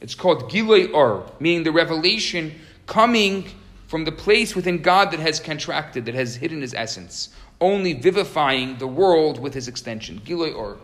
It's 0.00 0.14
called 0.14 0.50
Gilui 0.50 0.92
Or, 0.92 1.30
meaning 1.40 1.62
the 1.62 1.72
revelation 1.72 2.58
coming 2.86 3.46
from 3.86 4.04
the 4.04 4.12
place 4.12 4.54
within 4.54 4.82
God 4.82 5.10
that 5.12 5.20
has 5.20 5.40
contracted, 5.40 6.04
that 6.06 6.14
has 6.14 6.36
hidden 6.36 6.60
His 6.60 6.74
essence, 6.74 7.30
only 7.60 7.94
vivifying 7.94 8.76
the 8.78 8.86
world 8.86 9.38
with 9.38 9.54
His 9.54 9.68
extension. 9.68 10.20
Gilui 10.20 10.54
Or. 10.54 10.78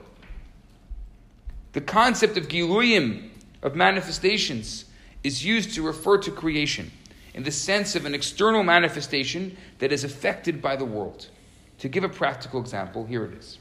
The 1.73 1.81
concept 1.83 2.39
of 2.39 2.49
Giluyim, 2.49 3.29
of 3.63 3.75
manifestations, 3.75 4.85
is 5.25 5.45
used 5.45 5.75
to 5.75 5.83
refer 5.83 6.19
to 6.19 6.31
creation 6.31 6.91
in 7.35 7.43
the 7.43 7.51
sense 7.51 7.95
of 7.95 8.05
an 8.05 8.15
external 8.15 8.63
manifestation 8.63 9.57
that 9.79 9.93
is 9.93 10.05
affected 10.05 10.61
by 10.63 10.77
the 10.77 10.85
world. 10.85 11.29
To 11.79 11.89
give 11.89 12.05
a 12.05 12.09
practical 12.09 12.61
example, 12.61 13.05
here 13.05 13.25
it 13.25 13.35
is. 13.35 13.59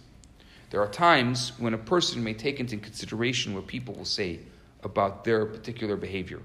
There 0.69 0.81
are 0.81 0.87
times 0.87 1.53
when 1.59 1.73
a 1.73 1.77
person 1.77 2.23
may 2.23 2.33
take 2.33 2.59
into 2.59 2.77
consideration 2.77 3.53
what 3.53 3.67
people 3.67 3.93
will 3.93 4.05
say 4.05 4.39
about 4.83 5.23
their 5.23 5.45
particular 5.45 5.95
behavior. 5.95 6.41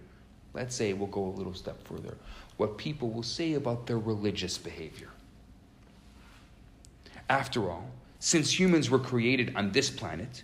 Let's 0.55 0.75
say 0.75 0.93
we'll 0.93 1.09
go 1.09 1.25
a 1.25 1.37
little 1.37 1.55
step 1.55 1.83
further. 1.87 2.17
What 2.57 2.77
people 2.77 3.11
will 3.11 3.23
say 3.23 3.55
about 3.55 3.87
their 3.87 3.99
religious 3.99 4.59
behavior. 4.59 5.09
After 7.29 7.71
all, 7.71 7.89
since 8.19 8.59
humans 8.59 8.91
were 8.91 8.99
created 8.99 9.57
on 9.57 9.73
this 9.73 9.91
planet, 9.91 10.43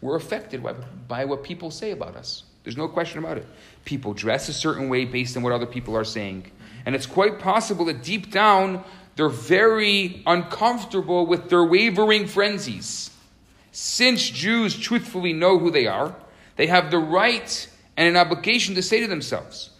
we're 0.00 0.16
affected 0.16 0.62
by, 0.62 0.74
by 1.08 1.24
what 1.24 1.42
people 1.42 1.70
say 1.70 1.90
about 1.90 2.16
us. 2.16 2.44
There's 2.64 2.76
no 2.76 2.88
question 2.88 3.18
about 3.18 3.38
it. 3.38 3.46
People 3.84 4.12
dress 4.12 4.48
a 4.48 4.52
certain 4.52 4.88
way 4.88 5.04
based 5.04 5.36
on 5.36 5.42
what 5.42 5.52
other 5.52 5.66
people 5.66 5.96
are 5.96 6.04
saying. 6.04 6.50
And 6.84 6.94
it's 6.94 7.06
quite 7.06 7.38
possible 7.38 7.84
that 7.86 8.02
deep 8.02 8.30
down, 8.30 8.84
they're 9.14 9.28
very 9.28 10.22
uncomfortable 10.26 11.26
with 11.26 11.48
their 11.48 11.64
wavering 11.64 12.26
frenzies. 12.26 13.10
Since 13.72 14.30
Jews 14.30 14.76
truthfully 14.76 15.32
know 15.32 15.58
who 15.58 15.70
they 15.70 15.86
are, 15.86 16.14
they 16.56 16.66
have 16.66 16.90
the 16.90 16.98
right 16.98 17.68
and 17.96 18.08
an 18.08 18.16
obligation 18.16 18.74
to 18.74 18.82
say 18.82 19.00
to 19.00 19.06
themselves, 19.06 19.70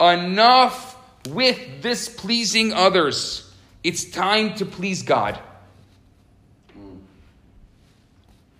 Enough 0.00 0.96
with 1.28 1.82
this 1.82 2.08
pleasing 2.08 2.72
others. 2.72 3.48
It's 3.84 4.04
time 4.04 4.54
to 4.56 4.66
please 4.66 5.02
God. 5.02 5.38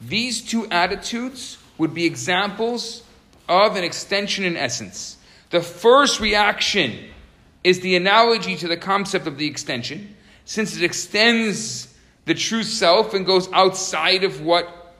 These 0.06 0.42
two 0.42 0.68
attitudes 0.70 1.58
would 1.78 1.94
be 1.94 2.04
examples 2.04 3.02
of 3.48 3.76
an 3.76 3.84
extension 3.84 4.44
in 4.44 4.56
essence. 4.56 5.16
The 5.50 5.60
first 5.60 6.20
reaction 6.20 6.98
is 7.62 7.80
the 7.80 7.96
analogy 7.96 8.56
to 8.56 8.68
the 8.68 8.76
concept 8.76 9.26
of 9.26 9.38
the 9.38 9.46
extension, 9.46 10.16
since 10.44 10.76
it 10.76 10.82
extends 10.82 11.94
the 12.24 12.34
true 12.34 12.62
self 12.62 13.14
and 13.14 13.24
goes 13.26 13.50
outside 13.52 14.24
of 14.24 14.40
what 14.40 14.94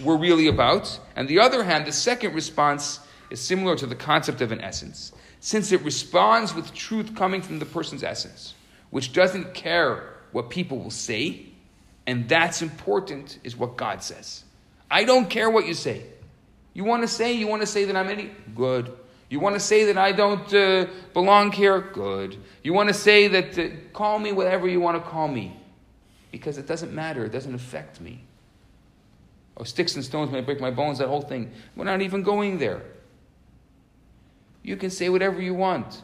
we're 0.00 0.16
really 0.16 0.46
about. 0.46 0.98
On 1.16 1.26
the 1.26 1.40
other 1.40 1.64
hand, 1.64 1.86
the 1.86 1.92
second 1.92 2.34
response 2.34 3.00
is 3.30 3.40
similar 3.40 3.76
to 3.76 3.86
the 3.86 3.94
concept 3.94 4.40
of 4.40 4.52
an 4.52 4.60
essence, 4.60 5.12
since 5.40 5.72
it 5.72 5.82
responds 5.82 6.54
with 6.54 6.72
truth 6.72 7.14
coming 7.14 7.42
from 7.42 7.58
the 7.58 7.66
person's 7.66 8.02
essence, 8.02 8.54
which 8.90 9.12
doesn't 9.12 9.54
care 9.54 10.14
what 10.32 10.50
people 10.50 10.78
will 10.78 10.90
say, 10.90 11.46
and 12.08 12.26
that's 12.26 12.62
important, 12.62 13.38
is 13.44 13.54
what 13.54 13.76
God 13.76 14.02
says. 14.02 14.42
I 14.90 15.04
don't 15.04 15.28
care 15.28 15.50
what 15.50 15.66
you 15.66 15.74
say. 15.74 16.04
You 16.72 16.82
want 16.84 17.02
to 17.02 17.06
say, 17.06 17.34
you 17.34 17.46
want 17.46 17.60
to 17.60 17.66
say 17.66 17.84
that 17.84 17.94
I'm 17.94 18.08
any 18.08 18.30
good. 18.54 18.90
You 19.28 19.40
want 19.40 19.56
to 19.56 19.60
say 19.60 19.84
that 19.84 19.98
I 19.98 20.12
don't 20.12 20.50
uh, 20.54 20.86
belong 21.12 21.52
here? 21.52 21.78
Good. 21.92 22.38
You 22.62 22.72
want 22.72 22.88
to 22.88 22.94
say 22.94 23.28
that, 23.28 23.58
uh, 23.58 23.68
call 23.92 24.18
me 24.18 24.32
whatever 24.32 24.66
you 24.66 24.80
want 24.80 24.96
to 24.96 25.06
call 25.06 25.28
me. 25.28 25.54
Because 26.32 26.56
it 26.56 26.66
doesn't 26.66 26.94
matter, 26.94 27.26
it 27.26 27.30
doesn't 27.30 27.54
affect 27.54 28.00
me. 28.00 28.24
Oh, 29.58 29.64
sticks 29.64 29.94
and 29.94 30.02
stones 30.02 30.32
may 30.32 30.40
break 30.40 30.62
my 30.62 30.70
bones, 30.70 31.00
that 31.00 31.08
whole 31.08 31.20
thing. 31.20 31.52
We're 31.76 31.84
not 31.84 32.00
even 32.00 32.22
going 32.22 32.56
there. 32.56 32.84
You 34.62 34.78
can 34.78 34.88
say 34.88 35.10
whatever 35.10 35.42
you 35.42 35.52
want. 35.52 36.02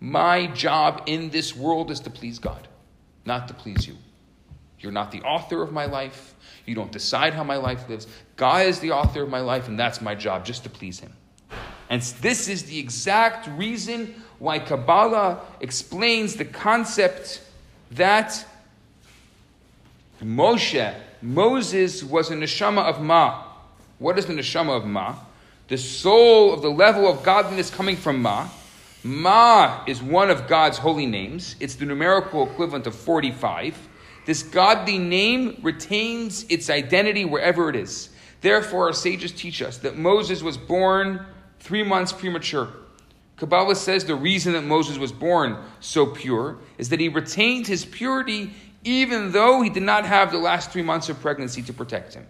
My 0.00 0.48
job 0.48 1.04
in 1.06 1.30
this 1.30 1.56
world 1.56 1.90
is 1.90 2.00
to 2.00 2.10
please 2.10 2.38
God, 2.38 2.68
not 3.24 3.48
to 3.48 3.54
please 3.54 3.88
you. 3.88 3.96
You're 4.80 4.92
not 4.92 5.10
the 5.10 5.22
author 5.22 5.62
of 5.62 5.72
my 5.72 5.86
life. 5.86 6.34
You 6.66 6.74
don't 6.74 6.92
decide 6.92 7.34
how 7.34 7.44
my 7.44 7.56
life 7.56 7.88
lives. 7.88 8.06
God 8.36 8.66
is 8.66 8.80
the 8.80 8.90
author 8.90 9.22
of 9.22 9.28
my 9.28 9.40
life, 9.40 9.68
and 9.68 9.78
that's 9.78 10.00
my 10.00 10.14
job, 10.14 10.44
just 10.44 10.64
to 10.64 10.70
please 10.70 11.00
Him. 11.00 11.12
And 11.88 12.02
this 12.20 12.48
is 12.48 12.64
the 12.64 12.78
exact 12.78 13.48
reason 13.56 14.14
why 14.38 14.58
Kabbalah 14.58 15.40
explains 15.60 16.34
the 16.34 16.44
concept 16.44 17.40
that 17.92 18.44
Moshe, 20.22 20.94
Moses, 21.22 22.02
was 22.02 22.30
a 22.30 22.34
neshama 22.34 22.82
of 22.82 23.00
Ma. 23.00 23.44
What 23.98 24.18
is 24.18 24.26
the 24.26 24.32
neshama 24.34 24.76
of 24.76 24.84
Ma? 24.84 25.14
The 25.68 25.78
soul 25.78 26.52
of 26.52 26.62
the 26.62 26.70
level 26.70 27.08
of 27.08 27.22
godliness 27.22 27.70
coming 27.70 27.96
from 27.96 28.22
Ma. 28.22 28.48
Ma 29.04 29.84
is 29.86 30.02
one 30.02 30.30
of 30.30 30.48
God's 30.48 30.78
holy 30.78 31.06
names. 31.06 31.54
It's 31.60 31.76
the 31.76 31.86
numerical 31.86 32.44
equivalent 32.44 32.86
of 32.86 32.94
45. 32.94 33.76
This 34.26 34.42
godly 34.42 34.98
name 34.98 35.58
retains 35.62 36.44
its 36.50 36.68
identity 36.68 37.24
wherever 37.24 37.70
it 37.70 37.76
is. 37.76 38.10
Therefore, 38.42 38.88
our 38.88 38.92
sages 38.92 39.32
teach 39.32 39.62
us 39.62 39.78
that 39.78 39.96
Moses 39.96 40.42
was 40.42 40.58
born 40.58 41.24
three 41.60 41.82
months 41.82 42.12
premature. 42.12 42.68
Kabbalah 43.36 43.76
says 43.76 44.04
the 44.04 44.14
reason 44.14 44.52
that 44.54 44.62
Moses 44.62 44.98
was 44.98 45.12
born 45.12 45.56
so 45.80 46.06
pure 46.06 46.58
is 46.76 46.88
that 46.88 47.00
he 47.00 47.08
retained 47.08 47.66
his 47.66 47.84
purity 47.84 48.50
even 48.82 49.32
though 49.32 49.62
he 49.62 49.70
did 49.70 49.82
not 49.82 50.06
have 50.06 50.30
the 50.30 50.38
last 50.38 50.70
three 50.70 50.82
months 50.82 51.08
of 51.08 51.20
pregnancy 51.20 51.62
to 51.62 51.72
protect 51.72 52.14
him. 52.14 52.26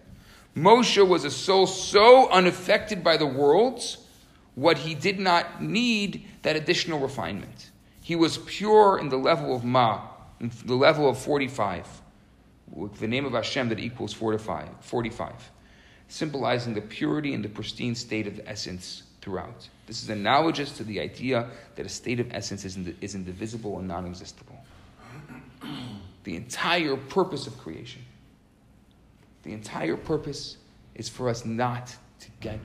Moshe 0.56 1.06
was 1.06 1.24
a 1.24 1.31
soul 1.31 1.66
so 1.66 2.31
unaffected 2.31 3.05
by 3.05 3.18
the 3.18 3.27
world, 3.27 3.82
what 4.55 4.78
he 4.78 4.94
did 4.94 5.18
not 5.18 5.62
need 5.62 6.27
that 6.43 6.56
additional 6.56 6.98
refinement. 6.98 7.70
He 8.01 8.16
was 8.16 8.39
pure 8.39 8.98
in 8.98 9.10
the 9.10 9.18
level 9.18 9.55
of 9.55 9.64
Ma, 9.64 10.01
the 10.40 10.74
level 10.74 11.08
of 11.08 11.18
45, 11.18 12.02
with 12.70 12.98
the 12.98 13.06
name 13.06 13.24
of 13.24 13.32
Hashem 13.32 13.68
that 13.70 13.78
equals 13.78 14.12
45, 14.12 14.68
45 14.80 15.50
symbolizing 16.08 16.74
the 16.74 16.80
purity 16.80 17.34
and 17.34 17.44
the 17.44 17.48
pristine 17.48 17.94
state 17.94 18.26
of 18.26 18.36
the 18.36 18.48
essence 18.48 19.02
throughout. 19.20 19.68
This 19.86 20.02
is 20.02 20.10
analogous 20.10 20.76
to 20.76 20.84
the 20.84 21.00
idea 21.00 21.48
that 21.74 21.86
a 21.86 21.88
state 21.88 22.20
of 22.20 22.32
essence 22.32 22.64
is, 22.64 22.76
is 23.00 23.14
indivisible 23.14 23.78
and 23.78 23.88
non 23.88 24.06
existible. 24.06 24.58
The 26.24 26.36
entire 26.36 26.96
purpose 26.96 27.46
of 27.46 27.58
creation, 27.58 28.02
the 29.42 29.52
entire 29.52 29.96
purpose 29.96 30.56
is 30.94 31.08
for 31.08 31.28
us 31.28 31.44
not 31.44 31.94
to 32.20 32.28
get 32.40 32.58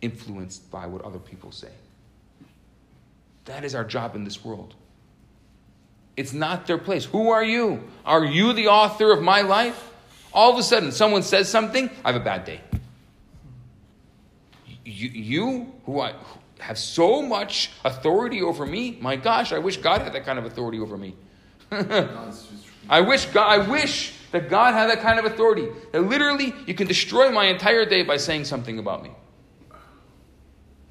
influenced 0.00 0.70
by 0.70 0.86
what 0.86 1.02
other 1.02 1.18
people 1.18 1.52
say. 1.52 1.70
That 3.44 3.64
is 3.64 3.74
our 3.74 3.84
job 3.84 4.14
in 4.14 4.24
this 4.24 4.44
world. 4.44 4.74
It's 6.16 6.32
not 6.32 6.66
their 6.66 6.78
place. 6.78 7.04
Who 7.06 7.30
are 7.30 7.44
you? 7.44 7.88
Are 8.04 8.24
you 8.24 8.52
the 8.52 8.68
author 8.68 9.12
of 9.12 9.22
my 9.22 9.40
life? 9.40 9.90
All 10.32 10.52
of 10.52 10.58
a 10.58 10.62
sudden, 10.62 10.92
someone 10.92 11.22
says 11.22 11.48
something, 11.48 11.90
I 12.04 12.12
have 12.12 12.20
a 12.20 12.24
bad 12.24 12.44
day. 12.44 12.60
You, 14.84 15.08
you 15.08 15.72
who, 15.84 16.00
I, 16.00 16.14
have 16.58 16.78
so 16.78 17.20
much 17.20 17.70
authority 17.84 18.40
over 18.40 18.64
me, 18.64 18.96
my 19.00 19.16
gosh, 19.16 19.52
I 19.52 19.58
wish 19.58 19.78
God 19.78 20.00
had 20.00 20.12
that 20.12 20.24
kind 20.24 20.38
of 20.38 20.44
authority 20.44 20.78
over 20.78 20.96
me. 20.96 21.16
I 22.88 23.00
wish 23.00 23.26
God, 23.26 23.48
I 23.48 23.68
wish 23.68 24.14
that 24.30 24.48
God 24.48 24.74
had 24.74 24.88
that 24.88 25.00
kind 25.00 25.18
of 25.18 25.24
authority. 25.24 25.68
That 25.92 26.02
literally 26.02 26.54
you 26.66 26.74
can 26.74 26.86
destroy 26.86 27.30
my 27.30 27.46
entire 27.46 27.84
day 27.84 28.02
by 28.02 28.16
saying 28.16 28.44
something 28.44 28.78
about 28.78 29.02
me. 29.02 29.10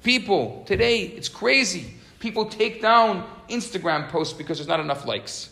People 0.02 0.64
today, 0.66 1.02
it's 1.02 1.28
crazy. 1.28 1.94
People 2.22 2.44
take 2.44 2.80
down 2.80 3.28
Instagram 3.48 4.08
posts 4.08 4.32
because 4.32 4.56
there's 4.56 4.68
not 4.68 4.78
enough 4.78 5.06
likes. 5.06 5.50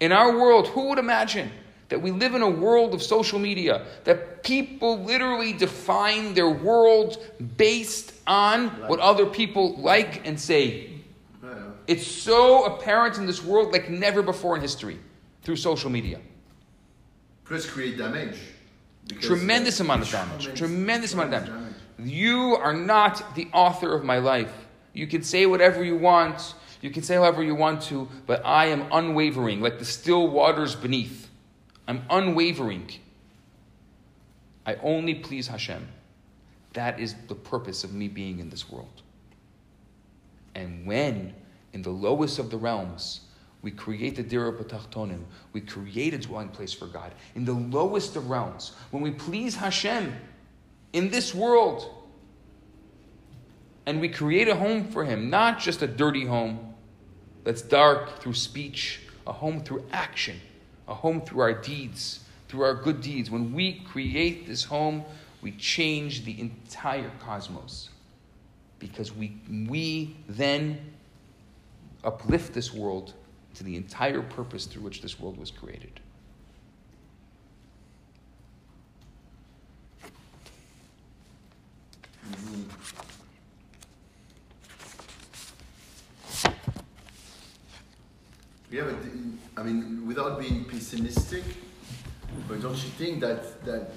In 0.00 0.10
our 0.10 0.36
world, 0.36 0.66
who 0.66 0.88
would 0.88 0.98
imagine 0.98 1.48
that 1.90 2.02
we 2.02 2.10
live 2.10 2.34
in 2.34 2.42
a 2.42 2.50
world 2.50 2.92
of 2.92 3.00
social 3.00 3.38
media, 3.38 3.86
that 4.02 4.42
people 4.42 4.98
literally 4.98 5.52
define 5.52 6.34
their 6.34 6.50
world 6.50 7.22
based 7.56 8.14
on 8.26 8.66
what 8.88 8.98
other 8.98 9.26
people 9.26 9.76
like 9.76 10.26
and 10.26 10.40
say? 10.40 10.90
It's 11.86 12.04
so 12.04 12.64
apparent 12.64 13.16
in 13.16 13.26
this 13.26 13.44
world 13.44 13.70
like 13.70 13.88
never 13.88 14.22
before 14.22 14.56
in 14.56 14.60
history 14.60 14.98
through 15.42 15.54
social 15.54 15.88
media. 15.88 16.18
Plus 17.44 17.64
create 17.64 17.96
damage. 17.96 18.38
Tremendous 19.20 19.78
amount 19.78 20.02
of 20.02 20.10
damage. 20.10 20.58
Tremendous 20.58 21.14
amount 21.14 21.32
of 21.32 21.46
damage. 21.46 21.74
You 22.00 22.56
are 22.56 22.74
not 22.74 23.36
the 23.36 23.46
author 23.52 23.94
of 23.94 24.02
my 24.02 24.18
life. 24.18 24.52
You 24.94 25.06
can 25.06 25.22
say 25.22 25.44
whatever 25.44 25.84
you 25.84 25.96
want. 25.96 26.54
You 26.80 26.90
can 26.90 27.02
say 27.02 27.14
however 27.14 27.42
you 27.42 27.54
want 27.54 27.82
to, 27.82 28.08
but 28.26 28.44
I 28.44 28.66
am 28.66 28.86
unwavering, 28.92 29.60
like 29.60 29.78
the 29.78 29.84
still 29.84 30.28
waters 30.28 30.74
beneath. 30.74 31.28
I'm 31.86 32.02
unwavering. 32.08 32.90
I 34.66 34.76
only 34.76 35.14
please 35.14 35.48
Hashem. 35.48 35.88
That 36.74 36.98
is 37.00 37.14
the 37.28 37.34
purpose 37.34 37.84
of 37.84 37.92
me 37.92 38.08
being 38.08 38.38
in 38.38 38.50
this 38.50 38.70
world. 38.70 39.02
And 40.54 40.86
when, 40.86 41.34
in 41.72 41.82
the 41.82 41.90
lowest 41.90 42.38
of 42.38 42.50
the 42.50 42.56
realms, 42.56 43.20
we 43.62 43.70
create 43.70 44.16
the 44.16 44.22
Dira 44.22 44.52
B'tachtonim, 44.52 45.22
we 45.52 45.60
create 45.60 46.12
a 46.14 46.18
dwelling 46.18 46.50
place 46.50 46.72
for 46.72 46.86
God. 46.86 47.14
In 47.34 47.44
the 47.44 47.54
lowest 47.54 48.14
of 48.14 48.28
realms, 48.28 48.72
when 48.90 49.02
we 49.02 49.10
please 49.10 49.56
Hashem 49.56 50.14
in 50.92 51.10
this 51.10 51.34
world, 51.34 52.03
and 53.86 54.00
we 54.00 54.08
create 54.08 54.48
a 54.48 54.56
home 54.56 54.88
for 54.88 55.04
Him, 55.04 55.30
not 55.30 55.58
just 55.58 55.82
a 55.82 55.86
dirty 55.86 56.24
home 56.24 56.74
that's 57.44 57.62
dark 57.62 58.20
through 58.20 58.34
speech, 58.34 59.00
a 59.26 59.32
home 59.32 59.60
through 59.60 59.84
action, 59.92 60.40
a 60.88 60.94
home 60.94 61.20
through 61.20 61.40
our 61.40 61.52
deeds, 61.52 62.20
through 62.48 62.62
our 62.62 62.74
good 62.74 63.00
deeds. 63.00 63.30
When 63.30 63.52
we 63.52 63.80
create 63.80 64.46
this 64.46 64.64
home, 64.64 65.04
we 65.42 65.52
change 65.52 66.24
the 66.24 66.40
entire 66.40 67.10
cosmos. 67.20 67.90
Because 68.78 69.14
we, 69.14 69.36
we 69.68 70.16
then 70.28 70.78
uplift 72.02 72.52
this 72.52 72.72
world 72.72 73.14
to 73.54 73.64
the 73.64 73.76
entire 73.76 74.22
purpose 74.22 74.66
through 74.66 74.82
which 74.82 75.00
this 75.00 75.18
world 75.20 75.38
was 75.38 75.50
created. 75.50 76.00
Mm-hmm. 82.30 83.03
Yeah, 88.74 88.82
but 88.86 88.96
I 89.56 89.62
mean, 89.62 90.04
without 90.04 90.40
being 90.40 90.64
pessimistic, 90.64 91.44
but 92.48 92.60
don't 92.60 92.74
you 92.74 92.90
think 92.98 93.20
that 93.20 93.64
that 93.64 93.92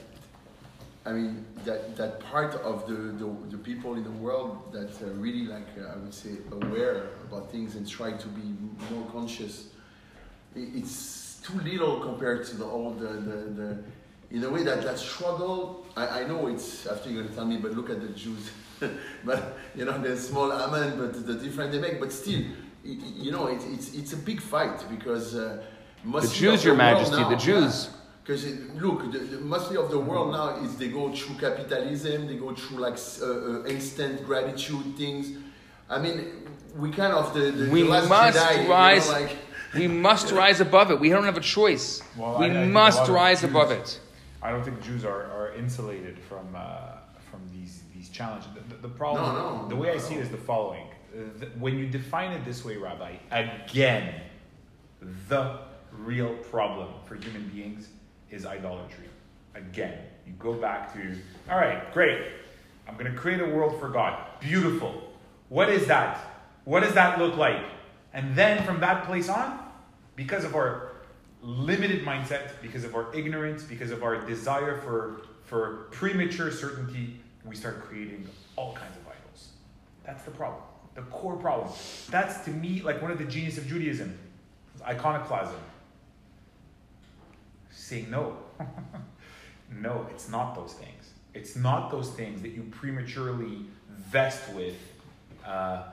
I 1.04 1.14
mean 1.14 1.46
that 1.66 1.98
that 1.98 2.20
part 2.20 2.54
of 2.62 2.86
the 2.86 2.94
the, 2.94 3.28
the 3.50 3.58
people 3.58 3.96
in 3.96 4.04
the 4.04 4.18
world 4.26 4.72
that 4.74 5.02
are 5.02 5.14
really 5.14 5.48
like 5.48 5.68
uh, 5.82 5.94
I 5.94 5.96
would 5.96 6.14
say 6.14 6.34
aware 6.52 7.10
about 7.28 7.52
things 7.52 7.74
and 7.74 7.90
try 7.90 8.12
to 8.12 8.28
be 8.28 8.54
more 8.92 9.10
conscious, 9.10 9.70
it's 10.56 11.42
too 11.42 11.60
little 11.62 12.00
compared 12.00 12.46
to 12.46 12.58
the 12.58 12.66
all 12.66 12.92
the 12.92 13.14
the, 13.30 13.38
the 13.60 13.84
in 14.30 14.44
a 14.44 14.50
way 14.52 14.62
that 14.62 14.84
that 14.84 15.00
struggle. 15.00 15.88
I, 15.96 16.22
I 16.22 16.28
know 16.28 16.46
it's 16.46 16.86
after 16.86 17.10
you're 17.10 17.24
gonna 17.24 17.34
tell 17.34 17.48
me, 17.48 17.58
but 17.58 17.72
look 17.74 17.90
at 17.90 18.00
the 18.00 18.10
Jews. 18.10 18.52
but 19.26 19.58
you 19.76 19.86
know, 19.86 19.98
the 20.00 20.16
small 20.16 20.52
amen, 20.52 21.00
but 21.00 21.26
the 21.26 21.34
difference 21.34 21.74
they 21.74 21.82
make, 21.82 22.00
but 22.00 22.12
still, 22.12 22.44
y- 22.88 22.98
y- 23.02 23.14
you 23.26 23.32
know, 23.32 23.48
it, 23.48 23.62
it's 23.74 23.94
it's 24.00 24.14
a 24.14 24.18
big 24.30 24.40
fight 24.42 24.78
because 24.96 25.36
uh, 25.36 25.64
mostly 26.04 26.38
Jews, 26.40 26.60
of 26.60 26.66
Your 26.66 26.76
the 26.76 26.84
world 26.84 26.94
Majesty, 26.98 27.22
now- 27.22 27.30
the 27.30 27.36
Jews. 27.36 27.90
Because 28.24 28.46
look, 28.86 29.10
the, 29.14 29.20
the, 29.20 29.38
mostly 29.40 29.78
of 29.78 29.90
the 29.90 30.00
world 30.00 30.30
now 30.34 30.50
is 30.64 30.76
they 30.78 30.90
go 30.90 31.06
through 31.16 31.36
capitalism, 31.38 32.28
they 32.28 32.36
go 32.36 32.54
through 32.54 32.80
like 32.80 32.98
uh, 33.22 33.26
uh, 33.26 33.64
instant 33.76 34.26
gratitude 34.26 34.98
things. 34.98 35.38
I 35.90 35.98
mean, 36.00 36.18
we 36.76 36.92
kind 36.92 37.14
of 37.14 37.34
the, 37.34 37.52
the, 37.52 37.72
We 37.72 37.84
the 37.84 37.90
last 37.90 38.10
must 38.10 38.38
Jedi, 38.38 38.58
you 38.58 38.64
know, 38.64 38.70
rise- 38.70 39.10
like, 39.10 39.32
We 39.76 39.88
must 39.88 40.32
rise 40.32 40.60
above 40.60 40.92
it. 40.92 41.00
We 41.00 41.10
don't 41.10 41.24
have 41.26 41.38
a 41.38 41.48
choice. 41.58 42.02
Well, 42.18 42.40
we 42.40 42.48
I- 42.48 42.64
I 42.64 42.66
must 42.68 43.08
rise 43.10 43.42
Jews- 43.42 43.50
above 43.52 43.72
it. 43.72 44.00
I 44.42 44.52
don't 44.52 44.64
think 44.64 44.82
Jews 44.84 45.04
are, 45.06 45.24
are 45.38 45.54
insulated 45.56 46.20
from 46.30 46.46
uh, 46.54 46.98
from 47.32 47.42
these 47.56 47.74
these 47.96 48.10
challenges. 48.10 48.50
The, 48.56 48.76
the, 48.76 48.82
the 48.88 48.94
problem, 49.02 49.24
No, 49.24 49.62
no, 49.62 49.68
the 49.70 49.76
way 49.82 49.90
I 49.92 50.00
no. 50.00 50.00
see 50.00 50.16
it 50.16 50.22
is 50.28 50.30
the 50.30 50.44
following: 50.52 50.87
when 51.58 51.78
you 51.78 51.88
define 51.88 52.32
it 52.32 52.46
this 52.46 52.64
way, 52.64 52.78
Rabbi, 52.78 53.16
again, 53.32 54.22
the 55.30 55.60
real 55.92 56.34
problem 56.36 56.90
for 57.06 57.16
human 57.16 57.48
beings 57.50 57.90
is 58.30 58.46
idolatry. 58.46 59.06
Again, 59.56 59.98
you 60.26 60.34
go 60.34 60.54
back 60.54 60.94
to, 60.94 61.16
all 61.50 61.58
right, 61.58 61.92
great. 61.94 62.22
I'm 62.88 62.96
going 62.96 63.12
to 63.12 63.18
create 63.18 63.42
a 63.42 63.46
world 63.46 63.80
for 63.80 63.90
God. 63.90 64.20
Beautiful. 64.40 65.12
What 65.50 65.70
is 65.70 65.88
that? 65.88 66.20
What 66.66 66.82
does 66.82 66.94
that 66.94 67.20
look 67.20 67.38
like? 67.38 67.64
And 68.14 68.36
then 68.36 68.64
from 68.64 68.80
that 68.82 69.06
place 69.06 69.30
on, 69.30 69.60
because 70.16 70.44
of 70.44 70.56
our 70.56 70.94
limited 71.42 72.04
mindset, 72.04 72.62
because 72.62 72.84
of 72.84 72.96
our 72.96 73.14
ignorance, 73.14 73.64
because 73.64 73.92
of 73.92 74.04
our 74.04 74.26
desire 74.26 74.78
for, 74.82 75.22
for 75.44 75.88
premature 75.92 76.52
certainty, 76.52 77.22
we 77.46 77.56
start 77.56 77.82
creating 77.84 78.28
all 78.56 78.74
kinds 78.74 78.96
of 78.98 79.04
idols. 79.08 79.50
That's 80.06 80.24
the 80.24 80.32
problem. 80.32 80.64
The 80.98 81.04
core 81.04 81.36
problem. 81.36 81.72
That's 82.10 82.44
to 82.46 82.50
me 82.50 82.82
like 82.82 83.04
one 83.04 83.12
of 83.12 83.20
the 83.20 83.24
genius 83.24 83.60
of 83.60 83.68
Judaism. 83.68 84.18
Iconoclasm. 84.84 85.60
Saying 87.70 88.10
no. 88.10 88.38
no, 89.72 90.08
it's 90.10 90.28
not 90.28 90.56
those 90.56 90.74
things. 90.74 91.12
It's 91.36 91.56
not 91.56 91.92
those 91.92 92.10
things 92.10 92.42
that 92.42 92.50
you 92.50 92.64
prematurely 92.72 93.68
vest 93.90 94.52
with 94.56 94.76
uh, 95.46 95.84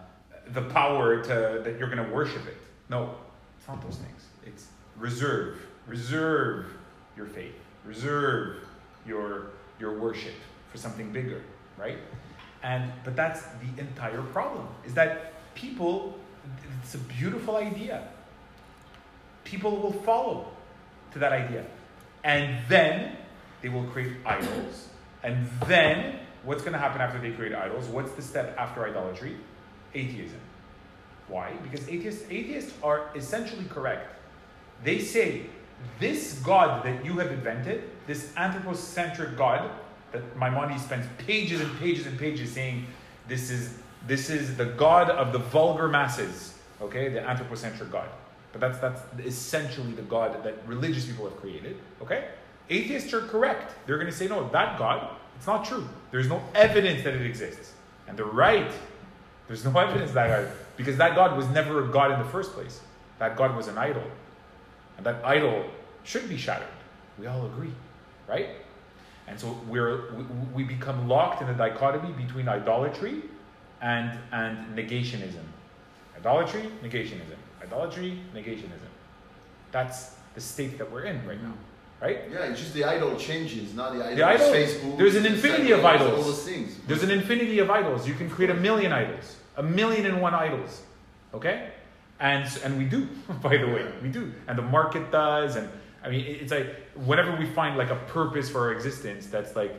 the 0.55 0.63
power 0.63 1.23
to 1.23 1.61
that 1.63 1.79
you're 1.79 1.91
going 1.91 2.03
to 2.03 2.15
worship 2.15 2.47
it. 2.47 2.57
No, 2.89 3.15
it's 3.59 3.69
not 3.69 3.83
those 3.83 3.99
things. 3.99 4.25
It's 4.47 4.69
reserve, 4.97 5.59
reserve 5.87 6.73
your 7.15 7.27
faith, 7.27 7.57
reserve 7.85 8.57
your 9.07 9.51
your 9.79 9.99
worship 9.99 10.35
for 10.73 10.79
something 10.79 11.13
bigger, 11.13 11.43
right? 11.77 11.99
And 12.65 12.91
but 13.05 13.15
that's 13.15 13.43
the 13.43 13.81
entire 13.81 14.23
problem. 14.23 14.67
Is 14.87 14.95
that 14.95 15.35
people? 15.55 16.19
It's 16.83 16.95
a 16.95 16.99
beautiful 16.99 17.57
idea. 17.57 18.09
People 19.45 19.77
will 19.77 19.93
follow 19.93 20.49
to 21.13 21.19
that 21.19 21.33
idea, 21.33 21.65
and 22.25 22.59
then 22.69 23.17
they 23.61 23.69
will 23.69 23.85
create 23.85 24.17
idols. 24.25 24.89
And 25.23 25.47
then 25.67 26.19
what's 26.43 26.63
going 26.63 26.73
to 26.73 26.79
happen 26.79 27.01
after 27.01 27.19
they 27.21 27.31
create 27.33 27.55
idols? 27.55 27.87
What's 27.87 28.13
the 28.13 28.23
step 28.23 28.57
after 28.59 28.85
idolatry? 28.89 29.37
Atheism. 29.95 30.41
Why? 31.29 31.53
Because 31.63 31.87
atheists, 31.89 32.25
atheists 32.31 32.73
are 32.83 33.11
essentially 33.15 33.65
correct. 33.67 34.11
They 34.83 34.99
say 34.99 35.47
this 35.99 36.39
God 36.41 36.85
that 36.85 37.05
you 37.05 37.19
have 37.19 37.31
invented, 37.31 37.91
this 38.07 38.33
anthropocentric 38.37 39.37
God 39.37 39.71
that 40.15 40.37
Maimonides 40.37 40.83
spends 40.83 41.07
pages 41.19 41.61
and 41.61 41.79
pages 41.79 42.07
and 42.07 42.19
pages 42.19 42.51
saying 42.51 42.87
this 43.29 43.51
is 43.51 43.75
this 44.07 44.31
is 44.31 44.57
the 44.57 44.67
God 44.67 45.11
of 45.11 45.33
the 45.33 45.39
vulgar 45.39 45.89
masses, 45.89 46.55
okay, 46.81 47.09
the 47.09 47.21
anthropocentric 47.21 47.91
God. 47.91 48.09
But 48.53 48.61
that's 48.61 48.79
that's 48.79 49.03
essentially 49.27 49.93
the 49.93 50.03
God 50.03 50.43
that 50.45 50.57
religious 50.67 51.05
people 51.07 51.29
have 51.29 51.37
created, 51.39 51.77
okay? 52.01 52.29
Atheists 52.71 53.13
are 53.13 53.23
correct. 53.23 53.75
They're 53.87 53.99
going 53.99 54.11
to 54.11 54.17
say 54.17 54.29
no, 54.29 54.49
that 54.51 54.79
God, 54.79 55.11
it's 55.37 55.47
not 55.47 55.65
true. 55.65 55.87
There's 56.11 56.29
no 56.29 56.43
evidence 56.55 57.03
that 57.05 57.15
it 57.15 57.27
exists, 57.27 57.73
and 58.09 58.17
they're 58.17 58.25
right. 58.25 58.73
There's 59.49 59.65
no 59.65 59.71
evidence 59.79 60.13
that 60.13 60.29
God, 60.29 60.57
because 60.77 60.97
that 60.97 61.15
God 61.15 61.37
was 61.37 61.47
never 61.49 61.85
a 61.85 61.89
God 61.89 62.13
in 62.13 62.19
the 62.19 62.31
first 62.31 62.53
place. 62.53 62.81
That 63.19 63.37
God 63.37 63.57
was 63.57 63.69
an 63.69 63.79
idol. 63.79 64.03
And 64.97 65.07
that 65.07 65.25
idol 65.25 65.65
should 66.05 66.29
be 66.29 66.37
shattered. 66.37 66.69
We 67.19 67.27
all 67.27 67.47
agree, 67.47 67.73
right? 68.29 68.49
And 69.27 69.41
so 69.41 69.59
we're, 69.69 70.13
we, 70.15 70.25
we 70.55 70.65
become 70.65 71.09
locked 71.09 71.43
in 71.43 71.49
a 71.49 71.55
dichotomy 71.55 72.13
between 72.13 72.49
idolatry 72.49 73.23
and, 73.81 74.19
and 74.33 74.77
negationism. 74.77 75.45
Idolatry, 76.17 76.71
negationism. 76.83 77.37
Idolatry, 77.63 78.19
negationism. 78.35 78.91
That's 79.73 80.15
the 80.35 80.41
state 80.41 80.79
that 80.79 80.91
we're 80.91 81.05
in 81.05 81.27
right 81.27 81.43
now, 81.43 81.51
mm. 81.51 82.03
right? 82.03 82.21
Yeah, 82.31 82.47
it's 82.47 82.61
just 82.61 82.75
the 82.75 82.85
idol 82.85 83.17
changes, 83.17 83.75
not 83.75 83.95
the 83.95 84.05
idol. 84.05 84.17
The 84.17 84.23
idol- 84.23 84.53
Facebook. 84.53 84.99
there's 84.99 85.15
an 85.17 85.27
infinity 85.27 85.73
of 85.73 85.85
idols. 85.85 86.19
All 86.19 86.25
those 86.25 86.45
things. 86.45 86.79
There's 86.87 87.03
an 87.03 87.11
infinity 87.11 87.59
of 87.59 87.71
idols. 87.71 88.07
You 88.07 88.15
can 88.15 88.29
create 88.29 88.51
a 88.51 88.55
million 88.55 88.93
idols, 88.93 89.37
a 89.57 89.63
million 89.63 90.07
and 90.07 90.21
one 90.21 90.35
idols. 90.35 90.83
Okay, 91.33 91.71
and 92.21 92.49
and 92.63 92.79
we 92.79 92.85
do, 92.85 93.09
by 93.43 93.57
the 93.57 93.67
way, 93.67 93.87
we 94.03 94.09
do, 94.09 94.33
and 94.49 94.59
the 94.59 94.63
market 94.63 95.11
does, 95.11 95.57
and 95.57 95.69
I 96.05 96.11
mean, 96.11 96.27
it's 96.27 96.53
like 96.53 96.77
whenever 97.07 97.35
we 97.35 97.47
find 97.47 97.79
like 97.79 97.91
a 97.91 97.97
purpose 97.97 98.51
for 98.51 98.61
our 98.61 98.73
existence, 98.73 99.27
that's 99.27 99.57
like, 99.57 99.75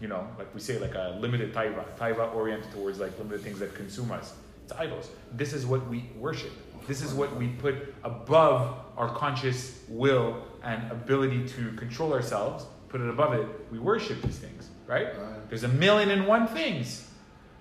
you 0.00 0.08
know, 0.08 0.26
like 0.36 0.52
we 0.52 0.60
say, 0.60 0.78
like 0.78 0.94
a 0.96 1.16
limited 1.20 1.54
taiva, 1.54 1.84
taiva 1.96 2.34
oriented 2.34 2.72
towards 2.72 2.98
like 2.98 3.16
limited 3.18 3.42
things 3.42 3.60
that 3.60 3.74
consume 3.74 4.10
us. 4.10 4.34
It's 4.64 4.72
idols. 4.72 5.10
This 5.32 5.52
is 5.52 5.66
what 5.66 5.86
we 5.88 6.10
worship. 6.16 6.50
This 6.88 7.02
is 7.02 7.14
what 7.14 7.36
we 7.36 7.48
put 7.48 7.94
above 8.02 8.74
our 8.96 9.08
conscious 9.14 9.80
will 9.88 10.42
and 10.64 10.90
ability 10.90 11.46
to 11.48 11.70
control 11.72 12.12
ourselves. 12.12 12.66
Put 12.88 13.00
it 13.00 13.08
above 13.08 13.34
it. 13.34 13.46
We 13.70 13.78
worship 13.78 14.20
these 14.22 14.38
things, 14.38 14.70
right? 14.88 15.16
Right. 15.16 15.48
There's 15.48 15.62
a 15.62 15.68
million 15.68 16.10
and 16.10 16.26
one 16.26 16.48
things, 16.48 17.08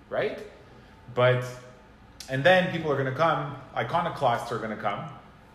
right? 0.10 0.40
But, 1.14 1.46
and 2.28 2.44
then 2.44 2.72
people 2.72 2.92
are 2.92 2.96
going 2.96 3.12
to 3.14 3.18
come, 3.18 3.56
iconoclasts 3.76 4.52
are 4.52 4.58
going 4.58 4.76
to 4.76 4.82
come 4.82 5.08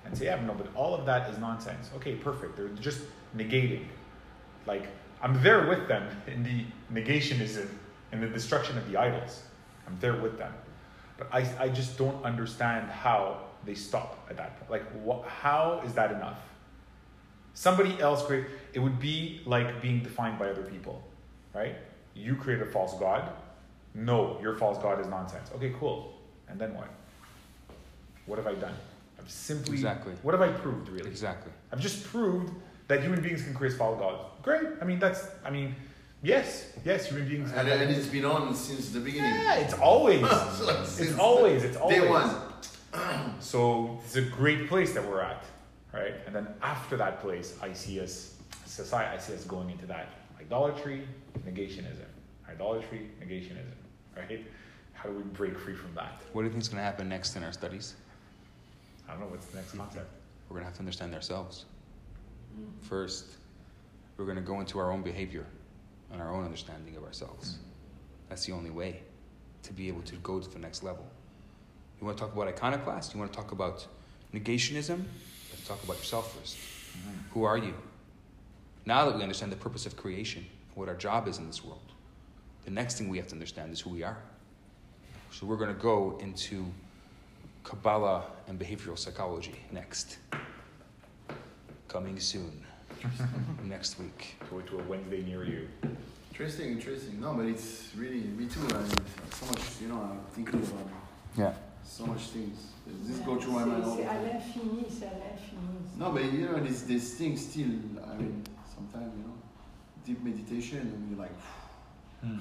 and 0.05 0.17
say, 0.17 0.27
yeah, 0.27 0.41
no, 0.45 0.55
but 0.55 0.69
all 0.75 0.95
of 0.95 1.07
that 1.07 1.31
is 1.31 1.39
nonsense. 1.39 1.91
Okay, 1.97 2.15
perfect. 2.15 2.57
They're 2.57 2.69
just 2.69 3.03
negating. 3.37 3.85
Like, 4.67 4.89
I'm 5.23 5.43
there 5.43 5.67
with 5.67 5.89
them 5.89 6.09
in 6.27 6.43
the 6.43 6.65
negationism 6.93 7.69
and 8.13 8.23
the 8.23 8.29
destruction 8.29 8.77
of 8.79 8.91
the 8.91 8.99
idols. 8.99 9.43
I'm 9.87 9.97
there 10.01 10.17
with 10.17 10.39
them. 10.39 10.53
But 11.17 11.29
I, 11.33 11.49
I 11.59 11.69
just 11.69 11.97
don't 11.97 12.23
understand 12.25 12.91
how 12.91 13.41
they 13.65 13.75
stop 13.75 14.27
at 14.29 14.37
that 14.37 14.59
point. 14.59 14.71
Like, 14.71 15.27
how 15.27 15.83
is 15.85 15.95
that 15.95 16.13
enough? 16.13 16.39
Somebody 17.55 18.01
else 18.01 18.25
create 18.25 18.47
it 18.73 18.81
would 18.81 18.99
be 18.99 19.41
like 19.47 19.81
being 19.81 20.03
defined 20.03 20.39
by 20.39 20.51
other 20.51 20.65
people, 20.65 21.01
right? 21.55 21.77
You 22.15 22.35
create 22.35 22.61
a 22.61 22.67
false 22.67 22.99
god. 22.99 23.31
No, 23.95 24.39
your 24.43 24.57
false 24.57 24.77
god 24.79 25.01
is 25.01 25.07
nonsense. 25.07 25.51
Okay, 25.55 25.73
cool. 25.79 26.15
And 26.49 26.61
then 26.61 26.75
what? 26.75 26.89
What 28.27 28.39
have 28.39 28.49
I 28.49 28.55
done? 28.55 28.75
I've 29.25 29.31
simply 29.31 29.75
Exactly. 29.75 30.13
What 30.23 30.33
have 30.33 30.43
I 30.43 30.53
proved 30.53 30.89
really? 30.89 31.09
Exactly. 31.09 31.53
I've 31.73 31.81
just 31.81 32.05
proved 32.05 32.53
that 32.89 33.03
human 33.03 33.23
beings 33.23 33.43
can 33.43 33.55
create 33.55 33.75
false 33.75 33.99
gods. 33.99 34.23
Great. 34.43 34.67
I 34.81 34.85
mean, 34.85 34.99
that's. 34.99 35.27
I 35.45 35.51
mean, 35.51 35.75
yes, 36.23 36.73
yes, 36.85 37.09
human 37.09 37.27
beings. 37.29 37.51
And, 37.53 37.67
and 37.67 37.91
it's 37.91 38.07
been 38.07 38.27
on 38.27 38.55
since 38.55 38.91
the 38.91 39.01
beginning. 39.01 39.33
yeah, 39.33 39.57
it's 39.57 39.75
always. 39.75 40.21
Like, 40.23 40.79
it's 40.81 41.19
always. 41.19 41.65
It's 41.65 41.77
always. 41.77 42.01
Day 42.01 42.09
one. 42.09 42.31
So 43.41 43.99
it's 44.05 44.15
a 44.17 44.23
great 44.23 44.69
place 44.69 44.95
that 44.95 45.05
we're 45.05 45.21
at, 45.21 45.45
right? 45.93 46.15
And 46.27 46.35
then 46.35 46.47
after 46.63 46.97
that 46.97 47.21
place, 47.21 47.59
I 47.61 47.73
see 47.73 48.01
us, 48.01 48.37
society, 48.67 49.17
I 49.17 49.19
see 49.19 49.35
us 49.35 49.45
going 49.45 49.69
into 49.69 49.85
that 49.87 50.11
idolatry, 50.41 51.09
negationism, 51.45 52.07
idolatry, 52.49 53.11
negationism, 53.21 53.75
right? 54.17 54.47
How 54.93 55.09
do 55.09 55.17
we 55.17 55.23
break 55.25 55.59
free 55.59 55.75
from 55.75 55.93
that? 55.97 56.23
What 56.33 56.43
do 56.43 56.47
you 56.47 56.53
think 56.53 56.63
is 56.63 56.69
going 56.69 56.79
to 56.79 56.85
happen 56.85 57.09
next 57.09 57.35
in 57.35 57.43
our 57.43 57.53
studies? 57.53 57.95
I 59.09 59.13
don't 59.13 59.21
know 59.21 59.27
what's 59.27 59.47
the 59.47 59.57
next 59.57 59.77
concept. 59.77 60.11
We're 60.49 60.57
to 60.63 60.67
have 60.67 60.75
to 60.75 60.81
understand 60.81 61.15
ourselves. 61.15 61.65
First, 62.83 63.27
we're 64.17 64.25
to 64.37 64.43
go 64.43 64.61
into 64.61 64.79
our 64.79 64.93
own 64.93 65.03
behavior 65.03 65.47
and 66.13 66.23
our 66.23 66.33
own 66.33 66.45
understanding 66.45 66.97
of 66.97 67.05
ourselves. 67.05 67.59
That's 68.29 68.47
the 68.47 68.53
only 68.53 68.71
way 68.71 69.03
to 69.63 69.73
be 69.73 69.89
able 69.89 70.03
to 70.03 70.17
go 70.17 70.41
to 70.41 70.49
the 70.49 70.59
next 70.59 70.83
level. 70.83 71.05
You 72.01 72.07
want 72.07 72.19
to 72.19 72.25
talk 72.25 72.33
about 72.33 72.49
iconoclast? 72.49 73.15
You 73.15 73.21
want 73.21 73.33
to 73.33 73.39
talk 73.39 73.53
about 73.53 73.87
negationism? 74.33 75.05
Let's 75.51 75.67
talk 75.67 75.83
about 75.85 75.97
yourself 75.99 76.39
1st 76.43 76.57
Who 77.33 77.45
are 77.45 77.59
you? 77.59 77.75
Now 78.87 79.07
that 79.07 79.17
we 79.17 79.23
understand 79.23 79.51
the 79.51 79.57
purpose 79.57 79.87
of 79.87 79.97
creation, 79.97 80.45
and 80.69 80.77
what 80.77 80.89
our 80.89 80.95
job 80.95 81.27
is 81.29 81.39
in 81.39 81.47
this 81.47 81.65
world, 81.65 81.93
the 82.65 82.71
next 82.71 82.99
thing 82.99 83.09
we 83.09 83.17
have 83.19 83.27
to 83.29 83.35
understand 83.35 83.73
is 83.73 83.81
who 83.81 83.91
we 83.91 84.03
are. 84.03 84.19
So 85.31 85.47
we're 85.47 85.57
going 85.57 85.75
to 85.75 85.81
go 85.81 86.19
into 86.21 86.67
Kabbalah 87.65 88.25
and 88.47 88.59
behavioral 88.59 88.99
psychology 88.99 89.55
next. 89.73 90.19
Coming 91.89 92.21
soon. 92.21 92.65
next 93.65 93.99
week. 93.99 94.37
Go 94.51 94.61
to 94.61 94.79
a 94.79 94.83
Wednesday 94.85 95.23
near 95.23 95.45
you. 95.45 95.69
Interesting, 96.31 96.73
interesting. 96.73 97.21
No, 97.21 97.35
but 97.35 97.47
it's 97.47 97.91
really 97.97 98.21
me 98.21 98.47
too. 98.47 98.61
I 98.69 98.79
mean, 98.79 98.91
so 99.33 99.47
much, 99.47 99.61
you 99.81 99.89
know, 99.89 99.97
I'm 100.01 100.21
thinking 100.33 100.61
about 100.61 100.89
Yeah. 101.37 101.53
so 101.85 102.07
much 102.07 102.23
things. 102.35 102.59
This 102.87 103.19
go 103.19 103.37
through 103.37 103.53
my 103.53 103.65
mind 103.65 103.85
all 103.85 103.97
the 103.97 104.03
C'est 104.03 104.09
à 104.09 104.23
l'infini, 104.23 104.85
c'est 104.91 105.07
à 105.07 105.13
l'infini. 105.13 105.99
No, 105.99 106.11
but 106.13 106.25
you 106.33 106.47
know, 106.47 106.61
this 106.61 106.83
this 106.83 107.15
thing 107.15 107.37
still. 107.37 107.71
I 108.11 108.17
mean, 108.17 108.43
sometimes 108.75 109.13
you 109.17 109.25
know, 109.25 109.37
deep 110.05 110.23
meditation, 110.23 110.81
and 110.81 111.11
you're 111.11 111.19
like, 111.19 111.37
hmm. 112.21 112.41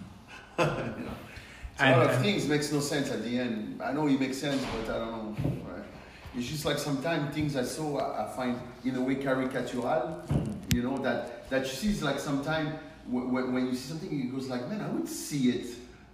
you 0.59 1.05
know, 1.05 1.15
a 1.79 1.91
lot 1.91 2.09
of 2.09 2.21
things 2.21 2.47
makes 2.47 2.71
no 2.71 2.79
sense 2.79 3.11
at 3.11 3.23
the 3.23 3.39
end. 3.39 3.81
I 3.81 3.91
know 3.93 4.07
it 4.07 4.19
makes 4.19 4.37
sense, 4.37 4.63
but 4.75 4.95
I 4.95 4.99
don't 4.99 5.11
know. 5.11 5.35
Right? 5.69 5.83
It's 6.35 6.47
just 6.47 6.65
like 6.65 6.77
sometimes 6.77 7.33
things 7.33 7.55
I 7.55 7.63
saw, 7.63 7.97
I 7.97 8.25
I 8.25 8.35
find 8.35 8.59
in 8.83 8.95
a 8.95 9.01
way 9.01 9.15
caricatural. 9.15 10.21
You 10.73 10.83
know 10.83 10.97
that 10.99 11.49
that 11.49 11.61
you 11.61 11.71
see 11.71 11.89
is 11.89 12.03
like 12.03 12.19
sometimes 12.19 12.73
when, 13.07 13.53
when 13.53 13.67
you 13.67 13.75
see 13.75 13.89
something, 13.89 14.19
it 14.19 14.31
goes 14.31 14.47
like, 14.47 14.67
man, 14.69 14.81
I 14.81 14.89
would 14.89 15.07
see 15.07 15.49
it. 15.49 15.67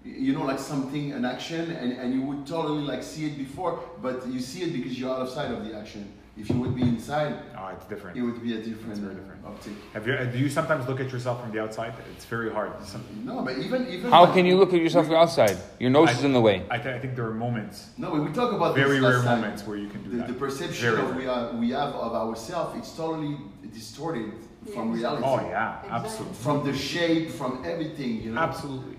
You 0.03 0.33
know, 0.33 0.45
like 0.45 0.59
something, 0.59 1.11
an 1.11 1.25
action, 1.25 1.71
and, 1.71 1.91
and 1.91 2.13
you 2.13 2.21
would 2.21 2.47
totally 2.47 2.83
like 2.83 3.03
see 3.03 3.27
it 3.27 3.37
before, 3.37 3.83
but 4.01 4.25
you 4.27 4.39
see 4.39 4.63
it 4.63 4.71
because 4.71 4.97
you're 4.97 5.13
out 5.13 5.21
of 5.21 5.29
sight 5.29 5.51
of 5.51 5.65
the 5.65 5.77
action. 5.77 6.11
If 6.39 6.49
you 6.49 6.57
would 6.61 6.73
be 6.75 6.83
inside, 6.83 7.33
Oh, 7.57 7.67
it's 7.75 7.85
different. 7.85 8.17
it 8.17 8.21
would 8.21 8.41
be 8.41 8.53
a 8.53 8.61
different, 8.63 8.91
It's 8.91 8.99
very 8.99 9.15
different. 9.15 9.45
optic. 9.45 9.73
Have 9.93 10.07
you, 10.07 10.15
do 10.31 10.37
you 10.37 10.49
sometimes 10.49 10.87
look 10.87 10.99
at 11.01 11.11
yourself 11.11 11.41
from 11.41 11.51
the 11.51 11.59
outside? 11.61 11.93
It's 12.15 12.23
very 12.25 12.49
hard. 12.51 12.71
Some, 12.85 13.03
No, 13.25 13.41
but 13.41 13.57
even 13.57 13.87
even 13.87 14.09
How 14.09 14.23
like- 14.23 14.33
can 14.35 14.45
you 14.45 14.55
look 14.57 14.73
at 14.73 14.79
yourself 14.79 15.07
from 15.07 15.15
outside? 15.15 15.57
Your 15.79 15.89
nose 15.89 16.11
is 16.11 16.23
in 16.23 16.31
the 16.33 16.39
way. 16.49 16.63
I, 16.71 16.77
th- 16.77 16.95
I 16.95 16.99
think 16.99 17.15
there 17.17 17.25
are 17.25 17.33
moments, 17.33 17.77
No, 17.97 18.11
we 18.11 18.31
talk 18.31 18.53
about 18.53 18.73
very 18.73 18.99
this 18.99 19.01
last 19.03 19.13
rare 19.15 19.23
time. 19.23 19.41
moments, 19.41 19.67
where 19.67 19.77
you 19.77 19.89
can 19.89 20.01
do 20.03 20.09
The, 20.11 20.17
that. 20.17 20.27
the 20.27 20.33
perception 20.45 20.95
Very 20.95 21.01
of 21.09 21.15
we 21.15 21.27
are 21.27 21.51
we 21.63 21.69
have 21.71 21.93
of 22.07 22.13
ourselves, 22.23 22.77
it's 22.79 22.95
totally 22.95 23.35
distorted 23.73 24.31
from 24.73 24.85
Yeah. 24.89 24.97
reality. 24.97 25.23
Oh 25.25 25.39
yeah, 25.41 25.79
Exactly. 25.79 25.91
absolutely, 25.97 26.35
From 26.45 26.57
the 26.67 26.73
shape, 26.91 27.29
from 27.31 27.51
everything, 27.65 28.13
you 28.23 28.31
know. 28.33 28.41
absolutely. 28.41 28.95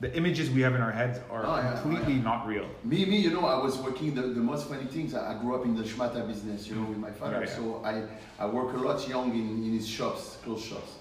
The 0.00 0.14
images 0.16 0.50
we 0.50 0.62
have 0.62 0.74
in 0.74 0.80
our 0.80 0.90
heads 0.92 1.20
are 1.30 1.44
Oh, 1.46 1.56
yeah, 1.56 1.78
completely 1.82 2.14
yeah. 2.14 2.22
not 2.22 2.46
real. 2.46 2.66
Me, 2.84 3.04
me, 3.04 3.18
you 3.18 3.30
know, 3.30 3.44
I 3.44 3.62
was 3.62 3.76
working 3.78 4.14
the, 4.14 4.22
the 4.22 4.40
most 4.40 4.68
funny 4.68 4.86
things. 4.86 5.14
I 5.14 5.32
I 5.32 5.34
grew 5.40 5.54
up 5.54 5.64
in 5.66 5.76
the 5.76 5.82
schmata 5.84 6.26
business, 6.26 6.66
you 6.66 6.74
know, 6.76 6.86
with 6.88 6.98
my 6.98 7.10
father. 7.10 7.40
Yeah, 7.44 7.50
yeah. 7.50 7.56
So 7.56 7.82
I, 7.84 8.04
I 8.38 8.46
work 8.46 8.72
a 8.74 8.78
lot 8.78 9.06
young 9.08 9.30
in, 9.32 9.62
in 9.66 9.72
his 9.78 9.86
shops, 9.86 10.38
clothes 10.42 10.64
shops. 10.64 10.92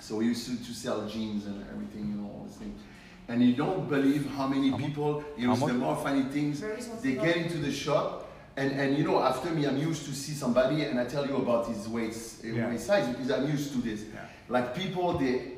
So 0.00 0.16
we 0.16 0.24
used 0.26 0.44
to, 0.48 0.56
to 0.68 0.72
sell 0.74 1.06
jeans 1.08 1.46
and 1.46 1.64
everything, 1.72 2.04
you 2.10 2.16
know, 2.20 2.28
all 2.32 2.44
these 2.46 2.56
things. 2.56 2.80
And 3.28 3.42
you 3.42 3.54
don't 3.56 3.88
believe 3.88 4.24
how 4.36 4.46
many 4.46 4.70
people, 4.72 5.24
you 5.36 5.46
know, 5.48 5.56
the 5.56 5.74
more 5.74 5.96
funny 5.96 6.22
things, 6.36 6.60
they 7.02 7.14
get 7.14 7.36
into 7.36 7.58
the 7.58 7.72
shop. 7.72 8.22
And, 8.56 8.72
and 8.80 8.96
you 8.96 9.04
know, 9.04 9.20
after 9.20 9.50
me, 9.50 9.66
I'm 9.66 9.76
used 9.76 10.04
to 10.06 10.12
see 10.14 10.32
somebody 10.32 10.82
and 10.84 10.98
I 10.98 11.04
tell 11.04 11.26
you 11.26 11.36
about 11.36 11.66
his 11.68 11.88
weight, 11.88 12.14
uh, 12.16 12.46
Yeah. 12.48 12.68
waist 12.70 12.86
size 12.86 13.06
because 13.08 13.30
I'm 13.30 13.46
used 13.50 13.72
to 13.72 13.78
this. 13.78 14.02
Yeah. 14.14 14.20
Like 14.48 14.74
people, 14.74 15.18
they, 15.18 15.52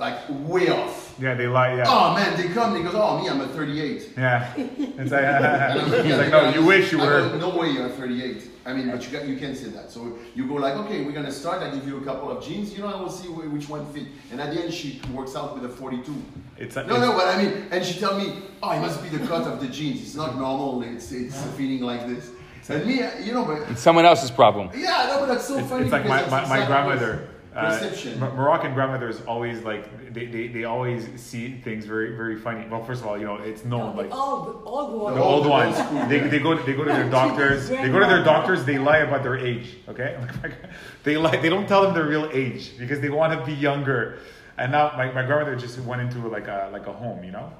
like 0.00 0.18
way 0.28 0.68
off. 0.68 1.14
Yeah, 1.20 1.34
they 1.34 1.46
lie. 1.48 1.74
Yeah. 1.76 1.84
Oh 1.86 2.14
man, 2.14 2.36
they 2.36 2.48
come, 2.54 2.74
they 2.74 2.82
go, 2.88 3.00
oh 3.02 3.20
me, 3.20 3.28
I'm 3.28 3.40
a 3.40 3.48
38. 3.48 4.10
Yeah. 4.16 4.52
It's 4.56 5.10
like, 5.10 5.24
And 5.24 5.46
I'm 5.46 5.90
looking 5.90 6.10
it's 6.12 6.18
at 6.20 6.32
like 6.32 6.54
no, 6.54 6.60
you 6.60 6.66
wish 6.66 6.92
you 6.92 6.98
were. 6.98 7.28
go, 7.30 7.38
no 7.38 7.56
way 7.58 7.70
you're 7.70 7.88
38. 7.88 8.50
I 8.66 8.74
mean, 8.74 8.90
but 8.90 9.04
you, 9.04 9.10
got, 9.18 9.26
you 9.26 9.36
can't 9.38 9.56
say 9.56 9.70
that. 9.70 9.90
So 9.90 10.18
you 10.34 10.46
go 10.46 10.54
like, 10.54 10.74
okay, 10.74 11.04
we're 11.04 11.12
gonna 11.12 11.32
start. 11.32 11.62
I 11.62 11.70
give 11.74 11.86
you 11.88 11.96
a 11.98 12.04
couple 12.04 12.30
of 12.30 12.44
jeans, 12.44 12.72
you 12.74 12.80
know, 12.82 12.88
and 12.92 13.00
we'll 13.00 13.10
see 13.10 13.28
which 13.28 13.68
one 13.68 13.84
fit. 13.92 14.06
And 14.30 14.40
at 14.40 14.54
the 14.54 14.62
end, 14.62 14.72
she 14.72 15.00
works 15.12 15.34
out 15.34 15.54
with 15.54 15.64
a 15.64 15.74
42. 15.74 16.14
It's 16.58 16.76
like, 16.76 16.86
No, 16.86 16.98
no, 17.00 17.12
but 17.12 17.26
I 17.28 17.42
mean, 17.42 17.64
and 17.70 17.84
she 17.84 17.98
tell 17.98 18.18
me, 18.18 18.34
oh, 18.62 18.70
it 18.72 18.80
must 18.80 19.02
be 19.02 19.08
the 19.08 19.26
cut 19.26 19.42
of 19.46 19.60
the 19.60 19.68
jeans. 19.68 20.02
It's 20.02 20.14
not 20.14 20.36
normal. 20.38 20.82
It's 20.82 21.10
it's 21.12 21.42
feeling 21.56 21.80
like 21.82 22.06
this. 22.06 22.30
And 22.70 22.84
me, 22.86 23.02
uh, 23.02 23.18
you 23.20 23.32
know, 23.32 23.46
but 23.46 23.62
It's 23.70 23.80
someone 23.80 24.04
else's 24.04 24.30
problem. 24.30 24.68
yeah, 24.76 25.06
no, 25.08 25.20
but 25.20 25.26
that's 25.26 25.48
so 25.48 25.56
It's, 25.58 25.68
funny. 25.70 25.84
it's 25.84 25.92
like 25.92 26.04
my, 26.06 26.20
my, 26.22 26.28
my 26.28 26.38
exactly 26.42 26.66
grandmother. 26.66 27.28
Uh, 27.54 27.78
Perception. 27.78 28.20
Mo- 28.20 28.32
Moroccan 28.34 28.74
grandmothers 28.74 29.22
always 29.22 29.62
like 29.62 30.12
they, 30.12 30.26
they, 30.26 30.48
they 30.48 30.64
always 30.64 31.08
see 31.16 31.54
things 31.64 31.86
very 31.86 32.14
very 32.16 32.38
funny. 32.38 32.66
Well, 32.68 32.84
first 32.84 33.00
of 33.00 33.06
all, 33.08 33.18
you 33.18 33.24
know 33.24 33.36
it's 33.36 33.64
known 33.64 33.96
like 33.96 34.10
all 34.12 34.44
the 34.44 34.52
all 34.52 34.86
the 34.86 34.92
the 34.92 34.98
ones. 34.98 35.18
old 35.18 35.46
old 35.46 35.48
ones. 35.48 36.08
They, 36.08 36.18
they 36.20 36.38
go 36.38 36.54
they 36.56 36.74
go 36.74 36.84
to 36.84 36.92
their 36.92 37.10
doctors. 37.20 37.68
They 37.68 37.88
go 37.88 37.98
to 37.98 38.06
their 38.06 38.22
doctors. 38.22 38.64
They 38.64 38.78
lie 38.78 38.98
about 38.98 39.22
their 39.22 39.38
age. 39.38 39.76
Okay, 39.88 40.18
they 41.04 41.16
lie. 41.16 41.36
They 41.36 41.48
don't 41.48 41.66
tell 41.66 41.82
them 41.82 41.94
their 41.94 42.06
real 42.06 42.28
age 42.32 42.78
because 42.78 43.00
they 43.00 43.10
want 43.10 43.38
to 43.38 43.44
be 43.44 43.54
younger. 43.54 44.18
And 44.58 44.72
now 44.72 44.92
my, 44.96 45.06
my 45.12 45.24
grandmother 45.24 45.56
just 45.56 45.78
went 45.80 46.02
into 46.02 46.26
like 46.28 46.48
a 46.48 46.68
like 46.72 46.86
a 46.86 46.92
home, 46.92 47.24
you 47.24 47.30
know. 47.32 47.52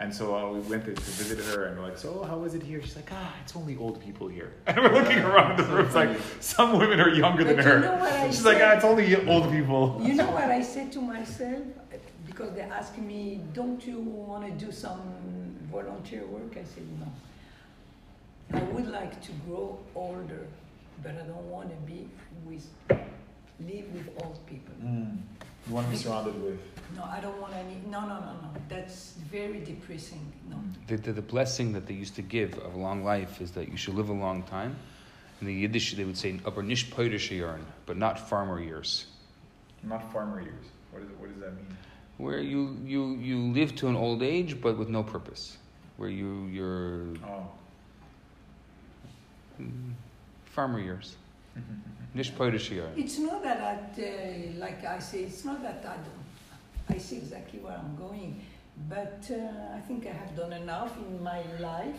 And 0.00 0.12
so 0.12 0.36
uh, 0.36 0.50
we 0.50 0.58
went 0.60 0.84
to, 0.86 0.92
to 0.92 1.00
visit 1.00 1.38
her, 1.54 1.66
and 1.66 1.78
we're 1.78 1.84
like, 1.84 1.98
"So, 1.98 2.24
how 2.24 2.42
is 2.42 2.54
it 2.54 2.62
here?" 2.62 2.82
She's 2.82 2.96
like, 2.96 3.10
"Ah, 3.12 3.32
it's 3.42 3.54
only 3.54 3.76
old 3.76 4.00
people 4.00 4.26
here." 4.26 4.52
And 4.66 4.78
we're 4.78 4.92
looking 4.92 5.18
around 5.20 5.56
the 5.56 5.64
room, 5.64 5.86
it's 5.86 5.94
like 5.94 6.18
some 6.40 6.76
women 6.78 6.98
are 7.00 7.10
younger 7.14 7.44
than 7.44 7.56
But 7.56 7.64
you 7.64 7.70
her. 7.70 7.80
know 7.80 7.94
what 7.96 8.12
I 8.12 8.26
She's 8.26 8.44
like, 8.44 8.58
"Ah, 8.60 8.72
it's 8.72 8.84
only 8.84 9.14
old 9.28 9.50
people." 9.52 10.00
You 10.02 10.14
know 10.14 10.30
what 10.32 10.44
I 10.44 10.62
said 10.62 10.90
to 10.92 11.00
myself? 11.00 11.62
Because 12.26 12.52
they 12.54 12.62
asked 12.62 12.98
me, 12.98 13.40
don't 13.52 13.86
you 13.86 14.00
want 14.00 14.44
to 14.46 14.64
do 14.66 14.72
some 14.72 15.00
volunteer 15.70 16.26
work? 16.26 16.56
I 16.56 16.64
said, 16.64 16.82
no. 16.98 18.58
I 18.58 18.62
would 18.72 18.88
like 18.90 19.20
to 19.22 19.32
grow 19.46 19.78
older, 19.94 20.46
but 21.02 21.12
I 21.12 21.24
don't 21.30 21.48
want 21.48 21.68
to 21.70 21.76
be 21.92 22.08
with, 22.44 22.66
live 23.60 23.86
with 23.94 24.08
old 24.24 24.44
people. 24.46 24.74
Mm. 24.82 25.18
You 25.68 25.74
want 25.74 25.86
to 25.86 25.92
be 25.92 25.96
surrounded 25.96 26.42
with. 26.42 26.58
No, 26.96 27.02
I 27.04 27.20
don't 27.20 27.40
want 27.40 27.54
any, 27.54 27.80
no, 27.90 28.00
no, 28.02 28.20
no, 28.20 28.32
no. 28.42 28.50
That's 28.68 29.12
very 29.30 29.60
depressing, 29.60 30.20
no. 30.48 30.56
The, 30.86 30.96
the, 30.96 31.12
the 31.12 31.22
blessing 31.22 31.72
that 31.72 31.86
they 31.86 31.94
used 31.94 32.14
to 32.16 32.22
give 32.22 32.56
of 32.58 32.74
a 32.74 32.78
long 32.78 33.04
life 33.04 33.40
is 33.40 33.50
that 33.52 33.68
you 33.68 33.76
should 33.76 33.94
live 33.94 34.08
a 34.10 34.12
long 34.14 34.42
time. 34.44 34.76
In 35.40 35.46
the 35.48 35.54
Yiddish, 35.54 35.94
they 35.94 36.04
would 36.04 36.16
say, 36.16 36.38
aber 36.46 36.62
nicht 36.62 36.94
poidische 36.94 37.36
Jahren, 37.36 37.64
but 37.86 37.96
not 37.96 38.18
farmer 38.28 38.60
years. 38.60 39.06
Not 39.82 40.12
farmer 40.12 40.40
years. 40.40 40.64
What, 40.92 41.02
is 41.02 41.08
it, 41.10 41.18
what 41.18 41.30
does 41.32 41.40
that 41.40 41.54
mean? 41.56 41.66
Where 42.18 42.40
you, 42.40 42.78
you, 42.84 43.16
you 43.16 43.38
live 43.52 43.74
to 43.76 43.88
an 43.88 43.96
old 43.96 44.22
age, 44.22 44.60
but 44.60 44.78
with 44.78 44.88
no 44.88 45.02
purpose. 45.02 45.58
Where 45.96 46.08
you, 46.08 46.46
you're 46.46 47.06
Oh. 47.26 47.50
farmer 50.46 50.80
years. 50.80 51.16
Nicht 52.14 52.36
poidische 52.38 52.74
Jahren. 52.76 52.96
It's 52.96 53.18
not 53.18 53.42
that 53.42 53.60
I, 53.60 54.00
uh, 54.02 54.60
like 54.60 54.84
I 54.84 55.00
say, 55.00 55.24
it's 55.24 55.44
not 55.44 55.62
that 55.62 55.84
I 55.84 55.96
don't, 55.96 56.23
I 56.88 56.98
see 56.98 57.16
exactly 57.16 57.60
where 57.60 57.74
I'm 57.76 57.96
going, 57.96 58.40
but 58.88 59.22
uh, 59.30 59.76
I 59.76 59.80
think 59.80 60.06
I 60.06 60.12
have 60.12 60.36
done 60.36 60.52
enough 60.52 60.96
in 60.98 61.22
my 61.22 61.42
life. 61.60 61.96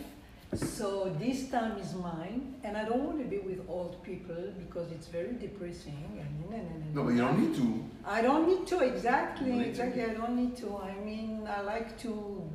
So 0.54 1.12
this 1.18 1.48
time 1.48 1.76
is 1.78 1.94
mine, 1.94 2.54
and 2.62 2.76
I 2.76 2.84
don't 2.84 3.02
want 3.04 3.18
to 3.18 3.24
be 3.24 3.38
with 3.38 3.60
old 3.68 4.00
people 4.04 4.36
because 4.58 4.92
it's 4.92 5.08
very 5.08 5.32
depressing. 5.34 6.06
And, 6.20 6.54
and, 6.54 6.70
and, 6.70 6.94
No, 6.94 7.02
but 7.02 7.10
you 7.10 7.18
don't 7.18 7.38
need 7.40 7.56
to. 7.56 7.84
I 8.06 8.22
don't 8.22 8.46
need 8.48 8.64
to 8.68 8.78
exactly, 8.80 9.48
don't 9.50 9.58
need 9.58 9.64
to. 9.64 9.70
exactly. 9.70 10.02
I 10.04 10.14
don't 10.14 10.36
need 10.36 10.56
to. 10.58 10.78
I 10.78 10.94
mean, 11.04 11.48
I 11.48 11.62
like 11.62 11.98
to 12.02 12.48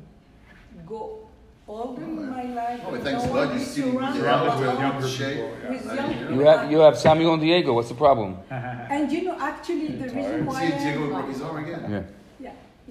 go 0.86 1.28
older 1.68 2.02
in 2.02 2.30
my 2.30 2.44
life. 2.44 2.80
Oh, 2.86 2.96
thanks 2.96 3.04
don't 3.24 3.26
God 3.26 3.30
want 3.30 3.34
you're 3.34 3.46
to 3.48 3.54
be 3.58 3.64
still 3.64 3.92
surrounded 3.92 4.20
Surrounded 4.22 4.48
by 4.48 4.58
with 4.60 4.68
old 4.70 4.80
younger 4.80 5.08
Shape. 5.08 5.34
people. 5.36 5.50
Yeah. 5.62 5.70
with 5.70 5.84
young 5.94 6.14
people. 6.14 6.34
You 6.34 6.40
have, 6.46 6.70
you 6.72 6.78
have 6.78 6.98
Samuel 6.98 7.32
and 7.34 7.42
Diego. 7.42 7.72
What's 7.74 7.88
the 7.90 7.94
problem? 7.94 8.38
And 8.50 9.12
you 9.12 9.22
know, 9.24 9.38
actually, 9.38 9.88
the 9.88 10.04
reason 10.16 10.46
why 10.46 10.66
See, 10.66 10.72
I, 10.74 10.78
Diego 10.78 11.06
broke 11.08 11.28
his 11.28 11.42
arm 11.42 11.62
again. 11.64 11.90
Yeah. 11.90 12.02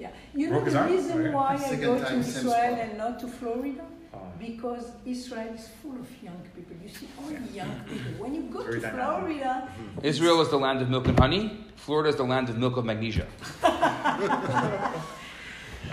Yeah, 0.02 0.10
yeah, 0.10 0.40
you 0.40 0.46
know 0.50 0.54
Broke 0.54 0.66
his 0.66 0.74
the 0.74 0.84
reason 0.84 1.12
oh, 1.12 1.22
Okay. 1.22 1.34
why 1.38 1.52
I 1.72 1.76
go 1.76 1.92
to 2.04 2.14
Israel 2.18 2.76
and 2.84 2.98
not 2.98 3.20
to 3.22 3.28
Florida, 3.28 3.86
Oh. 4.14 4.18
because 4.40 4.86
Israel 5.06 5.54
is 5.60 5.66
full 5.82 5.98
of 6.04 6.10
young 6.28 6.42
people. 6.56 6.76
You 6.84 6.90
see 6.90 7.08
only 7.24 7.50
young 7.60 7.68
mm-hmm. 7.68 7.94
people. 7.94 8.12
When 8.22 8.32
you 8.36 8.44
go 8.56 8.64
Very 8.64 8.76
to 8.76 8.82
dynamic. 8.82 9.06
Florida, 9.06 9.52
mm-hmm. 9.68 10.06
Israel 10.12 10.42
is 10.42 10.50
the 10.50 10.62
land 10.66 10.82
of 10.82 10.90
milk 10.90 11.08
and 11.08 11.20
honey. 11.20 11.44
Florida 11.76 12.10
is 12.10 12.18
the 12.18 12.30
land 12.34 12.50
of 12.50 12.58
milk 12.58 12.76
of 12.78 12.86
magnesia. 12.86 13.28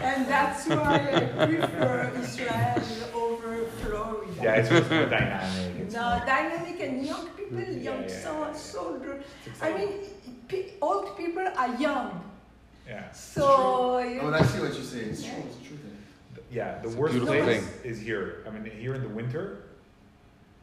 and 0.08 0.26
that's 0.32 0.66
why 0.66 0.98
I 1.14 1.46
prefer 1.46 2.12
Israel 2.22 2.82
over 3.14 3.52
Florida. 3.80 4.32
Yeah, 4.42 4.54
it's 4.58 4.68
just 4.68 4.90
more 4.90 5.06
dynamic. 5.06 5.76
It's 5.82 5.94
No, 5.94 6.04
more- 6.16 6.26
dynamic 6.26 6.80
and 6.80 7.06
young 7.06 7.26
people, 7.36 7.60
young 7.60 8.02
yeah, 8.02 8.22
so- 8.24 8.46
yeah. 8.46 8.52
soldier. 8.52 9.14
I 9.62 9.68
mean, 9.76 9.90
old 10.80 11.16
people 11.16 11.46
are 11.56 11.74
young, 11.76 12.27
yeah. 12.88 13.10
so 13.12 13.98
you 13.98 14.20
Oh, 14.20 14.32
I 14.32 14.42
see 14.42 14.60
what 14.60 14.74
you're 14.74 14.82
saying. 14.82 15.10
It's 15.10 15.22
true. 15.24 15.42
It's 15.46 15.68
true. 15.68 15.78
Yeah, 16.50 16.78
the 16.80 16.88
It's 16.88 16.96
worst 16.96 17.18
place 17.18 17.62
thing. 17.62 17.90
is 17.90 18.00
here. 18.00 18.44
I 18.46 18.50
mean, 18.50 18.64
here 18.64 18.94
in 18.94 19.02
the 19.02 19.08
winter, 19.08 19.58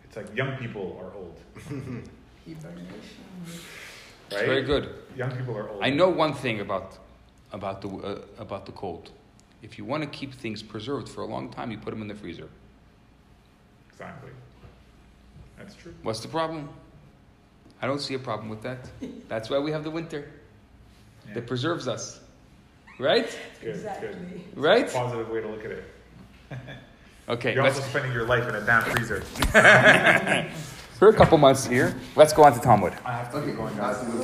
it's 0.04 0.16
like 0.18 0.36
young 0.36 0.58
people 0.58 0.98
are 1.00 1.14
old, 1.16 1.40
hibernation. 2.48 3.00
It's 3.46 4.36
right? 4.36 4.46
very 4.46 4.64
good. 4.64 4.90
Young 5.16 5.32
people 5.32 5.56
are 5.56 5.70
old. 5.70 5.84
I 5.84 5.92
know 5.92 6.10
one 6.10 6.34
thing 6.34 6.60
about, 6.62 6.98
about, 7.52 7.82
the, 7.82 7.90
uh, 7.90 8.22
about 8.40 8.66
the 8.66 8.72
cold. 8.72 9.12
If 9.62 9.78
you 9.78 9.86
want 9.86 10.04
to 10.04 10.10
keep 10.10 10.34
things 10.34 10.64
preserved 10.64 11.08
for 11.08 11.22
a 11.22 11.28
long 11.28 11.50
time, 11.50 11.70
you 11.70 11.78
put 11.78 11.92
them 11.92 12.02
in 12.02 12.08
the 12.08 12.16
freezer. 12.16 12.50
Exactly. 13.92 14.32
That's 15.58 15.76
true. 15.76 15.94
What's 16.02 16.20
the 16.20 16.28
problem? 16.28 16.70
I 17.82 17.88
don't 17.88 18.02
see 18.02 18.16
a 18.16 18.20
problem 18.20 18.50
with 18.50 18.64
that. 18.64 18.90
That's 19.28 19.50
why 19.50 19.60
we 19.60 19.72
have 19.72 19.84
the 19.84 19.92
winter. 19.92 20.32
Yeah. 21.28 21.34
That 21.36 21.48
preserves 21.48 21.88
us. 21.88 22.20
Right? 23.00 23.26
It's 23.26 23.36
good. 23.62 23.70
It's 23.70 23.78
Exactly. 23.80 24.10
good. 24.10 24.42
Right? 24.56 24.92
Positive 24.92 25.30
way 25.30 25.42
to 25.42 25.48
look 25.48 25.66
at 25.66 25.72
it. 25.72 25.84
Okay, 27.28 27.56
You're 27.56 27.64
also 27.64 27.82
spending 27.82 28.12
your 28.12 28.28
life 28.28 28.48
in 28.48 28.54
a 28.54 28.62
damn 28.62 28.84
freezer. 28.84 29.22
for 31.00 31.08
a 31.10 31.14
couple 31.14 31.40
months 31.40 31.66
here, 31.66 31.96
let's 32.16 32.32
go 32.34 32.44
on 32.44 32.54
to 32.54 32.60
Talmud. 32.60 32.94
I 33.04 33.14
have 33.14 33.32
to 33.32 33.38
Okay, 33.38 33.48
keep 33.48 33.58
going, 33.58 33.76
guys. 33.76 33.98
have 33.98 34.06
to 34.06 34.12
go. 34.12 34.24